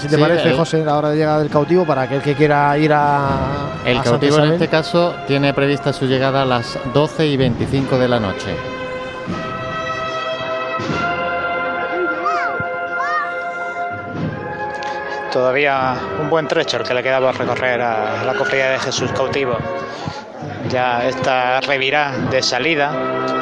Si 0.00 0.06
te 0.06 0.14
Sí, 0.14 0.20
parece, 0.20 0.50
el- 0.50 0.56
José, 0.56 0.84
la 0.84 0.96
hora 0.96 1.10
de 1.10 1.16
llegada 1.16 1.40
del 1.40 1.48
cautivo 1.50 1.84
para 1.84 2.02
aquel 2.02 2.22
que 2.22 2.34
quiera 2.34 2.78
ir 2.78 2.92
a. 2.92 3.72
El 3.84 3.96
a 3.98 4.04
Santa 4.04 4.10
cautivo 4.10 4.36
en 4.36 4.42
Isabel. 4.44 4.52
este 4.52 4.68
caso 4.68 5.14
tiene 5.26 5.52
prevista 5.52 5.92
su 5.92 6.06
llegada 6.06 6.42
a 6.42 6.44
las 6.44 6.78
12 6.94 7.26
y 7.26 7.36
25 7.36 7.98
de 7.98 8.06
la 8.08 8.20
noche. 8.20 8.54
Todavía 15.38 15.94
un 16.20 16.28
buen 16.28 16.48
trecho 16.48 16.78
el 16.78 16.82
que 16.82 16.92
le 16.92 17.00
queda 17.00 17.20
por 17.20 17.38
recorrer 17.38 17.80
a 17.80 18.24
la 18.24 18.34
cofradía 18.34 18.70
de 18.70 18.78
Jesús 18.80 19.12
cautivo. 19.12 19.56
Ya 20.68 21.06
esta 21.06 21.60
revirá 21.60 22.10
de 22.28 22.42
salida, 22.42 22.90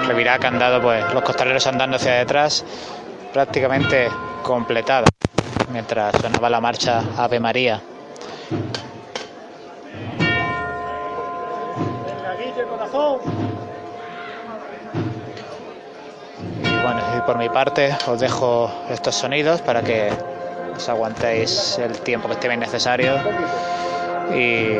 revirá 0.06 0.38
que 0.38 0.46
han 0.46 0.58
dado 0.58 0.82
pues 0.82 1.02
los 1.14 1.22
costaleros 1.22 1.66
andando 1.66 1.96
hacia 1.96 2.12
detrás, 2.16 2.66
prácticamente 3.32 4.10
completada, 4.42 5.06
mientras 5.72 6.14
sonaba 6.20 6.50
la 6.50 6.60
marcha 6.60 7.02
Ave 7.16 7.40
María. 7.40 7.80
Y 16.62 16.82
bueno, 16.82 17.00
y 17.16 17.20
por 17.22 17.38
mi 17.38 17.48
parte 17.48 17.96
os 18.06 18.20
dejo 18.20 18.70
estos 18.90 19.14
sonidos 19.14 19.62
para 19.62 19.80
que 19.80 20.35
os 20.76 20.88
aguantéis 20.88 21.78
el 21.78 21.92
tiempo 22.00 22.28
que 22.28 22.34
esté 22.34 22.56
necesario. 22.56 23.14
Y 24.34 24.76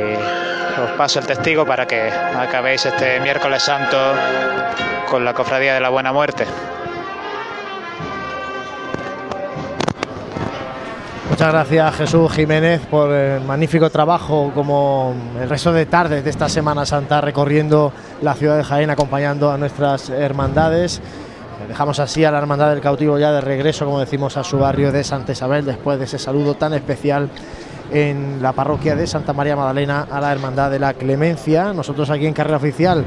os 0.80 0.90
paso 0.96 1.20
el 1.20 1.26
testigo 1.26 1.64
para 1.64 1.86
que 1.86 2.10
acabéis 2.10 2.84
este 2.86 3.20
miércoles 3.20 3.62
santo 3.62 3.96
con 5.08 5.24
la 5.24 5.32
cofradía 5.32 5.74
de 5.74 5.80
la 5.80 5.88
buena 5.88 6.12
muerte. 6.12 6.44
Muchas 11.30 11.52
gracias 11.52 11.96
Jesús 11.96 12.32
Jiménez 12.32 12.80
por 12.86 13.12
el 13.12 13.42
magnífico 13.42 13.90
trabajo 13.90 14.52
como 14.54 15.14
el 15.38 15.48
resto 15.48 15.70
de 15.70 15.84
tardes 15.84 16.24
de 16.24 16.30
esta 16.30 16.48
Semana 16.48 16.86
Santa 16.86 17.20
recorriendo 17.20 17.92
la 18.22 18.32
ciudad 18.34 18.56
de 18.56 18.64
Jaén 18.64 18.88
acompañando 18.88 19.50
a 19.50 19.58
nuestras 19.58 20.08
hermandades. 20.08 21.02
Dejamos 21.68 21.98
así 21.98 22.24
a 22.24 22.30
la 22.30 22.38
Hermandad 22.38 22.70
del 22.70 22.80
Cautivo 22.80 23.18
ya 23.18 23.32
de 23.32 23.40
regreso, 23.40 23.86
como 23.86 23.98
decimos, 23.98 24.36
a 24.36 24.44
su 24.44 24.58
barrio 24.58 24.92
de 24.92 25.02
Santa 25.02 25.32
Isabel 25.32 25.64
después 25.64 25.98
de 25.98 26.04
ese 26.04 26.18
saludo 26.18 26.54
tan 26.54 26.74
especial 26.74 27.28
en 27.90 28.42
la 28.42 28.52
parroquia 28.52 28.94
de 28.94 29.06
Santa 29.06 29.32
María 29.32 29.56
Magdalena 29.56 30.06
a 30.10 30.20
la 30.20 30.32
Hermandad 30.32 30.70
de 30.70 30.78
la 30.78 30.94
Clemencia. 30.94 31.72
Nosotros 31.72 32.10
aquí 32.10 32.26
en 32.26 32.34
Carrera 32.34 32.58
Oficial 32.58 33.04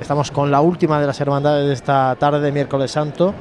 estamos 0.00 0.30
con 0.30 0.50
la 0.50 0.60
última 0.60 1.00
de 1.00 1.06
las 1.06 1.20
hermandades 1.20 1.66
de 1.66 1.72
esta 1.72 2.14
tarde 2.16 2.40
de 2.40 2.52
miércoles 2.52 2.90
santo, 2.90 3.34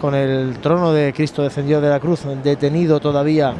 con 0.00 0.14
el 0.14 0.58
trono 0.58 0.92
de 0.92 1.12
Cristo 1.12 1.42
descendido 1.42 1.80
de 1.80 1.88
la 1.88 2.00
cruz 2.00 2.24
detenido 2.42 2.98
todavía 2.98 3.54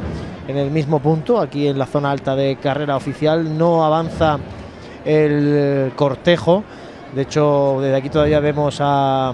en 0.47 0.57
el 0.57 0.71
mismo 0.71 0.99
punto, 0.99 1.39
aquí 1.39 1.67
en 1.67 1.79
la 1.79 1.85
zona 1.85 2.11
alta 2.11 2.35
de 2.35 2.57
Carrera 2.57 2.97
Oficial. 2.97 3.57
No 3.57 3.85
avanza 3.85 4.37
el 5.05 5.93
cortejo. 5.95 6.63
De 7.15 7.21
hecho, 7.21 7.77
desde 7.79 7.95
aquí 7.95 8.09
todavía 8.09 8.39
vemos 8.39 8.77
a, 8.81 9.33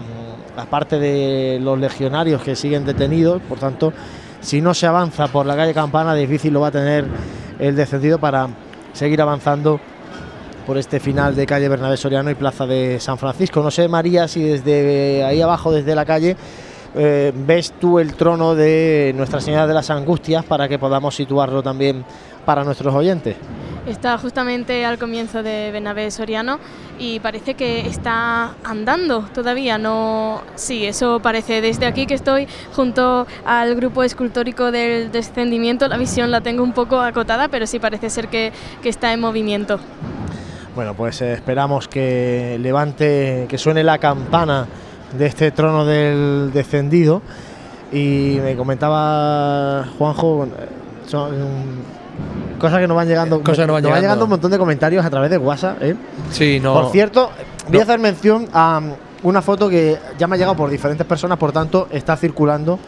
a 0.60 0.66
parte 0.66 1.00
de 1.00 1.60
los 1.62 1.80
legionarios 1.80 2.42
que 2.42 2.56
siguen 2.56 2.86
detenidos. 2.86 3.42
Por 3.42 3.60
tanto, 3.60 3.94
si 4.42 4.62
no 4.62 4.74
se 4.74 4.88
avanza 4.88 5.28
por 5.28 5.46
la 5.46 5.56
calle 5.56 5.74
Campana, 5.74 6.14
difícil 6.14 6.54
lo 6.54 6.62
va 6.62 6.68
a 6.68 6.72
tener 6.72 7.06
el 7.60 7.76
descendido 7.76 8.20
para 8.20 8.48
seguir 8.94 9.22
avanzando 9.22 9.80
por 10.66 10.78
este 10.78 11.00
final 11.00 11.36
de 11.36 11.46
calle 11.46 11.68
Bernabé 11.68 11.98
Soriano 11.98 12.30
y 12.30 12.36
Plaza 12.36 12.66
de 12.68 13.00
San 13.00 13.18
Francisco. 13.18 13.62
No 13.62 13.72
sé, 13.72 13.88
María, 13.88 14.28
si 14.28 14.44
desde 14.44 15.24
ahí 15.24 15.42
abajo, 15.42 15.72
desde 15.72 15.96
la 15.96 16.06
calle, 16.06 16.38
eh, 16.96 17.32
ves 17.36 17.74
tú 17.80 18.00
el 18.00 18.14
trono 18.14 18.56
de 18.56 19.14
Nuestra 19.16 19.42
Señora 19.42 19.68
de 19.68 19.74
las 19.74 19.90
Angustias 19.90 20.46
para 20.46 20.68
que 20.68 20.80
podamos 20.80 21.16
situarlo 21.16 21.64
también 21.64 22.04
para 22.46 22.64
nuestros 22.64 22.94
oyentes. 22.94 23.36
Está 23.86 24.18
justamente 24.18 24.86
al 24.86 25.00
comienzo 25.00 25.42
de 25.42 25.72
Bernabé 25.72 26.12
Soriano 26.12 26.60
y 27.00 27.20
parece 27.22 27.54
que 27.56 27.88
está 27.88 28.52
andando 28.64 29.22
todavía, 29.34 29.78
no... 29.78 30.42
Sí, 30.56 30.86
eso 30.86 31.22
parece. 31.22 31.62
Desde 31.62 31.86
aquí 31.86 32.06
que 32.06 32.14
estoy 32.14 32.48
junto 32.76 33.26
al 33.46 33.76
grupo 33.76 34.04
escultórico 34.04 34.72
del 34.72 35.12
descendimiento, 35.12 35.88
la 35.88 35.98
visión 35.98 36.30
la 36.30 36.42
tengo 36.42 36.62
un 36.62 36.74
poco 36.74 37.00
acotada, 37.00 37.48
pero 37.48 37.66
sí 37.66 37.80
parece 37.80 38.10
ser 38.10 38.28
que, 38.28 38.52
que 38.84 38.90
está 38.90 39.14
en 39.14 39.22
movimiento. 39.22 39.80
Bueno, 40.76 40.94
pues 40.94 41.22
esperamos 41.22 41.88
que 41.88 42.58
levante, 42.62 43.48
que 43.50 43.58
suene 43.58 43.84
la 43.84 43.98
campana 43.98 44.68
de 45.18 45.26
este 45.26 45.52
trono 45.52 45.86
del 45.86 46.52
descendido. 46.54 47.22
Y 47.92 48.38
me 48.44 48.56
comentaba 48.56 49.88
Juanjo, 49.98 50.48
son 51.08 51.99
cosas 52.60 52.80
que 52.80 52.88
nos 52.88 52.96
van 52.98 53.08
llegando. 53.08 53.40
Cosas 53.42 53.60
que 53.60 53.68
nos 53.68 53.74
van 53.76 53.84
llegando. 53.84 54.02
llegando. 54.02 54.24
un 54.26 54.30
montón 54.32 54.52
de 54.52 54.58
comentarios 54.58 55.06
a 55.06 55.10
través 55.10 55.30
de 55.30 55.38
WhatsApp. 55.38 55.78
¿eh? 55.82 55.96
Sí, 56.32 56.60
no. 56.62 56.74
Por 56.74 56.92
cierto, 56.92 57.30
voy 57.70 57.80
a 57.80 57.84
hacer 57.84 58.00
mención 58.00 58.48
a 58.54 58.80
mm, 58.80 58.94
una 59.24 59.42
foto 59.42 59.70
que 59.70 59.98
ya 60.18 60.28
me 60.28 60.36
ha 60.36 60.38
llegado 60.38 60.56
por 60.56 60.70
diferentes 60.70 61.06
personas, 61.06 61.38
por 61.38 61.52
tanto 61.52 61.88
está 61.92 62.16
circulando 62.18 62.80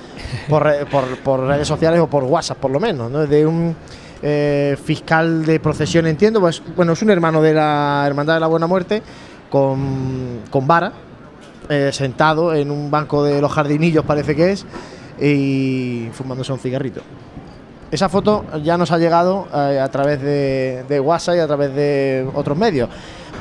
por, 0.50 0.64
re- 0.64 0.86
por, 0.86 1.04
por 1.20 1.42
redes 1.42 1.68
sociales 1.68 2.00
o 2.00 2.08
por 2.08 2.24
WhatsApp 2.24 2.58
por 2.58 2.72
lo 2.72 2.80
menos, 2.80 3.12
¿no? 3.12 3.26
de 3.28 3.46
un 3.46 3.76
eh, 4.22 4.78
fiscal 4.82 5.46
de 5.46 5.60
procesión, 5.60 6.08
entiendo, 6.08 6.40
pues 6.40 6.62
bueno, 6.76 6.94
es 6.94 7.02
un 7.02 7.10
hermano 7.10 7.42
de 7.42 7.54
la 7.54 8.04
Hermandad 8.08 8.36
de 8.36 8.40
la 8.40 8.48
Buena 8.48 8.68
Muerte 8.68 9.02
con, 9.50 10.40
con 10.50 10.66
vara, 10.68 10.94
eh, 11.70 11.90
sentado 11.92 12.54
en 12.54 12.72
un 12.72 12.90
banco 12.92 13.24
de 13.24 13.42
los 13.42 13.52
jardinillos 13.52 14.06
parece 14.06 14.36
que 14.36 14.52
es, 14.52 14.66
y 15.20 16.08
fumándose 16.14 16.54
un 16.54 16.60
cigarrito. 16.60 17.02
Esa 17.92 18.08
foto 18.08 18.46
ya 18.64 18.78
nos 18.78 18.90
ha 18.92 18.98
llegado 18.98 19.48
eh, 19.54 19.78
a 19.78 19.90
través 19.90 20.22
de, 20.22 21.00
WhatsApp 21.02 21.36
y 21.36 21.40
a 21.40 21.48
través 21.48 21.76
de 21.76 22.26
otros 22.34 22.58
medios. 22.58 22.88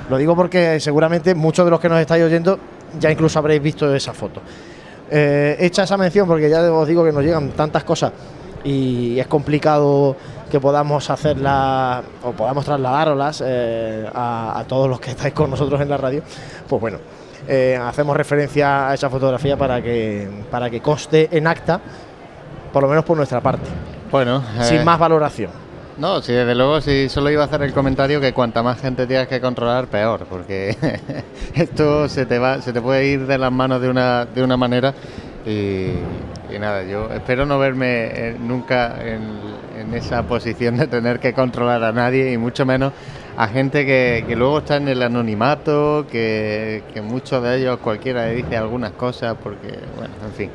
Lo 0.09 0.17
digo 0.17 0.35
porque 0.35 0.81
seguramente 0.81 1.37
muchos 1.37 1.65
de 1.65 1.71
los 1.71 1.79
que 1.79 1.89
nos 1.89 2.01
estáis 2.01 2.25
oyendo 2.25 2.59
ya 2.99 3.13
incluso 3.13 3.39
habréis 3.39 3.63
visto 3.63 3.95
esa 3.95 4.13
foto. 4.13 4.43
Eh, 5.09 5.57
hecha 5.61 5.85
esa 5.85 5.97
mención, 5.97 6.27
porque 6.27 6.51
ya 6.51 6.63
os 6.73 6.89
digo 6.89 7.05
que 7.05 7.13
nos 7.13 7.23
llegan 7.23 7.51
tantas 7.51 7.85
cosas 7.85 8.13
y 8.65 9.21
es 9.21 9.29
complicado 9.29 10.17
que 10.51 10.59
podamos 10.59 11.09
hacerla 11.11 12.03
o 12.25 12.33
podamos 12.33 12.65
trasladarlas 12.65 13.45
eh, 13.47 14.11
a, 14.13 14.65
todos 14.67 14.91
los 14.91 14.99
que 14.99 15.13
estáis 15.13 15.33
con 15.33 15.49
nosotros 15.49 15.81
en 15.81 15.89
la 15.89 15.97
radio, 15.97 16.25
pues 16.69 16.81
bueno, 16.81 16.99
hacemos 17.87 18.17
referencia 18.17 18.91
a 18.91 18.95
esa 18.95 19.09
fotografía 19.09 19.57
para 19.57 19.81
que, 19.81 20.29
para 20.51 20.69
que 20.69 20.81
conste 20.81 21.29
en 21.31 21.47
acta, 21.47 21.81
por 22.73 22.83
lo 22.83 22.89
menos 22.89 23.05
por 23.05 23.17
nuestra 23.17 23.41
parte. 23.41 24.00
Bueno, 24.11 24.43
Sin 24.63 24.79
eh, 24.79 24.85
más 24.85 24.99
valoración. 24.99 25.51
No, 25.97 26.23
sí, 26.23 26.33
desde 26.33 26.55
luego, 26.55 26.81
si 26.81 27.09
solo 27.09 27.31
iba 27.31 27.43
a 27.43 27.47
hacer 27.47 27.63
el 27.63 27.73
comentario 27.73 28.21
que 28.21 28.33
cuanta 28.33 28.63
más 28.63 28.81
gente 28.81 29.07
tienes 29.07 29.29
que 29.29 29.41
controlar, 29.41 29.87
peor, 29.87 30.25
porque 30.29 30.77
esto 31.55 32.09
se 32.09 32.25
te 32.25 32.39
va, 32.39 32.63
se 32.63 32.73
te 32.73 32.81
puede 32.81 33.07
ir 33.07 33.27
de 33.27 33.37
las 33.37 33.53
manos 33.53 33.83
de 33.83 33.91
una, 33.91 34.25
de 34.25 34.43
una 34.43 34.57
manera 34.57 34.95
y, 35.45 35.91
y 36.51 36.59
nada, 36.59 36.85
yo 36.85 37.11
espero 37.13 37.45
no 37.45 37.59
verme 37.59 38.07
eh, 38.07 38.37
nunca 38.39 38.97
en, 39.03 39.21
en 39.79 39.95
esa 39.95 40.23
posición 40.23 40.79
de 40.79 40.87
tener 40.87 41.21
que 41.21 41.35
controlar 41.35 41.85
a 41.85 41.93
nadie 41.93 42.33
y 42.33 42.39
mucho 42.39 42.65
menos 42.65 42.93
a 43.37 43.49
gente 43.49 43.85
que, 43.85 44.25
que 44.27 44.37
luego 44.37 44.59
está 44.59 44.77
en 44.77 44.89
el 44.89 45.03
anonimato, 45.03 46.07
que, 46.11 46.83
que 46.93 47.01
muchos 47.01 47.43
de 47.43 47.59
ellos 47.59 47.79
cualquiera 47.79 48.27
le 48.27 48.37
dice 48.37 48.57
algunas 48.57 48.93
cosas, 48.93 49.37
porque, 49.43 49.79
bueno, 49.97 50.15
en 50.25 50.33
fin. 50.33 50.51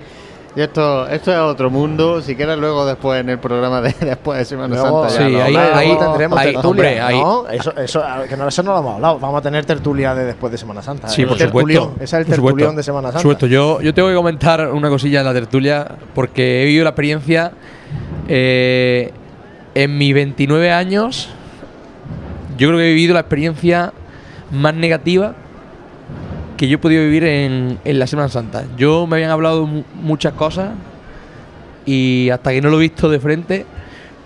Y 0.55 0.61
esto, 0.61 1.05
esto 1.07 1.33
es 1.33 1.37
otro 1.37 1.69
mundo. 1.69 2.21
Si 2.21 2.33
quieres, 2.35 2.57
luego 2.57 2.85
después 2.85 3.19
en 3.19 3.29
el 3.29 3.39
programa 3.39 3.81
de 3.81 3.93
después 4.05 4.39
de 4.39 4.45
Semana 4.45 4.73
Luego, 4.75 5.09
Santa. 5.09 5.19
ya 5.19 5.27
sí, 5.27 5.33
lo 5.33 5.43
ahí- 5.43 5.55
ahí- 5.55 5.87
Luego 5.89 6.05
tendremos 6.05 6.39
ahí- 6.39 6.53
tertulia, 6.53 6.69
hombre, 6.69 7.01
ahí- 7.01 7.19
¿no? 7.19 7.47
Eso, 7.49 7.75
eso, 7.75 8.03
que 8.29 8.37
no, 8.37 8.47
eso 8.47 8.63
no 8.63 8.71
lo 8.73 8.79
hemos 8.79 8.95
hablado. 8.95 9.19
Vamos 9.19 9.39
a 9.39 9.41
tener 9.41 9.65
tertulia 9.65 10.15
de 10.15 10.23
después 10.25 10.51
de 10.51 10.57
Semana 10.57 10.81
Santa. 10.81 11.09
Sí, 11.09 11.23
El 11.23 11.27
por 11.27 11.37
tertulión. 11.37 11.83
supuesto. 11.83 12.03
Ese 12.05 12.15
es 12.15 12.19
el 12.21 12.33
tertulión 12.33 12.75
de 12.75 12.83
Semana 12.83 13.07
Por 13.07 13.11
Santa. 13.11 13.21
supuesto. 13.21 13.47
Yo, 13.47 13.81
yo 13.81 13.93
tengo 13.93 14.07
que 14.07 14.15
comentar 14.15 14.69
una 14.71 14.87
cosilla 14.89 15.19
en 15.19 15.25
la 15.25 15.33
tertulia 15.33 15.87
porque 16.13 16.61
he 16.63 16.65
vivido 16.67 16.85
la 16.85 16.91
experiencia 16.91 17.51
eh, 18.29 19.11
en 19.73 19.97
mis 19.97 20.13
29 20.13 20.71
años. 20.71 21.29
Yo 22.57 22.69
creo 22.69 22.79
que 22.79 22.85
he 22.85 22.93
vivido 22.93 23.13
la 23.13 23.19
experiencia 23.19 23.91
más 24.51 24.73
negativa 24.73 25.33
que 26.57 26.67
yo 26.67 26.75
he 26.75 26.77
podido 26.77 27.03
vivir 27.03 27.23
en, 27.25 27.79
en 27.83 27.99
la 27.99 28.07
Semana 28.07 28.29
Santa. 28.29 28.63
Yo 28.77 29.05
me 29.07 29.17
habían 29.17 29.31
hablado 29.31 29.65
mu- 29.65 29.83
muchas 30.01 30.33
cosas 30.33 30.69
y 31.85 32.29
hasta 32.31 32.51
que 32.51 32.61
no 32.61 32.69
lo 32.69 32.77
he 32.77 32.81
visto 32.81 33.09
de 33.09 33.19
frente 33.19 33.65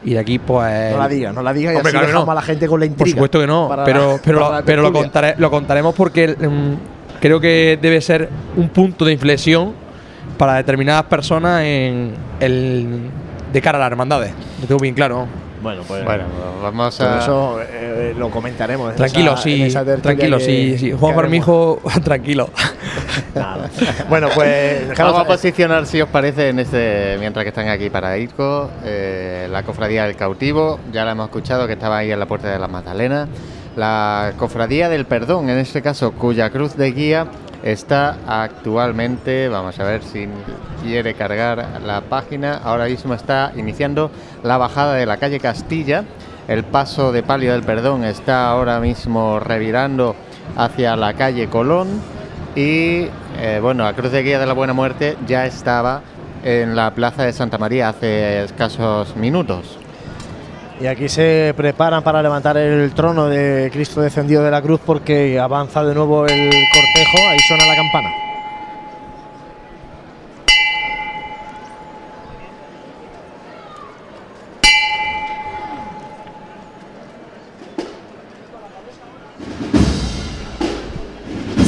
y 0.04 0.14
de 0.14 0.20
aquí 0.20 0.40
pues... 0.40 0.92
No 0.94 0.98
la 1.00 1.08
digas, 1.08 1.34
no 1.36 1.42
la 1.42 1.54
digas 1.54 1.74
y 1.74 1.78
Hombre, 1.78 1.90
así 1.90 1.92
claro 1.98 2.08
dejamos 2.08 2.26
no. 2.28 2.32
a 2.32 2.36
la 2.36 2.42
gente 2.42 2.68
con 2.68 2.80
la 2.80 2.86
Por 2.86 2.92
intriga. 2.92 3.12
supuesto 3.16 3.40
que 3.40 3.48
no, 3.48 3.70
pero, 3.86 4.14
la- 4.16 4.20
pero, 4.24 4.40
lo, 4.40 4.64
pero 5.12 5.36
lo 5.38 5.52
contaremos 5.52 5.94
porque 5.96 6.28
mm, 6.30 7.20
creo 7.20 7.40
que 7.40 7.78
debe 7.82 8.00
ser 8.02 8.30
un 8.56 8.70
punto 8.70 9.04
de 9.06 9.14
inflexión 9.14 9.74
para 10.38 10.56
determinadas 10.56 11.04
personas 11.04 11.64
en 11.66 12.14
el, 12.40 13.02
de 13.52 13.62
cara 13.62 13.78
a 13.78 13.82
las 13.82 13.92
hermandades. 13.92 14.32
Lo 14.62 14.68
tengo 14.68 14.80
bien 14.80 14.96
claro. 14.96 15.28
Bueno, 15.62 15.82
pues 15.88 16.06
Bueno, 16.06 16.24
vamos 16.64 17.02
a. 17.02 17.20
eso 17.20 17.60
eh, 17.62 18.14
lo 18.18 18.30
comentaremos. 18.30 18.92
en 18.92 18.96
Tranquilo, 18.96 19.34
esa- 19.34 19.42
sí, 19.44 19.68
tranquilo, 20.02 20.38
que- 20.38 20.44
sí, 20.46 20.78
sí. 20.78 20.92
Juan. 20.94 21.16
Farmijo, 21.16 21.82
tranquilo. 22.04 22.50
Nada. 23.36 23.70
Bueno, 24.10 24.30
pues 24.34 24.98
Vamos 24.98 25.20
a 25.20 25.26
posicionar, 25.26 25.86
si 25.86 26.02
os 26.02 26.10
parece, 26.10 26.50
en 26.50 26.60
este, 26.60 27.18
mientras 27.20 27.44
que 27.44 27.50
están 27.50 27.68
aquí 27.68 27.90
para 27.90 28.18
IRCO, 28.18 28.70
eh, 28.86 29.48
la 29.52 29.64
Cofradía 29.64 30.06
del 30.06 30.16
Cautivo, 30.16 30.80
ya 30.94 31.04
la 31.06 31.12
hemos 31.12 31.26
escuchado 31.28 31.68
que 31.68 31.74
estaba 31.74 31.98
ahí 31.98 32.12
en 32.12 32.20
la 32.20 32.26
Puerta 32.26 32.50
de 32.50 32.58
la 32.60 32.68
Magdalena. 32.68 33.28
La 33.76 34.34
Cofradía 34.38 34.90
del 34.90 35.06
Perdón, 35.06 35.50
en 35.50 35.58
este 35.58 35.82
caso, 35.82 36.12
cuya 36.14 36.50
cruz 36.50 36.76
de 36.76 36.92
guía 36.92 37.28
está 37.64 38.18
actualmente, 38.28 39.50
vamos 39.50 39.80
a 39.80 39.84
ver 39.84 40.04
si 40.04 40.28
quiere 40.84 41.14
cargar 41.14 41.82
la 41.86 42.02
página, 42.02 42.56
ahora 42.64 42.86
mismo 42.86 43.14
está 43.14 43.52
iniciando 43.56 44.12
la 44.44 44.58
bajada 44.58 44.96
de 44.96 45.06
la 45.06 45.18
calle 45.18 45.40
Castilla. 45.40 46.04
El 46.48 46.64
paso 46.64 47.12
de 47.12 47.22
palio 47.22 47.52
del 47.52 47.64
Perdón 47.64 48.04
está 48.04 48.50
ahora 48.50 48.80
mismo 48.80 49.40
revirando 49.40 50.16
hacia 50.56 50.96
la 50.96 51.14
calle 51.14 51.48
Colón. 51.48 52.02
Y 52.56 53.08
eh, 53.40 53.60
bueno, 53.62 53.84
la 53.84 53.94
Cruz 53.94 54.12
de 54.12 54.24
Guía 54.24 54.40
de 54.40 54.48
la 54.48 54.54
Buena 54.54 54.74
Muerte 54.74 55.16
ya 55.28 55.46
estaba 55.46 56.02
en 56.44 56.76
la 56.76 56.96
Plaza 56.96 57.24
de 57.24 57.34
Santa 57.34 57.58
María 57.58 57.90
hace 57.90 58.44
escasos 58.44 59.16
minutos. 59.16 59.78
Y 60.82 60.88
aquí 60.88 61.10
se 61.10 61.54
preparan 61.58 62.02
para 62.04 62.24
levantar 62.24 62.56
el 62.56 62.94
trono 62.94 63.28
de 63.28 63.70
Cristo 63.74 64.00
descendido 64.00 64.44
de 64.44 64.50
la 64.50 64.62
cruz 64.62 64.80
porque 64.86 65.38
avanza 65.38 65.84
de 65.84 65.94
nuevo 65.94 66.26
el 66.26 66.50
cortejo. 66.50 67.30
Ahí 67.30 67.40
suena 67.46 67.66
la 67.66 67.76
campana. 67.76 68.10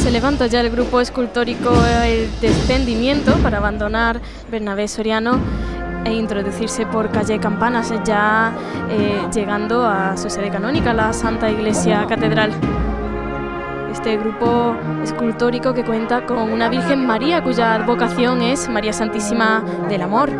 Se 0.02 0.10
levanta 0.10 0.46
ya 0.46 0.60
el 0.62 0.70
grupo 0.70 1.02
escultórico 1.02 1.70
El 2.04 2.30
Descendimiento 2.40 3.34
para 3.42 3.58
abandonar 3.58 4.22
Bernabé 4.50 4.88
Soriano 4.88 5.38
e 6.04 6.12
introducirse 6.12 6.86
por 6.86 7.10
calle 7.10 7.38
Campanas, 7.38 7.92
ya 8.04 8.52
eh, 8.90 9.20
llegando 9.32 9.84
a 9.84 10.16
su 10.16 10.28
sede 10.30 10.50
canónica, 10.50 10.92
la 10.92 11.12
Santa 11.12 11.50
Iglesia 11.50 12.06
Catedral. 12.08 12.52
Este 13.92 14.16
grupo 14.16 14.74
escultórico 15.02 15.74
que 15.74 15.84
cuenta 15.84 16.24
con 16.24 16.50
una 16.50 16.68
Virgen 16.68 17.06
María 17.06 17.42
cuya 17.42 17.74
advocación 17.74 18.40
es 18.40 18.68
María 18.68 18.92
Santísima 18.92 19.62
del 19.88 20.02
Amor. 20.02 20.30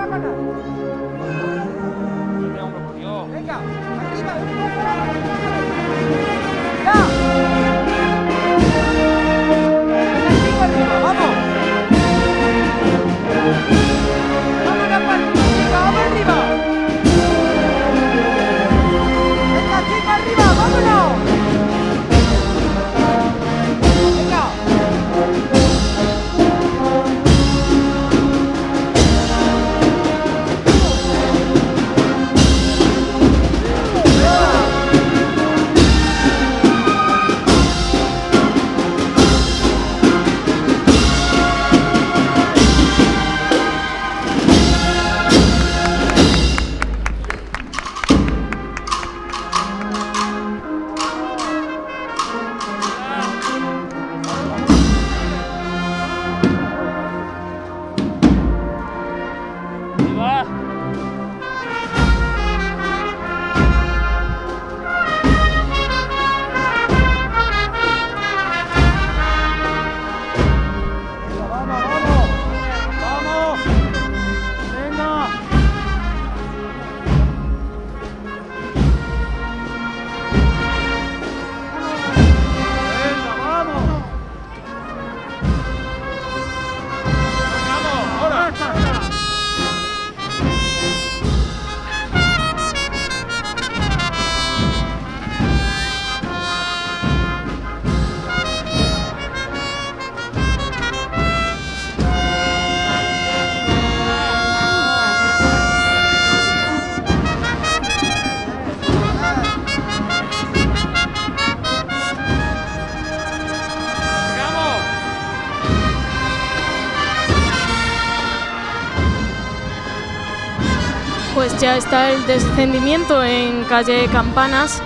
Está 121.85 122.12
el 122.12 122.25
descendimiento 122.27 123.25
en 123.25 123.65
calle 123.65 124.07
Campanas. 124.07 124.81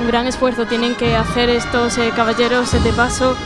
Un 0.00 0.06
gran 0.06 0.26
esfuerzo 0.26 0.64
tienen 0.64 0.94
que 0.94 1.14
hacer 1.14 1.50
estos 1.50 1.98
eh, 1.98 2.12
caballeros 2.16 2.72
de 2.82 2.92
paso. 2.92 3.36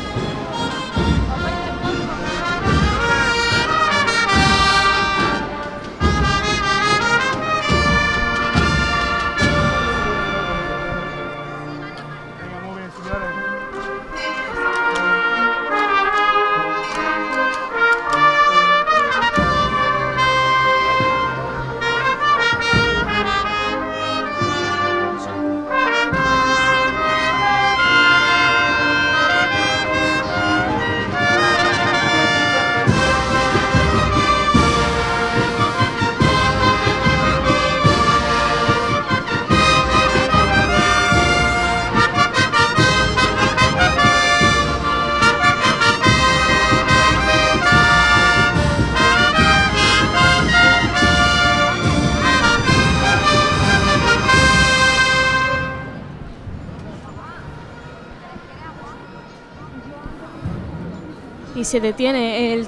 Se 61.75 61.81
detiene 61.81 62.65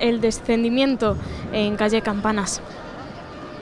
el, 0.00 0.20
descendimiento 0.20 1.16
en 1.50 1.76
calle 1.76 2.02
Campanas. 2.02 2.60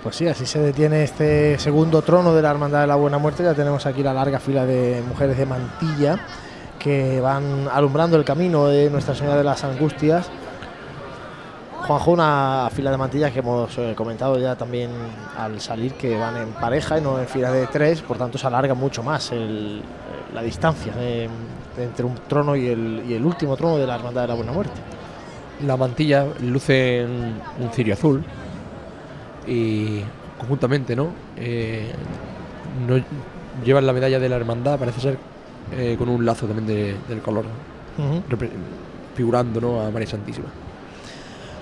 Pues 0.02 0.17
sí, 0.17 0.27
así 0.27 0.44
se 0.44 0.59
detiene 0.59 1.05
este 1.05 1.57
segundo 1.60 2.02
trono 2.02 2.35
de 2.35 2.43
la 2.43 2.51
Hermandad 2.51 2.81
de 2.81 2.89
la 2.89 2.97
Buena 2.97 3.18
Muerte. 3.18 3.44
Ya 3.44 3.55
tenemos 3.55 3.86
aquí 3.86 4.02
la 4.02 4.12
larga 4.12 4.41
fila 4.41 4.67
de 4.67 5.01
mujeres 5.09 5.39
de 5.39 5.47
mantilla 5.47 6.18
que 6.81 7.20
van 7.20 7.68
alumbrando 7.73 8.17
el 8.17 8.25
camino 8.25 8.67
de 8.67 8.91
Nuestra 8.91 9.15
Señora 9.15 9.36
de 9.36 9.44
las 9.44 9.62
Angustias. 9.62 10.28
Juanjo, 11.86 12.10
una 12.10 12.68
fila 12.75 12.91
de 12.91 12.97
mantillas 12.97 13.31
que 13.31 13.39
hemos 13.39 13.78
eh, 13.78 13.93
comentado 13.97 14.36
ya 14.36 14.57
también 14.57 14.91
al 15.36 15.60
salir 15.60 15.93
que 15.94 16.18
van 16.18 16.39
en 16.39 16.49
pareja 16.55 16.99
y 16.99 17.02
no 17.02 17.20
en 17.20 17.28
fila 17.28 17.52
de 17.52 17.68
tres, 17.68 18.02
por 18.02 18.18
tanto 18.18 18.36
se 18.36 18.49
alarga 18.49 18.75
mucho 18.75 19.05
más 19.05 19.31
el- 19.31 19.81
la 20.35 20.43
distancia 20.43 20.93
de 20.93 21.28
entre 21.78 22.05
un 22.05 22.17
trono 22.27 22.57
y 22.57 22.67
el, 22.67 23.05
y 23.09 23.15
el 23.15 23.25
último 23.25 23.57
trono 23.57 23.78
de 23.78 23.86
la 23.86 23.94
Hermandad 23.94 24.23
de 24.23 24.28
la 24.28 24.35
Buena 24.35 24.52
Muerte. 24.52 24.88
La 25.66 25.76
mantilla 25.76 26.24
luce 26.42 27.02
en 27.02 27.10
un 27.60 27.70
cirio 27.72 27.94
azul 27.94 28.22
y 29.46 30.00
conjuntamente, 30.38 30.94
¿no? 30.94 31.08
Eh, 31.36 31.90
no 32.86 33.00
llevan 33.64 33.86
la 33.86 33.92
medalla 33.92 34.20
de 34.20 34.28
la 34.28 34.36
hermandad, 34.36 34.78
parece 34.78 35.00
ser 35.00 35.18
eh, 35.72 35.96
con 35.98 36.08
un 36.08 36.24
lazo 36.24 36.46
también 36.46 36.66
de- 36.66 36.96
del 37.08 37.20
color, 37.20 37.44
figurando 39.14 39.60
¿no? 39.60 39.80
a 39.80 39.90
María 39.90 40.06
Santísima. 40.08 40.46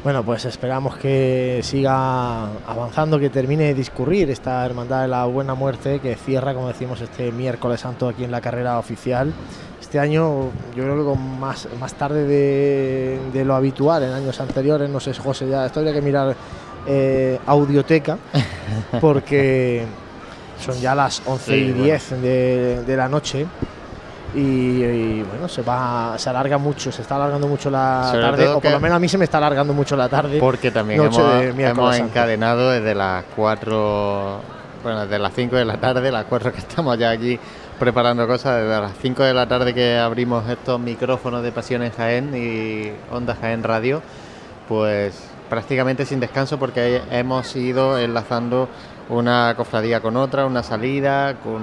Bueno, 0.04 0.22
pues 0.22 0.44
esperamos 0.44 0.96
que 0.98 1.60
siga 1.64 2.44
avanzando, 2.66 3.18
que 3.18 3.30
termine 3.30 3.64
de 3.64 3.74
discurrir 3.74 4.30
esta 4.30 4.64
Hermandad 4.64 5.02
de 5.02 5.08
la 5.08 5.24
Buena 5.24 5.54
Muerte, 5.54 5.98
que 5.98 6.14
cierra, 6.14 6.54
como 6.54 6.68
decimos, 6.68 7.00
este 7.00 7.32
miércoles 7.32 7.80
santo 7.80 8.08
aquí 8.08 8.22
en 8.22 8.30
la 8.30 8.40
carrera 8.40 8.78
oficial. 8.78 9.32
Este 9.86 10.00
año, 10.00 10.50
yo 10.74 10.82
creo 10.82 10.96
que 10.96 11.04
con 11.04 11.38
más, 11.38 11.68
más 11.78 11.94
tarde 11.94 12.24
de, 12.24 13.20
de 13.32 13.44
lo 13.44 13.54
habitual, 13.54 14.02
en 14.02 14.10
años 14.10 14.40
anteriores, 14.40 14.90
no 14.90 14.98
sé, 14.98 15.14
José, 15.14 15.48
ya 15.48 15.64
esto 15.64 15.78
habría 15.78 15.94
que 15.94 16.02
mirar 16.02 16.34
eh, 16.88 17.38
audioteca, 17.46 18.18
porque 19.00 19.84
son 20.58 20.74
ya 20.80 20.92
las 20.92 21.22
11 21.24 21.56
y 21.56 21.66
Sí, 21.66 21.70
bueno. 21.70 21.84
10 21.84 22.10
de, 22.20 22.82
de 22.84 22.96
la 22.96 23.08
noche. 23.08 23.46
Y, 24.34 24.40
y, 24.40 25.22
bueno, 25.22 25.46
se 25.46 25.62
va, 25.62 26.14
se 26.18 26.30
alarga 26.30 26.58
mucho, 26.58 26.90
se 26.90 27.02
está 27.02 27.14
alargando 27.14 27.46
mucho 27.46 27.70
la 27.70 28.08
Sobre 28.10 28.22
tarde, 28.22 28.48
o 28.48 28.60
por 28.60 28.72
lo 28.72 28.80
menos 28.80 28.96
a 28.96 28.98
mí 28.98 29.08
se 29.08 29.18
me 29.18 29.24
está 29.24 29.38
alargando 29.38 29.72
mucho 29.72 29.94
la 29.94 30.08
tarde. 30.08 30.40
Porque 30.40 30.72
también 30.72 31.00
hemos, 31.00 31.96
encadenado 31.96 32.72
desde 32.72 32.92
las 32.92 33.24
4, 33.36 34.40
bueno, 34.82 35.02
desde 35.02 35.20
las 35.20 35.32
5 35.32 35.54
de 35.54 35.64
la 35.64 35.76
tarde, 35.76 36.10
las 36.10 36.24
4 36.24 36.50
que 36.52 36.58
estamos 36.58 36.98
ya 36.98 37.10
aquí 37.10 37.38
preparando 37.78 38.26
cosas, 38.26 38.62
desde 38.62 38.80
las 38.80 38.92
5 39.02 39.22
de 39.22 39.34
la 39.34 39.46
tarde 39.46 39.74
que 39.74 39.98
abrimos 39.98 40.48
estos 40.48 40.80
micrófonos 40.80 41.42
de 41.42 41.52
Pasión 41.52 41.82
en 41.82 41.92
Jaén 41.92 42.34
y 42.34 42.90
Onda 43.14 43.34
Jaén 43.34 43.62
Radio, 43.62 44.02
pues 44.68 45.28
prácticamente 45.50 46.06
sin 46.06 46.18
descanso 46.20 46.58
porque 46.58 47.02
hemos 47.10 47.54
ido 47.54 47.98
enlazando 47.98 48.68
una 49.08 49.54
cofradía 49.56 50.00
con 50.00 50.16
otra, 50.16 50.46
una 50.46 50.62
salida 50.62 51.36
con, 51.36 51.62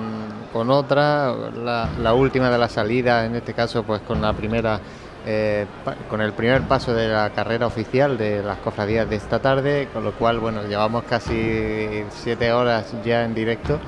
con 0.54 0.70
otra, 0.70 1.34
la, 1.34 2.14
última 2.14 2.50
de 2.50 2.58
las 2.58 2.74
salidas, 2.74 3.26
en 3.26 3.36
este 3.36 3.54
caso 3.54 3.84
pues 3.84 4.02
con 4.02 4.22
la 4.22 4.34
primera, 4.34 4.80
eh, 5.26 5.66
con 6.10 6.22
el 6.22 6.34
primer 6.34 6.62
paso 6.64 6.94
de 6.94 7.08
la 7.08 7.32
carrera 7.32 7.66
oficial 7.66 8.18
de 8.18 8.44
las 8.44 8.60
cofradías 8.60 9.10
de 9.10 9.16
esta 9.16 9.40
tarde, 9.40 9.90
con 9.92 10.04
lo 10.04 10.12
cual 10.14 10.40
bueno, 10.40 10.64
llevamos 10.64 11.04
casi 11.06 12.04
siete 12.12 12.54
horas 12.54 12.94
ya 13.04 13.26
en 13.26 13.34
directo. 13.34 13.80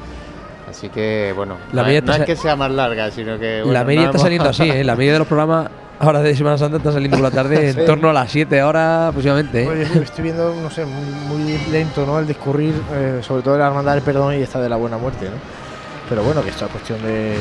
Así 0.69 0.89
que 0.89 1.31
bueno, 1.35 1.57
La 1.73 1.81
no, 1.83 1.87
media 1.87 1.99
es- 1.99 2.19
no 2.19 2.25
que 2.25 2.35
sea 2.35 2.55
más 2.55 2.71
larga, 2.71 3.11
sino 3.11 3.37
que... 3.39 3.59
bueno, 3.61 3.73
la 3.73 3.83
media 3.83 4.01
no 4.01 4.05
está 4.07 4.19
saliendo 4.19 4.49
así, 4.49 4.63
¿eh? 4.69 4.83
La 4.83 4.95
media 4.95 5.13
de 5.13 5.19
los 5.19 5.27
programas 5.27 5.69
ahora 5.99 6.21
de 6.21 6.35
Semana 6.35 6.57
Santa 6.57 6.77
está 6.77 6.91
saliendo 6.91 7.17
por 7.17 7.23
la 7.23 7.31
tarde 7.31 7.71
Sí. 7.73 7.79
en 7.79 7.85
torno 7.85 8.09
a 8.09 8.13
las 8.13 8.31
7 8.31 8.63
horas 8.63 9.09
aproximadamente. 9.09 9.63
¿eh? 9.63 9.87
Estoy 10.03 10.23
viendo, 10.23 10.53
no 10.55 10.69
sé, 10.69 10.85
muy, 10.85 11.03
muy 11.43 11.57
lento, 11.71 12.05
¿no? 12.05 12.19
El 12.19 12.27
discurrir, 12.27 12.73
eh, 12.93 13.19
sobre 13.21 13.43
todo 13.43 13.53
de 13.53 13.59
la 13.61 13.67
Hermandad 13.67 13.93
del 13.93 14.01
Perdón 14.03 14.33
y 14.33 14.41
esta 14.41 14.59
de 14.59 14.67
la 14.69 14.75
Buena 14.75 14.97
Muerte, 14.97 15.25
¿no? 15.25 15.65
Pero 16.09 16.21
bueno, 16.23 16.43
que 16.43 16.49
esto 16.49 16.65
es 16.65 16.71
cuestión 16.71 17.01
de. 17.01 17.35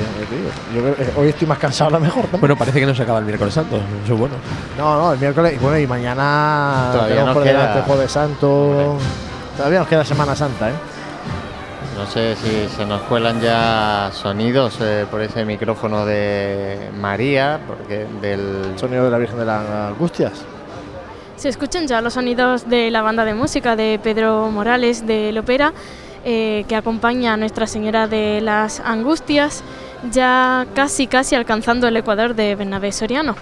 yo 0.75 0.81
creo 0.81 0.95
que 0.97 1.21
hoy 1.21 1.29
estoy 1.29 1.47
más 1.47 1.59
cansado, 1.59 1.89
a 1.89 1.93
lo 1.99 2.01
mejor. 2.01 2.25
Bueno, 2.41 2.57
parece 2.57 2.81
que 2.81 2.87
no 2.87 2.95
se 2.95 3.03
acaba 3.03 3.19
el 3.19 3.27
miércoles 3.27 3.53
santo, 3.53 3.77
eso 4.05 4.15
es 4.15 4.19
bueno. 4.19 4.37
No, 4.79 4.97
no, 4.99 5.13
el 5.13 5.19
miércoles. 5.19 5.61
Bueno, 5.61 5.79
y 5.79 5.87
mañana 5.87 6.89
Todavía 6.93 7.09
tenemos 7.09 7.27
nos 7.27 7.35
por 7.35 7.43
queda- 7.45 7.59
delante 7.61 7.81
Jueves 7.83 8.11
Santo. 8.13 8.99
Todavía 9.59 9.81
nos 9.81 9.89
queda 9.89 10.03
Semana 10.05 10.35
Santa, 10.35 10.71
¿eh? 10.71 10.73
No 11.97 12.07
sé 12.07 12.35
si 12.37 12.69
se 12.77 12.85
nos 12.85 13.03
cuelan 13.03 13.41
ya 13.41 14.11
sonidos 14.13 14.79
eh, 14.81 15.07
por 15.11 15.23
ese 15.23 15.45
micrófono 15.45 16.05
de 16.05 16.91
María, 17.01 17.61
porque 17.67 18.07
del 18.21 18.77
sonido 18.77 19.05
de 19.05 19.11
la 19.11 19.19
Virgen 19.19 19.39
de 19.39 19.45
las 19.45 19.69
Angustias. 19.71 20.45
Se 21.37 21.49
escuchan 21.49 21.87
ya 21.87 22.01
los 22.01 22.15
sonidos 22.15 22.69
de 22.69 22.91
la 22.91 23.03
banda 23.03 23.25
de 23.25 23.35
música 23.35 23.77
de 23.77 24.01
Pedro 24.03 24.51
Morales 24.51 25.07
de 25.07 25.37
Ópera, 25.39 25.73
eh, 26.25 26.65
que 26.69 26.75
acompaña 26.75 27.35
a 27.35 27.37
Nuestra 27.37 27.67
Señora 27.67 28.09
de 28.09 28.41
las 28.41 28.81
Angustias, 28.81 29.63
ya 30.11 30.67
casi 30.75 31.07
casi 31.07 31.37
alcanzando 31.37 31.87
el 31.87 31.97
Ecuador 31.97 32.35
de 32.35 32.57
Bernabé 32.57 32.91
Soriano. 32.93 33.37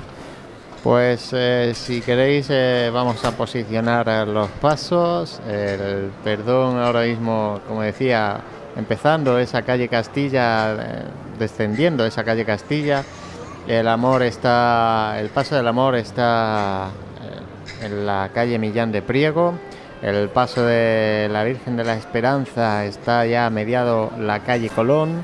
Pues 0.83 1.31
eh, 1.33 1.75
si 1.77 2.01
queréis 2.01 2.49
eh, 2.51 2.91
vamos 2.93 3.25
a 3.25 3.31
posicionar 3.37 4.27
los 4.27 4.49
pasos. 4.51 5.41
El 5.49 6.11
perdón 6.25 6.77
ahora 6.77 7.03
mismo, 7.03 7.61
como 7.69 7.83
decía, 7.83 8.41
empezando 8.75 9.39
esa 9.39 9.63
calle 9.63 9.87
Castilla, 9.87 10.73
eh, 10.73 11.05
descendiendo 11.39 12.05
esa 12.05 12.25
calle 12.25 12.45
Castilla. 12.45 13.05
El 13.69 13.87
amor 13.87 14.25
está, 14.25 15.21
el 15.21 15.29
paso 15.29 15.55
del 15.55 15.69
amor 15.69 15.95
está 15.95 16.91
en 17.81 18.05
la 18.05 18.31
calle 18.35 18.59
Millán 18.59 18.91
de 18.91 19.03
Priego. 19.03 19.55
El 20.03 20.31
paso 20.31 20.65
de 20.67 21.29
la 21.31 21.45
Virgen 21.45 21.77
de 21.77 21.85
la 21.85 21.95
Esperanza 21.95 22.85
está 22.87 23.25
ya 23.25 23.49
mediado 23.51 24.11
la 24.19 24.41
calle 24.41 24.69
Colón. 24.69 25.23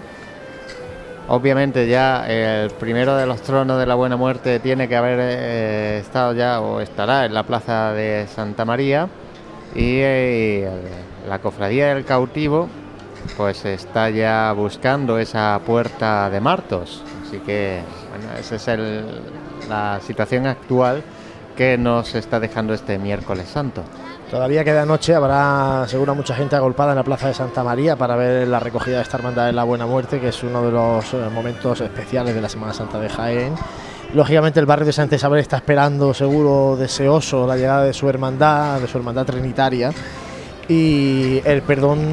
Obviamente 1.31 1.87
ya 1.87 2.27
el 2.27 2.71
primero 2.71 3.15
de 3.17 3.27
los 3.27 3.43
tronos 3.43 3.79
de 3.79 3.85
la 3.85 3.95
Buena 3.95 4.17
Muerte 4.17 4.61
tiene 4.61 4.89
que 4.89 4.97
haber 4.97 5.19
eh, 5.21 5.99
estado 5.99 6.33
ya 6.33 6.61
o 6.63 6.81
estará 6.81 7.27
en 7.27 7.35
la 7.35 7.43
plaza 7.43 7.93
de 7.93 8.27
Santa 8.35 8.65
María 8.65 9.09
y 9.75 9.99
eh, 10.01 10.71
la 11.29 11.39
cofradía 11.41 11.95
del 11.95 12.07
cautivo 12.07 12.69
pues 13.37 13.63
está 13.67 14.09
ya 14.09 14.51
buscando 14.53 15.19
esa 15.19 15.61
puerta 15.67 16.31
de 16.31 16.41
Martos. 16.41 17.03
Así 17.27 17.39
que 17.41 17.83
bueno, 18.09 18.39
esa 18.41 18.57
es 18.57 18.69
el- 18.69 19.05
la 19.69 20.01
situación 20.01 20.47
actual 20.47 21.03
que 21.59 21.77
nos 21.77 22.15
está 22.15 22.41
dejando 22.41 22.73
este 22.73 22.99
miércoles 22.99 23.49
santo. 23.49 23.83
Todavía 24.31 24.63
queda 24.63 24.85
noche, 24.85 25.15
habrá 25.15 25.87
seguro 25.89 26.15
mucha 26.15 26.35
gente 26.35 26.55
agolpada 26.55 26.93
en 26.93 26.97
la 26.97 27.03
Plaza 27.03 27.29
de 27.29 27.35
Santa 27.35 27.65
María 27.65 27.97
para 27.97 28.15
ver 28.15 28.47
la 28.47 28.61
recogida 28.61 28.97
de 28.97 29.03
esta 29.03 29.17
Hermandad 29.17 29.47
de 29.47 29.55
la 29.55 29.65
Buena 29.65 29.87
Muerte, 29.87 30.21
que 30.21 30.29
es 30.29 30.43
uno 30.43 30.63
de 30.63 30.71
los 30.71 31.15
eh, 31.15 31.17
momentos 31.33 31.81
especiales 31.81 32.35
de 32.35 32.43
la 32.43 32.49
Semana 32.51 32.75
Santa 32.75 33.01
de 33.01 33.09
Jaén. 33.09 33.55
Lógicamente 34.13 34.61
el 34.61 34.67
barrio 34.67 34.85
de 34.85 34.93
Santa 34.93 35.17
Isabel 35.17 35.41
está 35.41 35.57
esperando, 35.57 36.13
seguro 36.13 36.77
deseoso, 36.77 37.47
la 37.47 37.57
llegada 37.57 37.85
de 37.85 37.95
su 37.95 38.07
hermandad, 38.07 38.81
de 38.81 38.87
su 38.87 38.99
hermandad 38.99 39.25
trinitaria. 39.25 39.93
Y 40.69 41.41
el 41.47 41.63
perdón 41.63 42.13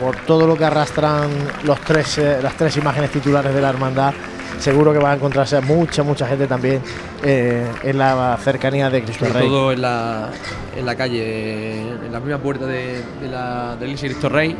por 0.00 0.16
todo 0.26 0.48
lo 0.48 0.56
que 0.56 0.64
arrastran 0.64 1.30
los 1.62 1.78
tres, 1.82 2.18
eh, 2.18 2.40
las 2.42 2.56
tres 2.56 2.76
imágenes 2.78 3.12
titulares 3.12 3.54
de 3.54 3.60
la 3.60 3.68
hermandad, 3.68 4.12
seguro 4.58 4.92
que 4.92 4.98
va 4.98 5.12
a 5.12 5.14
encontrarse 5.14 5.60
mucha, 5.60 6.02
mucha 6.02 6.26
gente 6.26 6.46
también 6.46 6.80
eh, 7.22 7.66
en 7.82 7.98
la 7.98 8.38
cercanía 8.42 8.88
de 8.90 9.02
Cristo 9.02 9.26
Sobre 9.26 9.40
Rey. 9.40 9.48
todo 9.48 9.72
en 9.72 9.82
la, 9.82 10.30
en 10.76 10.86
la 10.86 10.94
calle, 10.94 11.80
en 11.80 12.12
la 12.12 12.20
misma 12.20 12.38
puerta 12.38 12.66
de, 12.66 13.02
de 13.20 13.28
la 13.28 13.76
del 13.76 13.88
Iglesia 13.90 14.08
Cristo 14.08 14.28
Rey, 14.28 14.56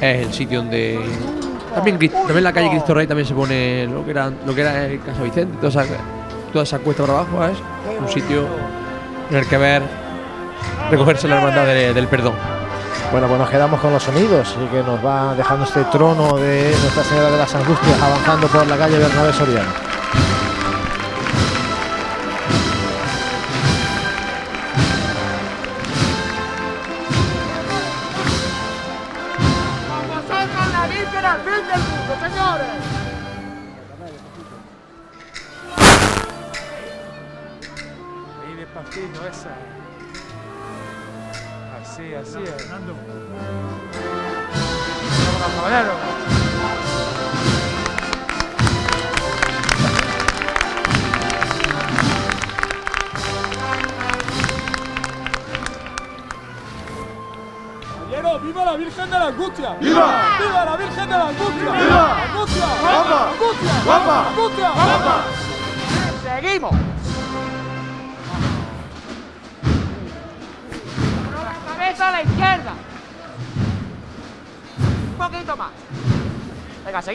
es 0.00 0.26
el 0.26 0.32
sitio 0.32 0.58
donde. 0.62 0.98
También, 1.74 1.98
también 1.98 2.36
en 2.38 2.44
la 2.44 2.52
calle 2.52 2.68
Cristo 2.70 2.92
Rey 2.94 3.06
también 3.06 3.26
se 3.26 3.34
pone 3.34 3.86
lo 3.86 4.04
que 4.04 4.10
era, 4.10 4.30
lo 4.46 4.54
que 4.54 4.60
era 4.60 4.86
el 4.86 5.00
Casa 5.00 5.22
Vicente, 5.22 5.56
toda 5.60 5.68
esa, 5.84 5.94
toda 6.52 6.64
esa 6.64 6.78
cuesta 6.80 7.02
por 7.04 7.14
abajo, 7.14 7.44
es 7.46 7.58
un 8.00 8.08
sitio 8.08 8.46
en 9.30 9.36
el 9.38 9.46
que 9.46 9.56
ver 9.56 9.82
recogerse 10.90 11.26
la 11.28 11.36
hermandad 11.36 11.64
de- 11.66 11.94
del 11.94 12.08
perdón. 12.08 12.34
Bueno, 13.10 13.26
pues 13.26 13.38
nos 13.38 13.50
quedamos 13.50 13.80
con 13.80 13.92
los 13.92 14.02
sonidos 14.02 14.56
y 14.62 14.66
que 14.68 14.82
nos 14.82 15.04
va 15.04 15.34
dejando 15.34 15.64
este 15.64 15.84
trono 15.84 16.38
de 16.38 16.74
Nuestra 16.80 17.04
Señora 17.04 17.30
de 17.30 17.38
las 17.38 17.54
Angustias 17.54 18.02
avanzando 18.02 18.46
por 18.48 18.66
la 18.66 18.76
calle 18.76 18.98
Bernabé 18.98 19.32
Soriano. 19.32 19.91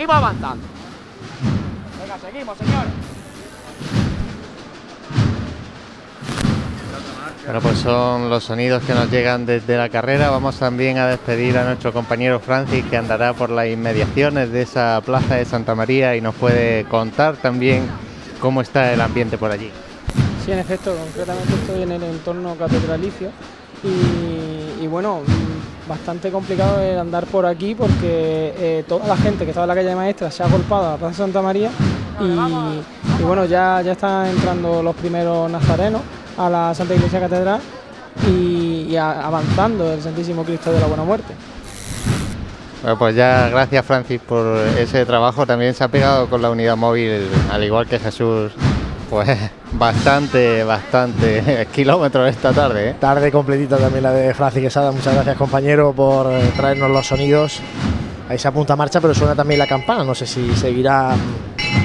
Seguimos 0.07 0.15
avanzando. 0.15 0.65
Venga, 1.99 2.17
seguimos, 2.19 2.57
señores. 2.57 2.91
Bueno, 7.45 7.61
pues 7.61 7.77
son 7.77 8.29
los 8.29 8.43
sonidos 8.43 8.83
que 8.83 8.93
nos 8.93 9.09
llegan 9.09 9.45
desde 9.45 9.77
la 9.77 9.89
carrera. 9.89 10.29
Vamos 10.29 10.57
también 10.57 10.97
a 10.97 11.07
despedir 11.07 11.57
a 11.57 11.63
nuestro 11.63 11.93
compañero 11.93 12.39
Francis, 12.39 12.83
que 12.85 12.97
andará 12.97 13.33
por 13.33 13.49
las 13.49 13.67
inmediaciones 13.67 14.51
de 14.51 14.63
esa 14.63 15.01
plaza 15.05 15.35
de 15.35 15.45
Santa 15.45 15.73
María 15.73 16.15
y 16.15 16.21
nos 16.21 16.35
puede 16.35 16.83
contar 16.85 17.37
también 17.37 17.87
cómo 18.41 18.61
está 18.61 18.91
el 18.93 18.99
ambiente 18.99 19.37
por 19.37 19.51
allí. 19.51 19.71
Sí, 20.45 20.51
en 20.51 20.59
efecto, 20.59 20.93
concretamente 20.95 21.53
estoy 21.53 21.83
en 21.83 21.91
el 21.91 22.03
entorno 22.03 22.55
catedralicio 22.55 23.29
y, 23.83 24.83
y 24.83 24.87
bueno, 24.87 25.21
bastante 25.87 26.31
complicado 26.31 26.81
el 26.81 26.97
andar 26.99 27.25
por 27.25 27.45
aquí 27.45 27.75
porque 27.75 28.53
eh, 28.57 28.83
toda 28.87 29.07
la 29.07 29.17
gente 29.17 29.43
que 29.45 29.51
estaba 29.51 29.65
en 29.65 29.69
la 29.69 29.75
calle 29.75 29.89
de 29.89 29.95
Maestra 29.95 30.29
se 30.31 30.43
ha 30.43 30.47
golpado 30.47 30.87
a 30.87 30.91
la 30.91 30.97
Plaza 30.97 31.15
Santa 31.17 31.41
María 31.41 31.69
y, 32.19 33.21
y 33.21 33.23
bueno, 33.23 33.45
ya, 33.45 33.81
ya 33.81 33.93
están 33.93 34.27
entrando 34.27 34.81
los 34.83 34.95
primeros 34.95 35.49
nazarenos 35.51 36.01
a 36.37 36.49
la 36.49 36.73
Santa 36.75 36.95
Iglesia 36.95 37.19
Catedral 37.19 37.59
y, 38.27 38.87
y 38.89 38.95
a- 38.97 39.25
avanzando 39.25 39.91
el 39.93 40.01
Santísimo 40.01 40.43
Cristo 40.43 40.71
de 40.71 40.79
la 40.79 40.87
Buena 40.87 41.03
Muerte. 41.03 41.33
Bueno, 42.81 42.97
pues 42.99 43.15
ya 43.15 43.49
gracias 43.49 43.85
Francis 43.85 44.21
por 44.21 44.45
ese 44.77 45.05
trabajo. 45.05 45.45
También 45.45 45.73
se 45.73 45.83
ha 45.83 45.87
pegado 45.87 46.27
con 46.29 46.41
la 46.41 46.49
unidad 46.51 46.77
móvil, 46.77 47.27
al 47.51 47.63
igual 47.63 47.87
que 47.87 47.97
Jesús, 47.99 48.51
pues 49.09 49.27
bastante, 49.73 50.63
bastante 50.63 51.67
kilómetros 51.73 52.29
esta 52.29 52.51
tarde. 52.53 52.89
¿eh? 52.89 52.95
Tarde 52.99 53.31
completita 53.31 53.77
también 53.77 54.03
la 54.03 54.11
de 54.11 54.33
Francis 54.33 54.61
Quesada. 54.61 54.91
Muchas 54.91 55.13
gracias, 55.13 55.37
compañero, 55.37 55.93
por 55.93 56.31
eh, 56.31 56.51
traernos 56.55 56.89
los 56.91 57.07
sonidos. 57.07 57.59
Ahí 58.29 58.37
se 58.37 58.47
apunta 58.47 58.73
a 58.73 58.75
marcha, 58.75 58.99
pero 58.99 59.13
suena 59.13 59.35
también 59.35 59.59
la 59.59 59.67
campana. 59.67 60.03
No 60.03 60.13
sé 60.13 60.25
si 60.27 60.53
seguirá 60.55 61.15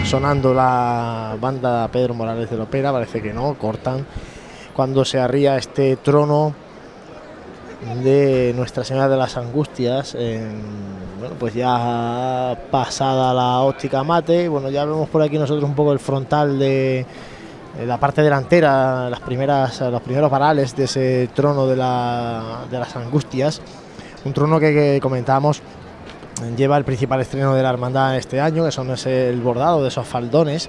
sonando 0.05 0.53
la 0.53 1.37
banda 1.41 1.89
Pedro 1.89 2.15
Morales 2.15 2.51
de 2.51 2.57
la. 2.57 2.93
Parece 2.93 3.23
que 3.23 3.33
no, 3.33 3.55
cortan. 3.55 4.05
Cuando 4.75 5.05
se 5.05 5.21
arría 5.21 5.57
este 5.57 5.97
trono 5.97 6.55
de 8.03 8.53
Nuestra 8.57 8.85
Señora 8.85 9.09
de 9.09 9.17
las 9.17 9.37
Angustias, 9.37 10.17
bueno, 11.23 11.37
pues 11.39 11.55
ya 11.55 12.59
pasada 12.73 13.33
la 13.33 13.61
óptica 13.61 14.03
mate, 14.03 14.49
bueno, 14.49 14.69
ya 14.71 14.85
vemos 14.85 15.09
por 15.09 15.23
aquí 15.23 15.39
nosotros 15.39 15.63
un 15.65 15.75
poco 15.77 15.93
el 15.93 16.01
frontal 16.01 16.59
de, 16.59 17.07
la 17.87 17.97
parte 17.99 18.23
delantera, 18.23 19.09
las 19.09 19.21
primeras, 19.21 19.81
los 19.83 20.03
primeros 20.03 20.29
varales 20.31 20.75
de 20.75 20.85
ese 20.85 21.31
trono 21.33 21.69
de, 21.69 21.77
la- 21.77 22.65
de 22.69 22.77
las 22.79 22.97
Angustias, 22.97 23.63
un 24.25 24.33
trono 24.33 24.59
que, 24.59 24.73
que 24.75 24.99
comentábamos 25.01 25.63
lleva 26.57 26.77
el 26.77 26.85
principal 26.85 27.21
estreno 27.21 27.55
de 27.55 27.63
la 27.63 27.71
hermandad 27.71 28.17
este 28.17 28.41
año, 28.41 28.65
que 28.65 28.73
son 28.73 28.91
ese, 28.91 29.31
el 29.31 29.41
bordado 29.41 29.81
de 29.83 29.89
esos 29.89 30.07
faldones. 30.07 30.69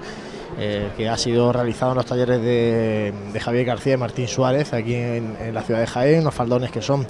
eh, 0.60 0.90
que 0.96 1.10
ha 1.10 1.18
sido 1.18 1.52
realizado 1.52 1.94
en 1.94 1.98
los 1.98 2.06
talleres 2.06 2.40
de, 2.40 3.12
de 3.34 3.40
Javier 3.40 3.66
García 3.66 3.94
y 3.96 3.98
Martín 3.98 4.28
Suárez 4.28 4.72
aquí 4.72 4.94
en, 4.94 5.36
en 5.42 5.52
la 5.56 5.64
ciudad 5.64 5.80
de 5.80 5.88
Jaén, 5.88 6.20
unos 6.22 6.36
faldones 6.36 6.70
que 6.70 6.80
son 6.84 7.08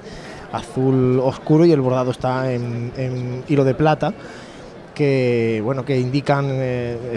azul 0.54 1.20
oscuro 1.20 1.64
y 1.64 1.72
el 1.72 1.80
bordado 1.80 2.10
está 2.12 2.52
en, 2.52 3.42
hilo 3.48 3.64
de 3.64 3.74
plata 3.74 4.12
que 4.94 5.60
bueno 5.64 5.84
que 5.84 5.98
indican 5.98 6.46
eh, 6.50 7.16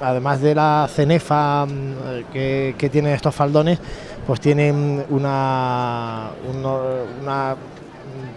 además 0.00 0.40
de 0.40 0.54
la 0.54 0.88
cenefa 0.88 1.66
mm, 1.66 2.32
que, 2.32 2.74
que 2.78 2.88
tienen 2.90 3.12
estos 3.12 3.34
faldones 3.34 3.78
pues 4.26 4.40
tienen 4.40 5.04
una, 5.10 6.30
una 7.22 7.56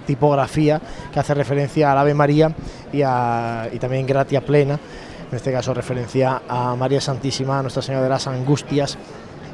tipografía 0.08 0.82
que 1.14 1.20
hace 1.20 1.34
referencia 1.34 1.92
al 1.92 1.98
Ave 2.00 2.14
María 2.14 2.52
y, 2.92 3.02
a- 3.04 3.68
y 3.72 3.78
también 3.78 4.06
Gratia 4.08 4.42
Plena, 4.42 4.80
en 5.30 5.36
este 5.36 5.52
caso 5.52 5.74
referencia 5.74 6.42
a 6.48 6.76
María 6.76 7.02
Santísima, 7.02 7.62
Nuestra 7.62 7.82
Señora 7.84 8.04
de 8.04 8.10
las 8.10 8.26
Angustias, 8.28 8.98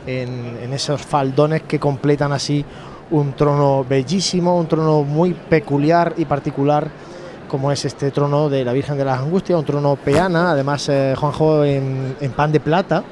en 0.08 0.74
esos 0.74 1.02
faldones 1.02 1.62
que 1.64 1.80
completan 1.80 2.32
así 2.32 2.66
un 3.12 3.34
trono 3.34 3.86
bellísimo, 3.88 4.58
un 4.58 4.68
trono 4.68 5.04
muy 5.04 5.34
peculiar 5.34 6.14
y 6.18 6.26
particular 6.26 6.90
como 7.48 7.70
es 7.72 7.84
este 7.84 8.12
trono 8.12 8.48
de 8.50 8.64
la 8.64 8.72
Virgen 8.72 8.98
de 8.98 9.04
las 9.04 9.20
Angustias, 9.20 9.60
un 9.60 9.66
trono 9.66 9.98
peana, 9.98 10.52
además 10.52 10.88
eh, 10.88 11.14
Juanjo 11.18 11.66
en, 11.66 12.16
pan 12.34 12.50
de 12.50 12.62
plata, 12.62 13.04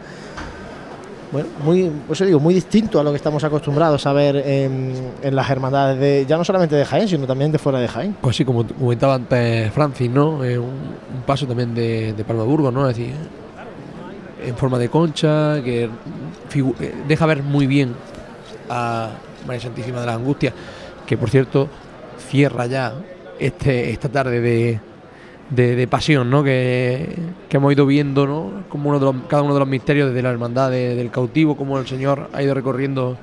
bueno, 1.31 1.49
muy, 1.61 1.91
pues 2.07 2.25
digo, 2.25 2.39
muy 2.39 2.53
distinto 2.53 3.01
a 3.01 3.03
lo 3.03 3.11
que 3.11 3.17
estamos 3.17 3.43
acostumbrados 3.43 4.07
a 4.07 4.13
ver 4.13 4.37
en, 4.37 5.11
las 5.21 5.49
hermandades 5.49 5.99
de, 5.99 6.25
ya 6.25 6.37
no 6.37 6.45
solamente 6.45 6.75
de 6.75 6.85
Jaén, 6.85 7.09
sino 7.09 7.27
también 7.27 7.51
de 7.51 7.59
fuera 7.59 7.79
de 7.79 7.89
Jaén. 7.89 8.15
Pues 8.21 8.37
sí, 8.37 8.45
como 8.45 8.65
comentaba 8.65 9.15
antes 9.15 9.71
Francis, 9.73 10.09
¿no? 10.09 10.43
Eh, 10.43 10.57
un, 10.57 11.23
paso 11.25 11.45
también 11.45 11.75
de, 11.75 12.13
de 12.13 12.23
Palma 12.23 12.43
Burgos, 12.43 12.73
¿no? 12.73 12.89
Es 12.89 12.97
en 12.97 14.55
forma 14.55 14.79
de 14.79 14.89
concha, 14.89 15.61
que 15.61 15.83
eh, 15.83 16.95
deja 17.07 17.25
ver 17.25 17.43
muy 17.43 17.67
bien 17.67 17.93
a 18.69 19.11
María 19.49 19.61
Santísima 19.61 19.99
de 19.99 20.05
las 20.05 20.15
Angustias, 20.15 20.53
que 21.05 21.17
por 21.17 21.29
cierto 21.29 21.67
cierra 22.29 22.65
ya 22.67 22.93
este, 23.39 23.89
esta 23.89 24.09
tarde 24.09 24.39
de, 24.41 24.79
de, 25.49 25.75
de 25.75 25.87
pasión, 25.87 26.29
¿no? 26.29 26.43
Que, 26.43 27.15
que 27.49 27.57
hemos 27.57 27.73
ido 27.73 27.85
viendo, 27.85 28.27
¿no? 28.27 28.63
Como 28.69 28.89
uno 28.89 28.99
de 28.99 29.05
los, 29.05 29.15
cada 29.27 29.41
uno 29.43 29.53
de 29.53 29.59
los 29.59 29.67
misterios 29.67 30.13
de 30.13 30.21
la 30.21 30.29
hermandad 30.29 30.69
de- 30.69 30.95
del 30.95 31.09
cautivo, 31.09 31.55
como 31.57 31.79
el 31.79 31.87
Señor 31.87 32.29
ha 32.33 32.43
ido 32.43 32.53
recorriendo 32.53 33.17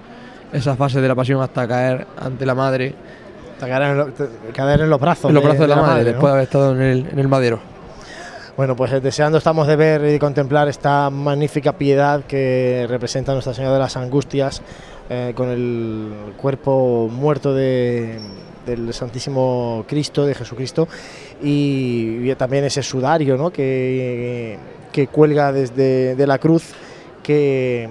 esa 0.52 0.74
fase 0.76 1.00
de 1.00 1.08
la 1.08 1.14
pasión 1.14 1.40
hasta 1.42 1.66
caer 1.68 2.06
ante 2.18 2.44
la 2.46 2.55
madre. 2.55 2.94
Hasta 3.55 3.68
caer 3.68 3.82
en, 3.82 3.96
lo- 3.98 4.06
te- 4.06 4.28
caer 4.52 4.80
en 4.80 4.90
los 4.90 5.00
brazos. 5.00 5.28
En 5.28 5.34
los 5.34 5.42
brazos 5.44 5.60
de, 5.60 5.68
la, 5.68 5.76
madre, 5.76 6.00
¿no? 6.05 6.06
después 6.10 6.24
de 6.24 6.30
haber 6.32 6.42
estado 6.44 6.72
en 6.74 6.80
el, 6.82 7.06
en 7.12 7.18
el 7.18 7.28
madero. 7.28 7.60
Bueno, 8.56 8.74
pues 8.74 8.90
eh, 8.92 9.00
deseando 9.00 9.36
estamos 9.36 9.66
de 9.66 9.76
ver 9.76 10.14
y 10.14 10.18
contemplar 10.18 10.66
esta 10.68 11.10
magnífica 11.10 11.74
piedad 11.74 12.24
que 12.24 12.86
representa 12.88 13.32
Nuestra 13.34 13.52
Señora 13.52 13.74
de 13.74 13.80
las 13.80 13.96
Angustias 13.98 14.62
eh, 15.10 15.33
con 15.35 15.49
el 15.49 16.12
cuerpo 16.36 17.09
muerto 17.10 17.55
de- 17.55 18.18
del 18.67 18.93
Santísimo 18.93 19.85
Cristo, 19.86 20.26
de 20.26 20.35
Jesucristo, 20.35 20.89
y, 21.43 22.35
también 22.35 22.65
ese 22.65 22.83
sudario 22.83 23.36
¿no? 23.36 23.51
que, 23.51 24.59
que 24.93 25.07
cuelga 25.07 25.52
desde 25.52 26.17
de 26.17 26.26
la 26.26 26.39
cruz 26.39 26.73
que, 27.23 27.89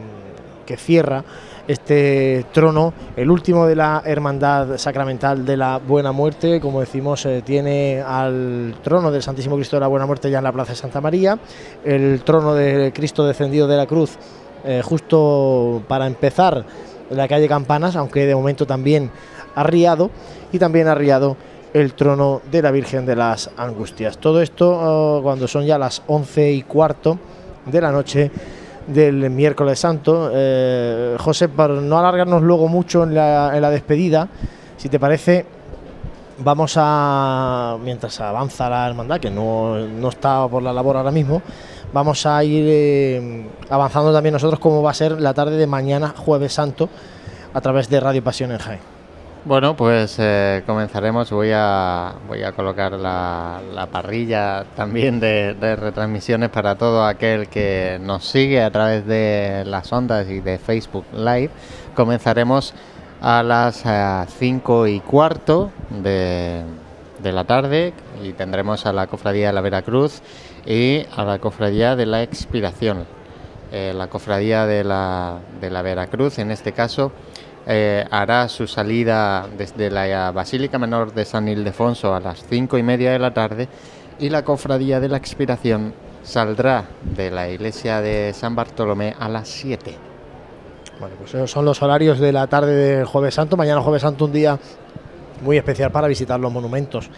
que 0.65 0.75
cierra 0.77 1.23
este 1.67 2.45
trono, 2.51 2.93
el 3.15 3.31
último 3.31 3.65
de 3.65 3.75
la 3.75 4.03
Hermandad 4.05 4.77
Sacramental 4.77 5.45
de 5.45 5.57
la 5.57 5.79
Buena 5.79 6.11
Muerte, 6.11 6.59
como 6.59 6.79
decimos, 6.79 7.25
eh, 7.25 7.41
tiene 7.43 8.03
al 8.05 8.75
trono 8.83 9.11
del 9.11 9.23
Santísimo 9.23 9.55
Cristo 9.55 9.77
de 9.77 9.79
la 9.79 9.87
Buena 9.87 10.05
Muerte 10.05 10.29
ya 10.29 10.37
en 10.37 10.43
la 10.43 10.51
Plaza 10.51 10.73
de 10.73 10.77
Santa 10.77 11.01
María, 11.01 11.39
el 11.83 12.21
trono 12.23 12.53
de 12.53 12.91
Cristo 12.93 13.25
descendido 13.25 13.67
de 13.67 13.77
la 13.77 13.87
cruz 13.87 14.17
eh, 14.63 14.81
justo 14.83 15.81
para 15.87 16.05
empezar 16.05 16.65
en 17.09 17.17
la 17.17 17.27
calle 17.27 17.47
Campanas, 17.47 17.95
aunque 17.95 18.25
de 18.25 18.35
momento 18.35 18.65
también 18.65 19.11
arriado, 19.55 20.09
y 20.51 20.59
también 20.59 20.87
arriado 20.87 21.37
el 21.73 21.93
trono 21.93 22.41
de 22.49 22.61
la 22.61 22.71
Virgen 22.71 23.05
de 23.05 23.15
las 23.15 23.49
Angustias. 23.57 24.17
Todo 24.17 24.41
esto 24.41 24.71
oh, 24.71 25.21
cuando 25.21 25.47
son 25.47 25.65
ya 25.65 25.77
las 25.77 26.01
once 26.07 26.51
y 26.51 26.61
cuarto 26.61 27.19
de 27.65 27.81
la 27.81 27.91
noche 27.91 28.31
del 28.87 29.29
miércoles 29.29 29.79
santo. 29.79 30.31
Eh, 30.33 31.17
José, 31.19 31.49
para 31.49 31.73
no 31.73 31.97
alargarnos 31.97 32.41
luego 32.43 32.67
mucho 32.67 33.03
en 33.03 33.15
la, 33.15 33.51
en 33.55 33.61
la 33.61 33.69
despedida, 33.71 34.29
si 34.77 34.89
te 34.89 34.99
parece, 34.99 35.45
vamos 36.39 36.75
a, 36.77 37.77
mientras 37.83 38.21
avanza 38.21 38.69
la 38.69 38.87
hermandad, 38.87 39.19
que 39.19 39.31
no, 39.31 39.77
no 39.77 40.09
está 40.09 40.47
por 40.47 40.61
la 40.63 40.71
labor 40.71 40.97
ahora 40.97 41.11
mismo, 41.11 41.41
vamos 41.93 42.25
a 42.25 42.43
ir 42.43 42.65
eh, 42.67 43.45
avanzando 43.69 44.13
también 44.13 44.33
nosotros 44.33 44.59
cómo 44.59 44.81
va 44.81 44.91
a 44.91 44.93
ser 44.93 45.19
la 45.19 45.33
tarde 45.33 45.57
de 45.57 45.67
mañana, 45.67 46.13
jueves 46.15 46.53
santo, 46.53 46.89
a 47.53 47.61
través 47.61 47.89
de 47.89 47.99
Radio 47.99 48.23
Pasión 48.23 48.51
en 48.51 48.57
Jaén. 48.59 48.95
Bueno, 49.45 49.75
pues 49.75 50.15
eh, 50.17 50.63
comenzaremos. 50.65 51.29
Voy 51.29 51.51
a, 51.53 52.15
voy 52.27 52.41
a 52.41 52.51
colocar 52.53 52.93
la, 52.93 53.61
la 53.75 53.85
parrilla 53.85 54.65
también 54.75 55.19
de, 55.19 55.53
retransmisiones 55.53 56.49
para 56.49 56.73
todo 56.73 57.05
aquel 57.05 57.47
que 57.47 57.99
nos 58.01 58.25
sigue 58.25 58.63
a 58.63 58.71
través 58.71 59.05
de 59.05 59.63
las 59.67 59.93
ondas 59.93 60.27
y 60.29 60.39
de 60.39 60.57
Facebook 60.57 61.05
Live. 61.13 61.51
Comenzaremos 61.95 62.73
a 63.21 63.43
las 63.43 63.83
5 64.35 64.87
y 64.87 64.99
cuarto 65.01 65.69
de, 65.91 66.63
de 67.21 67.31
la 67.31 67.43
tarde 67.43 67.93
y 68.23 68.33
tendremos 68.33 68.87
a 68.87 68.93
la 68.93 69.05
Cofradía 69.05 69.47
de 69.47 69.53
la 69.53 69.61
Veracruz 69.61 70.23
y 70.65 71.05
a 71.15 71.23
la 71.23 71.39
Cofradía 71.39 71.95
de 71.95 72.05
la 72.05 72.23
Expiración. 72.23 73.05
eh, 73.71 73.93
la 73.93 74.07
cofradía 74.07 74.65
de 74.65 74.83
la, 74.83 75.39
de 75.59 75.69
la 75.69 75.81
Veracruz, 75.81 76.39
en 76.39 76.51
este 76.51 76.71
caso, 76.71 77.11
eh, 77.67 78.05
hará 78.11 78.47
su 78.47 78.67
salida 78.67 79.47
desde 79.57 79.89
la 79.89 80.31
Basílica 80.31 80.77
Menor 80.77 81.13
de 81.13 81.25
San 81.25 81.47
Ildefonso 81.47 82.13
a 82.15 82.19
las 82.19 82.45
cinco 82.47 82.77
y 82.77 82.83
media 82.83 83.11
de 83.11 83.19
la 83.19 83.33
tarde 83.33 83.67
y 84.19 84.29
la 84.29 84.43
cofradía 84.45 84.99
de 84.99 85.09
la 85.09 85.17
expiración 85.17 85.93
saldrá 86.23 86.85
de 87.03 87.31
la 87.31 87.49
iglesia 87.49 88.01
de 88.01 88.33
San 88.33 88.55
Bartolomé 88.55 89.15
a 89.19 89.27
las 89.29 89.49
7. 89.49 89.95
Bueno, 90.99 91.15
pues 91.19 91.33
esos 91.33 91.51
son 91.51 91.65
los 91.65 91.81
horarios 91.81 92.19
de 92.19 92.31
la 92.31 92.47
tarde 92.47 92.73
del 92.73 93.05
Jueves 93.05 93.33
Santo. 93.35 93.57
Mañana 93.57 93.81
Jueves 93.81 94.03
Santo 94.03 94.25
un 94.25 94.31
día 94.31 94.57
muy 95.43 95.57
especial 95.57 95.91
para 95.91 96.07
visitar 96.07 96.39
los 96.39 96.51
monumentos. 96.51 97.09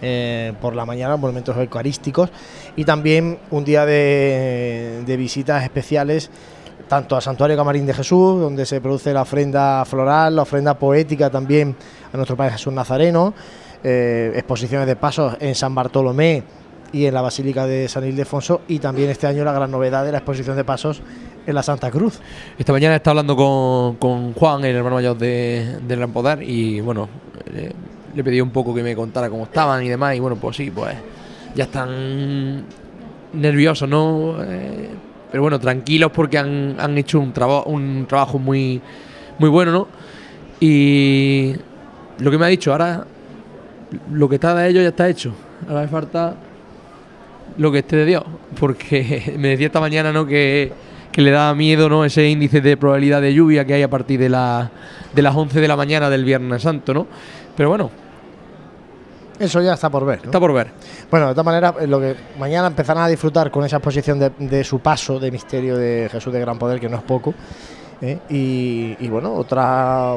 eh, 0.00 0.52
por 0.60 0.76
la 0.76 0.86
mañana, 0.86 1.16
monumentos 1.16 1.56
eucarísticos 1.56 2.30
y 2.78 2.84
también 2.84 3.40
un 3.50 3.64
día 3.64 3.84
de, 3.84 5.02
de 5.04 5.16
visitas 5.16 5.64
especiales 5.64 6.30
tanto 6.86 7.16
al 7.16 7.22
Santuario 7.22 7.56
Camarín 7.56 7.84
de 7.84 7.92
Jesús, 7.92 8.40
donde 8.40 8.64
se 8.66 8.80
produce 8.80 9.12
la 9.12 9.22
ofrenda 9.22 9.84
floral, 9.84 10.36
la 10.36 10.42
ofrenda 10.42 10.78
poética 10.78 11.28
también 11.28 11.74
a 12.12 12.16
nuestro 12.16 12.36
Padre 12.36 12.52
Jesús 12.52 12.72
Nazareno, 12.72 13.34
eh, 13.82 14.30
exposiciones 14.36 14.86
de 14.86 14.94
pasos 14.94 15.36
en 15.40 15.56
San 15.56 15.74
Bartolomé 15.74 16.44
y 16.92 17.06
en 17.06 17.14
la 17.14 17.20
Basílica 17.20 17.66
de 17.66 17.88
San 17.88 18.06
Ildefonso 18.06 18.60
y 18.68 18.78
también 18.78 19.10
este 19.10 19.26
año 19.26 19.42
la 19.42 19.52
gran 19.52 19.72
novedad 19.72 20.04
de 20.04 20.12
la 20.12 20.18
exposición 20.18 20.56
de 20.56 20.62
pasos 20.62 21.02
en 21.48 21.54
la 21.56 21.64
Santa 21.64 21.90
Cruz. 21.90 22.20
Esta 22.56 22.72
mañana 22.72 22.94
está 22.94 23.10
hablando 23.10 23.34
con, 23.34 23.96
con 23.96 24.34
Juan, 24.34 24.64
el 24.64 24.76
hermano 24.76 24.94
mayor 24.94 25.18
de, 25.18 25.80
del 25.82 25.98
Gran 25.98 26.12
Poder, 26.12 26.44
y 26.44 26.80
bueno, 26.80 27.08
eh, 27.52 27.72
le 28.14 28.22
pedí 28.22 28.40
un 28.40 28.50
poco 28.50 28.72
que 28.72 28.84
me 28.84 28.94
contara 28.94 29.28
cómo 29.28 29.42
estaban 29.42 29.84
y 29.84 29.88
demás, 29.88 30.14
y 30.14 30.20
bueno, 30.20 30.36
pues 30.36 30.56
sí, 30.56 30.70
pues 30.70 30.94
ya 31.54 31.64
están 31.64 32.64
nerviosos, 33.32 33.88
¿no? 33.88 34.36
Eh, 34.42 34.88
pero 35.30 35.42
bueno, 35.42 35.58
tranquilos 35.60 36.10
porque 36.12 36.38
han, 36.38 36.76
han 36.78 36.96
hecho 36.98 37.20
un, 37.20 37.32
traba- 37.32 37.64
un 37.66 38.06
trabajo 38.08 38.38
muy, 38.38 38.80
muy 39.38 39.48
bueno, 39.50 39.72
¿no? 39.72 39.88
Y 40.60 41.54
lo 42.18 42.30
que 42.30 42.38
me 42.38 42.46
ha 42.46 42.48
dicho, 42.48 42.72
ahora 42.72 43.04
lo 44.12 44.28
que 44.28 44.36
está 44.36 44.54
de 44.54 44.68
ellos 44.68 44.82
ya 44.82 44.88
está 44.88 45.08
hecho. 45.08 45.32
Ahora 45.68 45.82
me 45.82 45.88
falta 45.88 46.34
lo 47.56 47.70
que 47.72 47.78
esté 47.78 47.96
de 47.96 48.04
Dios. 48.06 48.24
Porque 48.58 49.34
me 49.38 49.48
decía 49.48 49.66
esta 49.66 49.80
mañana, 49.80 50.12
¿no? 50.12 50.26
Que, 50.26 50.72
que 51.12 51.22
le 51.22 51.30
daba 51.30 51.54
miedo, 51.54 51.88
¿no? 51.88 52.04
Ese 52.04 52.28
índice 52.28 52.60
de 52.60 52.76
probabilidad 52.76 53.20
de 53.20 53.34
lluvia 53.34 53.64
que 53.64 53.74
hay 53.74 53.82
a 53.82 53.90
partir 53.90 54.18
de, 54.20 54.28
la, 54.28 54.70
de 55.14 55.22
las 55.22 55.34
11 55.34 55.60
de 55.60 55.68
la 55.68 55.76
mañana 55.76 56.08
del 56.10 56.24
Viernes 56.24 56.62
Santo, 56.62 56.94
¿no? 56.94 57.06
Pero 57.56 57.68
bueno, 57.68 57.90
Eso 59.38 59.60
ya 59.60 59.74
está 59.74 59.88
por 59.90 60.04
ver. 60.04 60.18
¿no? 60.18 60.24
está 60.26 60.40
por 60.40 60.52
ver. 60.52 60.68
Bueno, 61.10 61.28
de 61.28 61.32
todas 61.32 61.46
maneras, 61.46 61.74
eh, 61.80 61.86
lo 61.86 62.00
que 62.00 62.16
mañana 62.38 62.66
empezarán 62.66 63.04
a 63.04 63.08
disfrutar 63.08 63.50
con 63.50 63.64
esa 63.64 63.76
exposición 63.76 64.18
de, 64.18 64.30
de 64.38 64.64
su 64.64 64.80
paso 64.80 65.20
de 65.20 65.30
misterio 65.30 65.76
de 65.76 66.08
Jesús 66.10 66.32
de 66.32 66.40
Gran 66.40 66.58
Poder, 66.58 66.80
que 66.80 66.88
no 66.88 66.96
es 66.96 67.02
poco. 67.02 67.34
¿eh? 68.02 68.18
Y, 68.28 68.96
y 68.98 69.08
bueno, 69.08 69.34
otra, 69.34 70.16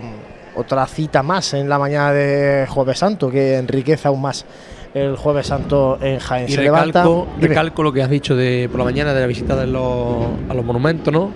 otra 0.55 0.87
cita 0.87 1.23
más 1.23 1.53
en 1.53 1.69
la 1.69 1.77
mañana 1.77 2.11
de 2.11 2.65
Jueves 2.69 2.99
Santo, 2.99 3.29
que 3.29 3.57
enriquece 3.57 4.07
aún 4.07 4.21
más 4.21 4.45
el 4.93 5.15
Jueves 5.15 5.47
Santo 5.47 5.97
en 6.01 6.19
Jaén. 6.19 6.49
Y 6.49 6.53
Se 6.53 6.61
recalco, 6.61 7.27
recalco 7.39 7.83
lo 7.83 7.93
que 7.93 8.03
has 8.03 8.09
dicho 8.09 8.35
de 8.35 8.67
por 8.69 8.79
la 8.79 8.85
mañana 8.85 9.13
de 9.13 9.21
la 9.21 9.27
visita 9.27 9.55
de 9.55 9.67
los, 9.67 10.25
a 10.49 10.53
los 10.53 10.65
monumentos, 10.65 11.13
¿no? 11.13 11.31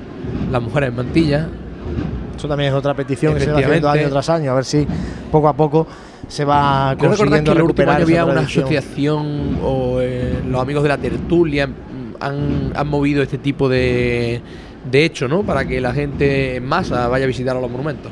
Las 0.52 0.62
mujeres 0.62 0.90
en 0.90 0.96
mantilla. 0.96 1.48
Eso 2.36 2.48
también 2.50 2.72
es 2.72 2.76
otra 2.76 2.94
petición 2.94 3.34
que 3.34 3.40
se 3.42 3.52
va 3.52 3.60
haciendo 3.60 3.90
año 3.90 4.10
tras 4.10 4.30
año, 4.30 4.52
a 4.52 4.56
ver 4.56 4.66
si 4.66 4.86
poco 5.32 5.48
a 5.48 5.54
poco 5.54 5.88
se 6.28 6.46
va 6.46 6.96
consiguiendo 6.98 7.54
que 7.54 7.58
el 7.58 7.64
último 7.64 7.92
recuperar 7.92 7.96
año 7.96 8.08
esa 8.08 8.22
había 8.22 8.26
una 8.26 8.42
asociación 8.42 9.60
o 9.64 10.00
eh, 10.02 10.42
los 10.48 10.62
amigos 10.62 10.84
de 10.84 10.90
la 10.90 10.98
tertulia 10.98 11.68
mm, 11.68 12.16
han, 12.20 12.72
han 12.76 12.88
movido 12.88 13.22
este 13.24 13.38
tipo 13.38 13.70
de, 13.70 14.42
de 14.90 15.06
hecho, 15.06 15.28
¿no? 15.28 15.44
Para 15.44 15.66
que 15.66 15.82
la 15.82 15.94
gente 15.94 16.58
en 16.58 16.66
masa 16.66 17.08
vaya 17.08 17.26
a 17.26 17.28
visitar 17.28 17.56
a 17.56 17.60
los 17.60 17.70
monumentos. 17.70 18.12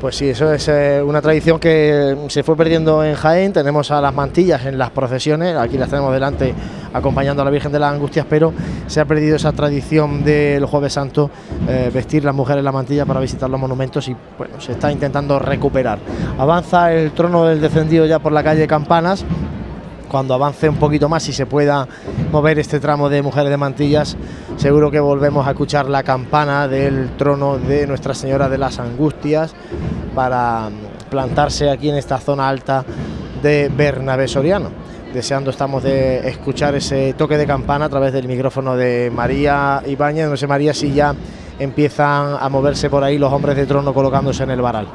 Pues 0.00 0.16
sí, 0.16 0.30
eso 0.30 0.50
es 0.50 0.66
eh, 0.68 1.02
una 1.04 1.20
tradición 1.20 1.60
que 1.60 2.16
se 2.28 2.42
fue 2.42 2.56
perdiendo 2.56 3.04
en 3.04 3.14
Jaén. 3.14 3.52
Tenemos 3.52 3.90
a 3.90 4.00
las 4.00 4.14
mantillas 4.14 4.64
en 4.64 4.78
las 4.78 4.88
procesiones, 4.88 5.54
aquí 5.56 5.76
las 5.76 5.90
tenemos 5.90 6.10
delante 6.10 6.54
acompañando 6.94 7.42
a 7.42 7.44
la 7.44 7.50
Virgen 7.50 7.70
de 7.70 7.80
las 7.80 7.92
Angustias, 7.92 8.24
pero 8.28 8.54
se 8.86 9.00
ha 9.00 9.04
perdido 9.04 9.36
esa 9.36 9.52
tradición 9.52 10.24
del 10.24 10.64
Jueves 10.64 10.94
Santo, 10.94 11.30
eh, 11.68 11.90
vestir 11.92 12.24
las 12.24 12.34
mujeres 12.34 12.64
la 12.64 12.72
mantilla 12.72 13.04
para 13.04 13.20
visitar 13.20 13.50
los 13.50 13.60
monumentos 13.60 14.08
y 14.08 14.16
bueno, 14.38 14.58
se 14.58 14.72
está 14.72 14.90
intentando 14.90 15.38
recuperar. 15.38 15.98
Avanza 16.38 16.94
el 16.94 17.12
trono 17.12 17.44
del 17.44 17.60
descendido 17.60 18.06
ya 18.06 18.20
por 18.20 18.32
la 18.32 18.42
calle 18.42 18.66
Campanas. 18.66 19.26
Cuando 20.10 20.34
avance 20.34 20.68
un 20.68 20.74
poquito 20.74 21.08
más 21.08 21.28
y 21.28 21.32
se 21.32 21.46
pueda 21.46 21.86
mover 22.32 22.58
este 22.58 22.80
tramo 22.80 23.08
de 23.08 23.22
mujeres 23.22 23.48
de 23.48 23.56
mantillas, 23.56 24.16
seguro 24.56 24.90
que 24.90 24.98
volvemos 24.98 25.46
a 25.46 25.50
escuchar 25.50 25.88
la 25.88 26.02
campana 26.02 26.66
del 26.66 27.10
trono 27.16 27.58
de 27.58 27.86
Nuestra 27.86 28.12
Señora 28.12 28.48
de 28.48 28.58
las 28.58 28.80
Angustias 28.80 29.54
para 30.12 30.68
plantarse 31.10 31.70
aquí 31.70 31.90
en 31.90 31.96
esta 31.96 32.18
zona 32.18 32.48
alta 32.48 32.84
de 33.40 33.70
Bernabé 33.74 34.26
Soriano. 34.26 34.70
Deseando 35.14 35.50
estamos 35.50 35.84
de 35.84 36.28
escuchar 36.28 36.74
ese 36.74 37.14
toque 37.14 37.38
de 37.38 37.46
campana 37.46 37.84
a 37.84 37.88
través 37.88 38.12
del 38.12 38.26
micrófono 38.26 38.74
de 38.74 39.12
María 39.14 39.80
Ibáñez. 39.86 40.28
No 40.28 40.36
sé, 40.36 40.48
María, 40.48 40.74
si 40.74 40.92
ya 40.92 41.14
empiezan 41.60 42.36
a 42.40 42.48
moverse 42.48 42.90
por 42.90 43.04
ahí 43.04 43.16
los 43.16 43.32
hombres 43.32 43.54
de 43.54 43.64
trono 43.64 43.94
colocándose 43.94 44.42
en 44.42 44.50
el 44.50 44.60
varal. 44.60 44.88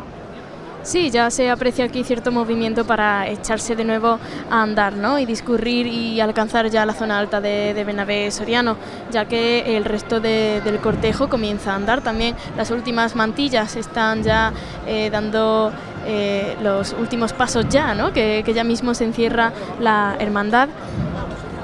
Sí, 0.85 1.09
ya 1.09 1.31
se 1.31 1.49
aprecia 1.49 1.85
aquí 1.85 2.03
cierto 2.03 2.31
movimiento 2.31 2.85
para 2.85 3.27
echarse 3.27 3.75
de 3.75 3.83
nuevo 3.83 4.19
a 4.51 4.61
andar 4.61 4.93
¿no? 4.93 5.17
y 5.17 5.25
discurrir 5.25 5.87
y 5.87 6.21
alcanzar 6.21 6.69
ya 6.69 6.85
la 6.85 6.93
zona 6.93 7.17
alta 7.17 7.41
de, 7.41 7.73
de 7.73 8.31
Soriano, 8.31 8.77
ya 9.11 9.25
que 9.25 9.77
el 9.77 9.83
resto 9.83 10.19
de- 10.19 10.61
del 10.63 10.77
cortejo 10.79 11.27
comienza 11.27 11.71
a 11.73 11.75
andar. 11.75 12.01
También 12.01 12.35
las 12.55 12.69
últimas 12.69 13.15
mantillas 13.15 13.75
están 13.75 14.21
ya 14.21 14.53
eh, 14.85 15.09
dando 15.09 15.71
eh, 16.05 16.55
los 16.61 16.93
últimos 16.93 17.33
pasos 17.33 17.67
ya, 17.67 17.95
¿no? 17.95 18.13
que, 18.13 18.43
ya 18.53 18.63
mismo 18.63 18.93
se 18.93 19.05
encierra 19.05 19.53
la 19.79 20.15
hermandad. 20.19 20.69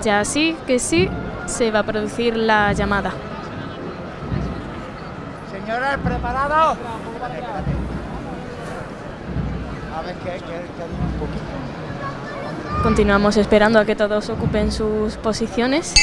Ya 0.03 0.25
sí 0.25 0.55
que 0.65 0.79
sí 0.79 1.07
se 1.45 1.69
va 1.69 1.79
a 1.79 1.83
producir 1.83 2.35
la 2.35 2.73
llamada. 2.73 3.11
Señores, 5.51 5.97
¿preparados? 6.03 6.77
A 9.93 10.01
ver 10.03 10.15
qué, 10.15 10.31
qué, 10.31 10.39
qué 10.39 10.83
un 10.83 11.19
poquito. 11.19 12.81
Continuamos 12.83 13.37
esperando 13.37 13.79
a 13.79 13.85
que 13.85 13.95
todos 13.95 14.29
ocupen 14.29 14.71
sus 14.71 15.17
posiciones. 15.17 15.93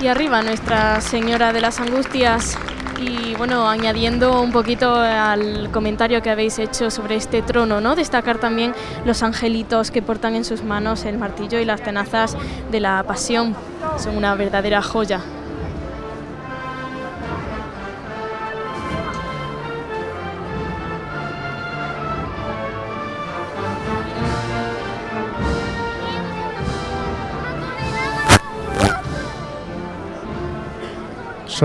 Y 0.00 0.06
arriba 0.06 0.42
Nuestra 0.42 1.00
Señora 1.00 1.54
de 1.54 1.62
las 1.62 1.80
Angustias. 1.80 2.58
Y 3.06 3.34
bueno, 3.34 3.68
añadiendo 3.68 4.40
un 4.40 4.50
poquito 4.50 4.94
al 4.94 5.70
comentario 5.70 6.22
que 6.22 6.30
habéis 6.30 6.58
hecho 6.58 6.90
sobre 6.90 7.16
este 7.16 7.42
trono, 7.42 7.80
¿no? 7.80 7.96
Destacar 7.96 8.38
también 8.38 8.74
los 9.04 9.22
angelitos 9.22 9.90
que 9.90 10.00
portan 10.00 10.34
en 10.34 10.44
sus 10.44 10.62
manos 10.62 11.04
el 11.04 11.18
martillo 11.18 11.58
y 11.58 11.66
las 11.66 11.82
tenazas 11.82 12.34
de 12.70 12.80
la 12.80 13.02
pasión. 13.02 13.54
Son 13.98 14.16
una 14.16 14.34
verdadera 14.36 14.80
joya. 14.80 15.20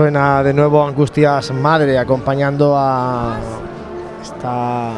Suena 0.00 0.42
de 0.42 0.54
nuevo 0.54 0.82
Angustias 0.82 1.52
Madre 1.52 1.98
acompañando 1.98 2.74
a 2.74 3.36
esta 4.22 4.92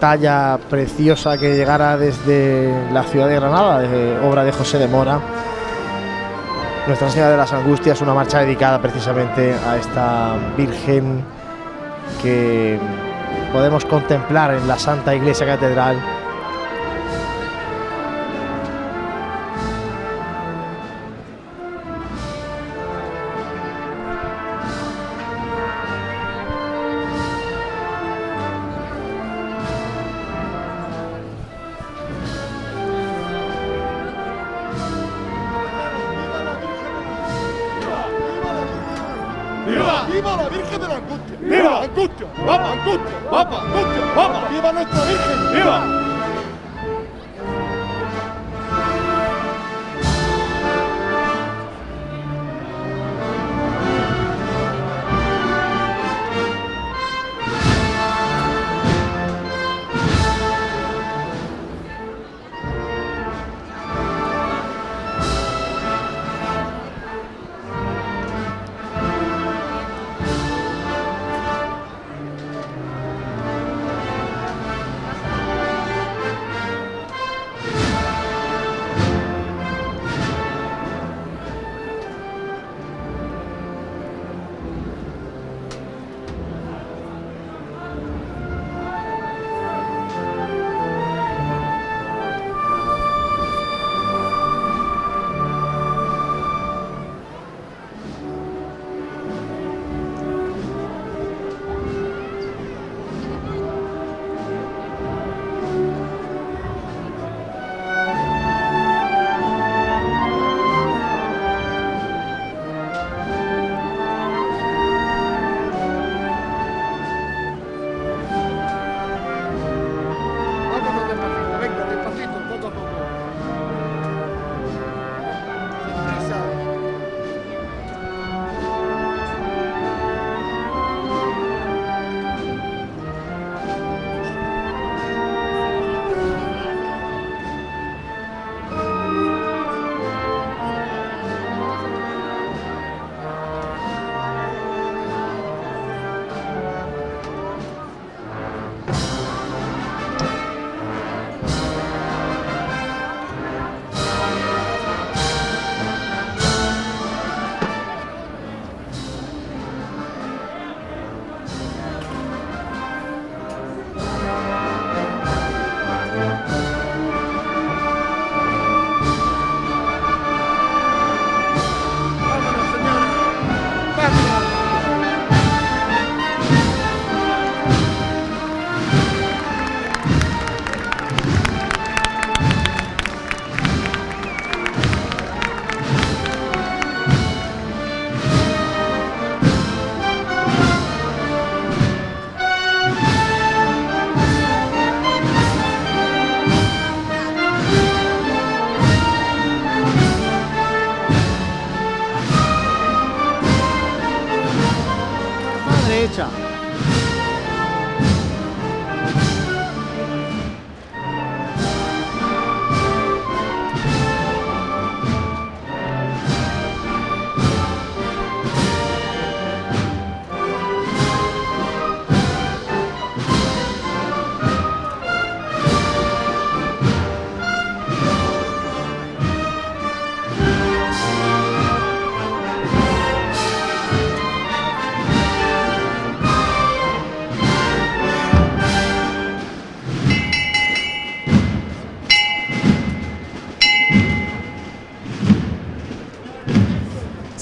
talla 0.00 0.58
preciosa 0.68 1.38
que 1.38 1.54
llegara 1.54 1.96
desde 1.96 2.74
la 2.92 3.04
ciudad 3.04 3.28
de 3.28 3.36
Granada, 3.36 3.80
obra 4.28 4.42
de 4.42 4.50
José 4.50 4.80
de 4.80 4.88
Mora. 4.88 5.20
Nuestra 6.88 7.08
Señora 7.10 7.30
de 7.30 7.36
las 7.36 7.52
Angustias, 7.52 8.00
una 8.00 8.12
marcha 8.12 8.40
dedicada 8.40 8.82
precisamente 8.82 9.54
a 9.54 9.76
esta 9.76 10.34
Virgen 10.56 11.22
que 12.20 12.76
podemos 13.52 13.84
contemplar 13.84 14.52
en 14.54 14.66
la 14.66 14.80
Santa 14.80 15.14
Iglesia 15.14 15.46
Catedral 15.46 15.96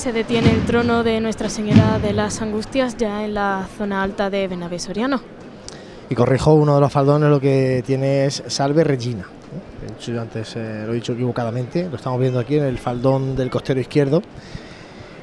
Se 0.08 0.14
detiene 0.14 0.50
el 0.50 0.64
trono 0.64 1.04
de 1.04 1.20
Nuestra 1.20 1.50
Señora 1.50 1.98
de 1.98 2.14
las 2.14 2.40
Angustias 2.40 2.96
ya 2.96 3.26
en 3.26 3.34
la 3.34 3.68
zona 3.76 4.02
alta 4.02 4.30
de 4.30 4.48
Benavés 4.48 4.84
Soriano. 4.84 5.20
Y 6.08 6.14
corrijo, 6.14 6.54
uno 6.54 6.76
de 6.76 6.80
los 6.80 6.90
faldones 6.90 7.28
lo 7.28 7.38
que 7.38 7.82
tiene 7.84 8.24
es 8.24 8.42
Salve 8.46 8.84
Regina. 8.84 9.26
yo 10.00 10.18
antes 10.18 10.56
eh, 10.56 10.84
lo 10.86 10.92
he 10.92 10.94
dicho 10.94 11.12
equivocadamente, 11.12 11.90
lo 11.90 11.96
estamos 11.96 12.18
viendo 12.18 12.40
aquí 12.40 12.56
en 12.56 12.64
el 12.64 12.78
faldón 12.78 13.36
del 13.36 13.50
costero 13.50 13.80
izquierdo. 13.80 14.22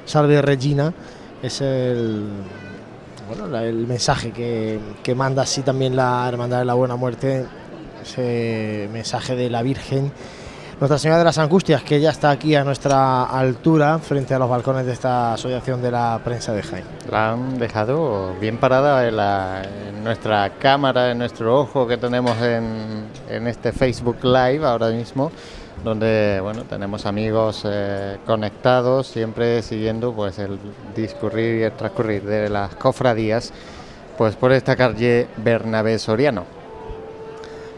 Salve 0.05 0.39
Regina 0.43 0.93
es 1.41 1.61
el, 1.61 2.27
bueno, 3.27 3.57
el 3.57 3.87
mensaje 3.87 4.29
que, 4.31 4.79
que 5.01 5.15
manda 5.15 5.41
así 5.41 5.63
también 5.63 5.95
la 5.95 6.29
Hermandad 6.29 6.59
de 6.59 6.65
la 6.65 6.75
Buena 6.75 6.95
Muerte, 6.95 7.43
ese 8.03 8.87
mensaje 8.93 9.35
de 9.35 9.49
la 9.49 9.63
Virgen. 9.63 10.11
Nuestra 10.77 10.97
Señora 10.97 11.19
de 11.19 11.23
las 11.23 11.37
Angustias, 11.37 11.83
que 11.83 12.01
ya 12.01 12.09
está 12.09 12.31
aquí 12.31 12.53
a 12.53 12.65
nuestra 12.65 13.23
altura, 13.23 13.97
frente 13.99 14.33
a 14.33 14.39
los 14.39 14.49
balcones 14.49 14.85
de 14.85 14.91
esta 14.91 15.33
asociación 15.33 15.81
de 15.81 15.89
la 15.89 16.19
prensa 16.21 16.51
de 16.51 16.63
Jaén. 16.63 16.83
La 17.09 17.31
han 17.31 17.57
dejado 17.57 18.35
bien 18.41 18.57
parada 18.57 19.07
en, 19.07 20.03
nuestra 20.03 20.49
cámara, 20.59 21.11
en 21.11 21.19
nuestro 21.19 21.57
ojo 21.61 21.87
que 21.87 21.95
tenemos 21.95 22.41
en, 22.41 23.05
en 23.29 23.47
este 23.47 23.71
Facebook 23.71 24.17
Live 24.21 24.65
ahora 24.65 24.89
mismo, 24.89 25.31
donde 25.81 26.39
bueno 26.41 26.63
tenemos 26.63 27.05
amigos 27.05 27.63
eh, 27.65 28.17
conectados, 28.25 29.07
siempre 29.07 29.61
siguiendo 29.61 30.11
pues 30.11 30.39
el 30.39 30.59
discurrir 30.93 31.61
y 31.61 31.63
el 31.63 31.71
transcurrir 31.71 32.23
de 32.23 32.49
las 32.49 32.75
cofradías, 32.75 33.53
pues 34.17 34.35
por 34.35 34.51
esta 34.51 34.75
calle 34.75 35.29
Bernabé 35.37 35.97
Soriano. 35.99 36.64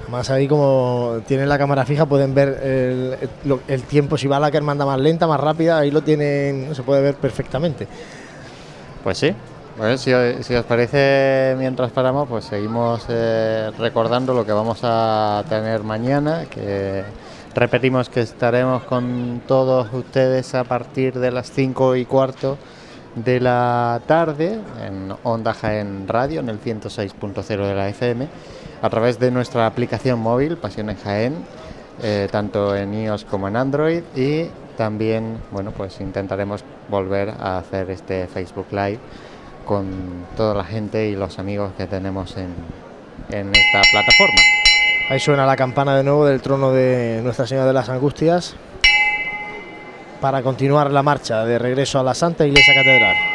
Además 0.08 0.30
ahí 0.30 0.48
como 0.48 1.18
tienen 1.28 1.50
la 1.50 1.58
cámara 1.58 1.86
fija 1.86 2.06
pueden 2.06 2.34
ver 2.34 2.48
el, 3.68 3.84
tiempo, 3.84 4.18
si 4.18 4.26
va 4.28 4.40
la 4.40 4.50
que 4.50 4.62
manda 4.62 4.86
más 4.86 5.00
lenta, 5.02 5.28
más 5.28 5.38
rápida, 5.40 5.80
ahí 5.80 5.92
lo 5.92 6.02
tienen, 6.02 6.74
se 6.74 6.82
puede 6.82 7.02
ver 7.02 7.16
perfectamente. 7.16 7.88
Pues 9.04 9.18
sí. 9.18 9.34
Pues 9.78 10.00
si, 10.00 10.14
o- 10.14 10.42
si 10.44 10.56
os 10.56 10.64
parece, 10.66 11.56
mientras 11.58 11.92
paramos, 11.92 12.28
pues 12.30 12.46
seguimos 12.46 13.06
eh, 13.10 13.70
recordando 13.78 14.34
lo 14.34 14.46
que 14.46 14.54
vamos 14.54 14.80
a 14.84 15.44
tener 15.50 15.84
mañana, 15.84 16.46
que 16.50 17.04
repetimos 17.54 18.08
que 18.08 18.22
estaremos 18.22 18.84
con 18.84 19.42
todos 19.46 19.94
ustedes 19.94 20.56
a 20.56 20.64
partir 20.64 21.20
de 21.20 21.32
las 21.32 21.52
5 21.52 21.98
y 21.98 22.06
cuarto 22.06 22.58
de 23.16 23.40
la 23.42 24.00
tarde 24.08 24.58
en 24.86 25.14
Onda 25.24 25.54
Jaén 25.54 26.08
Radio, 26.08 26.40
en 26.40 26.50
el 26.50 26.62
106.0 26.62 27.46
de 27.68 27.76
la 27.76 27.90
FM, 27.90 28.28
a 28.82 28.90
través 28.90 29.20
de 29.20 29.32
nuestra 29.32 29.66
aplicación 29.66 30.20
móvil, 30.20 30.58
Pasión 30.58 30.90
en 30.90 30.98
Jaén, 30.98 31.46
eh, 32.04 32.28
tanto 32.32 32.76
en 32.76 32.94
iOS 32.94 33.26
como 33.26 33.48
en 33.48 33.56
Android 33.56 34.04
y 34.16 34.50
también, 34.78 35.40
bueno, 35.52 35.72
pues 35.72 36.00
intentaremos 36.00 36.64
volver 36.90 37.34
a 37.40 37.58
hacer 37.58 37.90
este 37.90 38.28
Facebook 38.28 38.68
Live 38.72 39.00
con 39.66 40.26
toda 40.38 40.54
la 40.54 40.64
gente 40.64 41.08
y 41.08 41.16
los 41.16 41.40
amigos 41.40 41.72
que 41.78 41.88
tenemos 41.88 42.38
en, 42.38 42.54
en 43.30 43.50
esta 43.54 43.82
plataforma. 43.92 44.42
Ahí 45.10 45.20
suena 45.20 45.46
la 45.46 45.56
campana 45.56 45.96
de 45.96 46.04
nuevo 46.04 46.26
del 46.26 46.42
trono 46.42 46.72
de 46.72 47.22
Nuestra 47.24 47.48
Señora 47.48 47.68
de 47.68 47.74
las 47.74 47.90
Angustias 47.90 48.56
para 50.22 50.42
continuar 50.42 50.92
la 50.92 51.04
marcha 51.04 51.46
de 51.46 51.58
regreso 51.60 52.00
a 52.00 52.04
la 52.04 52.14
Santa 52.14 52.46
Iglesia 52.46 52.74
Catedral. 52.76 53.27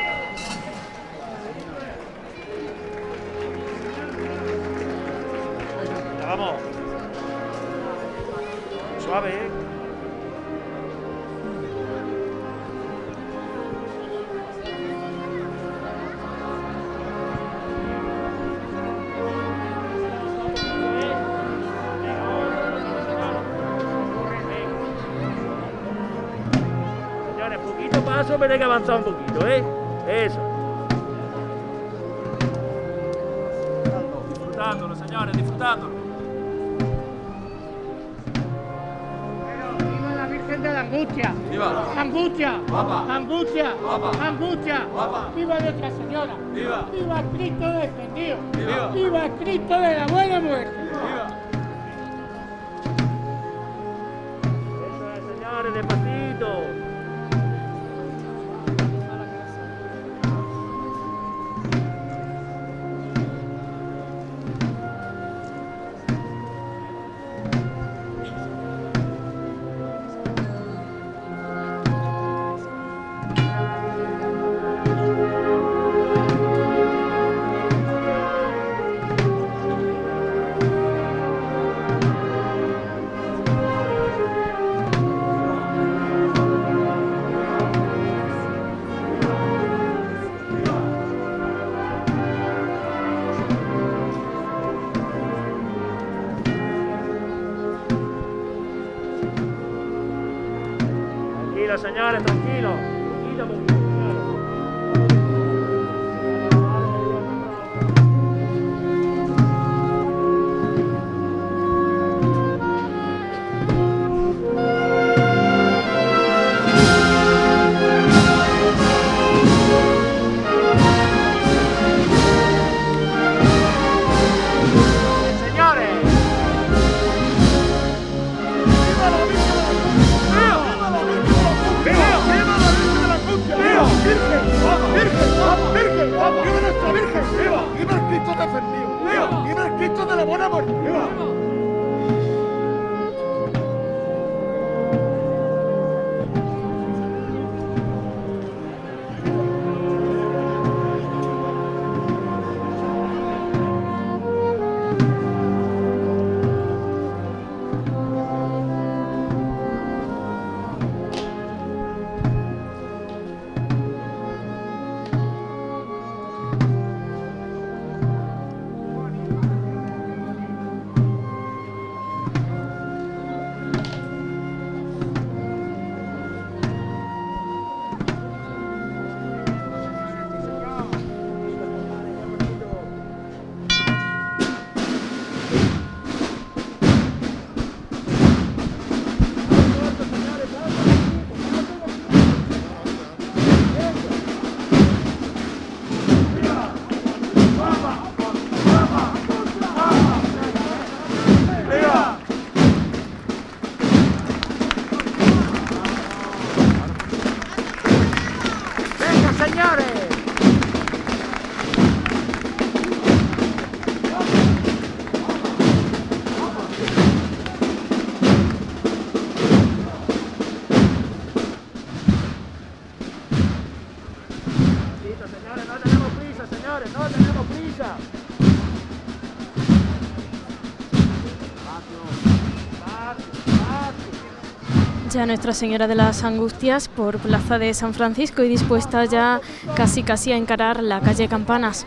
Nuestra 235.26 235.52
Señora 235.52 235.86
de 235.86 235.94
las 235.94 236.25
Angustias 236.25 236.89
por 236.89 237.18
Plaza 237.18 237.59
de 237.59 237.73
San 237.75 237.94
Francisco 237.94 238.42
y 238.42 238.49
dispuesta 238.49 239.05
ya 239.05 239.41
casi 239.76 240.02
casi 240.02 240.33
a 240.33 240.36
encarar 240.36 240.83
la 240.83 241.01
calle 241.01 241.28
Campanas. 241.28 241.86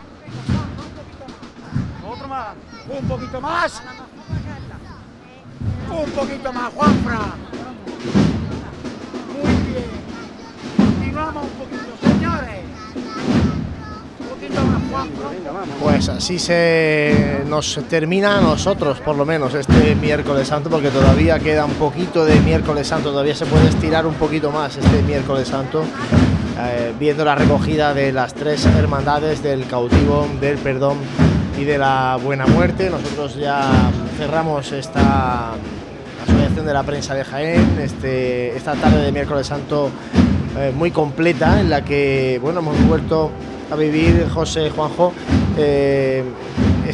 Otro 2.08 2.28
más. 2.28 2.48
Un 2.88 3.08
poquito 3.08 3.40
más. 3.40 3.82
Un 5.90 6.10
poquito 6.12 6.52
más, 6.52 6.72
Juanfra. 6.72 7.18
Muy 9.34 9.54
bien. 9.70 9.84
Continuamos 10.76 11.44
un 11.44 11.50
poquito, 11.50 12.08
señores. 12.08 12.60
Un 14.18 14.26
poquito 14.28 14.60
más, 14.64 14.82
Juanfra. 14.90 15.28
Pues 15.80 16.08
así 16.08 16.38
se 16.38 17.35
nos 17.56 17.80
termina 17.88 18.36
a 18.36 18.40
nosotros, 18.42 19.00
por 19.00 19.16
lo 19.16 19.24
menos, 19.24 19.54
este 19.54 19.94
miércoles 19.94 20.48
santo, 20.48 20.68
porque 20.68 20.90
todavía 20.90 21.38
queda 21.38 21.64
un 21.64 21.72
poquito 21.72 22.26
de 22.26 22.38
miércoles 22.40 22.86
santo, 22.86 23.12
todavía 23.12 23.34
se 23.34 23.46
puede 23.46 23.66
estirar 23.68 24.04
un 24.04 24.12
poquito 24.12 24.50
más 24.50 24.76
este 24.76 25.00
miércoles 25.04 25.48
santo, 25.48 25.82
eh, 26.60 26.92
viendo 27.00 27.24
la 27.24 27.34
recogida 27.34 27.94
de 27.94 28.12
las 28.12 28.34
tres 28.34 28.66
hermandades 28.66 29.42
del 29.42 29.66
cautivo, 29.66 30.28
del 30.38 30.58
perdón 30.58 30.98
y 31.58 31.64
de 31.64 31.78
la 31.78 32.18
buena 32.22 32.46
muerte. 32.46 32.90
Nosotros 32.90 33.36
ya 33.36 33.70
cerramos 34.18 34.70
esta 34.72 35.52
asociación 36.24 36.66
de 36.66 36.74
la 36.74 36.82
prensa 36.82 37.14
de 37.14 37.24
Jaén, 37.24 37.78
este, 37.80 38.54
esta 38.54 38.74
tarde 38.74 39.02
de 39.02 39.12
miércoles 39.12 39.46
santo 39.46 39.88
eh, 40.58 40.74
muy 40.76 40.90
completa, 40.90 41.58
en 41.58 41.70
la 41.70 41.82
que 41.82 42.38
bueno, 42.42 42.60
hemos 42.60 42.86
vuelto 42.86 43.30
a 43.70 43.76
vivir, 43.76 44.28
José, 44.28 44.68
Juanjo, 44.68 45.14
eh, 45.56 46.22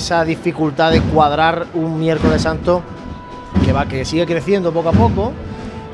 esa 0.03 0.25
dificultad 0.25 0.91
de 0.91 1.01
cuadrar 1.01 1.67
un 1.75 1.99
miércoles 2.01 2.43
santo 2.43 2.83
que 3.65 3.73
va, 3.73 3.87
que 3.87 4.05
sigue 4.05 4.27
creciendo 4.27 4.73
poco 4.73 4.89
a 4.89 4.93
poco, 4.93 5.33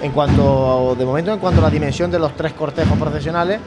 en 0.00 0.12
cuanto, 0.12 0.96
de 0.98 1.04
momento, 1.04 1.30
en 1.30 1.38
cuanto 1.38 1.60
a 1.60 1.64
la 1.64 1.70
dimensión 1.70 2.10
de 2.10 2.18
los 2.18 2.34
tres 2.34 2.54
cortejos 2.54 2.96
profesionales 2.98 3.60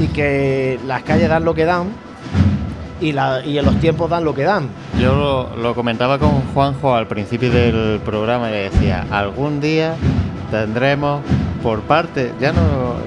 y 0.00 0.06
que 0.06 0.78
las 0.86 1.02
calles 1.02 1.28
dan 1.28 1.44
lo 1.44 1.52
que 1.52 1.64
dan 1.64 1.88
y, 3.00 3.10
la- 3.10 3.44
y 3.44 3.58
en 3.58 3.64
los 3.64 3.74
tiempos 3.80 4.08
dan 4.08 4.24
lo 4.24 4.32
que 4.34 4.44
dan. 4.44 4.68
Yo 5.00 5.48
lo, 5.56 5.74
comentaba 5.74 6.16
con 6.20 6.30
Juanjo 6.54 6.94
al 6.94 7.08
principio 7.08 7.50
del 7.50 7.98
programa 8.04 8.50
y 8.50 8.52
le 8.52 8.70
decía, 8.70 9.04
algún 9.10 9.60
día 9.60 9.94
tendremos 10.52 11.22
por 11.60 11.80
parte, 11.80 12.32
ya 12.40 12.52
no, 12.52 12.60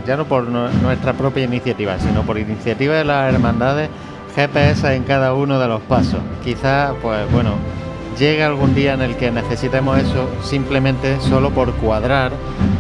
ya 0.06 0.18
no 0.18 0.26
por 0.26 0.44
nu- 0.50 0.68
nuestra 0.82 1.14
propia 1.14 1.46
iniciativa, 1.46 1.98
sino 2.00 2.24
por 2.24 2.38
iniciativa 2.38 2.96
de 2.96 3.06
las 3.06 3.34
hermandades, 3.34 3.90
GPS 4.36 4.94
en 4.94 5.04
cada 5.04 5.34
uno 5.34 5.60
de 5.60 5.68
los 5.68 5.82
pasos. 5.82 6.20
Quizá, 6.44 6.94
pues 7.02 7.32
bueno, 7.32 7.52
llegue 8.20 8.44
algún 8.44 8.76
día 8.76 8.94
en 8.94 9.02
el 9.02 9.16
que 9.16 9.32
necesitemos 9.32 9.98
eso 9.98 10.30
simplemente 10.44 11.20
solo 11.22 11.52
por 11.52 11.74
cuadrar 11.76 12.32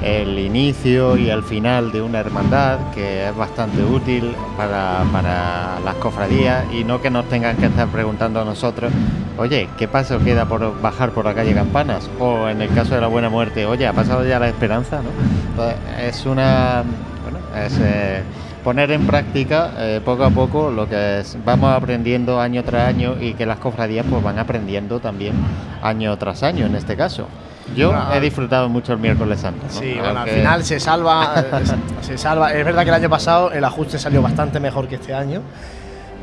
el 0.03 0.38
inicio 0.38 1.17
y 1.17 1.30
el 1.30 1.43
final 1.43 1.92
de 1.92 2.01
una 2.01 2.19
hermandad, 2.19 2.77
que 2.93 3.27
es 3.30 3.35
bastante 3.35 3.84
útil 3.84 4.35
para, 4.58 5.03
para 5.11 5.80
las 5.84 5.95
cofradías 5.95 6.66
y 6.72 6.84
no 6.84 7.01
que 7.01 7.09
nos 7.09 7.25
tengan 7.25 7.58
que 7.58 7.66
estar 7.66 7.88
preguntando 7.88 8.42
a 8.42 8.45
nosotros, 8.45 8.92
oye, 9.38 9.67
¿qué 9.77 9.88
paso 9.88 10.19
queda 10.19 10.45
por 10.45 10.80
bajar 10.82 11.11
por 11.11 11.25
la 11.25 11.34
calle 11.34 11.53
Campanas? 11.53 12.09
O 12.19 12.48
en 12.48 12.61
el 12.61 12.69
caso 12.74 12.95
de 12.95 13.01
la 13.01 13.08
Buena 13.08 13.30
Muerte, 13.30 13.66
oye, 13.66 13.88
¿ha 13.88 13.93
pasado 13.93 14.25
ya 14.25 14.40
la 14.40 14.48
esperanza? 14.50 15.01
¿no? 15.01 15.69
Es 16.00 16.25
una... 16.25 16.84
Bueno, 17.24 17.40
es... 17.66 17.77
eh, 17.82 18.24
poner 18.66 18.92
en 18.92 19.06
práctica 19.08 19.72
eh, 19.77 20.02
poco 20.03 20.24
a 20.26 20.30
poco 20.32 20.72
lo 20.72 20.90
que 20.90 21.19
es- 21.19 21.38
vamos 21.45 21.72
aprendiendo 21.72 22.42
año 22.42 22.64
tras 22.64 22.88
año 22.90 23.16
y 23.22 23.34
que 23.35 23.45
las 23.45 23.60
cofradías 23.60 24.06
pues 24.10 24.22
van 24.22 24.40
aprendiendo 24.40 25.00
también 25.00 25.34
año 25.82 26.18
tras 26.18 26.44
año 26.44 26.66
en 26.66 26.76
este 26.76 26.98
caso. 26.98 27.27
Yo 27.76 27.90
Bueno, 27.92 28.14
he 28.14 28.19
disfrutado 28.19 28.68
mucho 28.68 28.94
el 28.94 29.00
miércoles 29.00 29.40
santo. 29.40 29.66
¿no? 29.66 29.72
Sí, 29.80 29.95
bueno, 30.00 30.19
al 30.19 30.30
final 30.30 30.64
se 30.64 30.80
salva, 30.80 31.34
eh, 31.38 31.64
se 32.02 32.18
salva. 32.18 32.52
Es 32.53 32.66
verdad 32.66 32.84
que 32.84 32.90
el 32.90 32.95
año 32.95 33.10
pasado 33.10 33.52
el 33.52 33.64
ajuste 33.64 33.98
salió 34.00 34.22
bastante 34.22 34.60
mejor 34.60 34.88
que 34.88 34.95
este 34.95 35.14
año. 35.14 35.42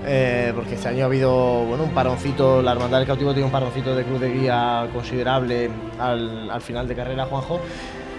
eh, 0.05 0.53
porque 0.57 0.75
este 0.75 0.89
año 0.89 1.05
ha 1.05 1.07
habido 1.07 1.31
bueno, 1.65 1.85
un 1.85 1.91
paroncito, 1.91 2.61
la 2.61 2.73
Hermandad 2.73 2.99
del 2.99 3.07
Cautivo 3.07 3.31
tiene 3.33 3.47
un 3.47 3.53
paroncito 3.53 3.95
de 3.95 4.03
cruz 4.03 4.21
de 4.21 4.31
guía 4.33 4.89
considerable 4.93 5.71
al, 6.01 6.51
al 6.51 6.61
final 6.61 6.89
de 6.89 6.97
carrera, 6.97 7.25
Juanjo. 7.27 7.61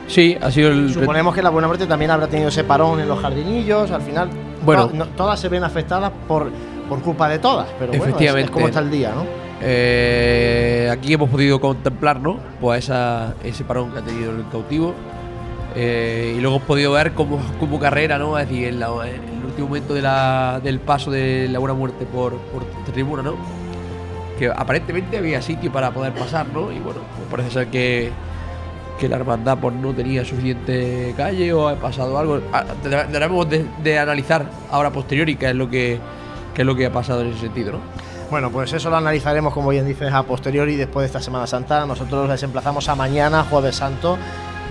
Sí, 0.07 0.37
ha 0.41 0.51
sido 0.51 0.69
el. 0.69 0.93
Suponemos 0.93 1.33
que 1.33 1.41
la 1.41 1.49
Buena 1.49 1.67
Muerte 1.67 1.87
también 1.87 2.11
habrá 2.11 2.27
tenido 2.27 2.49
ese 2.49 2.63
parón 2.63 2.99
en 2.99 3.07
los 3.07 3.19
jardinillos. 3.19 3.89
Al 3.91 4.01
final, 4.01 4.29
Bueno. 4.65 4.87
to- 4.89 4.95
no- 4.95 5.05
todas 5.07 5.39
se 5.39 5.49
ven 5.49 5.63
afectadas 5.63 6.11
por, 6.27 6.51
por 6.89 7.01
culpa 7.01 7.29
de 7.29 7.39
todas. 7.39 7.67
Pero 7.79 7.91
bueno, 7.91 8.03
es- 8.03 8.09
Efectivamente. 8.09 8.45
es, 8.45 8.51
como 8.51 8.67
está 8.67 8.79
el 8.79 8.91
día, 8.91 9.11
¿no? 9.15 9.25
Eh, 9.61 10.89
aquí 10.91 11.13
hemos 11.13 11.29
podido 11.29 11.59
contemplar, 11.61 12.19
¿no? 12.19 12.37
Pues 12.59 12.83
esa- 12.85 13.33
ese 13.43 13.63
parón 13.63 13.91
que 13.91 13.99
ha 13.99 14.01
tenido 14.01 14.31
el 14.31 14.43
cautivo. 14.51 14.93
Eh, 15.75 16.35
y 16.37 16.41
luego 16.41 16.57
hemos 16.57 16.67
podido 16.67 16.91
ver 16.91 17.13
cómo, 17.13 17.39
cómo 17.59 17.79
carrera, 17.79 18.19
¿no? 18.19 18.37
Es 18.37 18.47
decir, 18.47 18.67
en, 18.67 18.79
la- 18.79 18.89
en 19.07 19.23
el 19.39 19.45
último 19.45 19.67
momento 19.69 19.93
de 19.93 20.01
la- 20.01 20.59
del 20.63 20.79
paso 20.79 21.09
de 21.11 21.47
la 21.49 21.59
buena 21.59 21.73
muerte 21.73 22.05
por, 22.05 22.33
por 22.37 22.63
tribuna, 22.93 23.23
¿no? 23.23 23.35
Que 24.37 24.47
aparentemente 24.49 25.17
había 25.17 25.41
sitio 25.41 25.71
para 25.71 25.91
poder 25.91 26.13
pasar, 26.13 26.45
¿no? 26.53 26.71
Y 26.71 26.79
bueno, 26.79 26.99
pues 27.15 27.27
parece 27.31 27.51
ser 27.51 27.67
que, 27.67 28.11
que 28.99 29.09
la 29.09 29.15
hermandad 29.17 29.57
pues, 29.59 29.73
no 29.75 29.93
tenía 29.93 30.23
suficiente 30.23 31.13
calle 31.17 31.51
o 31.53 31.67
ha 31.67 31.75
pasado 31.75 32.17
algo. 32.17 32.39
Ah, 32.53 32.63
debe- 32.83 33.07
Debemos 33.07 33.49
de, 33.49 33.65
de 33.83 33.99
analizar 33.99 34.45
ahora 34.71 34.91
posteriori 34.91 35.35
qué 35.35 35.49
es 35.49 35.55
lo 35.55 35.69
que 35.69 35.99
qué 36.53 36.61
es 36.61 36.65
lo 36.65 36.75
que 36.75 36.85
ha 36.85 36.91
pasado 36.93 37.21
en 37.21 37.29
ese 37.31 37.39
sentido, 37.41 37.73
¿no? 37.73 37.79
Bueno, 38.29 38.51
pues 38.51 38.71
eso 38.73 38.89
lo 38.89 38.97
analizaremos, 38.97 39.53
como 39.53 39.69
bien 39.69 39.85
dices, 39.87 40.11
a 40.13 40.23
posteriori, 40.23 40.75
después 40.75 41.03
de 41.03 41.07
esta 41.07 41.19
Semana 41.19 41.45
Santa. 41.47 41.85
Nosotros 41.85 42.29
les 42.29 42.41
emplazamos 42.43 42.87
a 42.89 42.95
mañana, 42.95 43.43
Jueves 43.49 43.75
Santo. 43.75 44.17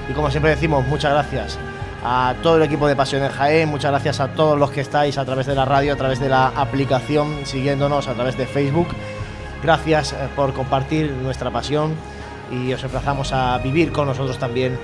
Y 0.08 0.12
como 0.12 0.30
siempre 0.30 0.50
decimos, 0.50 0.86
muchas 0.86 1.12
gracias 1.12 1.58
a 2.04 2.34
todo 2.42 2.56
el 2.56 2.62
equipo 2.64 2.86
de 2.88 2.96
Pasión 2.96 3.22
en 3.22 3.30
Jaén, 3.30 3.68
muchas 3.68 3.92
gracias 3.92 4.18
a 4.20 4.28
todos 4.28 4.58
los 4.58 4.70
que 4.72 4.80
estáis 4.80 5.18
a 5.18 5.24
través 5.24 5.46
de 5.46 5.54
la 5.54 5.64
radio, 5.64 5.92
a 5.92 5.96
través 5.96 6.18
de 6.18 6.28
la 6.28 6.48
aplicación, 6.48 7.28
siguiéndonos 7.44 8.08
a 8.08 8.14
través 8.14 8.36
de 8.36 8.46
Facebook. 8.46 8.88
Gracias 9.62 10.12
eh, 10.12 10.16
por 10.34 10.52
compartir 10.52 11.12
nuestra 11.22 11.50
pasión 11.52 11.92
y 12.52 12.72
os 12.72 12.84
emplazamos 12.84 13.32
a 13.32 13.58
vivir 13.58 13.90
con 13.92 14.06
nosotros 14.06 14.38
también 14.38 14.78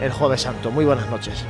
el 0.00 0.10
Jueves 0.10 0.42
Santo. 0.42 0.70
Muy 0.70 0.84
buenas 0.84 1.08
noches. 1.08 1.44